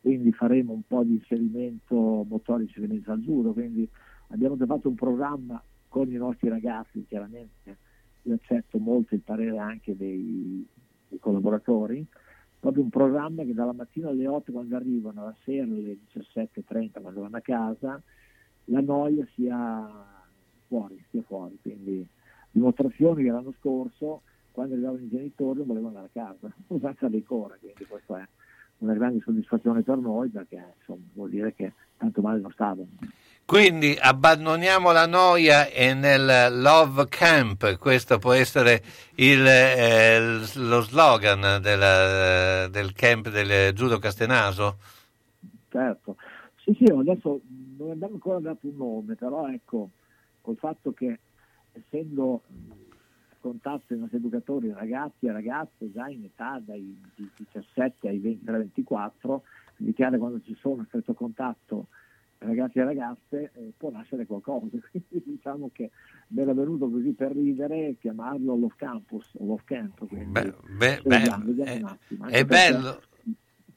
Quindi 0.00 0.32
faremo 0.32 0.72
un 0.72 0.82
po' 0.84 1.04
di 1.04 1.12
inserimento 1.12 2.26
motorico, 2.28 2.80
inserimento 2.80 3.16
judo, 3.18 3.52
quindi 3.52 3.88
abbiamo 4.30 4.56
già 4.56 4.66
fatto 4.66 4.88
un 4.88 4.96
programma 4.96 5.62
con 5.92 6.10
i 6.10 6.16
nostri 6.16 6.48
ragazzi 6.48 7.04
chiaramente 7.06 7.76
io 8.22 8.34
accetto 8.34 8.78
molto 8.78 9.14
il 9.14 9.20
parere 9.20 9.58
anche 9.58 9.94
dei, 9.94 10.66
dei 11.06 11.18
collaboratori, 11.18 12.02
proprio 12.58 12.82
un 12.82 12.88
programma 12.88 13.44
che 13.44 13.52
dalla 13.52 13.74
mattina 13.74 14.08
alle 14.08 14.26
8 14.26 14.52
quando 14.52 14.74
arrivano, 14.74 15.20
alla 15.20 15.36
sera 15.44 15.64
alle 15.64 15.98
17.30 16.14 17.02
quando 17.02 17.20
vanno 17.20 17.36
a 17.36 17.40
casa, 17.40 18.00
la 18.66 18.80
noia 18.80 19.26
sia 19.34 19.86
fuori, 20.66 21.04
sia 21.10 21.20
fuori. 21.26 21.58
Quindi 21.60 22.06
dimostrazioni 22.52 23.24
che 23.24 23.30
l'anno 23.30 23.52
scorso 23.58 24.22
quando 24.50 24.72
arrivavano 24.72 25.02
i 25.02 25.10
genitori 25.10 25.58
non 25.58 25.66
volevano 25.66 25.98
andare 25.98 26.10
a 26.14 26.24
casa, 26.24 26.54
senza 26.80 27.08
decora, 27.08 27.54
quindi 27.60 27.84
questa 27.84 28.18
è 28.18 28.26
una 28.78 28.94
grande 28.94 29.20
soddisfazione 29.20 29.82
per 29.82 29.98
noi 29.98 30.30
perché 30.30 30.74
insomma, 30.78 31.04
vuol 31.12 31.28
dire 31.28 31.52
che 31.52 31.74
tanto 31.98 32.22
male 32.22 32.40
non 32.40 32.50
stavano. 32.50 32.88
Quindi 33.52 33.94
abbandoniamo 34.00 34.92
la 34.92 35.06
noia 35.06 35.68
e 35.68 35.92
nel 35.92 36.58
Love 36.58 37.06
Camp, 37.10 37.76
questo 37.76 38.16
può 38.16 38.32
essere 38.32 38.82
il, 39.16 39.46
eh, 39.46 40.40
lo 40.54 40.80
slogan 40.80 41.60
della, 41.60 42.66
del 42.68 42.94
camp 42.94 43.28
del 43.28 43.74
Giudo 43.74 43.98
Castenaso? 43.98 44.78
Certo, 45.68 46.16
Sì, 46.64 46.74
sì, 46.78 46.84
adesso 46.84 47.42
non 47.76 47.90
abbiamo 47.90 48.14
ancora 48.14 48.38
dato 48.38 48.66
un 48.68 48.74
nome, 48.74 49.16
però 49.16 49.46
ecco, 49.46 49.90
col 50.40 50.56
fatto 50.56 50.94
che 50.94 51.18
essendo 51.72 52.44
a 53.32 53.34
contatto 53.38 53.82
dei 53.88 53.98
nostri 53.98 54.16
educatori 54.16 54.72
ragazzi 54.72 55.26
e 55.26 55.32
ragazze 55.32 55.92
già 55.92 56.08
in 56.08 56.24
età 56.24 56.58
dai 56.64 56.98
17 57.36 58.08
ai 58.08 58.40
23-24, 58.46 59.40
quindi 59.76 59.92
chiaro 59.92 60.16
quando 60.16 60.40
ci 60.40 60.56
sono 60.58 60.86
stretto 60.88 61.12
contatto 61.12 61.88
ragazzi 62.44 62.78
e 62.78 62.84
ragazze 62.84 63.50
eh, 63.54 63.72
può 63.76 63.90
nascere 63.90 64.26
qualcosa, 64.26 64.66
quindi 64.90 65.22
diciamo 65.24 65.70
che 65.72 65.90
mi 66.28 66.42
era 66.42 66.52
venuto 66.54 66.88
così 66.90 67.10
per 67.12 67.32
ridere 67.32 67.96
chiamarlo 68.00 68.56
Love 68.56 68.74
Campus 68.76 69.34
o 69.38 69.46
Love 69.46 69.62
Camp. 69.64 70.06
Quindi, 70.06 70.30
Beh, 70.30 70.54
beh, 70.76 71.00
vediamo, 71.04 71.44
beh, 71.44 71.52
vediamo 71.52 71.86
è- 71.88 71.90
attimo, 71.90 72.26
è 72.28 72.44
bello. 72.44 73.00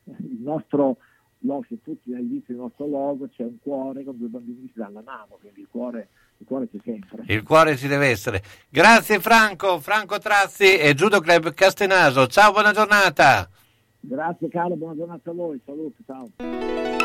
Il 0.06 0.40
nostro 0.42 0.98
logo, 1.40 1.66
se 1.68 1.82
tutti 1.82 2.14
all'inizio 2.14 2.54
del 2.54 2.58
nostro 2.64 2.88
logo 2.88 3.28
c'è 3.30 3.44
un 3.44 3.58
cuore 3.60 4.04
con 4.04 4.18
due 4.18 4.28
bambini 4.28 4.62
che 4.66 4.72
si 4.74 4.80
danno 4.80 4.96
la 4.96 5.02
mano, 5.04 5.38
quindi 5.40 5.62
il 5.62 5.68
cuore, 5.70 6.10
il 6.38 6.46
cuore 6.46 6.68
c'è 6.70 6.78
sempre. 6.84 7.24
Il 7.28 7.44
cuore 7.44 7.76
ci 7.78 7.88
deve 7.88 8.08
essere. 8.08 8.42
Grazie 8.70 9.20
Franco, 9.20 9.80
Franco 9.80 10.18
Trazzi 10.20 10.78
e 10.78 10.94
Judo 10.94 11.20
Club 11.20 11.54
Castenaso. 11.54 12.28
Ciao, 12.28 12.52
buona 12.52 12.72
giornata. 12.72 13.48
Grazie 14.00 14.48
Carlo, 14.50 14.76
buona 14.76 14.96
giornata 14.96 15.32
a 15.32 15.34
voi, 15.34 15.60
saluti, 15.66 16.04
ciao. 16.06 17.05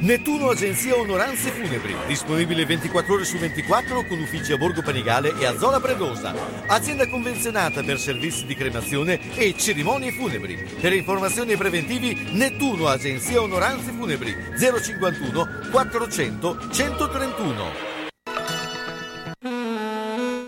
Nettuno 0.00 0.48
Agenzia 0.48 0.96
Onoranze 0.96 1.50
Funebri, 1.50 1.94
disponibile 2.06 2.64
24 2.64 3.14
ore 3.14 3.24
su 3.24 3.36
24 3.36 4.06
con 4.06 4.18
uffici 4.18 4.52
a 4.52 4.56
Borgo 4.56 4.80
Panigale 4.80 5.38
e 5.38 5.44
a 5.44 5.56
Zola 5.58 5.78
Predosa. 5.78 6.34
Azienda 6.66 7.06
convenzionata 7.06 7.82
per 7.82 7.98
servizi 7.98 8.46
di 8.46 8.54
cremazione 8.54 9.36
e 9.36 9.54
cerimonie 9.56 10.12
funebri. 10.12 10.56
Per 10.80 10.94
informazioni 10.94 11.54
preventivi 11.56 12.30
Nettuno 12.32 12.86
Agenzia 12.88 13.42
Onoranze 13.42 13.92
Funebri 13.92 14.34
051 14.58 15.48
400 15.70 16.58
131. 16.72 17.88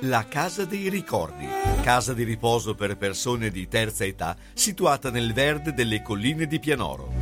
La 0.01 0.27
Casa 0.29 0.65
dei 0.65 0.89
Ricordi, 0.89 1.47
casa 1.83 2.13
di 2.13 2.25
riposo 2.25 2.75
per 2.75 2.97
persone 2.97 3.51
di 3.51 3.69
terza 3.69 4.05
età 4.05 4.35
situata 4.53 5.11
nel 5.11 5.33
verde 5.33 5.73
delle 5.75 6.03
colline 6.03 6.47
di 6.47 6.59
Pianoro. 6.59 7.22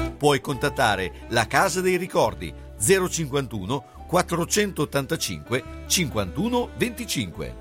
Puoi 0.21 0.39
contattare 0.39 1.25
la 1.29 1.47
Casa 1.47 1.81
dei 1.81 1.97
Ricordi 1.97 2.53
051 2.79 4.05
485 4.07 5.63
51 5.87 6.69
25. 6.77 7.55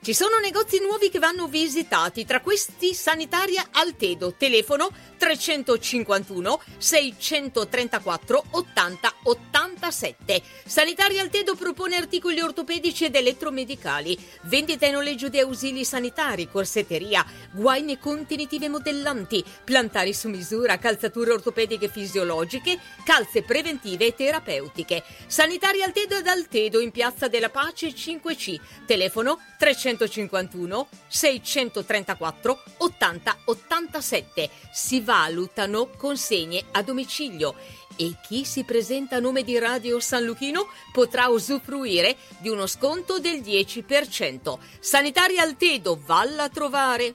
Ci 0.00 0.14
sono 0.14 0.38
negozi 0.38 0.80
nuovi 0.80 1.10
che 1.10 1.18
vanno 1.18 1.46
visitati, 1.46 2.24
tra 2.24 2.40
questi 2.40 2.94
Sanitaria 2.94 3.68
Altedo, 3.70 4.32
telefono 4.32 4.88
351 5.24 6.60
634 6.76 8.44
80 8.50 9.14
87. 9.22 10.42
Sanitaria 10.66 11.22
Altedo 11.22 11.54
propone 11.54 11.96
articoli 11.96 12.40
ortopedici 12.40 13.06
ed 13.06 13.14
elettromedicali, 13.14 14.18
vendita 14.42 14.84
e 14.84 14.90
noleggio 14.90 15.30
di 15.30 15.38
ausili 15.38 15.84
sanitari, 15.86 16.50
corsetteria, 16.50 17.24
guaine 17.52 17.98
contenitive 17.98 18.68
modellanti, 18.68 19.42
plantari 19.64 20.12
su 20.12 20.28
misura, 20.28 20.78
calzature 20.78 21.32
ortopediche 21.32 21.88
fisiologiche, 21.88 22.78
calze 23.02 23.42
preventive 23.42 24.06
e 24.06 24.14
terapeutiche. 24.14 25.02
Sanitaria 25.26 25.86
Altedo 25.86 26.18
ed 26.18 26.26
Altedo 26.26 26.80
in 26.80 26.90
Piazza 26.90 27.28
della 27.28 27.48
Pace 27.48 27.88
5C, 27.88 28.60
telefono 28.84 29.40
351 29.56 30.88
634 31.08 32.62
80 32.76 33.36
87. 33.46 34.50
Si 34.70 35.00
valutano 35.14 35.90
consegne 35.96 36.64
a 36.72 36.82
domicilio 36.82 37.54
e 37.94 38.16
chi 38.26 38.44
si 38.44 38.64
presenta 38.64 39.16
a 39.16 39.20
nome 39.20 39.44
di 39.44 39.56
Radio 39.60 40.00
San 40.00 40.24
Luchino 40.24 40.66
potrà 40.92 41.28
usufruire 41.28 42.16
di 42.38 42.48
uno 42.48 42.66
sconto 42.66 43.20
del 43.20 43.40
10%. 43.40 44.58
Sanitaria 44.80 45.42
Altedo, 45.42 46.00
valla 46.04 46.44
a 46.44 46.48
trovare! 46.48 47.14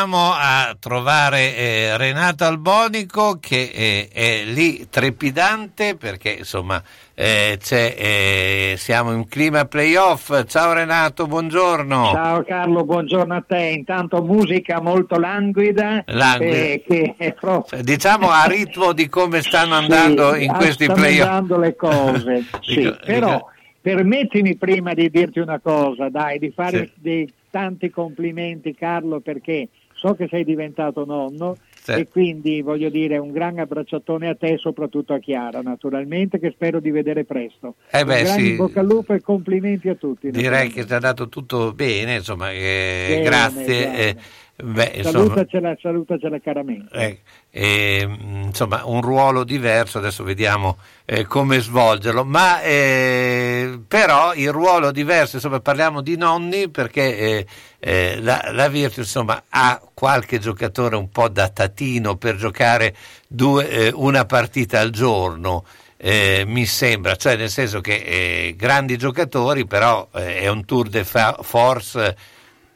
Andiamo 0.00 0.30
a 0.32 0.76
trovare 0.78 1.56
eh, 1.56 1.96
Renato 1.96 2.44
Albonico 2.44 3.38
che 3.40 3.68
eh, 3.74 4.08
è 4.12 4.44
lì 4.44 4.86
trepidante 4.88 5.96
perché 5.96 6.36
insomma 6.38 6.80
eh, 7.14 7.58
c'è, 7.60 7.94
eh, 7.98 8.74
siamo 8.78 9.10
in 9.12 9.26
clima 9.26 9.64
playoff. 9.64 10.44
Ciao 10.46 10.72
Renato, 10.72 11.26
buongiorno. 11.26 12.10
Ciao 12.12 12.44
Carlo, 12.44 12.84
buongiorno 12.84 13.34
a 13.34 13.42
te. 13.44 13.58
Intanto 13.76 14.22
musica 14.22 14.80
molto 14.80 15.18
languida. 15.18 16.04
Languida. 16.06 16.54
eh, 16.56 16.82
che 16.86 17.14
è 17.16 17.32
proprio- 17.32 17.82
Diciamo 17.82 18.30
a 18.30 18.44
ritmo 18.44 18.92
di 18.92 19.08
come 19.08 19.42
stanno 19.42 19.74
andando 19.82 20.34
Sì, 20.34 20.44
in 20.44 20.52
questi 20.52 20.84
stanno 20.84 21.00
playoff. 21.00 21.26
andando 21.28 21.58
le 21.58 21.74
cose. 21.74 22.44
sì, 22.62 22.74
Dico- 22.76 22.96
però 23.04 23.32
dico- 23.34 23.50
permettimi 23.80 24.56
prima 24.56 24.94
di 24.94 25.10
dirti 25.10 25.40
una 25.40 25.58
cosa, 25.58 26.08
dai, 26.08 26.38
di 26.38 26.52
fare 26.54 26.86
Sì. 26.86 26.92
dei 26.94 27.32
tanti 27.50 27.88
complimenti 27.90 28.74
Carlo 28.74 29.20
perché 29.20 29.68
so 29.98 30.14
che 30.14 30.28
sei 30.30 30.44
diventato 30.44 31.04
nonno 31.04 31.56
Sì. 31.82 31.92
e 31.92 32.08
quindi 32.08 32.60
voglio 32.62 32.88
dire 32.90 33.18
un 33.18 33.32
gran 33.32 33.58
abbracciatone 33.58 34.28
a 34.28 34.34
te 34.34 34.52
e 34.52 34.58
soprattutto 34.58 35.14
a 35.14 35.18
Chiara 35.18 35.60
naturalmente 35.62 36.38
che 36.38 36.50
spero 36.50 36.80
di 36.80 36.90
vedere 36.90 37.24
presto. 37.24 37.76
Eh 37.90 38.04
beh, 38.04 38.26
sì. 38.26 38.50
in 38.50 38.56
bocca 38.56 38.80
al 38.80 38.86
lupo 38.86 39.14
e 39.14 39.20
complimenti 39.20 39.88
a 39.88 39.94
tutti. 39.94 40.30
Direi 40.30 40.68
che 40.70 40.84
è 40.86 40.92
andato 40.94 41.28
tutto 41.28 41.72
bene, 41.72 42.16
insomma, 42.16 42.50
eh, 42.52 43.06
Bene, 43.08 43.22
grazie. 43.22 43.82
guarda. 43.84 43.98
eh, 43.98 44.16
beh, 44.62 44.92
insomma, 44.96 45.18
Salutacela, 45.24 45.76
salutacela 45.80 46.38
caramente. 46.40 46.94
Eh, 46.94 47.18
eh, 47.60 48.08
insomma, 48.44 48.82
un 48.84 49.00
ruolo 49.00 49.42
diverso, 49.42 49.98
adesso 49.98 50.22
vediamo 50.22 50.78
eh, 51.04 51.26
come 51.26 51.58
svolgerlo, 51.58 52.24
ma 52.24 52.62
eh, 52.62 53.80
però 53.88 54.32
il 54.34 54.52
ruolo 54.52 54.92
diverso, 54.92 55.36
insomma, 55.36 55.58
parliamo 55.58 56.00
di 56.00 56.16
nonni 56.16 56.68
perché 56.68 57.16
eh, 57.18 57.46
eh, 57.80 58.20
la, 58.20 58.50
la 58.52 58.68
Virtus 58.68 59.06
insomma, 59.06 59.42
ha 59.48 59.80
qualche 59.92 60.38
giocatore 60.38 60.94
un 60.94 61.10
po' 61.10 61.28
da 61.28 61.48
tatino 61.48 62.16
per 62.16 62.36
giocare 62.36 62.94
due, 63.26 63.68
eh, 63.68 63.92
una 63.92 64.24
partita 64.24 64.78
al 64.78 64.90
giorno. 64.90 65.64
eh, 66.00 66.44
mi 66.46 66.64
sembra, 66.64 67.16
cioè 67.16 67.36
nel 67.36 67.50
senso 67.50 67.80
che 67.80 67.96
eh, 67.96 68.54
grandi 68.56 68.96
giocatori, 68.96 69.66
però 69.66 70.06
eh, 70.14 70.38
è 70.38 70.48
un 70.48 70.64
tour 70.64 70.88
de 70.88 71.04
force 71.04 72.16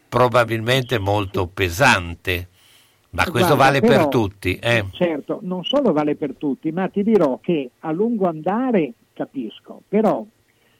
probabilmente 0.08 0.98
molto 0.98 1.46
pesante. 1.46 2.48
Ma 3.14 3.24
questo 3.24 3.54
Guarda, 3.54 3.64
vale 3.64 3.80
per 3.80 3.88
però- 3.90 4.08
tutti. 4.08 4.54
eh. 4.56 4.84
Certo, 4.92 5.38
non 5.42 5.64
solo 5.64 5.92
vale 5.92 6.14
per 6.16 6.34
tutti, 6.36 6.72
ma 6.72 6.88
ti 6.88 7.02
dirò 7.02 7.38
che 7.42 7.70
a 7.80 7.92
lungo 7.92 8.26
andare 8.26 8.92
capisco, 9.12 9.82
però 9.86 10.24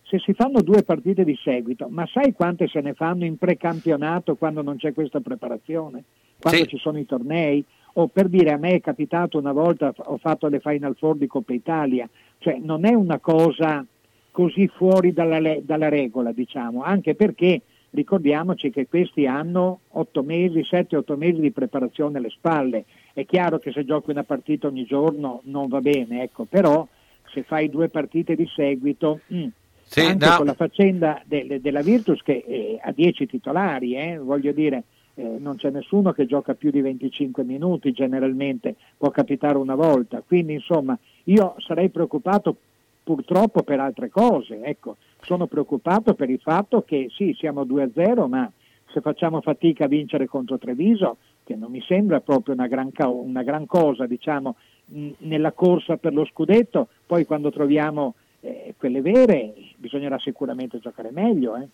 se 0.03 0.19
si 0.19 0.33
fanno 0.33 0.63
due 0.63 0.83
partite 0.83 1.25
di 1.25 1.39
seguito, 1.43 1.89
ma 1.91 2.07
sai 2.07 2.33
quante 2.33 2.69
se 2.69 2.81
ne 2.81 2.95
fanno 2.95 3.25
in 3.27 3.37
precampionato 3.37 4.37
quando 4.37 4.63
non 4.63 4.77
c'è 4.77 4.95
questa 4.95 5.21
preparazione? 5.21 6.05
Quando 6.41 6.61
Sì. 6.63 6.69
ci 6.69 6.79
sono 6.79 6.99
i 6.99 7.05
tornei? 7.07 7.63
O 7.95 8.09
per 8.09 8.29
dire 8.29 8.53
a 8.53 8.57
me 8.57 8.71
è 8.77 8.81
capitato 8.81 9.39
una 9.39 9.53
volta, 9.53 9.93
ho 9.95 10.17
fatto 10.17 10.49
le 10.49 10.61
Final 10.61 10.97
Four 10.99 11.17
di 11.19 11.27
Coppa 11.27 11.53
Italia, 11.53 12.09
cioè 12.39 12.59
non 12.63 12.87
è 12.87 12.95
una 12.95 13.19
cosa 13.19 13.85
così 14.31 14.67
fuori 14.69 15.13
dalla, 15.13 15.39
dalla 15.61 15.91
regola, 15.91 16.33
diciamo, 16.33 16.83
anche 16.83 17.15
perché 17.15 17.61
ricordiamoci 17.93 18.71
che 18.71 18.87
questi 18.87 19.27
hanno 19.27 19.81
8 19.91 20.23
mesi, 20.23 20.61
7-8 20.61 21.17
mesi 21.17 21.41
di 21.41 21.51
preparazione 21.51 22.19
alle 22.19 22.31
spalle. 22.31 22.85
È 23.13 23.25
chiaro 23.25 23.59
che 23.59 23.73
se 23.73 23.85
giochi 23.85 24.11
una 24.11 24.25
partita 24.25 24.67
ogni 24.67 24.85
giorno 24.85 25.41
non 25.45 25.69
va 25.69 25.81
bene, 25.81 26.23
ecco, 26.23 26.45
però 26.45 26.87
se 27.33 27.43
fai 27.43 27.69
due 27.69 27.89
partite 27.89 28.35
di 28.35 28.47
seguito, 28.55 29.21
mm, 29.33 29.47
Sì, 29.85 30.01
anche 30.01 30.27
no. 30.27 30.37
con 30.37 30.47
la 30.47 30.55
faccenda 30.55 31.23
de- 31.25 31.61
della 31.61 31.83
Virtus 31.83 32.23
che 32.23 32.45
eh, 32.47 32.79
ha 32.81 32.93
10 32.93 33.27
titolari, 33.27 33.95
eh, 33.95 34.19
voglio 34.19 34.53
dire, 34.53 34.85
eh, 35.15 35.37
non 35.39 35.57
c'è 35.57 35.71
nessuno 35.71 36.13
che 36.13 36.25
gioca 36.25 36.55
più 36.55 36.71
di 36.71 36.81
25 36.81 37.45
minuti 37.45 37.93
generalmente, 37.93 38.77
può 38.97 39.11
capitare 39.11 39.59
una 39.59 39.75
volta, 39.75 40.23
quindi 40.27 40.55
insomma 40.55 40.99
io 41.25 41.55
sarei 41.59 41.91
preoccupato 41.91 42.57
purtroppo 43.03 43.63
per 43.63 43.81
altre 43.81 44.09
cose, 44.09 44.63
ecco, 44.63 44.97
sono 45.23 45.47
preoccupato 45.47 46.15
per 46.15 46.31
il 46.31 46.41
fatto 46.41 46.83
che 46.83 47.09
sì, 47.11 47.35
siamo 47.39 47.65
2-0, 47.65 48.29
ma 48.29 48.51
se 48.93 49.01
facciamo 49.01 49.41
fatica 49.41 49.85
a 49.85 49.89
vincere 49.89 50.27
contro 50.27 50.59
Treviso, 50.59 51.17
che 51.45 51.57
non 51.57 51.71
mi 51.71 51.83
sembra 51.87 52.21
proprio 52.21 52.55
una 52.55 52.67
gran, 52.67 52.93
ca- 52.93 53.09
una 53.09 53.43
gran 53.43 53.67
cosa, 53.67 54.07
diciamo, 54.07 54.57
mh, 54.87 55.11
nella 55.19 55.53
corsa 55.53 55.97
per 55.97 56.13
lo 56.13 56.25
scudetto, 56.25 56.89
poi 57.07 57.25
quando 57.25 57.51
troviamo 57.51 58.15
eh, 58.41 58.75
quelle 58.77 59.01
vere 59.01 59.55
bisognerà 59.77 60.19
sicuramente 60.19 60.79
giocare 60.79 61.11
meglio. 61.11 61.57
Eh. 61.57 61.69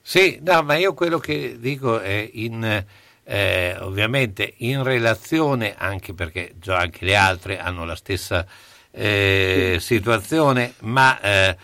Sì, 0.00 0.40
no, 0.42 0.62
ma 0.62 0.76
io 0.76 0.94
quello 0.94 1.18
che 1.18 1.56
dico 1.58 2.00
è 2.00 2.28
in, 2.32 2.84
eh, 3.24 3.76
ovviamente 3.80 4.54
in 4.58 4.82
relazione, 4.82 5.74
anche 5.76 6.14
perché 6.14 6.54
già 6.58 6.78
anche 6.78 7.04
le 7.04 7.14
altre 7.14 7.58
hanno 7.58 7.84
la 7.84 7.96
stessa 7.96 8.46
eh, 8.90 9.76
situazione, 9.80 10.74
ma 10.80 11.20
eh, 11.20 11.56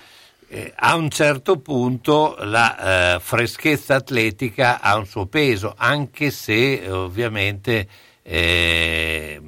eh, 0.49 0.73
a 0.77 0.95
un 0.95 1.11
certo 1.11 1.59
punto 1.59 2.37
la 2.41 3.17
eh, 3.17 3.21
freschezza 3.21 3.97
atletica 3.97 4.81
ha 4.81 4.97
un 4.97 5.07
suo 5.07 5.27
peso, 5.27 5.75
anche 5.77 6.31
se 6.31 6.89
ovviamente 6.89 7.89
eh, 8.23 9.41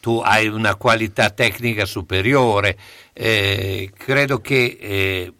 tu 0.00 0.20
hai 0.22 0.46
una 0.48 0.74
qualità 0.74 1.30
tecnica 1.30 1.84
superiore. 1.86 2.76
Credo 3.12 4.40
che 4.40 5.32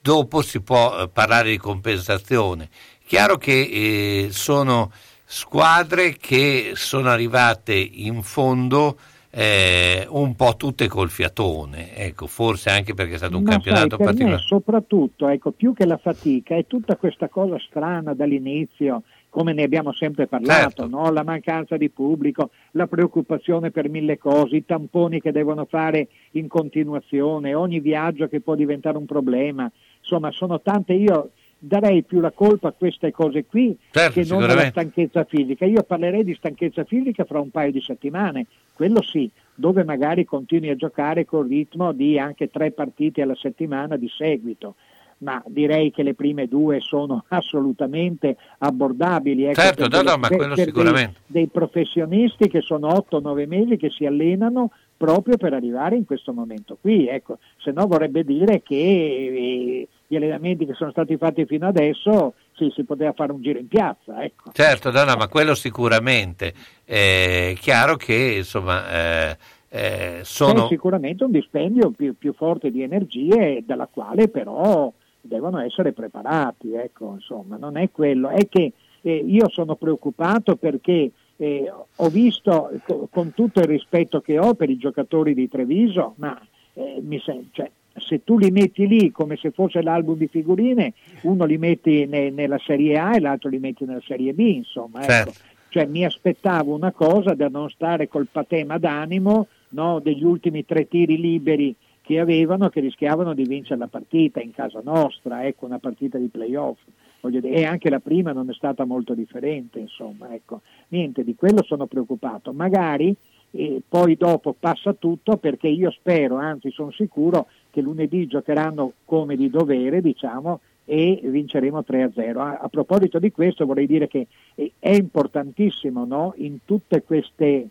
dopo 0.00 0.42
si 0.42 0.60
può 0.60 1.06
parlare 1.08 1.50
di 1.50 1.56
compensazione. 1.56 2.68
Chiaro 3.06 3.36
che 3.36 4.28
sono 4.32 4.90
squadre 5.24 6.16
che 6.16 6.72
sono 6.74 7.10
arrivate 7.10 7.74
in 7.74 8.22
fondo 8.24 8.98
eh, 9.34 10.06
un 10.10 10.34
po' 10.36 10.56
tutte 10.58 10.88
col 10.88 11.08
fiatone, 11.08 11.96
ecco, 11.96 12.26
forse 12.26 12.68
anche 12.68 12.92
perché 12.92 13.14
è 13.14 13.16
stato 13.16 13.38
un 13.38 13.44
Ma 13.44 13.52
campionato 13.52 13.96
sai, 13.96 13.96
per 13.96 14.06
me 14.06 14.12
particolare. 14.12 14.42
soprattutto, 14.42 15.28
ecco, 15.28 15.52
più 15.52 15.72
che 15.72 15.86
la 15.86 15.96
fatica, 15.96 16.54
è 16.54 16.66
tutta 16.66 16.96
questa 16.96 17.28
cosa 17.30 17.56
strana 17.58 18.12
dall'inizio, 18.12 19.02
come 19.30 19.54
ne 19.54 19.62
abbiamo 19.62 19.94
sempre 19.94 20.26
parlato, 20.26 20.82
Certo. 20.82 20.86
no? 20.86 21.10
la 21.10 21.22
mancanza 21.24 21.78
di 21.78 21.88
pubblico, 21.88 22.50
la 22.72 22.86
preoccupazione 22.86 23.70
per 23.70 23.88
mille 23.88 24.18
cose, 24.18 24.56
i 24.56 24.66
tamponi 24.66 25.22
che 25.22 25.32
devono 25.32 25.64
fare 25.64 26.08
in 26.32 26.48
continuazione, 26.48 27.54
ogni 27.54 27.80
viaggio 27.80 28.28
che 28.28 28.42
può 28.42 28.54
diventare 28.54 28.98
un 28.98 29.06
problema, 29.06 29.70
insomma 30.00 30.30
sono 30.32 30.60
tante, 30.60 30.92
io 30.92 31.30
darei 31.64 32.02
più 32.02 32.18
la 32.18 32.32
colpa 32.32 32.68
a 32.68 32.74
queste 32.76 33.12
cose 33.12 33.44
qui 33.44 33.76
Certo, 33.92 34.12
che 34.14 34.26
non 34.26 34.38
alla 34.42 34.48
sicuramente. 34.50 34.70
stanchezza 34.80 35.24
fisica. 35.24 35.64
Io 35.64 35.82
parlerei 35.84 36.24
di 36.24 36.34
stanchezza 36.34 36.82
fisica 36.84 37.24
fra 37.24 37.38
un 37.38 37.50
paio 37.50 37.70
di 37.70 37.80
settimane, 37.80 38.46
quello 38.74 39.00
sì, 39.00 39.30
dove 39.54 39.84
magari 39.84 40.24
continui 40.24 40.70
a 40.70 40.74
giocare 40.76 41.24
col 41.24 41.46
ritmo 41.46 41.92
di 41.92 42.18
anche 42.18 42.50
tre 42.50 42.72
partite 42.72 43.22
alla 43.22 43.36
settimana 43.36 43.96
di 43.96 44.08
seguito. 44.08 44.74
Ma 45.18 45.40
direi 45.46 45.92
che 45.92 46.02
le 46.02 46.14
prime 46.14 46.48
due 46.48 46.80
sono 46.80 47.22
assolutamente 47.28 48.36
abbordabili. 48.58 49.44
ecco, 49.44 49.60
Certo, 49.60 49.82
no, 49.82 49.88
delle- 49.88 50.10
no, 50.10 50.16
ma 50.16 50.26
quello 50.26 50.46
per 50.46 50.56
dei- 50.56 50.64
sicuramente. 50.64 51.20
Dei, 51.28 51.46
professionisti 51.46 52.48
che 52.48 52.60
sono 52.60 52.88
8-9 52.88 53.46
mesi 53.46 53.76
che 53.76 53.88
si 53.90 54.04
allenano 54.04 54.70
proprio 55.02 55.36
per 55.36 55.52
arrivare 55.52 55.96
in 55.96 56.04
questo 56.04 56.32
momento 56.32 56.78
qui. 56.80 57.08
Ecco, 57.08 57.38
se 57.56 57.72
no 57.72 57.88
vorrebbe 57.88 58.22
dire 58.22 58.62
che 58.62 58.76
eh, 58.76 59.88
gli 60.06 60.14
allenamenti 60.14 60.64
che 60.64 60.74
sono 60.74 60.92
stati 60.92 61.16
fatti 61.16 61.44
fino 61.44 61.66
adesso 61.66 62.34
sì, 62.52 62.70
si 62.72 62.84
poteva 62.84 63.12
fare 63.12 63.32
un 63.32 63.42
giro 63.42 63.58
in 63.58 63.66
piazza. 63.66 64.22
Ecco. 64.22 64.52
Certo, 64.52 64.92
no, 64.92 65.02
no, 65.02 65.16
ma 65.16 65.26
quello 65.26 65.56
sicuramente. 65.56 66.54
È 66.84 67.52
chiaro 67.58 67.96
che 67.96 68.34
insomma 68.36 68.92
eh, 68.92 69.36
eh, 69.70 70.20
sono... 70.22 70.66
È 70.66 70.68
sicuramente 70.68 71.24
un 71.24 71.32
dispendio 71.32 71.90
più, 71.90 72.16
più 72.16 72.32
forte 72.32 72.70
di 72.70 72.82
energie 72.82 73.64
dalla 73.66 73.88
quale 73.92 74.28
però 74.28 74.92
devono 75.20 75.58
essere 75.58 75.92
preparati, 75.92 76.74
ecco, 76.74 77.14
insomma, 77.14 77.56
non 77.56 77.76
è 77.76 77.90
quello, 77.90 78.28
è 78.28 78.48
che 78.48 78.72
eh, 79.00 79.16
io 79.16 79.48
sono 79.48 79.74
preoccupato 79.74 80.54
perché 80.54 81.10
eh, 81.42 81.72
ho 81.96 82.08
visto, 82.08 82.70
co- 82.84 83.08
con 83.10 83.34
tutto 83.34 83.60
il 83.60 83.66
rispetto 83.66 84.20
che 84.20 84.38
ho 84.38 84.54
per 84.54 84.70
i 84.70 84.78
giocatori 84.78 85.34
di 85.34 85.48
Treviso, 85.48 86.14
ma 86.18 86.40
eh, 86.74 87.00
mi 87.02 87.18
sem- 87.18 87.48
cioè, 87.50 87.68
se 87.96 88.22
tu 88.22 88.38
li 88.38 88.50
metti 88.50 88.86
lì 88.86 89.10
come 89.10 89.36
se 89.36 89.50
fosse 89.50 89.82
l'album 89.82 90.16
di 90.16 90.28
figurine, 90.28 90.92
uno 91.22 91.44
li 91.44 91.58
metti 91.58 92.06
ne- 92.06 92.30
nella 92.30 92.58
Serie 92.58 92.96
A 92.96 93.16
e 93.16 93.20
l'altro 93.20 93.48
li 93.48 93.58
metti 93.58 93.84
nella 93.84 94.02
Serie 94.06 94.32
B, 94.32 94.38
insomma, 94.38 95.00
ecco. 95.00 95.10
Certo. 95.10 95.32
Cioè 95.68 95.86
mi 95.86 96.04
aspettavo 96.04 96.74
una 96.74 96.92
cosa 96.92 97.34
da 97.34 97.48
non 97.48 97.70
stare 97.70 98.06
col 98.06 98.28
patema 98.30 98.76
d'animo 98.76 99.46
no, 99.70 100.00
degli 100.00 100.22
ultimi 100.22 100.66
tre 100.66 100.86
tiri 100.86 101.18
liberi 101.18 101.74
che 102.02 102.18
avevano 102.18 102.68
che 102.68 102.80
rischiavano 102.80 103.32
di 103.32 103.44
vincere 103.44 103.78
la 103.78 103.86
partita 103.86 104.40
in 104.40 104.52
casa 104.52 104.80
nostra, 104.84 105.46
ecco, 105.46 105.64
una 105.64 105.78
partita 105.78 106.18
di 106.18 106.26
playoff. 106.26 106.78
Dire, 107.28 107.50
e 107.50 107.64
anche 107.64 107.88
la 107.88 108.00
prima 108.00 108.32
non 108.32 108.50
è 108.50 108.52
stata 108.52 108.84
molto 108.84 109.14
differente, 109.14 109.78
insomma, 109.78 110.34
ecco. 110.34 110.62
Niente, 110.88 111.22
di 111.22 111.34
quello 111.36 111.62
sono 111.62 111.86
preoccupato. 111.86 112.52
Magari 112.52 113.14
e 113.54 113.82
poi 113.86 114.16
dopo 114.16 114.54
passa 114.58 114.94
tutto 114.94 115.36
perché 115.36 115.68
io 115.68 115.90
spero, 115.90 116.36
anzi 116.36 116.70
sono 116.70 116.90
sicuro 116.90 117.48
che 117.70 117.82
lunedì 117.82 118.26
giocheranno 118.26 118.94
come 119.04 119.36
di 119.36 119.50
dovere, 119.50 120.00
diciamo, 120.00 120.60
e 120.86 121.20
vinceremo 121.22 121.84
3-0. 121.86 122.38
A, 122.38 122.58
a 122.62 122.68
proposito 122.68 123.18
di 123.18 123.30
questo 123.30 123.66
vorrei 123.66 123.86
dire 123.86 124.08
che 124.08 124.26
è 124.54 124.90
importantissimo 124.90 126.04
no? 126.06 126.32
in 126.36 126.64
tutte 126.64 127.02
queste 127.02 127.68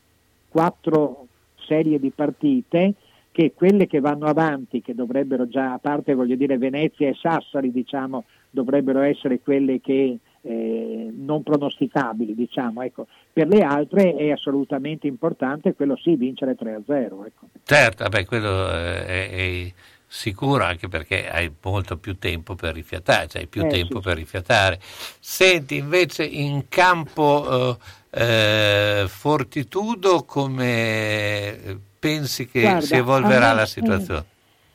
quattro 0.50 1.28
serie 1.56 2.00
di 2.00 2.12
partite 2.12 2.94
che 3.32 3.54
quelle 3.54 3.88
che 3.88 4.02
vanno 4.02 4.26
avanti, 4.26 4.82
che 4.82 4.94
dovrebbero 4.94 5.48
già, 5.48 5.74
a 5.74 5.80
parte 5.80 6.14
voglio 6.14 6.36
dire 6.36 6.58
Venezia 6.58 7.08
e 7.08 7.16
Sassari, 7.16 7.72
diciamo, 7.72 8.26
dovrebbero 8.52 9.00
essere 9.02 9.40
quelle 9.40 9.82
che 9.82 10.20
eh, 10.44 11.10
non 11.14 11.44
pronosticabili, 11.44 12.36
diciamo, 12.36 12.82
ecco. 12.82 13.08
per 13.32 13.48
le 13.48 13.62
altre 13.62 14.16
è 14.16 14.32
assolutamente 14.32 15.08
importante 15.08 15.74
quello 15.74 15.96
sì, 15.96 16.16
vincere 16.16 16.56
3-0. 16.60 17.26
Ecco. 17.26 17.48
Certo, 17.64 18.08
beh, 18.08 18.26
quello 18.26 18.70
eh, 18.72 19.06
è, 19.06 19.30
è, 19.30 19.74
sicuro 20.08 20.66
anche 20.66 20.90
perché 20.90 21.30
hai 21.30 21.50
molto 21.62 21.96
più 21.98 22.18
tempo 22.18 22.56
per 22.56 22.74
rifiatare, 22.74 23.28
cioè 23.28 23.42
hai 23.42 23.48
più 23.48 23.64
Eh, 23.64 23.70
tempo 23.70 24.02
sì, 24.02 24.04
per 24.04 24.18
rifiatare. 24.18 24.80
Senti, 24.82 25.78
invece 25.78 26.26
in 26.26 26.66
campo 26.68 27.78
eh, 28.10 29.04
eh, 29.04 29.06
Fortitudo 29.08 30.24
come 30.24 31.80
pensi 31.98 32.48
che 32.48 32.62
Guarda, 32.62 32.82
si 32.82 32.96
evolverà 32.96 33.50
me- 33.50 33.56
la 33.56 33.66
situazione? 33.66 34.26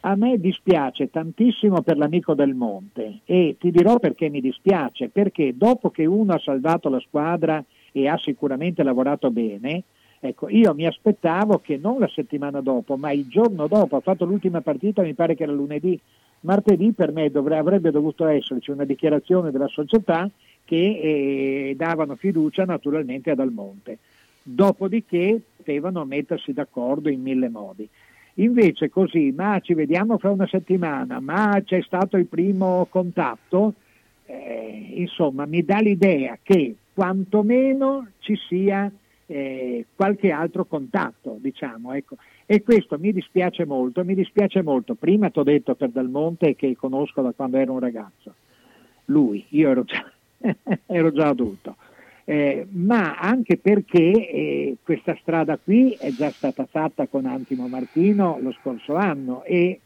A 0.01 0.15
me 0.15 0.39
dispiace 0.39 1.11
tantissimo 1.11 1.83
per 1.83 1.97
l'amico 1.97 2.35
del 2.35 2.55
Monte 2.55 3.21
e 3.25 3.57
ti 3.59 3.71
dirò 3.71 3.99
perché 3.99 4.29
mi 4.29 4.41
dispiace, 4.41 5.09
perché 5.09 5.57
dopo 5.57 5.91
che 5.91 6.07
uno 6.07 6.35
ha 6.35 6.39
salvato 6.39 6.89
la 6.89 7.01
squadra 7.01 7.65
e 7.91 8.07
ha 8.07 8.17
sicuramente 8.17 8.85
lavorato 8.85 9.31
bene, 9.31 9.83
ecco, 10.21 10.49
io 10.49 10.75
mi 10.75 10.87
aspettavo 10.87 11.59
che 11.59 11.77
non 11.77 11.99
la 11.99 12.09
settimana 12.09 12.61
dopo, 12.61 12.97
ma 12.97 13.11
il 13.11 13.27
giorno 13.27 13.67
dopo, 13.67 13.97
ha 13.97 14.01
fatto 14.01 14.25
l'ultima 14.25 14.61
partita, 14.61 15.03
mi 15.03 15.15
pare 15.15 15.35
che 15.35 15.43
era 15.43 15.53
lunedì, 15.53 15.99
martedì 16.41 16.93
per 16.93 17.11
me 17.11 17.31
dovre- 17.31 17.57
avrebbe 17.57 17.91
dovuto 17.91 18.27
esserci 18.27 18.71
una 18.71 18.85
dichiarazione 18.85 19.51
della 19.51 19.67
società 19.67 20.31
che 20.65 21.71
eh, 21.71 21.75
davano 21.77 22.15
fiducia 22.15 22.65
naturalmente 22.65 23.31
ad 23.31 23.41
Almonte. 23.41 23.99
Dopodiché 24.43 25.41
potevano 25.57 26.05
mettersi 26.05 26.53
d'accordo 26.53 27.09
in 27.09 27.21
mille 27.21 27.49
modi. 27.49 27.89
Invece 28.39 28.91
così, 28.91 29.33
ma 29.35 29.61
ci 29.61 29.73
vediamo 29.73 30.19
fra 30.19 30.31
una 30.31 30.47
settimana, 30.47 31.21
ma 31.21 31.61
c'è 31.65 31.81
stato 31.83 32.19
il 32.19 32.27
primo 32.27 32.87
contatto, 32.91 33.75
eh, 34.27 34.93
insomma 34.95 35.47
mi 35.47 35.65
dà 35.65 35.79
l'idea 35.79 36.39
che 36.43 36.77
quantomeno 36.93 38.09
ci 38.19 38.37
sia 38.49 38.91
eh, 39.27 39.87
qualche 39.95 40.31
altro 40.31 40.67
contatto, 40.67 41.39
diciamo, 41.41 41.93
ecco. 41.95 42.17
E 42.45 42.63
questo 42.63 42.99
mi 42.99 43.13
dispiace 43.13 43.65
molto, 43.65 44.05
mi 44.05 44.15
dispiace 44.15 44.63
molto. 44.63 44.95
Prima 44.95 45.31
ti 45.31 45.39
ho 45.39 45.43
detto 45.43 45.75
per 45.75 45.89
Dalmonte 45.89 46.55
che 46.55 46.77
conosco 46.77 47.23
da 47.23 47.33
quando 47.33 47.57
ero 47.57 47.73
un 47.73 47.81
ragazzo, 47.81 48.35
lui, 49.07 49.45
io 49.49 49.71
ero 49.71 49.85
già, 49.85 50.11
ero 50.87 51.11
già 51.11 51.29
adulto. 51.29 51.77
Eh, 52.29 52.67
ma 52.73 53.19
anche 53.19 53.57
perché 53.57 54.11
eh, 54.11 54.77
questa 54.83 55.17
strada 55.21 55.59
qui 55.59 55.93
è 55.93 56.11
già 56.11 56.31
stata 56.31 56.67
fatta 56.67 57.07
con 57.07 57.25
Antimo 57.25 57.69
Martino 57.69 58.39
lo 58.41 58.51
scorso 58.51 58.97
anno 58.97 59.45
e 59.45 59.81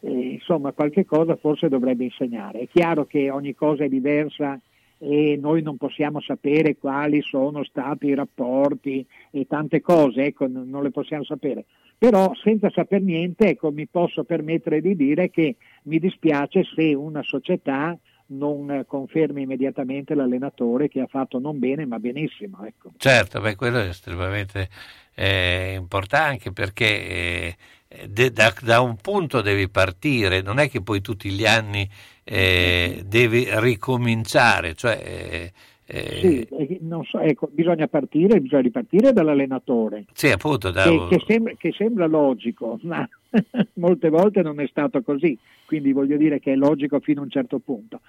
eh, 0.00 0.10
insomma 0.10 0.72
qualche 0.72 1.06
cosa 1.06 1.36
forse 1.36 1.70
dovrebbe 1.70 2.04
insegnare. 2.04 2.60
È 2.60 2.68
chiaro 2.68 3.06
che 3.06 3.30
ogni 3.30 3.54
cosa 3.54 3.84
è 3.84 3.88
diversa 3.88 4.60
e 4.98 5.38
noi 5.40 5.62
non 5.62 5.78
possiamo 5.78 6.20
sapere 6.20 6.76
quali 6.76 7.22
sono 7.22 7.64
stati 7.64 8.08
i 8.08 8.14
rapporti 8.14 9.04
e 9.30 9.46
tante 9.46 9.80
cose, 9.80 10.24
ecco, 10.24 10.46
non 10.46 10.82
le 10.82 10.90
possiamo 10.90 11.24
sapere. 11.24 11.64
Però 11.96 12.34
senza 12.34 12.68
saper 12.68 13.00
niente, 13.00 13.48
ecco, 13.48 13.70
mi 13.70 13.86
posso 13.86 14.24
permettere 14.24 14.82
di 14.82 14.94
dire 14.96 15.30
che 15.30 15.56
mi 15.84 15.98
dispiace 15.98 16.62
se 16.62 16.92
una 16.92 17.22
società 17.22 17.96
non 18.28 18.70
eh, 18.70 18.84
confermi 18.86 19.42
immediatamente 19.42 20.14
l'allenatore 20.14 20.88
che 20.88 21.00
ha 21.00 21.06
fatto 21.06 21.38
non 21.38 21.58
bene 21.58 21.86
ma 21.86 21.98
benissimo. 21.98 22.64
Ecco. 22.64 22.92
Certo, 22.96 23.40
beh, 23.40 23.54
quello 23.54 23.78
è 23.78 23.88
estremamente 23.88 24.68
eh, 25.14 25.74
importante 25.74 26.52
perché 26.52 27.56
eh, 27.88 28.08
de- 28.08 28.32
da, 28.32 28.54
da 28.60 28.80
un 28.80 28.96
punto 28.96 29.40
devi 29.40 29.68
partire, 29.68 30.42
non 30.42 30.58
è 30.58 30.68
che 30.68 30.82
poi 30.82 31.00
tutti 31.00 31.30
gli 31.30 31.46
anni 31.46 31.88
eh, 32.24 33.02
devi 33.06 33.46
ricominciare, 33.50 34.74
cioè 34.74 35.52
eh, 35.86 36.18
Sì, 36.20 36.42
eh, 36.42 36.78
non 36.82 37.04
so, 37.04 37.18
ecco, 37.20 37.48
bisogna 37.50 37.86
partire, 37.86 38.40
bisogna 38.40 38.62
ripartire 38.62 39.12
dall'allenatore. 39.12 40.04
sì, 40.12 40.28
appunto, 40.30 40.70
da- 40.70 40.82
Che, 40.82 41.06
che 41.08 41.24
sembra, 41.26 41.52
che 41.56 41.72
sembra 41.72 42.06
logico, 42.06 42.78
ma 42.82 43.08
molte 43.74 44.08
volte 44.08 44.42
non 44.42 44.60
è 44.60 44.66
stato 44.66 45.02
così, 45.02 45.38
quindi 45.64 45.92
voglio 45.92 46.16
dire 46.16 46.40
che 46.40 46.52
è 46.52 46.56
logico 46.56 47.00
fino 47.00 47.20
a 47.20 47.24
un 47.24 47.30
certo 47.30 47.58
punto. 47.58 48.00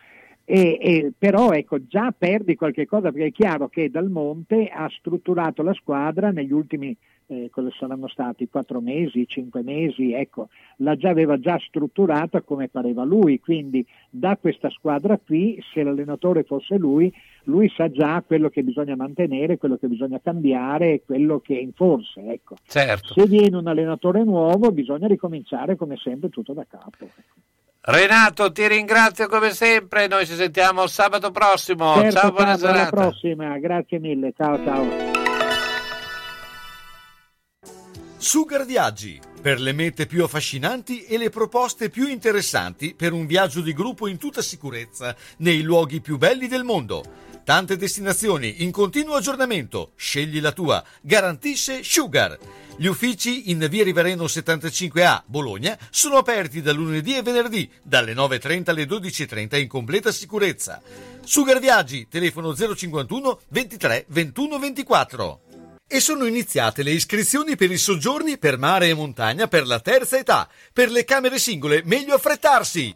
E, 0.50 0.78
e- 0.80 1.12
però 1.18 1.52
ecco, 1.52 1.86
già 1.88 2.14
perdi 2.18 2.56
qualche 2.56 2.86
cosa 2.86 3.12
perché 3.12 3.26
è 3.26 3.32
chiaro 3.34 3.68
che 3.68 3.90
Dal 3.90 4.10
Monte 4.10 4.70
ha 4.70 4.90
strutturato 4.98 5.62
la 5.62 5.74
squadra 5.74 6.32
negli 6.32 6.54
ultimi, 6.54 6.96
eh, 7.26 7.50
cosa 7.52 7.70
saranno 7.78 8.08
stati, 8.08 8.48
quattro 8.48 8.80
mesi, 8.80 9.28
cinque 9.28 9.62
mesi, 9.62 10.14
ecco, 10.14 10.48
la 10.78 10.96
già 10.96 11.10
aveva 11.10 11.38
già 11.38 11.60
strutturata 11.60 12.44
come 12.44 12.70
pareva 12.70 13.04
lui, 13.04 13.42
quindi 13.42 13.86
da 14.10 14.38
questa 14.38 14.70
squadra 14.70 15.18
qui, 15.18 15.62
se 15.74 15.84
l'allenatore 15.84 16.44
fosse 16.44 16.78
lui, 16.78 17.14
lui 17.44 17.70
sa 17.76 17.92
già 17.92 18.24
quello 18.26 18.48
che 18.48 18.64
bisogna 18.64 18.96
mantenere, 18.96 19.58
quello 19.58 19.76
che 19.76 19.90
bisogna 19.90 20.22
cambiare 20.24 20.94
e 20.94 21.02
quello 21.06 21.42
che 21.42 21.58
è 21.58 21.62
in 21.62 21.74
forse, 21.74 22.22
ecco. 22.26 22.56
certo. 22.66 23.16
Se 23.20 23.28
viene 23.28 23.58
un 23.58 23.68
allenatore 23.68 24.24
nuovo 24.24 24.72
bisogna 24.72 25.08
ricominciare 25.08 25.76
come 25.76 25.98
sempre 25.98 26.30
tutto 26.30 26.54
da 26.54 26.66
capo. 26.66 27.10
Renato, 27.90 28.52
ti 28.52 28.68
ringrazio 28.68 29.30
come 29.30 29.54
sempre, 29.54 30.08
noi 30.08 30.26
ci 30.26 30.36
sentiamo 30.36 30.88
sabato 30.88 31.32
prossimo. 31.32 31.96
Certo, 31.96 32.20
Ciao, 32.20 32.32
buona 32.32 32.58
Carlo, 32.58 32.68
alla 32.68 32.74
giornata. 32.74 32.90
prossima, 32.90 33.58
grazie 33.60 34.00
mille, 34.00 34.34
ciao 34.36 34.62
ciao. 34.62 34.86
Sugar 38.18 38.66
Viaggi, 38.66 39.22
per 39.42 39.62
le 39.62 39.72
mete 39.72 40.06
più 40.06 40.22
affascinanti 40.26 41.06
e 41.06 41.18
le 41.18 41.30
proposte 41.30 41.90
più 41.90 42.08
interessanti 42.08 42.94
per 42.94 43.14
un 43.14 43.26
viaggio 43.26 43.62
di 43.62 43.72
gruppo 43.72 44.08
in 44.08 44.18
tutta 44.18 44.42
sicurezza 44.42 45.16
nei 45.38 45.62
luoghi 45.62 46.02
più 46.02 46.18
belli 46.18 46.48
del 46.48 46.66
mondo. 46.66 47.06
Tante 47.46 47.78
destinazioni 47.78 48.64
in 48.64 48.72
continuo 48.72 49.16
aggiornamento. 49.16 49.94
Scegli 49.96 50.42
la 50.42 50.52
tua. 50.52 50.84
Garantisce 51.00 51.82
Sugar. 51.82 52.38
Gli 52.80 52.86
uffici 52.86 53.50
in 53.50 53.66
via 53.72 53.84
Rivereno 53.84 54.26
75A, 54.26 55.24
Bologna, 55.26 55.76
sono 55.90 56.18
aperti 56.18 56.62
da 56.62 56.72
lunedì 56.72 57.18
e 57.18 57.24
venerdì, 57.24 57.68
dalle 57.82 58.14
9.30 58.14 58.70
alle 58.70 58.84
12.30 58.84 59.60
in 59.60 59.68
completa 59.68 60.12
sicurezza. 60.12 60.80
Sugar 61.24 61.60
Viaggi, 61.60 62.08
telefono 62.08 62.56
051 62.56 63.40
23 63.48 64.06
21 64.10 64.60
24. 64.60 65.42
E 65.88 66.00
sono 66.00 66.26
iniziate 66.26 66.84
le 66.84 66.92
iscrizioni 66.92 67.56
per 67.56 67.72
i 67.72 67.78
soggiorni 67.78 68.38
per 68.38 68.60
mare 68.60 68.90
e 68.90 68.94
montagna 68.94 69.48
per 69.48 69.66
la 69.66 69.80
terza 69.80 70.20
età. 70.20 70.48
Per 70.72 70.92
le 70.92 71.04
camere 71.04 71.40
singole, 71.40 71.82
meglio 71.84 72.14
affrettarsi. 72.14 72.96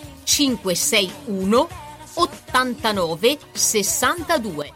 561 0.31 1.67
89 2.13 3.37
62. 3.51 4.73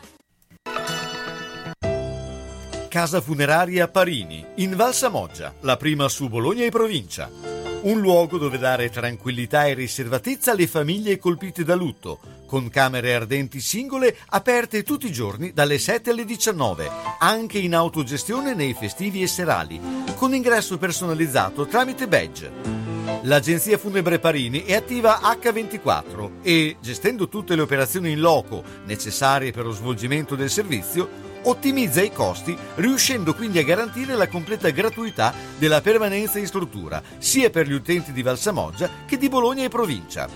Casa 2.89 3.21
funeraria 3.21 3.87
Parini, 3.87 4.45
in 4.55 4.75
Val 4.75 4.93
Samoggia, 4.93 5.53
la 5.61 5.77
prima 5.77 6.09
su 6.09 6.27
Bologna 6.27 6.65
e 6.65 6.71
provincia. 6.71 7.31
Un 7.83 8.01
luogo 8.01 8.37
dove 8.37 8.57
dare 8.57 8.89
tranquillità 8.89 9.65
e 9.65 9.75
riservatezza 9.75 10.51
alle 10.51 10.67
famiglie 10.67 11.17
colpite 11.17 11.63
da 11.63 11.75
lutto, 11.75 12.19
con 12.45 12.67
camere 12.69 13.15
ardenti 13.15 13.61
singole 13.61 14.17
aperte 14.27 14.83
tutti 14.83 15.07
i 15.07 15.11
giorni 15.13 15.53
dalle 15.53 15.79
7 15.79 16.09
alle 16.09 16.25
19, 16.25 16.89
anche 17.19 17.59
in 17.59 17.75
autogestione 17.75 18.53
nei 18.53 18.73
festivi 18.73 19.21
e 19.21 19.27
serali, 19.27 19.79
con 20.15 20.35
ingresso 20.35 20.77
personalizzato 20.77 21.65
tramite 21.65 22.09
badge. 22.09 22.84
L'agenzia 23.23 23.77
funebre 23.77 24.19
Parini 24.19 24.63
è 24.63 24.75
attiva 24.75 25.19
H24 25.21 26.41
e, 26.41 26.77
gestendo 26.79 27.27
tutte 27.27 27.55
le 27.55 27.61
operazioni 27.61 28.11
in 28.11 28.19
loco 28.19 28.63
necessarie 28.85 29.51
per 29.51 29.65
lo 29.65 29.71
svolgimento 29.71 30.35
del 30.35 30.49
servizio, 30.49 31.09
ottimizza 31.43 32.01
i 32.01 32.11
costi, 32.11 32.57
riuscendo 32.75 33.33
quindi 33.33 33.59
a 33.59 33.63
garantire 33.63 34.15
la 34.15 34.27
completa 34.27 34.69
gratuità 34.69 35.33
della 35.57 35.81
permanenza 35.81 36.39
in 36.39 36.47
struttura, 36.47 37.01
sia 37.17 37.49
per 37.49 37.67
gli 37.67 37.73
utenti 37.73 38.11
di 38.11 38.21
Valsamoggia 38.21 38.89
che 39.05 39.17
di 39.17 39.29
Bologna 39.29 39.63
e 39.63 39.69
provincia. 39.69 40.27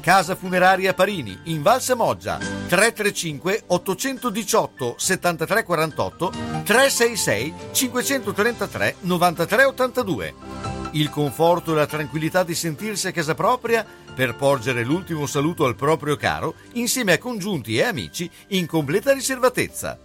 Casa 0.00 0.36
Funeraria 0.36 0.94
Parini, 0.94 1.38
in 1.44 1.62
Valsamoggia, 1.62 2.38
335 2.38 3.64
818 3.66 4.94
7348 4.96 6.32
366 6.64 7.54
533 7.72 8.96
9382. 9.00 10.75
Il 10.92 11.10
conforto 11.10 11.72
e 11.72 11.74
la 11.74 11.86
tranquillità 11.86 12.42
di 12.42 12.54
sentirsi 12.54 13.08
a 13.08 13.12
casa 13.12 13.34
propria 13.34 13.84
per 14.14 14.34
porgere 14.34 14.84
l'ultimo 14.84 15.26
saluto 15.26 15.64
al 15.64 15.76
proprio 15.76 16.16
caro 16.16 16.54
insieme 16.72 17.12
a 17.12 17.18
congiunti 17.18 17.76
e 17.76 17.82
amici 17.82 18.30
in 18.48 18.66
completa 18.66 19.12
riservatezza. 19.12 19.98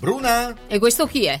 Bruna? 0.00 0.54
E 0.66 0.78
questo 0.78 1.06
chi 1.06 1.26
è? 1.26 1.40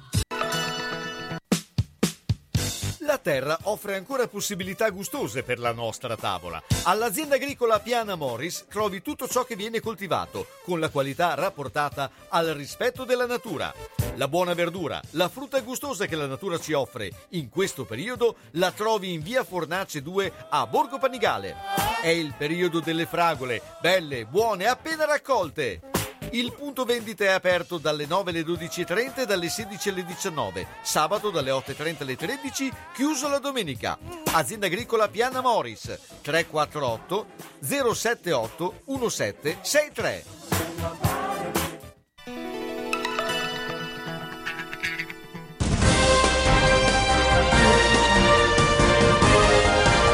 Terra 3.21 3.57
offre 3.63 3.95
ancora 3.95 4.27
possibilità 4.27 4.89
gustose 4.89 5.43
per 5.43 5.59
la 5.59 5.71
nostra 5.71 6.17
tavola. 6.17 6.61
All'azienda 6.83 7.35
agricola 7.35 7.79
Piana 7.79 8.15
Morris 8.15 8.65
trovi 8.67 9.01
tutto 9.01 9.27
ciò 9.27 9.43
che 9.43 9.55
viene 9.55 9.79
coltivato, 9.79 10.47
con 10.63 10.79
la 10.79 10.89
qualità 10.89 11.33
rapportata 11.35 12.09
al 12.29 12.47
rispetto 12.47 13.05
della 13.05 13.25
natura. 13.25 13.73
La 14.15 14.27
buona 14.27 14.53
verdura, 14.53 14.99
la 15.11 15.29
frutta 15.29 15.61
gustosa 15.61 16.05
che 16.05 16.15
la 16.15 16.27
natura 16.27 16.59
ci 16.59 16.73
offre 16.73 17.11
in 17.29 17.49
questo 17.49 17.85
periodo 17.85 18.35
la 18.51 18.71
trovi 18.71 19.13
in 19.13 19.21
via 19.21 19.43
Fornace 19.43 20.01
2 20.01 20.33
a 20.49 20.67
Borgo 20.67 20.97
Panigale. 20.97 21.55
È 22.01 22.09
il 22.09 22.33
periodo 22.37 22.79
delle 22.79 23.05
fragole, 23.05 23.61
belle, 23.79 24.25
buone, 24.25 24.65
appena 24.65 25.05
raccolte. 25.05 26.00
Il 26.33 26.53
punto 26.53 26.85
vendita 26.85 27.25
è 27.25 27.27
aperto 27.27 27.77
dalle 27.77 28.05
9 28.05 28.31
alle 28.31 28.43
12.30 28.43 29.19
e 29.21 29.25
dalle 29.25 29.49
16 29.49 29.89
alle 29.89 30.05
19. 30.05 30.65
Sabato 30.81 31.29
dalle 31.29 31.51
8.30 31.51 31.95
alle 31.99 32.15
13, 32.15 32.71
chiuso 32.93 33.27
la 33.27 33.39
domenica. 33.39 33.97
Azienda 34.31 34.67
agricola 34.67 35.09
Piana 35.09 35.41
Morris 35.41 35.93
348 36.21 37.25
078 37.59 38.81
1763. 38.85 40.23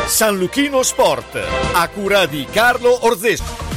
San 0.07 0.35
Luchino 0.35 0.81
Sport, 0.81 1.35
a 1.73 1.87
cura 1.89 2.25
di 2.25 2.43
Carlo 2.49 3.05
Orzesco. 3.05 3.76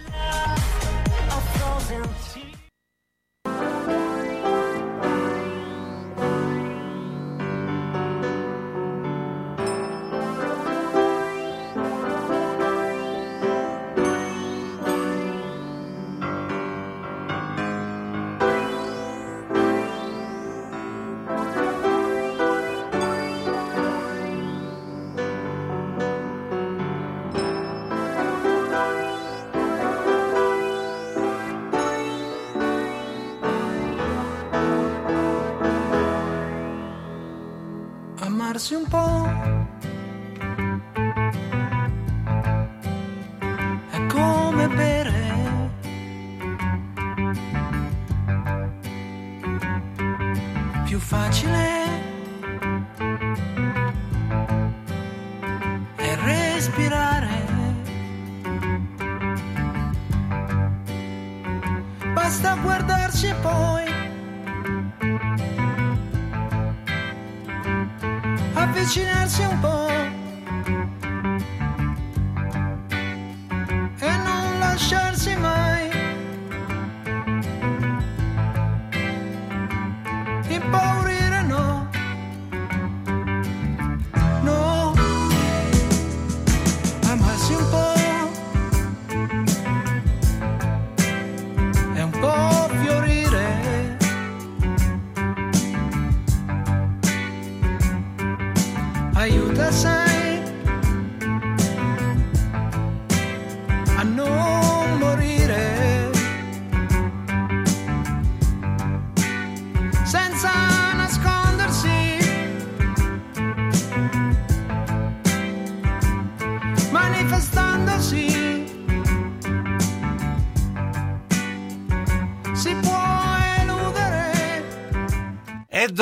Bye. 0.21 0.60
Un 38.69 38.85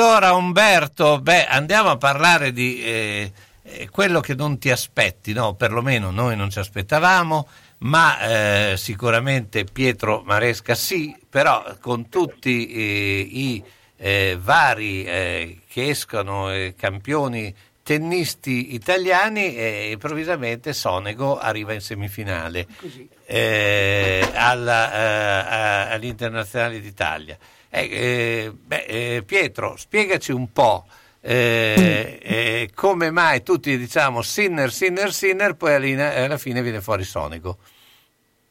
Ed 0.00 0.06
ora 0.06 0.32
Umberto, 0.32 1.20
beh, 1.20 1.44
andiamo 1.44 1.90
a 1.90 1.98
parlare 1.98 2.54
di 2.54 2.82
eh, 2.82 3.32
eh, 3.62 3.90
quello 3.90 4.20
che 4.20 4.34
non 4.34 4.58
ti 4.58 4.70
aspetti, 4.70 5.34
no? 5.34 5.52
Perlomeno 5.52 6.10
noi 6.10 6.36
non 6.36 6.48
ci 6.48 6.58
aspettavamo, 6.58 7.46
ma 7.80 8.18
eh, 8.70 8.76
sicuramente 8.78 9.64
Pietro 9.64 10.22
Maresca 10.24 10.74
sì, 10.74 11.14
però 11.28 11.76
con 11.80 12.08
tutti 12.08 12.72
eh, 12.72 13.28
i 13.30 13.62
eh, 13.98 14.38
vari 14.40 15.04
eh, 15.04 15.58
che 15.68 15.90
escono 15.90 16.48
campioni 16.78 17.54
tennisti 17.82 18.72
italiani 18.72 19.54
e 19.54 19.90
improvvisamente 19.90 20.72
Sonego 20.72 21.38
arriva 21.38 21.74
in 21.74 21.82
semifinale 21.82 22.66
alla, 24.32 25.90
all'Internazionale 25.90 26.80
d'Italia. 26.80 27.36
Eh, 27.72 27.88
eh, 27.92 28.52
beh, 28.52 28.84
eh, 28.88 29.22
Pietro, 29.24 29.76
spiegaci 29.76 30.32
un 30.32 30.50
po' 30.52 30.86
eh, 31.20 32.18
eh, 32.20 32.70
come 32.74 33.12
mai 33.12 33.44
tutti 33.44 33.78
diciamo 33.78 34.22
Sinner, 34.22 34.72
Sinner, 34.72 35.12
Sinner, 35.12 35.54
poi 35.54 35.74
alla, 35.74 36.24
alla 36.24 36.36
fine 36.36 36.62
viene 36.62 36.80
fuori 36.80 37.04
Sonego. 37.04 37.58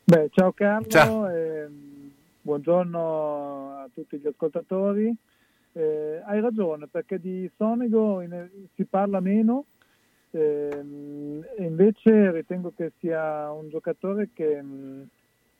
Beh, 0.06 0.30
ciao 0.31 0.53
Carlo, 0.53 0.88
Ciao. 0.89 1.27
ehm, 1.27 2.11
buongiorno 2.41 3.81
a 3.83 3.89
tutti 3.93 4.17
gli 4.17 4.27
ascoltatori. 4.27 5.14
Eh, 5.73 6.22
hai 6.25 6.39
ragione 6.39 6.88
perché 6.88 7.19
di 7.19 7.49
Sonego 7.57 8.22
in- 8.22 8.48
si 8.73 8.85
parla 8.85 9.19
meno 9.19 9.65
ehm, 10.31 11.45
e 11.57 11.64
invece 11.64 12.31
ritengo 12.31 12.72
che 12.75 12.93
sia 12.99 13.51
un 13.51 13.69
giocatore 13.69 14.30
che 14.33 14.61
mh, 14.61 15.07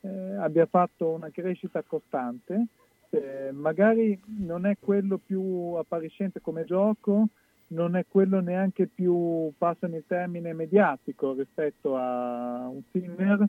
eh, 0.00 0.36
abbia 0.36 0.66
fatto 0.66 1.10
una 1.10 1.28
crescita 1.30 1.82
costante. 1.86 2.64
Eh, 3.10 3.50
magari 3.52 4.18
non 4.38 4.66
è 4.66 4.76
quello 4.78 5.18
più 5.18 5.74
appariscente 5.74 6.40
come 6.40 6.64
gioco, 6.64 7.28
non 7.68 7.96
è 7.96 8.04
quello 8.08 8.40
neanche 8.40 8.86
più, 8.86 9.52
passami 9.58 9.96
il 9.96 10.04
termine, 10.06 10.52
mediatico 10.52 11.32
rispetto 11.32 11.96
a 11.96 12.68
un 12.68 12.82
Sinner, 12.90 13.44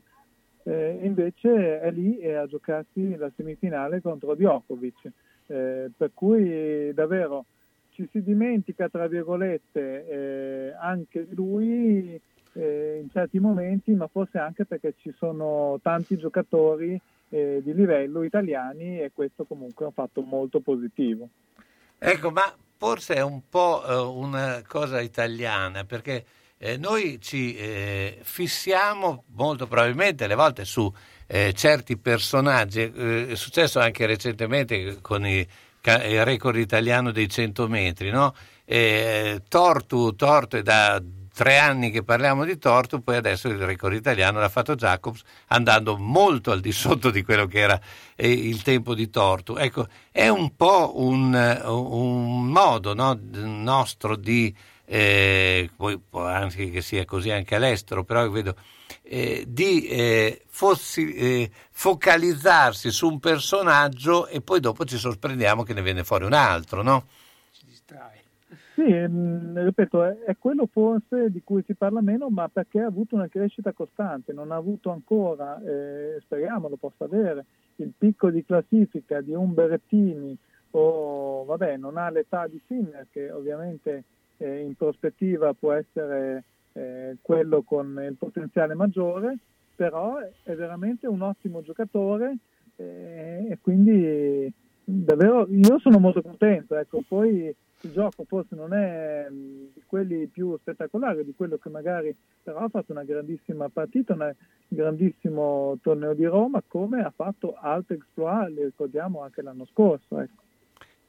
eh, 0.64 1.00
invece 1.04 1.80
è 1.80 1.92
lì 1.92 2.18
e 2.20 2.34
a 2.34 2.48
giocarsi 2.48 3.16
la 3.16 3.32
semifinale 3.36 4.02
contro 4.02 4.36
Djokovic. 4.36 5.12
Eh, 5.48 5.92
per 5.96 6.12
cui 6.14 6.94
davvero 6.94 7.46
ci 7.90 8.08
si 8.12 8.24
dimentica, 8.24 8.90
tra 8.90 9.08
virgolette, 9.08 10.08
eh, 10.08 10.76
anche 10.80 11.28
lui 11.32 12.20
eh, 12.54 13.00
in 13.02 13.10
certi 13.10 13.40
momenti, 13.40 13.94
ma 13.94 14.08
forse 14.08 14.38
anche 14.38 14.66
perché 14.66 14.94
ci 14.98 15.14
sono 15.18 15.80
tanti 15.82 16.18
giocatori 16.18 17.00
eh, 17.32 17.62
di 17.64 17.74
livello 17.74 18.24
italiani 18.24 19.00
e 19.00 19.12
questo 19.14 19.46
comunque 19.46 19.86
è 19.86 19.88
un 19.88 19.94
fatto 19.94 20.22
molto 20.22 20.60
positivo. 20.60 21.30
Ecco, 21.98 22.30
ma 22.30 22.54
forse 22.78 23.16
è 23.16 23.22
un 23.22 23.42
po' 23.48 23.84
eh, 23.88 23.96
una 23.96 24.62
cosa 24.68 25.00
italiana, 25.02 25.86
perché 25.86 26.26
eh, 26.58 26.78
noi 26.78 27.20
ci 27.22 27.56
eh, 27.56 28.20
fissiamo 28.22 29.24
molto 29.36 29.66
probabilmente 29.66 30.26
alle 30.26 30.36
volte 30.36 30.66
su 30.66 30.92
certi 31.54 31.96
personaggi, 31.96 32.82
è 32.82 33.36
successo 33.36 33.80
anche 33.80 34.06
recentemente 34.06 34.98
con 35.00 35.26
i, 35.26 35.40
il 35.40 36.26
record 36.26 36.58
italiano 36.58 37.12
dei 37.12 37.30
100 37.30 37.70
metri, 37.70 38.10
no? 38.10 38.36
Eh, 38.66 39.42
Tortu, 39.48 40.14
Tortu 40.14 40.58
è 40.58 40.62
da 40.62 41.02
tre 41.34 41.58
anni 41.58 41.92
che 41.92 42.04
parliamo 42.04 42.44
di 42.46 42.58
Tortu, 42.58 43.02
poi 43.02 43.16
adesso 43.16 43.48
il 43.48 43.58
record 43.58 43.94
italiano 43.94 44.40
l'ha 44.40 44.50
fatto 44.50 44.76
Jacobs 44.76 45.22
andando 45.48 45.98
molto 45.98 46.52
al 46.52 46.60
di 46.60 46.72
sotto 46.72 47.10
di 47.10 47.24
quello 47.24 47.46
che 47.46 47.60
era 47.60 47.80
eh, 48.16 48.32
il 48.32 48.62
tempo 48.62 48.94
di 48.94 49.10
Tortu. 49.10 49.56
Ecco, 49.56 49.88
è 50.12 50.28
un 50.28 50.56
po' 50.56 51.00
un, 51.00 51.34
un 51.66 52.46
modo 52.48 52.94
no, 52.94 53.18
nostro 53.32 54.16
di, 54.16 54.54
eh, 54.86 55.70
poi 55.76 56.00
anche 56.14 56.70
che 56.70 56.82
sia 56.82 57.06
così 57.06 57.32
anche 57.32 57.56
all'estero, 57.56 58.04
però 58.04 58.30
vedo 58.30 58.56
eh, 59.04 59.46
di 59.48 59.88
eh, 59.88 60.44
fossi- 60.48 61.14
eh, 61.14 61.52
focalizzarsi 61.72 62.92
su 62.92 63.08
un 63.08 63.20
personaggio 63.20 64.28
e 64.28 64.42
poi 64.42 64.60
dopo 64.60 64.86
ci 64.86 64.98
sorprendiamo 64.98 65.64
che 65.64 65.74
ne 65.74 65.82
viene 65.82 66.04
fuori 66.04 66.26
un 66.26 66.34
altro, 66.34 66.82
no? 66.82 67.08
Sì, 68.84 68.92
ehm, 68.92 69.64
ripeto, 69.64 70.04
è, 70.04 70.18
è 70.26 70.38
quello 70.40 70.66
forse 70.66 71.30
di 71.30 71.44
cui 71.44 71.62
si 71.68 71.76
parla 71.76 72.02
meno, 72.02 72.30
ma 72.30 72.50
perché 72.50 72.80
ha 72.80 72.88
avuto 72.88 73.14
una 73.14 73.28
crescita 73.28 73.74
costante, 73.74 74.34
non 74.34 74.52
ha 74.52 74.56
avuto 74.56 74.90
ancora, 74.90 75.62
eh, 75.62 76.18
speriamo 76.22 76.68
lo 76.68 76.78
possa 76.78 77.04
avere, 77.04 77.46
il 77.76 77.94
picco 77.96 78.32
di 78.32 78.44
classifica 78.44 79.22
di 79.22 79.34
un 79.34 79.54
Berrettini 79.54 80.36
o 80.72 81.44
vabbè, 81.46 81.78
non 81.78 81.98
ha 81.98 82.10
l'età 82.10 82.48
di 82.48 82.60
Sinner 82.66 83.06
che 83.12 83.30
ovviamente 83.30 84.04
eh, 84.38 84.62
in 84.62 84.74
prospettiva 84.74 85.54
può 85.54 85.74
essere 85.74 86.44
eh, 86.74 87.18
quello 87.22 87.62
con 87.62 88.04
il 88.04 88.16
potenziale 88.18 88.74
maggiore, 88.74 89.38
però 89.76 90.18
è 90.18 90.56
veramente 90.56 91.06
un 91.06 91.22
ottimo 91.22 91.62
giocatore 91.62 92.38
eh, 92.78 93.46
e 93.48 93.58
quindi 93.62 94.52
davvero 94.84 95.46
io 95.52 95.78
sono 95.78 96.00
molto 96.00 96.24
contento, 96.24 96.76
ecco, 96.76 97.04
poi 97.08 97.56
gioco 97.82 98.24
forse 98.26 98.56
non 98.56 98.74
è 98.74 99.28
mh, 99.30 99.74
di 99.74 99.84
quelli 99.86 100.28
più 100.28 100.58
spettacolari, 100.58 101.24
di 101.26 101.34
quello 101.36 101.58
che 101.58 101.70
magari 101.70 102.16
però 102.44 102.60
ha 102.60 102.70
fatto 102.70 102.92
una 102.92 103.04
grandissima 103.04 103.70
partita, 103.70 104.14
un 104.14 104.34
grandissimo 104.68 105.78
torneo 105.82 106.14
di 106.14 106.26
Roma, 106.26 106.62
come 106.68 107.02
ha 107.02 107.14
fatto 107.16 107.56
altri 107.60 107.96
exploit, 107.96 108.50
li 108.50 108.64
ricordiamo 108.64 109.22
anche 109.22 109.42
l'anno 109.42 109.66
scorso. 109.66 110.20
Ecco. 110.20 110.42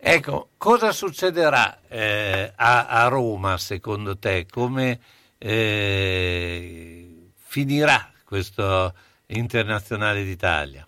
Ecco, 0.05 0.49
cosa 0.57 0.91
succederà 0.91 1.79
eh, 1.87 2.53
a, 2.57 2.87
a 2.89 3.07
Roma 3.07 3.57
secondo 3.57 4.19
te? 4.19 4.47
Come 4.51 4.99
eh, 5.39 7.31
finirà 7.35 8.11
questo 8.25 8.93
internazionale 9.27 10.25
d'Italia? 10.25 10.87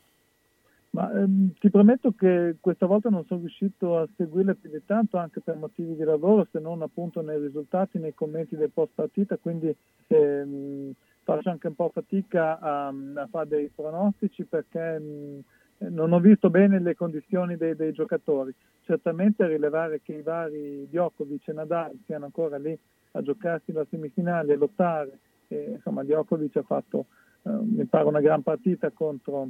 Ma 0.94 1.10
ehm, 1.12 1.54
ti 1.58 1.70
prometto 1.70 2.12
che 2.12 2.56
questa 2.60 2.86
volta 2.86 3.08
non 3.08 3.24
sono 3.24 3.40
riuscito 3.40 3.98
a 3.98 4.08
seguirle 4.16 4.54
più 4.54 4.70
di 4.70 4.80
tanto 4.86 5.16
anche 5.16 5.40
per 5.40 5.56
motivi 5.56 5.96
di 5.96 6.04
lavoro, 6.04 6.46
se 6.52 6.60
non 6.60 6.82
appunto 6.82 7.20
nei 7.20 7.40
risultati, 7.40 7.98
nei 7.98 8.14
commenti 8.14 8.54
del 8.54 8.70
post 8.70 8.92
partita, 8.94 9.36
quindi 9.36 9.74
ehm, 10.06 10.92
faccio 11.24 11.50
anche 11.50 11.66
un 11.66 11.74
po' 11.74 11.90
fatica 11.92 12.60
a, 12.60 12.86
a 12.86 13.26
fare 13.28 13.48
dei 13.48 13.70
pronostici 13.74 14.44
perché 14.44 15.00
mh, 15.00 15.40
non 15.88 16.12
ho 16.12 16.20
visto 16.20 16.48
bene 16.48 16.78
le 16.78 16.94
condizioni 16.94 17.56
dei, 17.56 17.74
dei 17.74 17.92
giocatori. 17.92 18.54
Certamente 18.82 19.48
rilevare 19.48 20.00
che 20.00 20.12
i 20.12 20.22
vari 20.22 20.86
Djokovic 20.88 21.48
e 21.48 21.52
Nadal 21.54 21.98
siano 22.04 22.26
ancora 22.26 22.56
lì 22.56 22.78
a 23.12 23.22
giocarsi 23.22 23.72
la 23.72 23.84
semifinale 23.90 24.52
e 24.52 24.56
lottare, 24.56 25.18
e, 25.48 25.72
insomma 25.72 26.04
Djokovic 26.04 26.54
ha 26.54 26.62
fatto 26.62 27.06
eh, 27.42 27.50
mi 27.50 27.84
pare 27.86 28.04
una 28.04 28.20
gran 28.20 28.42
partita 28.42 28.92
contro 28.92 29.48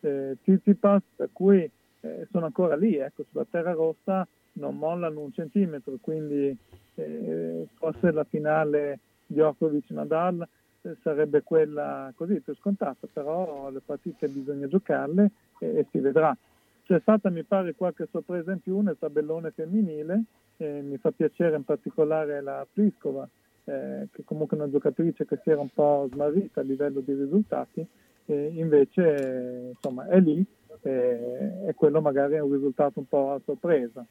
eh, 0.00 0.36
Tsitsipas, 0.42 1.02
per 1.16 1.30
cui 1.32 1.70
eh, 2.00 2.26
sono 2.30 2.46
ancora 2.46 2.76
lì, 2.76 2.96
ecco, 2.96 3.24
sulla 3.30 3.46
terra 3.48 3.72
rossa 3.72 4.26
non 4.54 4.76
mollano 4.76 5.20
un 5.20 5.32
centimetro, 5.32 5.96
quindi 6.00 6.56
eh, 6.94 7.68
forse 7.74 8.10
la 8.10 8.24
finale 8.24 8.98
Djokovic-Nadal 9.26 10.46
eh, 10.82 10.96
sarebbe 11.02 11.42
quella 11.42 12.12
così 12.16 12.40
più 12.40 12.54
scontata, 12.56 13.06
però 13.12 13.70
le 13.70 13.80
partite 13.84 14.28
bisogna 14.28 14.66
giocarle 14.66 15.30
e, 15.60 15.78
e 15.78 15.86
si 15.90 15.98
vedrà. 15.98 16.36
C'è 16.84 16.98
stata, 17.00 17.28
mi 17.28 17.42
pare, 17.42 17.74
qualche 17.74 18.08
sorpresa 18.10 18.52
in 18.52 18.60
più 18.60 18.80
nel 18.80 18.96
tabellone 18.98 19.50
femminile, 19.50 20.22
eh, 20.56 20.80
mi 20.80 20.96
fa 20.96 21.10
piacere 21.10 21.56
in 21.56 21.64
particolare 21.64 22.40
la 22.40 22.66
Pliskova, 22.70 23.28
eh, 23.64 24.08
che 24.10 24.24
comunque 24.24 24.56
è 24.56 24.60
una 24.60 24.70
giocatrice 24.70 25.26
che 25.26 25.38
si 25.42 25.50
era 25.50 25.60
un 25.60 25.68
po' 25.68 26.08
smarrita 26.10 26.60
a 26.60 26.64
livello 26.64 27.00
di 27.00 27.12
risultati, 27.12 27.86
e 28.28 28.52
invece 28.54 29.14
eh, 29.14 29.68
insomma 29.70 30.06
è 30.08 30.20
lì 30.20 30.44
eh, 30.82 31.68
e 31.68 31.74
quello 31.74 32.00
magari 32.00 32.34
è 32.34 32.40
un 32.40 32.52
risultato 32.52 32.98
un 32.98 33.06
po' 33.06 33.32
a 33.32 33.40
sorpresa. 33.44 34.04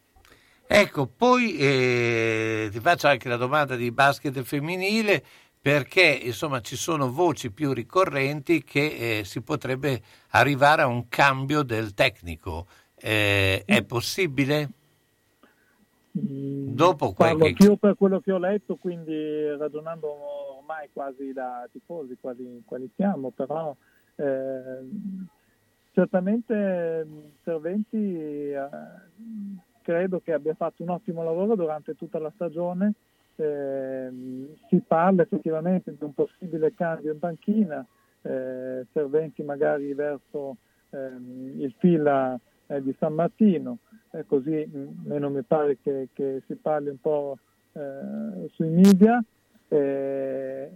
Ecco, 0.69 1.07
poi 1.07 1.55
eh, 1.55 2.67
ti 2.71 2.79
faccio 2.79 3.07
anche 3.07 3.29
la 3.29 3.37
domanda 3.37 3.75
di 3.75 3.89
basket 3.91 4.41
femminile 4.41 5.23
perché 5.61 6.19
insomma 6.23 6.59
ci 6.61 6.75
sono 6.75 7.11
voci 7.11 7.51
più 7.51 7.71
ricorrenti 7.71 8.63
che 8.63 9.19
eh, 9.19 9.23
si 9.23 9.41
potrebbe 9.41 10.01
arrivare 10.31 10.81
a 10.81 10.87
un 10.87 11.07
cambio 11.07 11.63
del 11.63 11.93
tecnico. 11.93 12.67
Eh, 12.95 13.63
è 13.65 13.83
possibile? 13.83 14.69
Dopo 16.11 17.13
Parlo 17.13 17.37
qualche... 17.37 17.63
più 17.63 17.77
per 17.77 17.95
quello 17.95 18.19
che 18.19 18.31
ho 18.31 18.39
letto, 18.39 18.75
quindi 18.75 19.55
ragionando 19.57 20.57
ormai 20.57 20.89
quasi 20.91 21.31
da 21.31 21.67
tifosi, 21.71 22.17
quali, 22.19 22.63
quali 22.65 22.89
siamo, 22.95 23.31
però 23.31 23.75
eh, 24.17 24.89
certamente 25.93 27.05
mh, 27.05 27.31
Serventi 27.43 27.97
eh, 27.97 28.69
credo 29.81 30.19
che 30.19 30.33
abbia 30.33 30.53
fatto 30.53 30.83
un 30.83 30.89
ottimo 30.89 31.23
lavoro 31.23 31.55
durante 31.55 31.95
tutta 31.95 32.19
la 32.19 32.31
stagione. 32.35 32.93
Ehm, 33.37 34.47
si 34.67 34.81
parla 34.85 35.21
effettivamente 35.21 35.95
di 35.95 36.03
un 36.03 36.13
possibile 36.13 36.73
cambio 36.73 37.13
in 37.13 37.19
panchina, 37.19 37.85
eh, 38.23 38.85
serventi 38.91 39.43
magari 39.43 39.93
verso 39.93 40.57
ehm, 40.89 41.61
il 41.61 41.73
fila 41.77 42.37
eh, 42.67 42.81
di 42.81 42.93
San 42.99 43.13
Martino, 43.13 43.77
eh, 44.11 44.25
così 44.25 44.67
meno 45.03 45.29
mi 45.29 45.43
pare 45.43 45.77
che, 45.81 46.09
che 46.13 46.41
si 46.47 46.55
parli 46.55 46.89
un 46.89 46.99
po' 46.99 47.37
eh, 47.73 48.49
sui 48.53 48.69
media, 48.69 49.23
eh, 49.69 50.71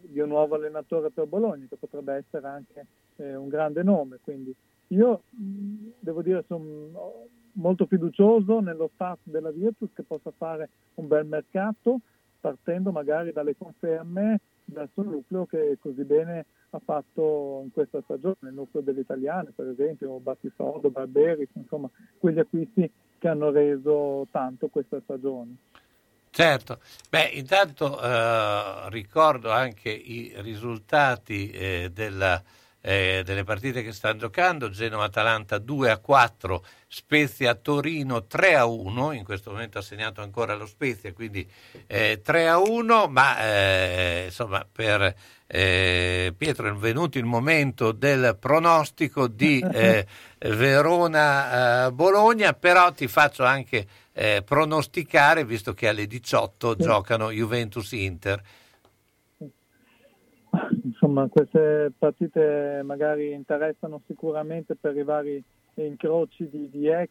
di 0.00 0.20
un 0.20 0.28
nuovo 0.28 0.54
allenatore 0.54 1.10
per 1.10 1.26
Bologna 1.26 1.66
che 1.68 1.76
potrebbe 1.76 2.14
essere 2.14 2.46
anche 2.46 2.86
eh, 3.16 3.34
un 3.34 3.48
grande 3.48 3.82
nome. 3.82 4.18
Quindi 4.22 4.54
io 4.88 5.22
devo 5.30 6.22
dire 6.22 6.44
sono 6.46 7.28
molto 7.52 7.86
fiducioso 7.86 8.60
nello 8.60 8.90
staff 8.94 9.18
della 9.22 9.50
Virtus 9.50 9.90
che 9.94 10.02
possa 10.02 10.30
fare 10.36 10.68
un 10.94 11.06
bel 11.08 11.26
mercato 11.26 12.00
partendo 12.40 12.92
magari 12.92 13.32
dalle 13.32 13.56
conferme 13.56 14.40
verso 14.66 15.00
il 15.00 15.08
nucleo 15.08 15.46
che 15.46 15.78
così 15.80 16.04
bene 16.04 16.46
ha 16.70 16.80
fatto 16.84 17.60
in 17.62 17.72
questa 17.72 18.00
stagione, 18.02 18.36
il 18.42 18.54
nucleo 18.54 18.82
delle 18.82 19.00
italiane 19.00 19.52
per 19.54 19.68
esempio, 19.68 20.18
Battisodo, 20.18 20.90
Barberi, 20.90 21.48
insomma 21.54 21.88
quegli 22.18 22.38
acquisti 22.38 22.90
che 23.18 23.28
hanno 23.28 23.50
reso 23.50 24.26
tanto 24.30 24.68
questa 24.68 25.00
stagione. 25.02 25.56
Certo, 26.36 26.80
beh 27.08 27.30
intanto 27.32 27.98
eh, 27.98 28.90
ricordo 28.90 29.50
anche 29.50 29.88
i 29.88 30.34
risultati 30.36 31.48
eh, 31.48 31.88
della, 31.90 32.42
eh, 32.82 33.22
delle 33.24 33.42
partite 33.42 33.82
che 33.82 33.90
stanno 33.90 34.18
giocando, 34.18 34.68
Genoa-Atalanta 34.68 35.56
2 35.56 35.90
a 35.90 35.96
4, 35.96 36.62
Spezia-Torino 36.88 38.26
3 38.26 38.54
a 38.54 38.66
1, 38.66 39.12
in 39.12 39.24
questo 39.24 39.50
momento 39.50 39.78
ha 39.78 39.80
segnato 39.80 40.20
ancora 40.20 40.54
lo 40.54 40.66
Spezia, 40.66 41.10
quindi 41.14 41.50
eh, 41.86 42.20
3 42.22 42.48
a 42.48 42.58
1, 42.58 43.08
ma 43.08 43.42
eh, 43.42 44.24
insomma 44.26 44.66
per 44.70 45.14
eh, 45.46 46.34
Pietro 46.36 46.68
è 46.68 46.72
venuto 46.74 47.16
il 47.16 47.24
momento 47.24 47.92
del 47.92 48.36
pronostico 48.38 49.26
di 49.26 49.64
eh, 49.72 50.06
Verona-Bologna, 50.40 52.52
però 52.52 52.92
ti 52.92 53.08
faccio 53.08 53.42
anche 53.42 53.86
eh, 54.18 54.42
pronosticare, 54.42 55.44
visto 55.44 55.74
che 55.74 55.88
alle 55.88 56.06
18 56.06 56.74
giocano 56.76 57.30
Juventus-Inter. 57.30 58.42
Insomma, 60.84 61.28
queste 61.28 61.92
partite 61.98 62.80
magari 62.82 63.32
interessano 63.32 64.00
sicuramente 64.06 64.74
per 64.74 64.96
i 64.96 65.02
vari 65.02 65.42
incroci 65.74 66.48
di, 66.48 66.70
di 66.70 66.88
ex 66.88 67.10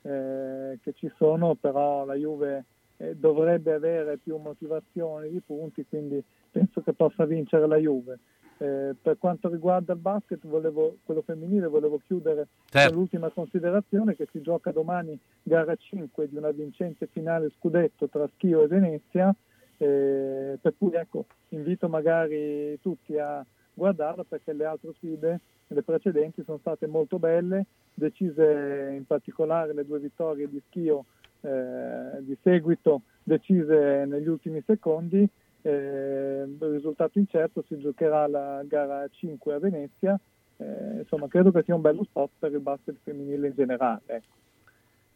eh, 0.00 0.78
che 0.82 0.94
ci 0.94 1.12
sono, 1.18 1.56
però 1.56 2.06
la 2.06 2.14
Juve 2.14 2.64
eh, 2.96 3.14
dovrebbe 3.16 3.74
avere 3.74 4.16
più 4.16 4.38
motivazioni 4.38 5.28
di 5.28 5.42
punti, 5.44 5.84
quindi 5.86 6.24
penso 6.50 6.80
che 6.80 6.94
possa 6.94 7.26
vincere 7.26 7.66
la 7.66 7.76
Juve. 7.76 8.18
Eh, 8.62 8.94
per 9.00 9.16
quanto 9.16 9.48
riguarda 9.48 9.94
il 9.94 10.00
basket, 10.00 10.46
volevo, 10.46 10.98
quello 11.04 11.22
femminile, 11.22 11.66
volevo 11.66 11.98
chiudere 12.04 12.48
Certo. 12.66 12.90
con 12.90 12.98
l'ultima 12.98 13.30
considerazione 13.30 14.14
che 14.14 14.28
si 14.30 14.42
gioca 14.42 14.70
domani 14.70 15.18
gara 15.42 15.74
5 15.74 16.28
di 16.28 16.36
una 16.36 16.50
vincente 16.50 17.06
finale 17.06 17.50
scudetto 17.56 18.06
tra 18.08 18.28
Schio 18.34 18.62
e 18.62 18.66
Venezia, 18.66 19.34
eh, 19.78 20.58
per 20.60 20.74
cui 20.76 20.92
ecco, 20.92 21.24
invito 21.50 21.88
magari 21.88 22.78
tutti 22.82 23.16
a 23.16 23.42
guardarla 23.72 24.24
perché 24.24 24.52
le 24.52 24.66
altre 24.66 24.92
sfide, 24.92 25.40
le 25.68 25.82
precedenti, 25.82 26.42
sono 26.44 26.58
state 26.58 26.86
molto 26.86 27.18
belle, 27.18 27.64
decise 27.94 28.92
in 28.94 29.06
particolare 29.06 29.72
le 29.72 29.86
due 29.86 30.00
vittorie 30.00 30.46
di 30.46 30.60
Schio 30.66 31.06
eh, 31.40 32.18
di 32.20 32.36
seguito, 32.42 33.00
decise 33.22 34.04
negli 34.06 34.28
ultimi 34.28 34.62
secondi. 34.66 35.26
Eh, 35.62 36.44
risultato 36.58 37.18
incerto 37.18 37.62
si 37.68 37.78
giocherà 37.78 38.26
la 38.26 38.62
gara 38.64 39.06
5 39.10 39.54
a 39.54 39.58
Venezia. 39.58 40.18
Eh, 40.56 40.98
insomma, 41.00 41.26
credo 41.28 41.50
che 41.52 41.62
sia 41.64 41.74
un 41.74 41.80
bello 41.80 42.04
spot 42.04 42.30
per 42.38 42.52
il 42.52 42.60
basket 42.60 42.96
femminile 43.02 43.48
in 43.48 43.54
generale. 43.54 44.00
ecco. 44.06 44.38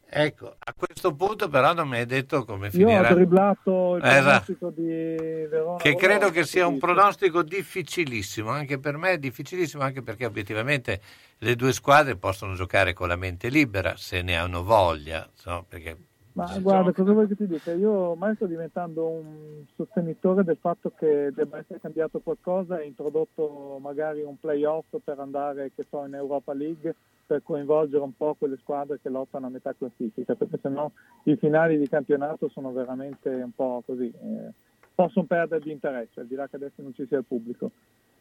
Ecco, 0.07 0.55
a 0.59 0.73
questo 0.77 1.15
punto 1.15 1.49
però 1.49 1.73
non 1.73 1.87
mi 1.89 1.97
hai 1.97 2.05
detto 2.05 2.45
come 2.45 2.67
Io 2.67 2.71
finirà. 2.71 3.09
ho 3.09 3.13
dribblato 3.15 3.95
il 3.95 4.05
Eh, 4.05 4.21
pronostico 4.21 4.69
di 4.69 4.85
Verona. 4.85 5.77
Che 5.77 5.95
credo 5.95 6.29
che 6.29 6.43
sia 6.45 6.67
un 6.67 6.77
pronostico 6.77 7.41
difficilissimo, 7.41 8.49
anche 8.51 8.77
per 8.77 8.97
me 8.97 9.13
è 9.13 9.17
difficilissimo, 9.17 9.81
anche 9.81 10.03
perché 10.03 10.25
obiettivamente 10.27 11.01
le 11.39 11.55
due 11.55 11.73
squadre 11.73 12.15
possono 12.17 12.53
giocare 12.53 12.93
con 12.93 13.07
la 13.07 13.15
mente 13.15 13.49
libera 13.49 13.95
se 13.97 14.21
ne 14.21 14.37
hanno 14.37 14.63
voglia, 14.63 15.27
no? 15.45 15.65
perché 15.67 15.97
Ma 16.35 16.59
guarda, 16.59 16.91
cosa 16.91 17.13
vuoi 17.13 17.27
che 17.27 17.35
ti 17.35 17.47
dica? 17.47 17.71
Io 17.71 17.91
ormai 17.91 18.35
sto 18.35 18.45
diventando 18.45 19.07
un 19.07 19.63
sostenitore 19.73 20.43
del 20.43 20.57
fatto 20.59 20.91
che 20.91 21.31
debba 21.33 21.59
essere 21.59 21.79
cambiato 21.79 22.19
qualcosa 22.19 22.77
e 22.77 22.87
introdotto 22.87 23.77
magari 23.81 24.21
un 24.21 24.37
playoff 24.37 24.87
per 25.01 25.17
andare, 25.19 25.71
che 25.73 25.85
so, 25.89 26.05
in 26.05 26.13
Europa 26.13 26.53
League 26.53 26.93
per 27.25 27.41
coinvolgere 27.41 28.03
un 28.03 28.13
po' 28.17 28.35
quelle 28.37 28.57
squadre 28.57 28.99
che 29.01 29.07
lottano 29.07 29.45
a 29.45 29.49
metà 29.49 29.73
classifica, 29.77 30.35
perché 30.35 30.59
sennò 30.61 30.91
i 31.23 31.37
finali 31.37 31.77
di 31.77 31.87
campionato 31.87 32.49
sono 32.49 32.73
veramente 32.73 33.29
un 33.29 33.53
po' 33.55 33.81
così, 33.85 34.11
eh, 34.11 34.51
possono 34.93 35.25
perdere 35.25 35.63
di 35.63 35.71
interesse, 35.71 36.19
al 36.19 36.27
di 36.27 36.35
là 36.35 36.49
che 36.49 36.57
adesso 36.57 36.81
non 36.81 36.93
ci 36.93 37.05
sia 37.07 37.17
il 37.17 37.25
pubblico. 37.25 37.71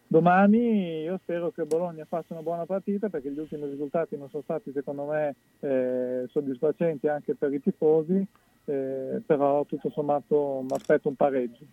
Domani 0.07 1.01
io 1.03 1.19
spero 1.23 1.51
che 1.51 1.65
Bologna 1.65 2.05
faccia 2.05 2.35
una 2.35 2.43
buona 2.43 2.67
partita 2.67 3.09
perché 3.09 3.31
gli 3.31 3.39
ultimi 3.39 3.67
risultati 3.67 4.17
non 4.17 4.29
sono 4.29 4.43
stati 4.43 4.71
secondo 4.73 5.05
me 5.07 5.35
eh, 5.61 6.27
soddisfacenti 6.31 7.09
anche 7.09 7.35
per 7.35 7.53
i 7.53 7.61
tifosi, 7.61 8.25
eh, 8.67 9.23
però 9.25 9.65
tutto 9.65 9.91
sommato 9.91 10.61
mi 10.63 10.75
aspetto 10.75 11.09
un 11.09 11.17
pareggio. 11.17 11.65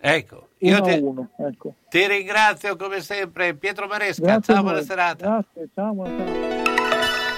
Ecco, 0.00 0.48
io 0.58 0.80
ti, 0.80 0.98
uno, 1.00 1.30
ecco. 1.38 1.74
ti 1.88 2.06
ringrazio 2.06 2.76
come 2.76 3.00
sempre 3.00 3.54
Pietro 3.56 3.88
Maresca, 3.88 4.22
Grazie 4.22 4.54
ciao, 4.54 4.62
buona 4.62 4.82
serata. 4.82 5.26
Grazie, 5.26 5.68
ciao, 5.74 5.92
buona 5.92 6.16
serata. 6.16 7.37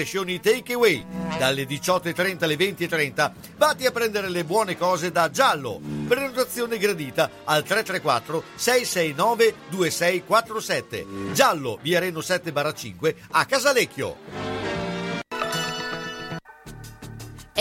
crescioni 0.01 0.39
takeaway. 0.39 1.05
Dalle 1.37 1.63
18.30 1.63 2.43
alle 2.43 2.55
20.30 2.55 3.31
vatti 3.57 3.85
a 3.85 3.91
prendere 3.91 4.29
le 4.29 4.43
buone 4.43 4.75
cose 4.75 5.11
da 5.11 5.29
Giallo. 5.29 5.79
Prenotazione 6.07 6.77
gradita 6.77 7.29
al 7.43 7.63
334 7.63 8.43
669 8.55 9.53
2647. 9.69 11.05
Giallo, 11.33 11.77
via 11.81 11.99
Reno 11.99 12.21
7 12.21 12.51
5 12.73 13.15
a 13.31 13.45
Casalecchio. 13.45 14.60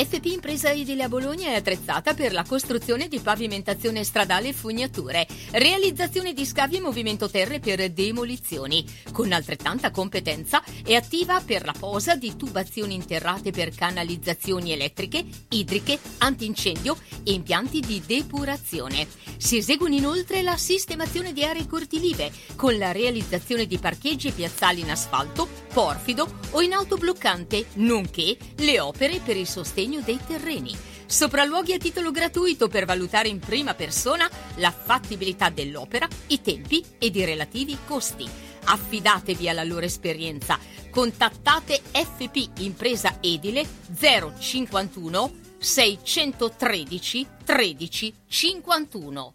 FP 0.03 0.25
Impresa 0.27 0.71
Edile 0.71 1.03
a 1.03 1.09
Bologna 1.09 1.49
è 1.49 1.57
attrezzata 1.57 2.15
per 2.15 2.33
la 2.33 2.45
costruzione 2.45 3.07
di 3.07 3.21
pavimentazione 3.21 4.03
stradale 4.03 4.49
e 4.49 4.53
fognature, 4.55 5.27
realizzazione 5.51 6.33
di 6.33 6.47
scavi 6.47 6.77
e 6.77 6.81
movimento 6.81 7.29
terre 7.29 7.61
per 7.61 7.91
demolizioni. 7.91 8.83
Con 9.13 9.31
altrettanta 9.31 9.91
competenza 9.91 10.63
è 10.83 10.95
attiva 10.95 11.43
per 11.45 11.67
la 11.67 11.75
posa 11.79 12.17
di 12.17 12.35
tubazioni 12.35 12.95
interrate 12.95 13.51
per 13.51 13.75
canalizzazioni 13.75 14.73
elettriche, 14.73 15.23
idriche, 15.51 15.99
antincendio 16.19 16.97
e 17.23 17.33
impianti 17.33 17.81
di 17.81 18.03
depurazione. 18.07 19.07
Si 19.37 19.59
eseguono 19.59 19.95
inoltre 19.95 20.41
la 20.41 20.57
sistemazione 20.57 21.35
di 21.35 21.45
aree 21.45 21.67
cortilive 21.67 22.33
con 22.57 22.79
la 22.79 22.93
realizzazione 22.93 23.67
di 23.67 23.77
parcheggi 23.77 24.29
e 24.29 24.33
piazzali 24.33 24.81
in 24.81 24.91
asfalto, 24.91 25.47
porfido 25.75 26.39
o 26.53 26.63
in 26.63 26.73
autobloccante, 26.73 27.67
nonché 27.75 28.39
le 28.57 28.81
opere 28.81 29.21
per 29.23 29.37
il 29.37 29.47
sostegno 29.47 29.90
dei 29.99 30.21
terreni. 30.25 30.77
Sopralluoghi 31.07 31.73
a 31.73 31.79
titolo 31.79 32.13
gratuito 32.13 32.69
per 32.69 32.85
valutare 32.85 33.27
in 33.27 33.41
prima 33.41 33.75
persona 33.75 34.31
la 34.57 34.71
fattibilità 34.71 35.51
dell'opera, 35.51 36.07
i 36.29 36.41
tempi 36.41 36.85
ed 36.99 37.17
i 37.17 37.25
relativi 37.25 37.77
costi. 37.85 38.29
Affidatevi 38.63 39.49
alla 39.49 39.65
loro 39.65 39.85
esperienza. 39.85 40.57
Contattate 40.89 41.81
FP 41.91 42.61
Impresa 42.61 43.17
Edile 43.21 43.67
051 43.93 45.33
613 45.59 47.27
13 47.45 48.15
51. 48.29 49.35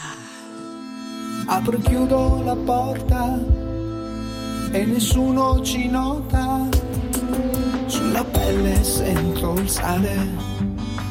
Apro 1.45 1.77
e 1.77 1.81
chiudo 1.81 2.41
la 2.43 2.55
porta 2.55 3.39
e 4.71 4.85
nessuno 4.85 5.61
ci 5.61 5.89
nota. 5.89 6.67
Sulla 7.87 8.23
pelle 8.23 8.83
sento 8.83 9.53
il 9.53 9.69
sale 9.69 10.27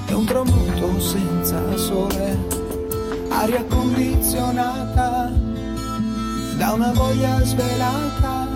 e 0.06 0.14
un 0.14 0.24
tramonto 0.24 0.98
senza 1.00 1.76
sole. 1.76 2.38
Aria 3.28 3.64
condizionata 3.64 5.30
da 6.56 6.72
una 6.72 6.92
voglia 6.92 7.42
svelata. 7.44 8.48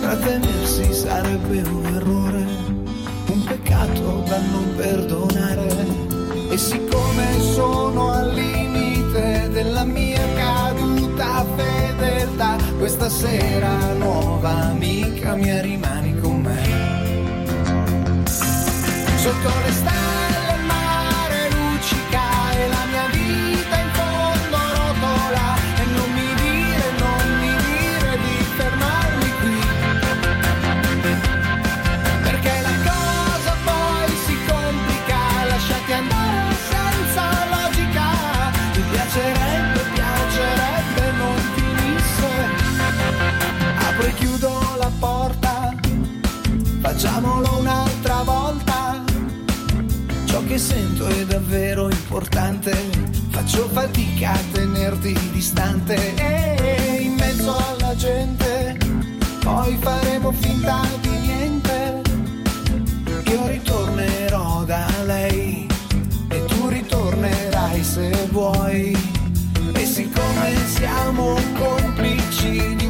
Trattenersi 0.00 0.92
sarebbe 0.92 1.62
un 1.62 1.84
errore, 1.86 2.44
un 3.26 3.44
peccato 3.44 4.24
da 4.26 4.38
non 4.50 4.74
perdonare. 4.76 6.10
E 6.50 6.56
siccome 6.56 7.40
sono 7.40 8.10
al 8.10 8.32
limite 8.34 9.48
della 9.50 9.84
mia 9.84 10.21
fedeltà, 12.42 12.56
questa 12.78 13.08
sera 13.08 13.92
nuova 13.94 14.50
amica 14.70 15.34
mia 15.36 15.60
rimani 15.60 16.18
con 16.18 16.40
me. 16.40 18.24
Sotto 19.16 19.48
le 19.64 19.72
stelle 19.72 20.21
che 50.52 50.58
sento 50.58 51.06
è 51.06 51.24
davvero 51.24 51.88
importante, 51.88 52.72
faccio 53.30 53.66
fatica 53.70 54.32
a 54.32 54.40
tenerti 54.52 55.16
distante 55.32 56.14
e 56.14 57.00
in 57.00 57.14
mezzo 57.14 57.56
alla 57.56 57.96
gente, 57.96 58.76
poi 59.42 59.78
faremo 59.80 60.30
finta 60.32 60.82
di 61.00 61.08
niente. 61.08 62.02
Io 63.30 63.46
ritornerò 63.46 64.64
da 64.64 64.86
lei 65.06 65.66
e 66.28 66.44
tu 66.44 66.68
ritornerai 66.68 67.82
se 67.82 68.28
vuoi. 68.30 68.94
E 69.72 69.86
siccome 69.86 70.54
siamo 70.66 71.34
complici 71.58 72.81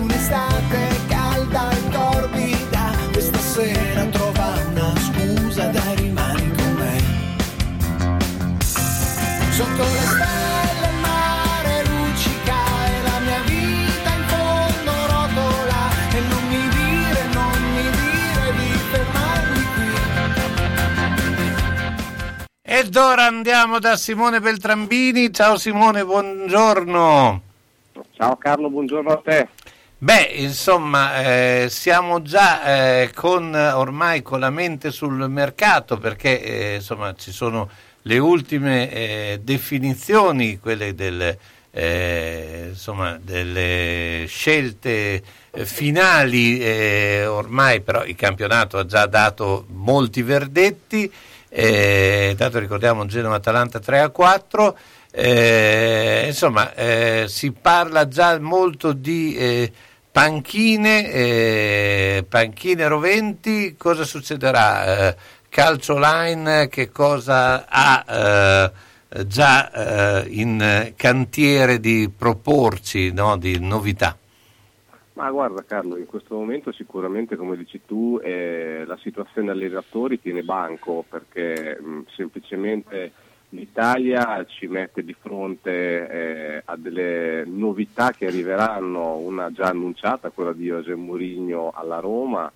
Ed 22.75 22.97
ora 22.97 23.27
andiamo 23.27 23.79
da 23.79 23.97
Simone 23.97 24.41
Beltrambini. 24.41 25.31
Ciao 25.31 25.59
Simone, 25.59 26.07
buongiorno. 26.07 27.43
Ciao 28.17 28.37
Carlo, 28.37 28.71
buongiorno 28.71 29.11
a 29.11 29.21
te. 29.23 29.49
Beh, 29.99 30.31
insomma, 30.37 31.23
eh, 31.23 31.67
siamo 31.69 32.23
già 32.23 32.65
eh, 32.65 33.11
con 33.15 33.55
ormai 33.55 34.23
con 34.23 34.41
la 34.41 34.49
mente 34.49 34.91
sul 34.91 35.29
mercato 35.29 35.99
perché 35.99 36.43
eh, 36.43 36.75
insomma 36.77 37.15
ci 37.15 37.31
sono 37.31 37.69
le 38.01 38.17
ultime 38.17 38.91
eh, 38.91 39.41
definizioni, 39.43 40.59
quelle 40.59 40.95
del, 40.95 41.37
eh, 41.73 42.69
insomma, 42.71 43.19
delle 43.21 44.25
scelte 44.29 45.23
eh, 45.51 45.67
finali, 45.67 46.65
ormai 47.27 47.83
però 47.83 48.03
il 48.07 48.17
campionato 48.17 48.79
ha 48.79 48.87
già 48.87 49.05
dato 49.05 49.67
molti 49.69 50.23
verdetti, 50.23 51.13
eh, 51.55 52.29
intanto 52.31 52.59
ricordiamo 52.59 53.05
Genova-Atalanta 53.05 53.79
3 53.79 54.01
a 54.01 54.09
4. 54.09 54.79
Eh, 55.11 56.25
insomma, 56.27 56.75
eh, 56.75 57.27
si 57.29 57.53
parla 57.53 58.09
già 58.09 58.39
molto 58.41 58.93
di 58.93 59.37
eh, 59.37 59.73
panchine, 60.11 61.13
eh, 61.13 62.25
panchine 62.27 62.89
roventi. 62.89 63.75
Cosa 63.77 64.05
succederà? 64.05 65.09
Eh, 65.09 65.17
calcio 65.51 65.99
line, 65.99 66.69
che 66.69 66.91
cosa 66.91 67.67
ha 67.69 68.73
già 69.27 70.25
in 70.29 70.95
cantiere 70.97 71.81
di 71.81 72.11
proporci, 72.17 73.13
no? 73.13 73.37
di 73.37 73.61
novità? 73.61 74.17
Ma 75.15 75.31
guarda 75.31 75.63
Carlo, 75.65 75.99
in 75.99 76.07
questo 76.07 76.35
momento 76.35 76.73
sicuramente 76.73 77.37
come 77.37 77.57
dici 77.57 77.83
tu 77.85 78.19
eh, 78.23 78.85
la 78.87 78.97
situazione 78.97 79.51
allenatori 79.51 80.19
tiene 80.19 80.43
banco 80.43 81.05
perché 81.07 81.79
mh, 81.79 82.05
semplicemente 82.15 83.13
l'Italia 83.51 84.45
ci 84.47 84.67
mette 84.67 85.05
di 85.05 85.15
fronte 85.19 86.09
eh, 86.09 86.63
a 86.65 86.77
delle 86.77 87.45
novità 87.45 88.13
che 88.13 88.27
arriveranno, 88.27 89.17
una 89.17 89.51
già 89.53 89.67
annunciata, 89.67 90.31
quella 90.31 90.55
di 90.55 90.65
José 90.65 90.95
Mourinho 90.95 91.71
alla 91.75 91.99
Roma, 91.99 92.51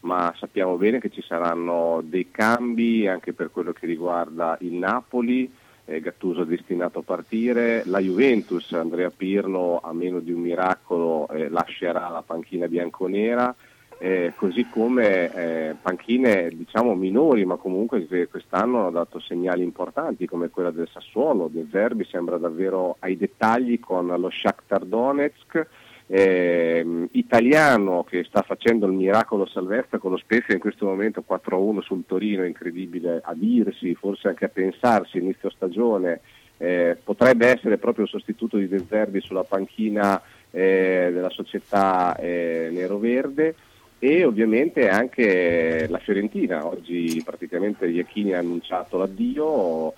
ma 0.00 0.34
sappiamo 0.36 0.76
bene 0.76 1.00
che 1.00 1.10
ci 1.10 1.22
saranno 1.22 2.02
dei 2.04 2.30
cambi 2.30 3.06
anche 3.06 3.32
per 3.32 3.50
quello 3.50 3.72
che 3.72 3.86
riguarda 3.86 4.58
il 4.60 4.74
Napoli, 4.74 5.50
eh, 5.84 6.00
Gattuso 6.00 6.44
destinato 6.44 7.00
a 7.00 7.02
partire, 7.02 7.82
la 7.86 7.98
Juventus, 7.98 8.72
Andrea 8.72 9.10
Pirlo 9.10 9.80
a 9.82 9.92
meno 9.92 10.20
di 10.20 10.32
un 10.32 10.40
miracolo 10.40 11.28
eh, 11.28 11.48
lascerà 11.48 12.08
la 12.08 12.22
panchina 12.22 12.68
bianconera, 12.68 13.54
eh, 13.98 14.32
così 14.36 14.66
come 14.68 15.32
eh, 15.32 15.74
panchine 15.80 16.48
diciamo 16.48 16.94
minori, 16.94 17.44
ma 17.44 17.56
comunque 17.56 18.06
che 18.06 18.26
quest'anno 18.28 18.80
hanno 18.80 18.90
dato 18.90 19.20
segnali 19.20 19.62
importanti 19.62 20.26
come 20.26 20.50
quella 20.50 20.70
del 20.70 20.88
Sassuolo, 20.92 21.48
del 21.48 21.68
Verbi 21.68 22.04
sembra 22.04 22.36
davvero 22.36 22.96
ai 22.98 23.16
dettagli 23.16 23.78
con 23.78 24.06
lo 24.06 24.28
Shakhtar 24.28 24.84
Donetsk, 24.84 25.66
eh, 26.14 27.08
italiano 27.12 28.04
che 28.04 28.22
sta 28.24 28.42
facendo 28.42 28.84
il 28.84 28.92
miracolo 28.92 29.46
salvezza 29.46 29.96
con 29.96 30.10
lo 30.10 30.18
Spezia 30.18 30.52
in 30.52 30.60
questo 30.60 30.84
momento 30.84 31.24
4-1 31.26 31.80
sul 31.80 32.04
Torino, 32.06 32.44
incredibile 32.44 33.22
a 33.24 33.32
dirsi, 33.32 33.94
forse 33.94 34.28
anche 34.28 34.44
a 34.44 34.50
pensarsi 34.50 35.16
inizio 35.16 35.48
stagione, 35.48 36.20
eh, 36.58 36.98
potrebbe 37.02 37.46
essere 37.46 37.78
proprio 37.78 38.04
il 38.04 38.10
sostituto 38.10 38.58
di 38.58 38.68
De 38.68 38.84
Zerbi 38.86 39.22
sulla 39.22 39.44
panchina 39.44 40.20
eh, 40.50 41.08
della 41.14 41.30
società 41.30 42.14
eh, 42.16 42.68
nero-verde. 42.70 43.54
E 43.98 44.24
ovviamente 44.24 44.90
anche 44.90 45.86
la 45.88 45.98
Fiorentina, 45.98 46.66
oggi 46.66 47.22
praticamente 47.24 47.86
Iachini 47.86 48.34
ha 48.34 48.38
annunciato 48.40 48.98
l'addio, 48.98 49.94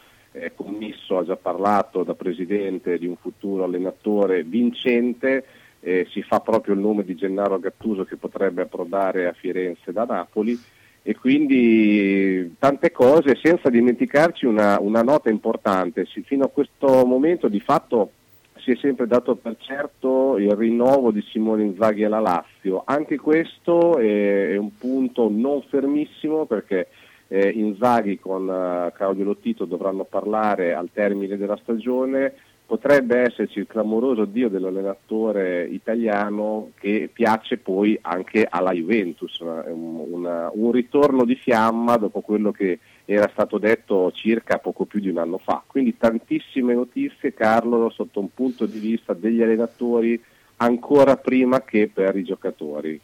Commisso 0.57 1.18
ha 1.18 1.25
già 1.25 1.36
parlato 1.36 2.02
da 2.02 2.15
presidente 2.15 2.99
di 2.99 3.07
un 3.07 3.15
futuro 3.17 3.65
allenatore 3.65 4.43
vincente, 4.43 5.44
eh, 5.85 6.07
si 6.11 6.23
fa 6.23 6.41
proprio 6.41 6.75
il 6.75 6.81
nome 6.81 7.05
di 7.05 7.15
Gennaro 7.15 7.61
Gattuso 7.61 8.05
che 8.05 8.17
potrebbe 8.17 8.63
approdare 8.63 9.27
a 9.27 9.33
Firenze 9.33 9.93
da 9.93 10.05
Napoli 10.05 10.59
e 11.03 11.15
quindi 11.15 12.57
tante 12.59 12.91
cose 12.91 13.39
senza 13.41 13.69
dimenticarci 13.69 14.47
una, 14.47 14.81
una 14.81 15.03
nota 15.03 15.29
importante, 15.29 16.07
si, 16.07 16.23
fino 16.23 16.47
a 16.47 16.49
questo 16.49 17.05
momento 17.05 17.49
di 17.49 17.61
fatto 17.61 18.13
si 18.57 18.71
è 18.71 18.77
sempre 18.77 19.07
dato 19.07 19.35
per 19.35 19.57
certo 19.59 20.39
il 20.39 20.53
rinnovo 20.53 21.11
di 21.11 21.21
Simone 21.21 21.65
Inzaghi 21.65 22.05
alla 22.05 22.21
Lazio. 22.21 22.83
Anche 22.87 23.19
questo 23.19 23.99
è, 23.99 24.53
è 24.53 24.57
un 24.57 24.79
punto 24.79 25.29
non 25.31 25.61
fermissimo 25.69 26.47
perché 26.47 26.89
eh, 27.29 27.49
Inzaghi 27.51 28.19
con 28.19 28.49
uh, 28.49 28.91
Claudio 28.97 29.25
Lottito 29.25 29.67
dovranno 29.67 30.05
parlare 30.05 30.73
al 30.73 30.89
termine 30.91 31.37
della 31.37 31.59
stagione. 31.61 32.33
Potrebbe 32.67 33.18
esserci 33.18 33.59
il 33.59 33.67
clamoroso 33.67 34.25
dio 34.25 34.49
dell'allenatore 34.49 35.67
italiano 35.67 36.70
che 36.78 37.10
piace 37.12 37.59
poi 37.59 37.99
anche 38.01 38.47
alla 38.49 38.73
Juventus, 38.73 39.39
una, 39.39 40.51
un 40.52 40.73
ritorno 40.73 41.25
di 41.25 41.34
fiamma 41.34 41.97
dopo 41.97 42.20
quello 42.20 42.52
che 42.52 42.78
era 43.05 43.28
stato 43.31 43.59
detto 43.59 44.10
circa 44.12 44.59
poco 44.59 44.86
più 44.86 45.01
di 45.01 45.10
un 45.10 45.18
anno 45.18 45.39
fa. 45.39 45.62
Quindi 45.67 45.97
tantissime 45.99 46.73
notizie, 46.75 47.34
Carlo, 47.34 47.91
sotto 47.91 48.20
un 48.20 48.33
punto 48.33 48.65
di 48.65 48.78
vista 48.78 49.12
degli 49.12 49.43
allenatori 49.43 50.20
ancora 50.57 51.17
prima 51.17 51.62
che 51.62 51.91
per 51.93 52.17
i 52.17 52.25
giocatori. 52.25 53.01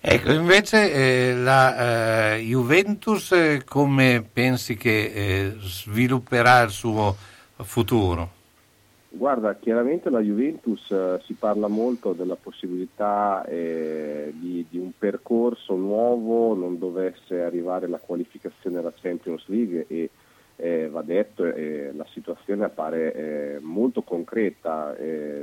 Ecco, 0.00 0.32
invece 0.32 0.92
eh, 0.92 1.34
la 1.34 2.34
eh, 2.34 2.40
Juventus 2.40 3.32
eh, 3.32 3.62
come 3.64 4.24
pensi 4.30 4.76
che 4.76 5.12
eh, 5.12 5.56
svilupperà 5.58 6.62
il 6.62 6.70
suo 6.70 7.16
futuro? 7.56 8.30
Guarda, 9.16 9.56
chiaramente 9.56 10.10
la 10.10 10.20
Juventus 10.20 10.90
eh, 10.90 11.18
si 11.24 11.32
parla 11.32 11.68
molto 11.68 12.12
della 12.12 12.36
possibilità 12.36 13.46
eh, 13.46 14.30
di, 14.34 14.66
di, 14.68 14.76
un 14.76 14.90
percorso 14.96 15.74
nuovo, 15.74 16.54
non 16.54 16.78
dovesse 16.78 17.40
arrivare 17.40 17.88
la 17.88 17.96
qualificazione 17.96 18.76
alla 18.76 18.92
Champions 18.94 19.42
League 19.46 19.86
e 19.88 20.10
eh, 20.56 20.88
va 20.90 21.00
detto 21.00 21.46
eh, 21.46 21.92
la 21.94 22.04
situazione 22.10 22.64
appare 22.64 23.14
eh, 23.14 23.58
molto 23.60 24.02
concreta, 24.02 24.94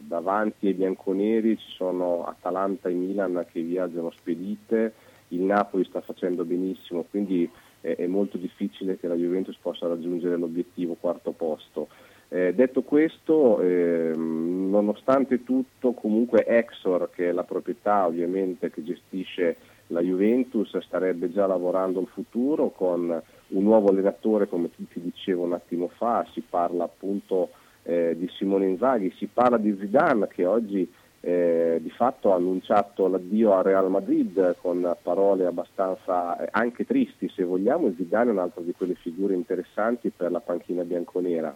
davanti 0.01 0.67
ai 0.67 0.73
bianconeri 0.73 1.57
ci 1.57 1.71
sono 1.71 2.25
Atalanta 2.25 2.89
e 2.89 2.93
Milan 2.93 3.43
che 3.51 3.61
viaggiano 3.61 4.11
spedite, 4.11 4.93
il 5.29 5.41
Napoli 5.41 5.83
sta 5.85 6.01
facendo 6.01 6.45
benissimo, 6.45 7.05
quindi 7.09 7.49
è 7.81 8.05
molto 8.05 8.37
difficile 8.37 8.97
che 8.97 9.07
la 9.07 9.15
Juventus 9.15 9.57
possa 9.59 9.87
raggiungere 9.87 10.37
l'obiettivo 10.37 10.95
quarto 10.99 11.31
posto. 11.31 11.89
Eh, 12.33 12.51
detto 12.55 12.81
questo, 12.81 13.61
ehm, 13.61 14.67
nonostante 14.71 15.43
tutto, 15.43 15.91
comunque 15.91 16.43
Exor, 16.47 17.11
che 17.13 17.29
è 17.29 17.31
la 17.31 17.43
proprietà 17.43 18.07
ovviamente 18.07 18.71
che 18.71 18.83
gestisce 18.83 19.55
la 19.87 20.01
Juventus, 20.01 20.75
starebbe 20.79 21.31
già 21.31 21.45
lavorando 21.45 21.99
il 21.99 22.07
futuro 22.07 22.71
con 22.71 23.21
un 23.49 23.63
nuovo 23.63 23.89
allenatore, 23.89 24.47
come 24.47 24.71
ti 24.73 24.87
dicevo 24.93 25.43
un 25.43 25.53
attimo 25.53 25.89
fa, 25.89 26.25
si 26.31 26.41
parla 26.41 26.85
appunto 26.85 27.49
eh, 27.83 28.15
di 28.17 28.27
Simone 28.29 28.65
Inzaghi, 28.65 29.13
si 29.15 29.27
parla 29.31 29.57
di 29.57 29.77
Zidane 29.79 30.27
che 30.27 30.47
oggi 30.47 30.91
eh, 31.19 31.77
di 31.83 31.91
fatto 31.91 32.33
ha 32.33 32.37
annunciato 32.37 33.07
l'addio 33.07 33.53
al 33.53 33.63
Real 33.63 33.91
Madrid 33.91 34.55
con 34.59 34.97
parole 35.03 35.45
abbastanza 35.45 36.35
eh, 36.39 36.47
anche 36.49 36.83
tristi 36.83 37.29
se 37.29 37.43
vogliamo, 37.43 37.89
e 37.89 37.93
Zidane 37.95 38.31
è 38.31 38.33
un'altra 38.33 38.63
di 38.63 38.73
quelle 38.75 38.95
figure 38.95 39.35
interessanti 39.35 40.09
per 40.09 40.31
la 40.31 40.39
panchina 40.39 40.83
bianconera. 40.83 41.55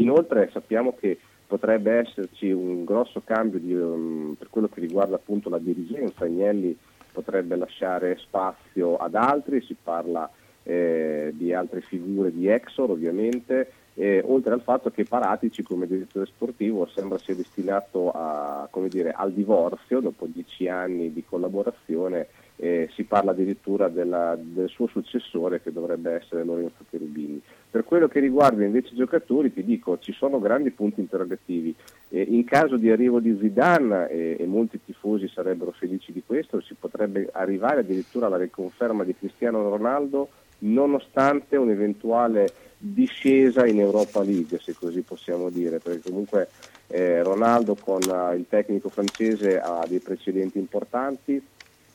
Inoltre 0.00 0.48
sappiamo 0.52 0.94
che 0.98 1.18
potrebbe 1.46 1.98
esserci 1.98 2.50
un 2.50 2.84
grosso 2.84 3.22
cambio 3.24 3.58
di, 3.58 3.74
um, 3.74 4.34
per 4.38 4.48
quello 4.50 4.68
che 4.68 4.80
riguarda 4.80 5.16
appunto 5.16 5.48
la 5.48 5.58
dirigenza, 5.58 6.24
Agnelli 6.24 6.76
potrebbe 7.12 7.56
lasciare 7.56 8.16
spazio 8.18 8.96
ad 8.96 9.14
altri, 9.14 9.60
si 9.60 9.76
parla 9.80 10.30
eh, 10.62 11.32
di 11.34 11.52
altre 11.52 11.80
figure 11.80 12.32
di 12.32 12.48
Exor 12.48 12.90
ovviamente, 12.90 13.72
eh, 13.94 14.22
oltre 14.24 14.54
al 14.54 14.62
fatto 14.62 14.90
che 14.90 15.04
Paratici 15.04 15.62
come 15.62 15.86
direttore 15.86 16.26
sportivo 16.26 16.86
sembra 16.86 17.18
sia 17.18 17.34
destinato 17.34 18.10
a, 18.10 18.68
dire, 18.88 19.10
al 19.10 19.32
divorzio 19.32 20.00
dopo 20.00 20.26
dieci 20.26 20.68
anni 20.68 21.12
di 21.12 21.24
collaborazione 21.24 22.28
eh, 22.62 22.90
si 22.92 23.04
parla 23.04 23.30
addirittura 23.30 23.88
della, 23.88 24.36
del 24.38 24.68
suo 24.68 24.86
successore 24.86 25.62
che 25.62 25.72
dovrebbe 25.72 26.12
essere 26.12 26.44
Lorenzo 26.44 26.84
Cherubini. 26.90 27.40
Per 27.70 27.84
quello 27.84 28.06
che 28.06 28.20
riguarda 28.20 28.64
invece 28.64 28.92
i 28.92 28.96
giocatori 28.96 29.52
ti 29.52 29.64
dico 29.64 29.98
ci 29.98 30.12
sono 30.12 30.38
grandi 30.38 30.70
punti 30.70 31.00
interrogativi. 31.00 31.74
Eh, 32.10 32.20
in 32.20 32.44
caso 32.44 32.76
di 32.76 32.90
arrivo 32.90 33.18
di 33.18 33.34
Zidane, 33.40 34.10
eh, 34.10 34.36
e 34.38 34.46
molti 34.46 34.78
tifosi 34.84 35.26
sarebbero 35.28 35.70
felici 35.70 36.12
di 36.12 36.22
questo, 36.24 36.60
si 36.60 36.74
potrebbe 36.74 37.30
arrivare 37.32 37.80
addirittura 37.80 38.26
alla 38.26 38.36
riconferma 38.36 39.04
di 39.04 39.16
Cristiano 39.16 39.66
Ronaldo 39.66 40.28
nonostante 40.58 41.56
un'eventuale 41.56 42.52
discesa 42.76 43.66
in 43.66 43.80
Europa 43.80 44.22
League, 44.22 44.58
se 44.58 44.74
così 44.74 45.00
possiamo 45.00 45.48
dire, 45.48 45.78
perché 45.78 46.10
comunque 46.10 46.48
eh, 46.88 47.22
Ronaldo 47.22 47.74
con 47.74 48.00
uh, 48.02 48.34
il 48.34 48.46
tecnico 48.48 48.88
francese 48.88 49.58
ha 49.60 49.84
dei 49.86 50.00
precedenti 50.00 50.58
importanti, 50.58 51.42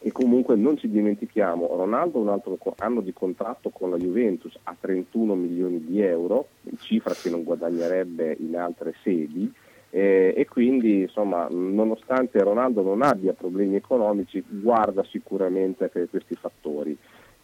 e 0.06 0.12
comunque 0.12 0.56
non 0.56 0.78
ci 0.78 0.88
dimentichiamo, 0.88 1.66
Ronaldo 1.66 2.20
ha 2.20 2.22
un 2.22 2.30
altro 2.30 2.60
anno 2.78 3.02
di 3.02 3.12
contratto 3.12 3.72
con 3.72 3.90
la 3.90 3.98
Juventus 3.98 4.56
a 4.62 4.76
31 4.80 5.34
milioni 5.34 5.84
di 5.84 6.00
euro, 6.00 6.50
cifra 6.78 7.16
che 7.16 7.32
non 7.32 7.44
guadagnerebbe 7.44 8.38
in 8.40 8.56
altre 8.56 8.94
sedi, 9.02 9.52
eh, 9.90 10.32
e 10.38 10.46
quindi 10.46 11.02
insomma 11.02 11.48
nonostante 11.50 12.38
Ronaldo 12.38 12.84
non 12.84 13.02
abbia 13.02 13.34
problemi 13.34 13.78
economici 13.78 14.44
guarda 14.48 15.04
sicuramente 15.06 15.88
per 15.88 16.08
questi 16.08 16.36
fattori. 16.36 16.96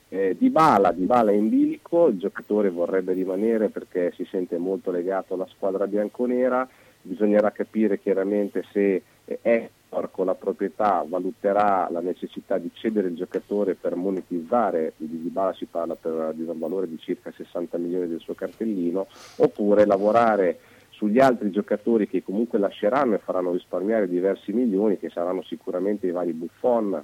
Eh, 0.09 0.35
di 0.38 0.51
Bala, 0.51 0.91
di 0.91 1.06
Bala 1.06 1.31
in 1.31 1.49
bilico, 1.49 2.09
il 2.09 2.19
giocatore 2.19 2.69
vorrebbe 2.69 3.14
rimanere 3.14 3.69
perché 3.69 4.11
si 4.15 4.23
sente 4.25 4.59
molto 4.59 4.91
legato 4.91 5.33
alla 5.33 5.48
squadra 5.48 5.88
bianconera, 5.88 6.69
bisognerà 7.01 7.49
capire 7.49 7.98
chiaramente 7.98 8.64
se 8.72 9.01
è 9.41 9.67
con 10.11 10.25
la 10.25 10.35
proprietà 10.35 11.05
valuterà 11.05 11.89
la 11.91 11.99
necessità 11.99 12.57
di 12.57 12.71
cedere 12.73 13.09
il 13.09 13.15
giocatore 13.15 13.75
per 13.75 13.95
monetizzare, 13.95 14.93
di 14.95 15.21
Dybala 15.21 15.53
si 15.53 15.65
parla 15.65 15.95
per, 15.95 16.31
di 16.33 16.43
un 16.43 16.57
valore 16.57 16.87
di 16.87 16.97
circa 16.97 17.31
60 17.31 17.77
milioni 17.77 18.07
del 18.07 18.21
suo 18.21 18.33
cartellino, 18.33 19.07
oppure 19.37 19.85
lavorare 19.85 20.59
sugli 20.91 21.19
altri 21.19 21.51
giocatori 21.51 22.07
che 22.07 22.23
comunque 22.23 22.57
lasceranno 22.57 23.15
e 23.15 23.19
faranno 23.19 23.51
risparmiare 23.51 24.07
diversi 24.07 24.53
milioni, 24.53 24.97
che 24.97 25.09
saranno 25.09 25.41
sicuramente 25.43 26.07
i 26.07 26.11
vari 26.11 26.31
Buffon, 26.31 27.03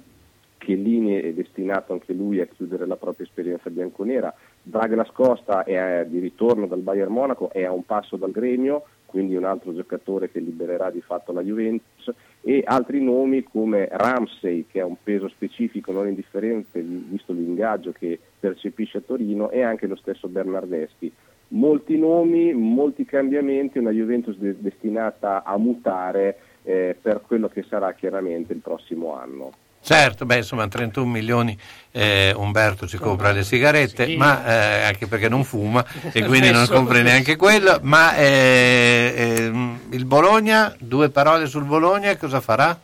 Chiellini 0.56 1.20
è 1.20 1.32
destinato 1.32 1.92
anche 1.92 2.12
lui 2.12 2.40
a 2.40 2.46
chiudere 2.46 2.86
la 2.86 2.96
propria 2.96 3.26
esperienza 3.26 3.70
bianconera, 3.70 4.34
Douglas 4.62 5.10
Costa 5.10 5.64
è 5.64 6.04
di 6.06 6.18
ritorno 6.18 6.66
dal 6.66 6.80
Bayern 6.80 7.12
Monaco, 7.12 7.50
è 7.50 7.64
a 7.64 7.72
un 7.72 7.84
passo 7.84 8.16
dal 8.16 8.30
gremio, 8.30 8.84
quindi 9.08 9.34
un 9.34 9.44
altro 9.44 9.74
giocatore 9.74 10.30
che 10.30 10.38
libererà 10.38 10.90
di 10.90 11.00
fatto 11.00 11.32
la 11.32 11.42
Juventus 11.42 12.12
e 12.42 12.62
altri 12.64 13.02
nomi 13.02 13.42
come 13.42 13.88
Ramsey 13.90 14.66
che 14.70 14.80
ha 14.80 14.84
un 14.84 14.96
peso 15.02 15.28
specifico 15.28 15.92
non 15.92 16.08
indifferente 16.08 16.80
visto 16.82 17.32
l'ingaggio 17.32 17.92
che 17.92 18.20
percepisce 18.38 18.98
a 18.98 19.02
Torino 19.04 19.50
e 19.50 19.62
anche 19.62 19.86
lo 19.86 19.96
stesso 19.96 20.28
Bernardeschi. 20.28 21.10
Molti 21.48 21.96
nomi, 21.96 22.52
molti 22.52 23.06
cambiamenti, 23.06 23.78
una 23.78 23.90
Juventus 23.92 24.36
de- 24.36 24.60
destinata 24.60 25.42
a 25.42 25.56
mutare 25.56 26.38
eh, 26.62 26.94
per 27.00 27.22
quello 27.26 27.48
che 27.48 27.62
sarà 27.62 27.94
chiaramente 27.94 28.52
il 28.52 28.60
prossimo 28.60 29.14
anno. 29.14 29.52
Certo, 29.88 30.26
beh, 30.26 30.36
insomma, 30.36 30.68
31 30.68 31.06
milioni 31.06 31.58
eh, 31.92 32.34
Umberto 32.36 32.86
ci 32.86 32.98
compra 32.98 33.32
le 33.32 33.42
sigarette, 33.42 34.04
sì. 34.04 34.16
ma, 34.16 34.44
eh, 34.44 34.82
anche 34.82 35.06
perché 35.06 35.30
non 35.30 35.44
fuma 35.44 35.82
e 36.12 36.24
quindi 36.26 36.50
non 36.50 36.66
compra 36.66 37.00
neanche 37.00 37.36
quello. 37.36 37.78
Ma 37.80 38.14
eh, 38.14 39.14
eh, 39.16 39.52
il 39.96 40.04
Bologna, 40.04 40.74
due 40.78 41.08
parole 41.08 41.46
sul 41.46 41.64
Bologna, 41.64 42.14
cosa 42.18 42.42
farà? 42.42 42.78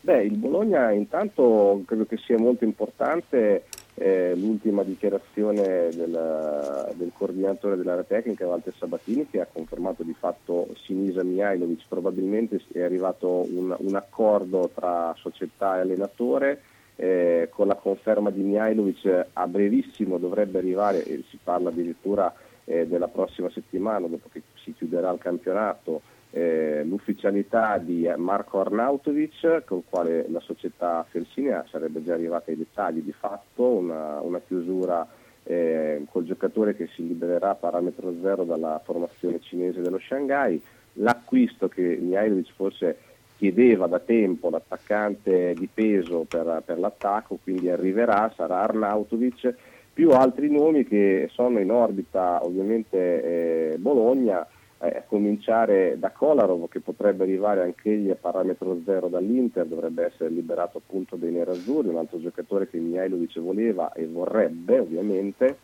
Beh, 0.00 0.24
il 0.24 0.36
Bologna 0.36 0.90
intanto 0.90 1.82
credo 1.86 2.04
che 2.04 2.18
sia 2.26 2.36
molto 2.36 2.64
importante 2.64 3.66
eh, 3.94 4.34
l'ultima 4.34 4.82
dichiarazione 4.82 5.88
del, 5.90 6.92
del 6.94 7.12
coordinatore 7.16 7.76
dell'area 7.76 8.02
tecnica 8.02 8.46
Walter 8.46 8.74
Sabatini 8.76 9.28
che 9.30 9.40
ha 9.40 9.46
confermato 9.50 10.02
di 10.02 10.14
fatto 10.18 10.68
Sinisa 10.84 11.22
Mihailovic, 11.22 11.84
probabilmente 11.88 12.60
è 12.72 12.82
arrivato 12.82 13.46
un, 13.48 13.74
un 13.78 13.94
accordo 13.94 14.70
tra 14.74 15.14
società 15.16 15.76
e 15.76 15.80
allenatore. 15.80 16.62
Eh, 16.96 17.48
con 17.50 17.66
la 17.66 17.74
conferma 17.74 18.30
di 18.30 18.40
Mihailovic 18.42 19.26
a 19.32 19.46
brevissimo 19.48 20.16
dovrebbe 20.18 20.58
arrivare, 20.58 21.02
si 21.02 21.38
parla 21.42 21.70
addirittura 21.70 22.32
eh, 22.64 22.86
della 22.86 23.08
prossima 23.08 23.50
settimana 23.50 24.06
dopo 24.06 24.28
che 24.30 24.42
si 24.62 24.72
chiuderà 24.74 25.10
il 25.10 25.18
campionato, 25.18 26.02
eh, 26.36 26.82
l'ufficialità 26.84 27.78
di 27.78 28.10
Marco 28.16 28.60
Arnautovic 28.60 29.62
con 29.64 29.78
il 29.78 29.84
quale 29.88 30.26
la 30.28 30.40
società 30.40 31.06
Felsinea 31.08 31.64
sarebbe 31.70 32.02
già 32.02 32.14
arrivata 32.14 32.50
ai 32.50 32.56
dettagli 32.56 33.02
di 33.02 33.12
fatto, 33.12 33.62
una, 33.62 34.20
una 34.20 34.40
chiusura 34.40 35.06
eh, 35.44 36.04
col 36.10 36.24
giocatore 36.24 36.74
che 36.74 36.88
si 36.92 37.06
libererà 37.06 37.50
a 37.50 37.54
parametro 37.54 38.12
zero 38.20 38.42
dalla 38.42 38.80
formazione 38.82 39.38
cinese 39.42 39.80
dello 39.80 40.00
Shanghai, 40.00 40.60
l'acquisto 40.94 41.68
che 41.68 41.98
Mihailovic 42.00 42.52
forse 42.56 42.98
chiedeva 43.36 43.86
da 43.86 44.00
tempo 44.00 44.50
l'attaccante 44.50 45.54
di 45.54 45.68
peso 45.72 46.26
per, 46.28 46.62
per 46.64 46.80
l'attacco, 46.80 47.38
quindi 47.44 47.70
arriverà, 47.70 48.32
sarà 48.34 48.62
Arnautovic, 48.62 49.54
più 49.92 50.10
altri 50.10 50.50
nomi 50.50 50.82
che 50.82 51.28
sono 51.30 51.60
in 51.60 51.70
orbita 51.70 52.44
ovviamente 52.44 53.72
eh, 53.72 53.78
Bologna, 53.78 54.44
eh, 54.84 55.04
cominciare 55.06 55.98
da 55.98 56.10
Kolarov 56.10 56.68
che 56.68 56.80
potrebbe 56.80 57.24
arrivare 57.24 57.62
anch'egli 57.62 58.10
a 58.10 58.14
parametro 58.14 58.80
zero 58.84 59.08
dall'Inter, 59.08 59.66
dovrebbe 59.66 60.06
essere 60.06 60.30
liberato 60.30 60.78
appunto 60.78 61.16
dai 61.16 61.32
nerazzurri, 61.32 61.88
un 61.88 61.96
altro 61.96 62.20
giocatore 62.20 62.68
che 62.68 62.78
Mihailovic 62.78 63.38
voleva 63.40 63.92
e 63.92 64.06
vorrebbe 64.06 64.78
ovviamente, 64.78 65.56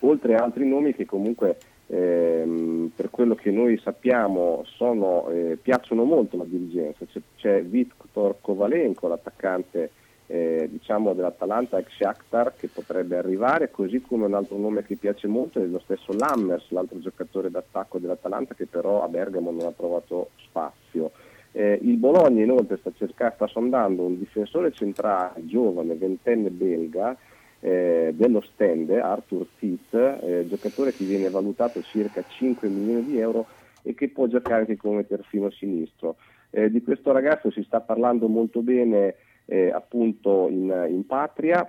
oltre 0.00 0.34
a 0.34 0.42
altri 0.42 0.66
nomi 0.66 0.94
che 0.94 1.04
comunque 1.04 1.58
ehm, 1.86 2.92
per 2.94 3.10
quello 3.10 3.34
che 3.34 3.50
noi 3.50 3.78
sappiamo 3.78 4.62
sono, 4.64 5.28
eh, 5.30 5.58
piacciono 5.60 6.04
molto 6.04 6.36
alla 6.36 6.44
dirigenza, 6.44 7.04
c'è, 7.06 7.20
c'è 7.36 7.62
Viktor 7.62 8.36
Kovalenko, 8.40 9.08
l'attaccante 9.08 9.90
eh, 10.26 10.68
diciamo 10.70 11.12
dell'Atalanta 11.12 11.78
ex 11.78 11.88
Shakhtar 11.96 12.54
che 12.56 12.68
potrebbe 12.68 13.16
arrivare, 13.16 13.70
così 13.70 14.00
come 14.00 14.24
un 14.24 14.34
altro 14.34 14.56
nome 14.56 14.84
che 14.84 14.96
piace 14.96 15.26
molto 15.26 15.60
è 15.60 15.66
lo 15.66 15.80
stesso 15.80 16.12
Lammers, 16.12 16.70
l'altro 16.70 16.98
giocatore 17.00 17.50
d'attacco 17.50 17.98
dell'Atalanta 17.98 18.54
che 18.54 18.66
però 18.66 19.02
a 19.02 19.08
Bergamo 19.08 19.50
non 19.50 19.66
ha 19.66 19.72
trovato 19.72 20.30
spazio. 20.36 21.10
Eh, 21.52 21.78
il 21.82 21.96
Bologna 21.96 22.42
inoltre 22.42 22.78
sta, 22.78 22.90
cercando, 22.96 23.34
sta 23.34 23.46
sondando 23.46 24.02
un 24.02 24.18
difensore 24.18 24.72
centrale 24.72 25.46
giovane, 25.46 25.94
ventenne 25.94 26.50
belga, 26.50 27.16
eh, 27.60 28.12
dello 28.14 28.40
stand, 28.40 28.90
Arthur 28.90 29.46
Titt, 29.58 29.94
eh, 29.94 30.46
giocatore 30.48 30.92
che 30.92 31.04
viene 31.04 31.30
valutato 31.30 31.80
circa 31.82 32.24
5 32.26 32.68
milioni 32.68 33.04
di 33.04 33.18
euro 33.18 33.46
e 33.82 33.94
che 33.94 34.08
può 34.08 34.26
giocare 34.26 34.60
anche 34.60 34.76
come 34.76 35.06
terzino 35.06 35.50
sinistro. 35.50 36.16
Eh, 36.50 36.70
di 36.70 36.82
questo 36.82 37.12
ragazzo 37.12 37.50
si 37.50 37.62
sta 37.62 37.80
parlando 37.80 38.28
molto 38.28 38.60
bene 38.60 39.14
eh, 39.46 39.70
appunto 39.70 40.48
in, 40.48 40.86
in, 40.88 41.06
patria. 41.06 41.68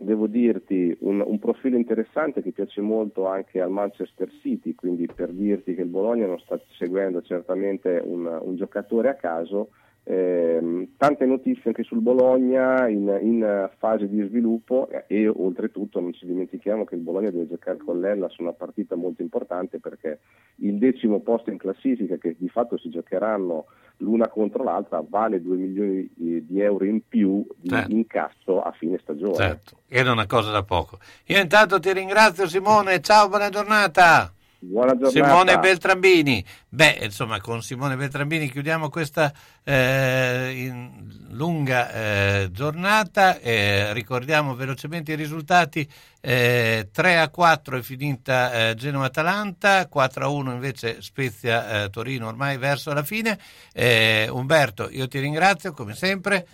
Devo 0.00 0.28
dirti 0.28 0.96
un, 1.00 1.20
un, 1.26 1.38
profilo 1.40 1.76
interessante 1.76 2.40
che 2.40 2.52
piace 2.52 2.80
molto 2.80 3.26
anche 3.26 3.60
al 3.60 3.70
Manchester 3.70 4.30
City, 4.42 4.74
quindi 4.76 5.08
per 5.12 5.30
dirti 5.30 5.74
che 5.74 5.82
il 5.82 5.88
Bologna 5.88 6.26
non 6.26 6.38
sta 6.38 6.60
seguendo 6.76 7.20
certamente 7.22 8.00
un, 8.04 8.24
un 8.24 8.54
giocatore 8.54 9.08
a 9.08 9.14
caso, 9.14 9.70
eh, 10.04 10.88
tante 10.96 11.26
notizie 11.26 11.64
anche 11.66 11.82
sul 11.82 12.00
Bologna 12.00 12.88
in, 12.88 13.18
in 13.20 13.70
fase 13.76 14.08
di 14.08 14.26
sviluppo 14.26 14.88
e, 14.88 15.04
e, 15.06 15.28
oltretutto 15.28 16.00
non 16.00 16.14
ci 16.14 16.24
dimentichiamo 16.24 16.84
che 16.84 16.94
il 16.94 17.02
Bologna 17.02 17.30
deve 17.30 17.46
giocare 17.46 17.76
con 17.76 18.00
l'Ella 18.00 18.28
su 18.30 18.40
una 18.40 18.52
partita 18.52 18.96
molto 18.96 19.20
importante 19.20 19.78
perché 19.80 20.20
il 20.56 20.78
decimo 20.78 21.20
posto 21.20 21.50
in 21.50 21.58
classifica 21.58 22.16
che 22.16 22.36
di 22.38 22.48
fatto 22.48 22.78
si 22.78 22.88
giocheranno 22.88 23.66
l'una 23.98 24.28
contro 24.28 24.62
l'altra 24.62 25.04
vale 25.06 25.42
2 25.42 25.56
milioni 25.56 26.10
di 26.14 26.60
euro 26.60 26.84
in 26.84 27.00
più 27.06 27.46
di 27.56 27.68
certo. 27.68 27.92
incasso 27.92 28.62
a 28.62 28.72
fine 28.72 28.98
stagione. 29.02 29.34
Certo, 29.34 29.78
era 29.88 30.12
una 30.12 30.26
cosa 30.26 30.50
da 30.50 30.62
poco. 30.62 30.98
Io 31.26 31.38
intanto 31.38 31.78
ti 31.80 31.92
ringrazio 31.92 32.48
Simone, 32.48 33.00
ciao, 33.00 33.28
buona 33.28 33.50
giornata. 33.50 34.32
Buona 34.60 34.96
giornata. 34.96 35.10
Simone 35.10 35.58
Beltrambini. 35.60 36.44
Beh, 36.68 36.98
insomma, 37.02 37.40
con 37.40 37.62
Simone 37.62 37.94
Beltrambini 37.94 38.50
chiudiamo 38.50 38.88
questa 38.88 39.32
eh, 39.62 40.90
lunga 41.28 41.92
eh, 41.92 42.48
giornata. 42.50 43.38
Eh, 43.38 43.92
ricordiamo 43.92 44.56
velocemente 44.56 45.12
i 45.12 45.16
risultati. 45.16 45.88
3 46.20 46.88
eh, 46.90 47.14
a 47.14 47.28
4 47.28 47.76
è 47.76 47.82
finita 47.82 48.70
eh, 48.70 48.74
Genova-Atalanta, 48.74 49.86
4 49.86 50.24
a 50.24 50.28
1 50.28 50.52
invece 50.52 51.02
Spezia-Torino 51.02 52.26
ormai 52.26 52.58
verso 52.58 52.92
la 52.92 53.04
fine. 53.04 53.38
Eh, 53.72 54.28
Umberto, 54.28 54.88
io 54.90 55.06
ti 55.06 55.20
ringrazio 55.20 55.72
come 55.72 55.94
sempre. 55.94 56.46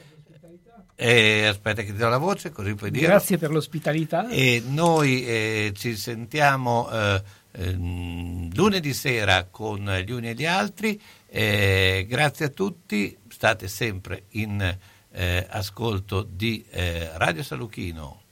Eh, 0.97 1.47
aspetta 1.47 1.83
che 1.83 1.91
ti 1.91 1.97
do 1.97 2.09
la 2.09 2.19
voce, 2.19 2.53
così 2.53 2.75
puoi 2.75 2.91
dire. 2.91 3.07
Grazie 3.07 3.39
per 3.39 3.51
l'ospitalità. 3.51 4.29
E 4.29 4.63
noi 4.65 5.27
eh, 5.27 5.73
ci 5.75 5.97
sentiamo 5.97 6.89
eh, 6.91 7.23
Ehm, 7.57 8.53
lunedì 8.55 8.93
sera 8.93 9.45
con 9.45 9.85
gli 10.05 10.11
uni 10.11 10.31
e 10.31 10.35
gli 10.35 10.45
altri. 10.45 11.01
Eh, 11.27 12.05
grazie 12.09 12.47
a 12.47 12.49
tutti, 12.49 13.17
state 13.29 13.69
sempre 13.69 14.25
in 14.31 14.79
eh, 15.11 15.47
ascolto 15.49 16.23
di 16.23 16.65
eh, 16.71 17.17
Radio 17.17 17.43
Saluchino. 17.43 18.24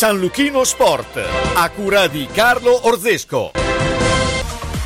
San 0.00 0.18
Luchino 0.18 0.64
Sport, 0.64 1.22
a 1.52 1.68
cura 1.68 2.06
di 2.06 2.26
Carlo 2.32 2.88
Orzesco. 2.88 3.50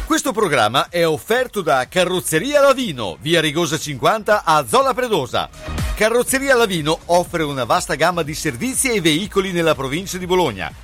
Questo 0.06 0.32
programma 0.32 0.88
è 0.88 1.06
offerto 1.06 1.62
da 1.62 1.86
Carrozzeria 1.88 2.60
Lavino, 2.60 3.16
via 3.20 3.40
Rigosa 3.40 3.78
50 3.78 4.42
a 4.42 4.66
Zola 4.66 4.92
Predosa. 4.92 5.48
Carrozzeria 5.94 6.56
Lavino 6.56 6.98
offre 7.04 7.44
una 7.44 7.62
vasta 7.62 7.94
gamma 7.94 8.24
di 8.24 8.34
servizi 8.34 8.90
e 8.90 9.00
veicoli 9.00 9.52
nella 9.52 9.76
provincia 9.76 10.18
di 10.18 10.26
Bologna 10.26 10.83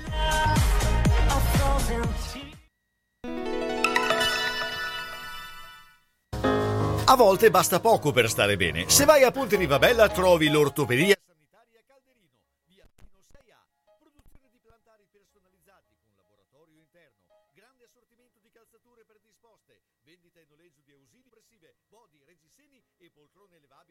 A 7.11 7.15
volte 7.17 7.49
basta 7.49 7.81
poco 7.81 8.13
per 8.13 8.29
stare 8.29 8.55
bene. 8.55 8.85
Se 8.87 9.03
vai 9.03 9.23
a 9.23 9.31
Ponte 9.31 9.57
Rivabella 9.57 10.07
trovi 10.07 10.49
l'ortopedia 10.49 11.13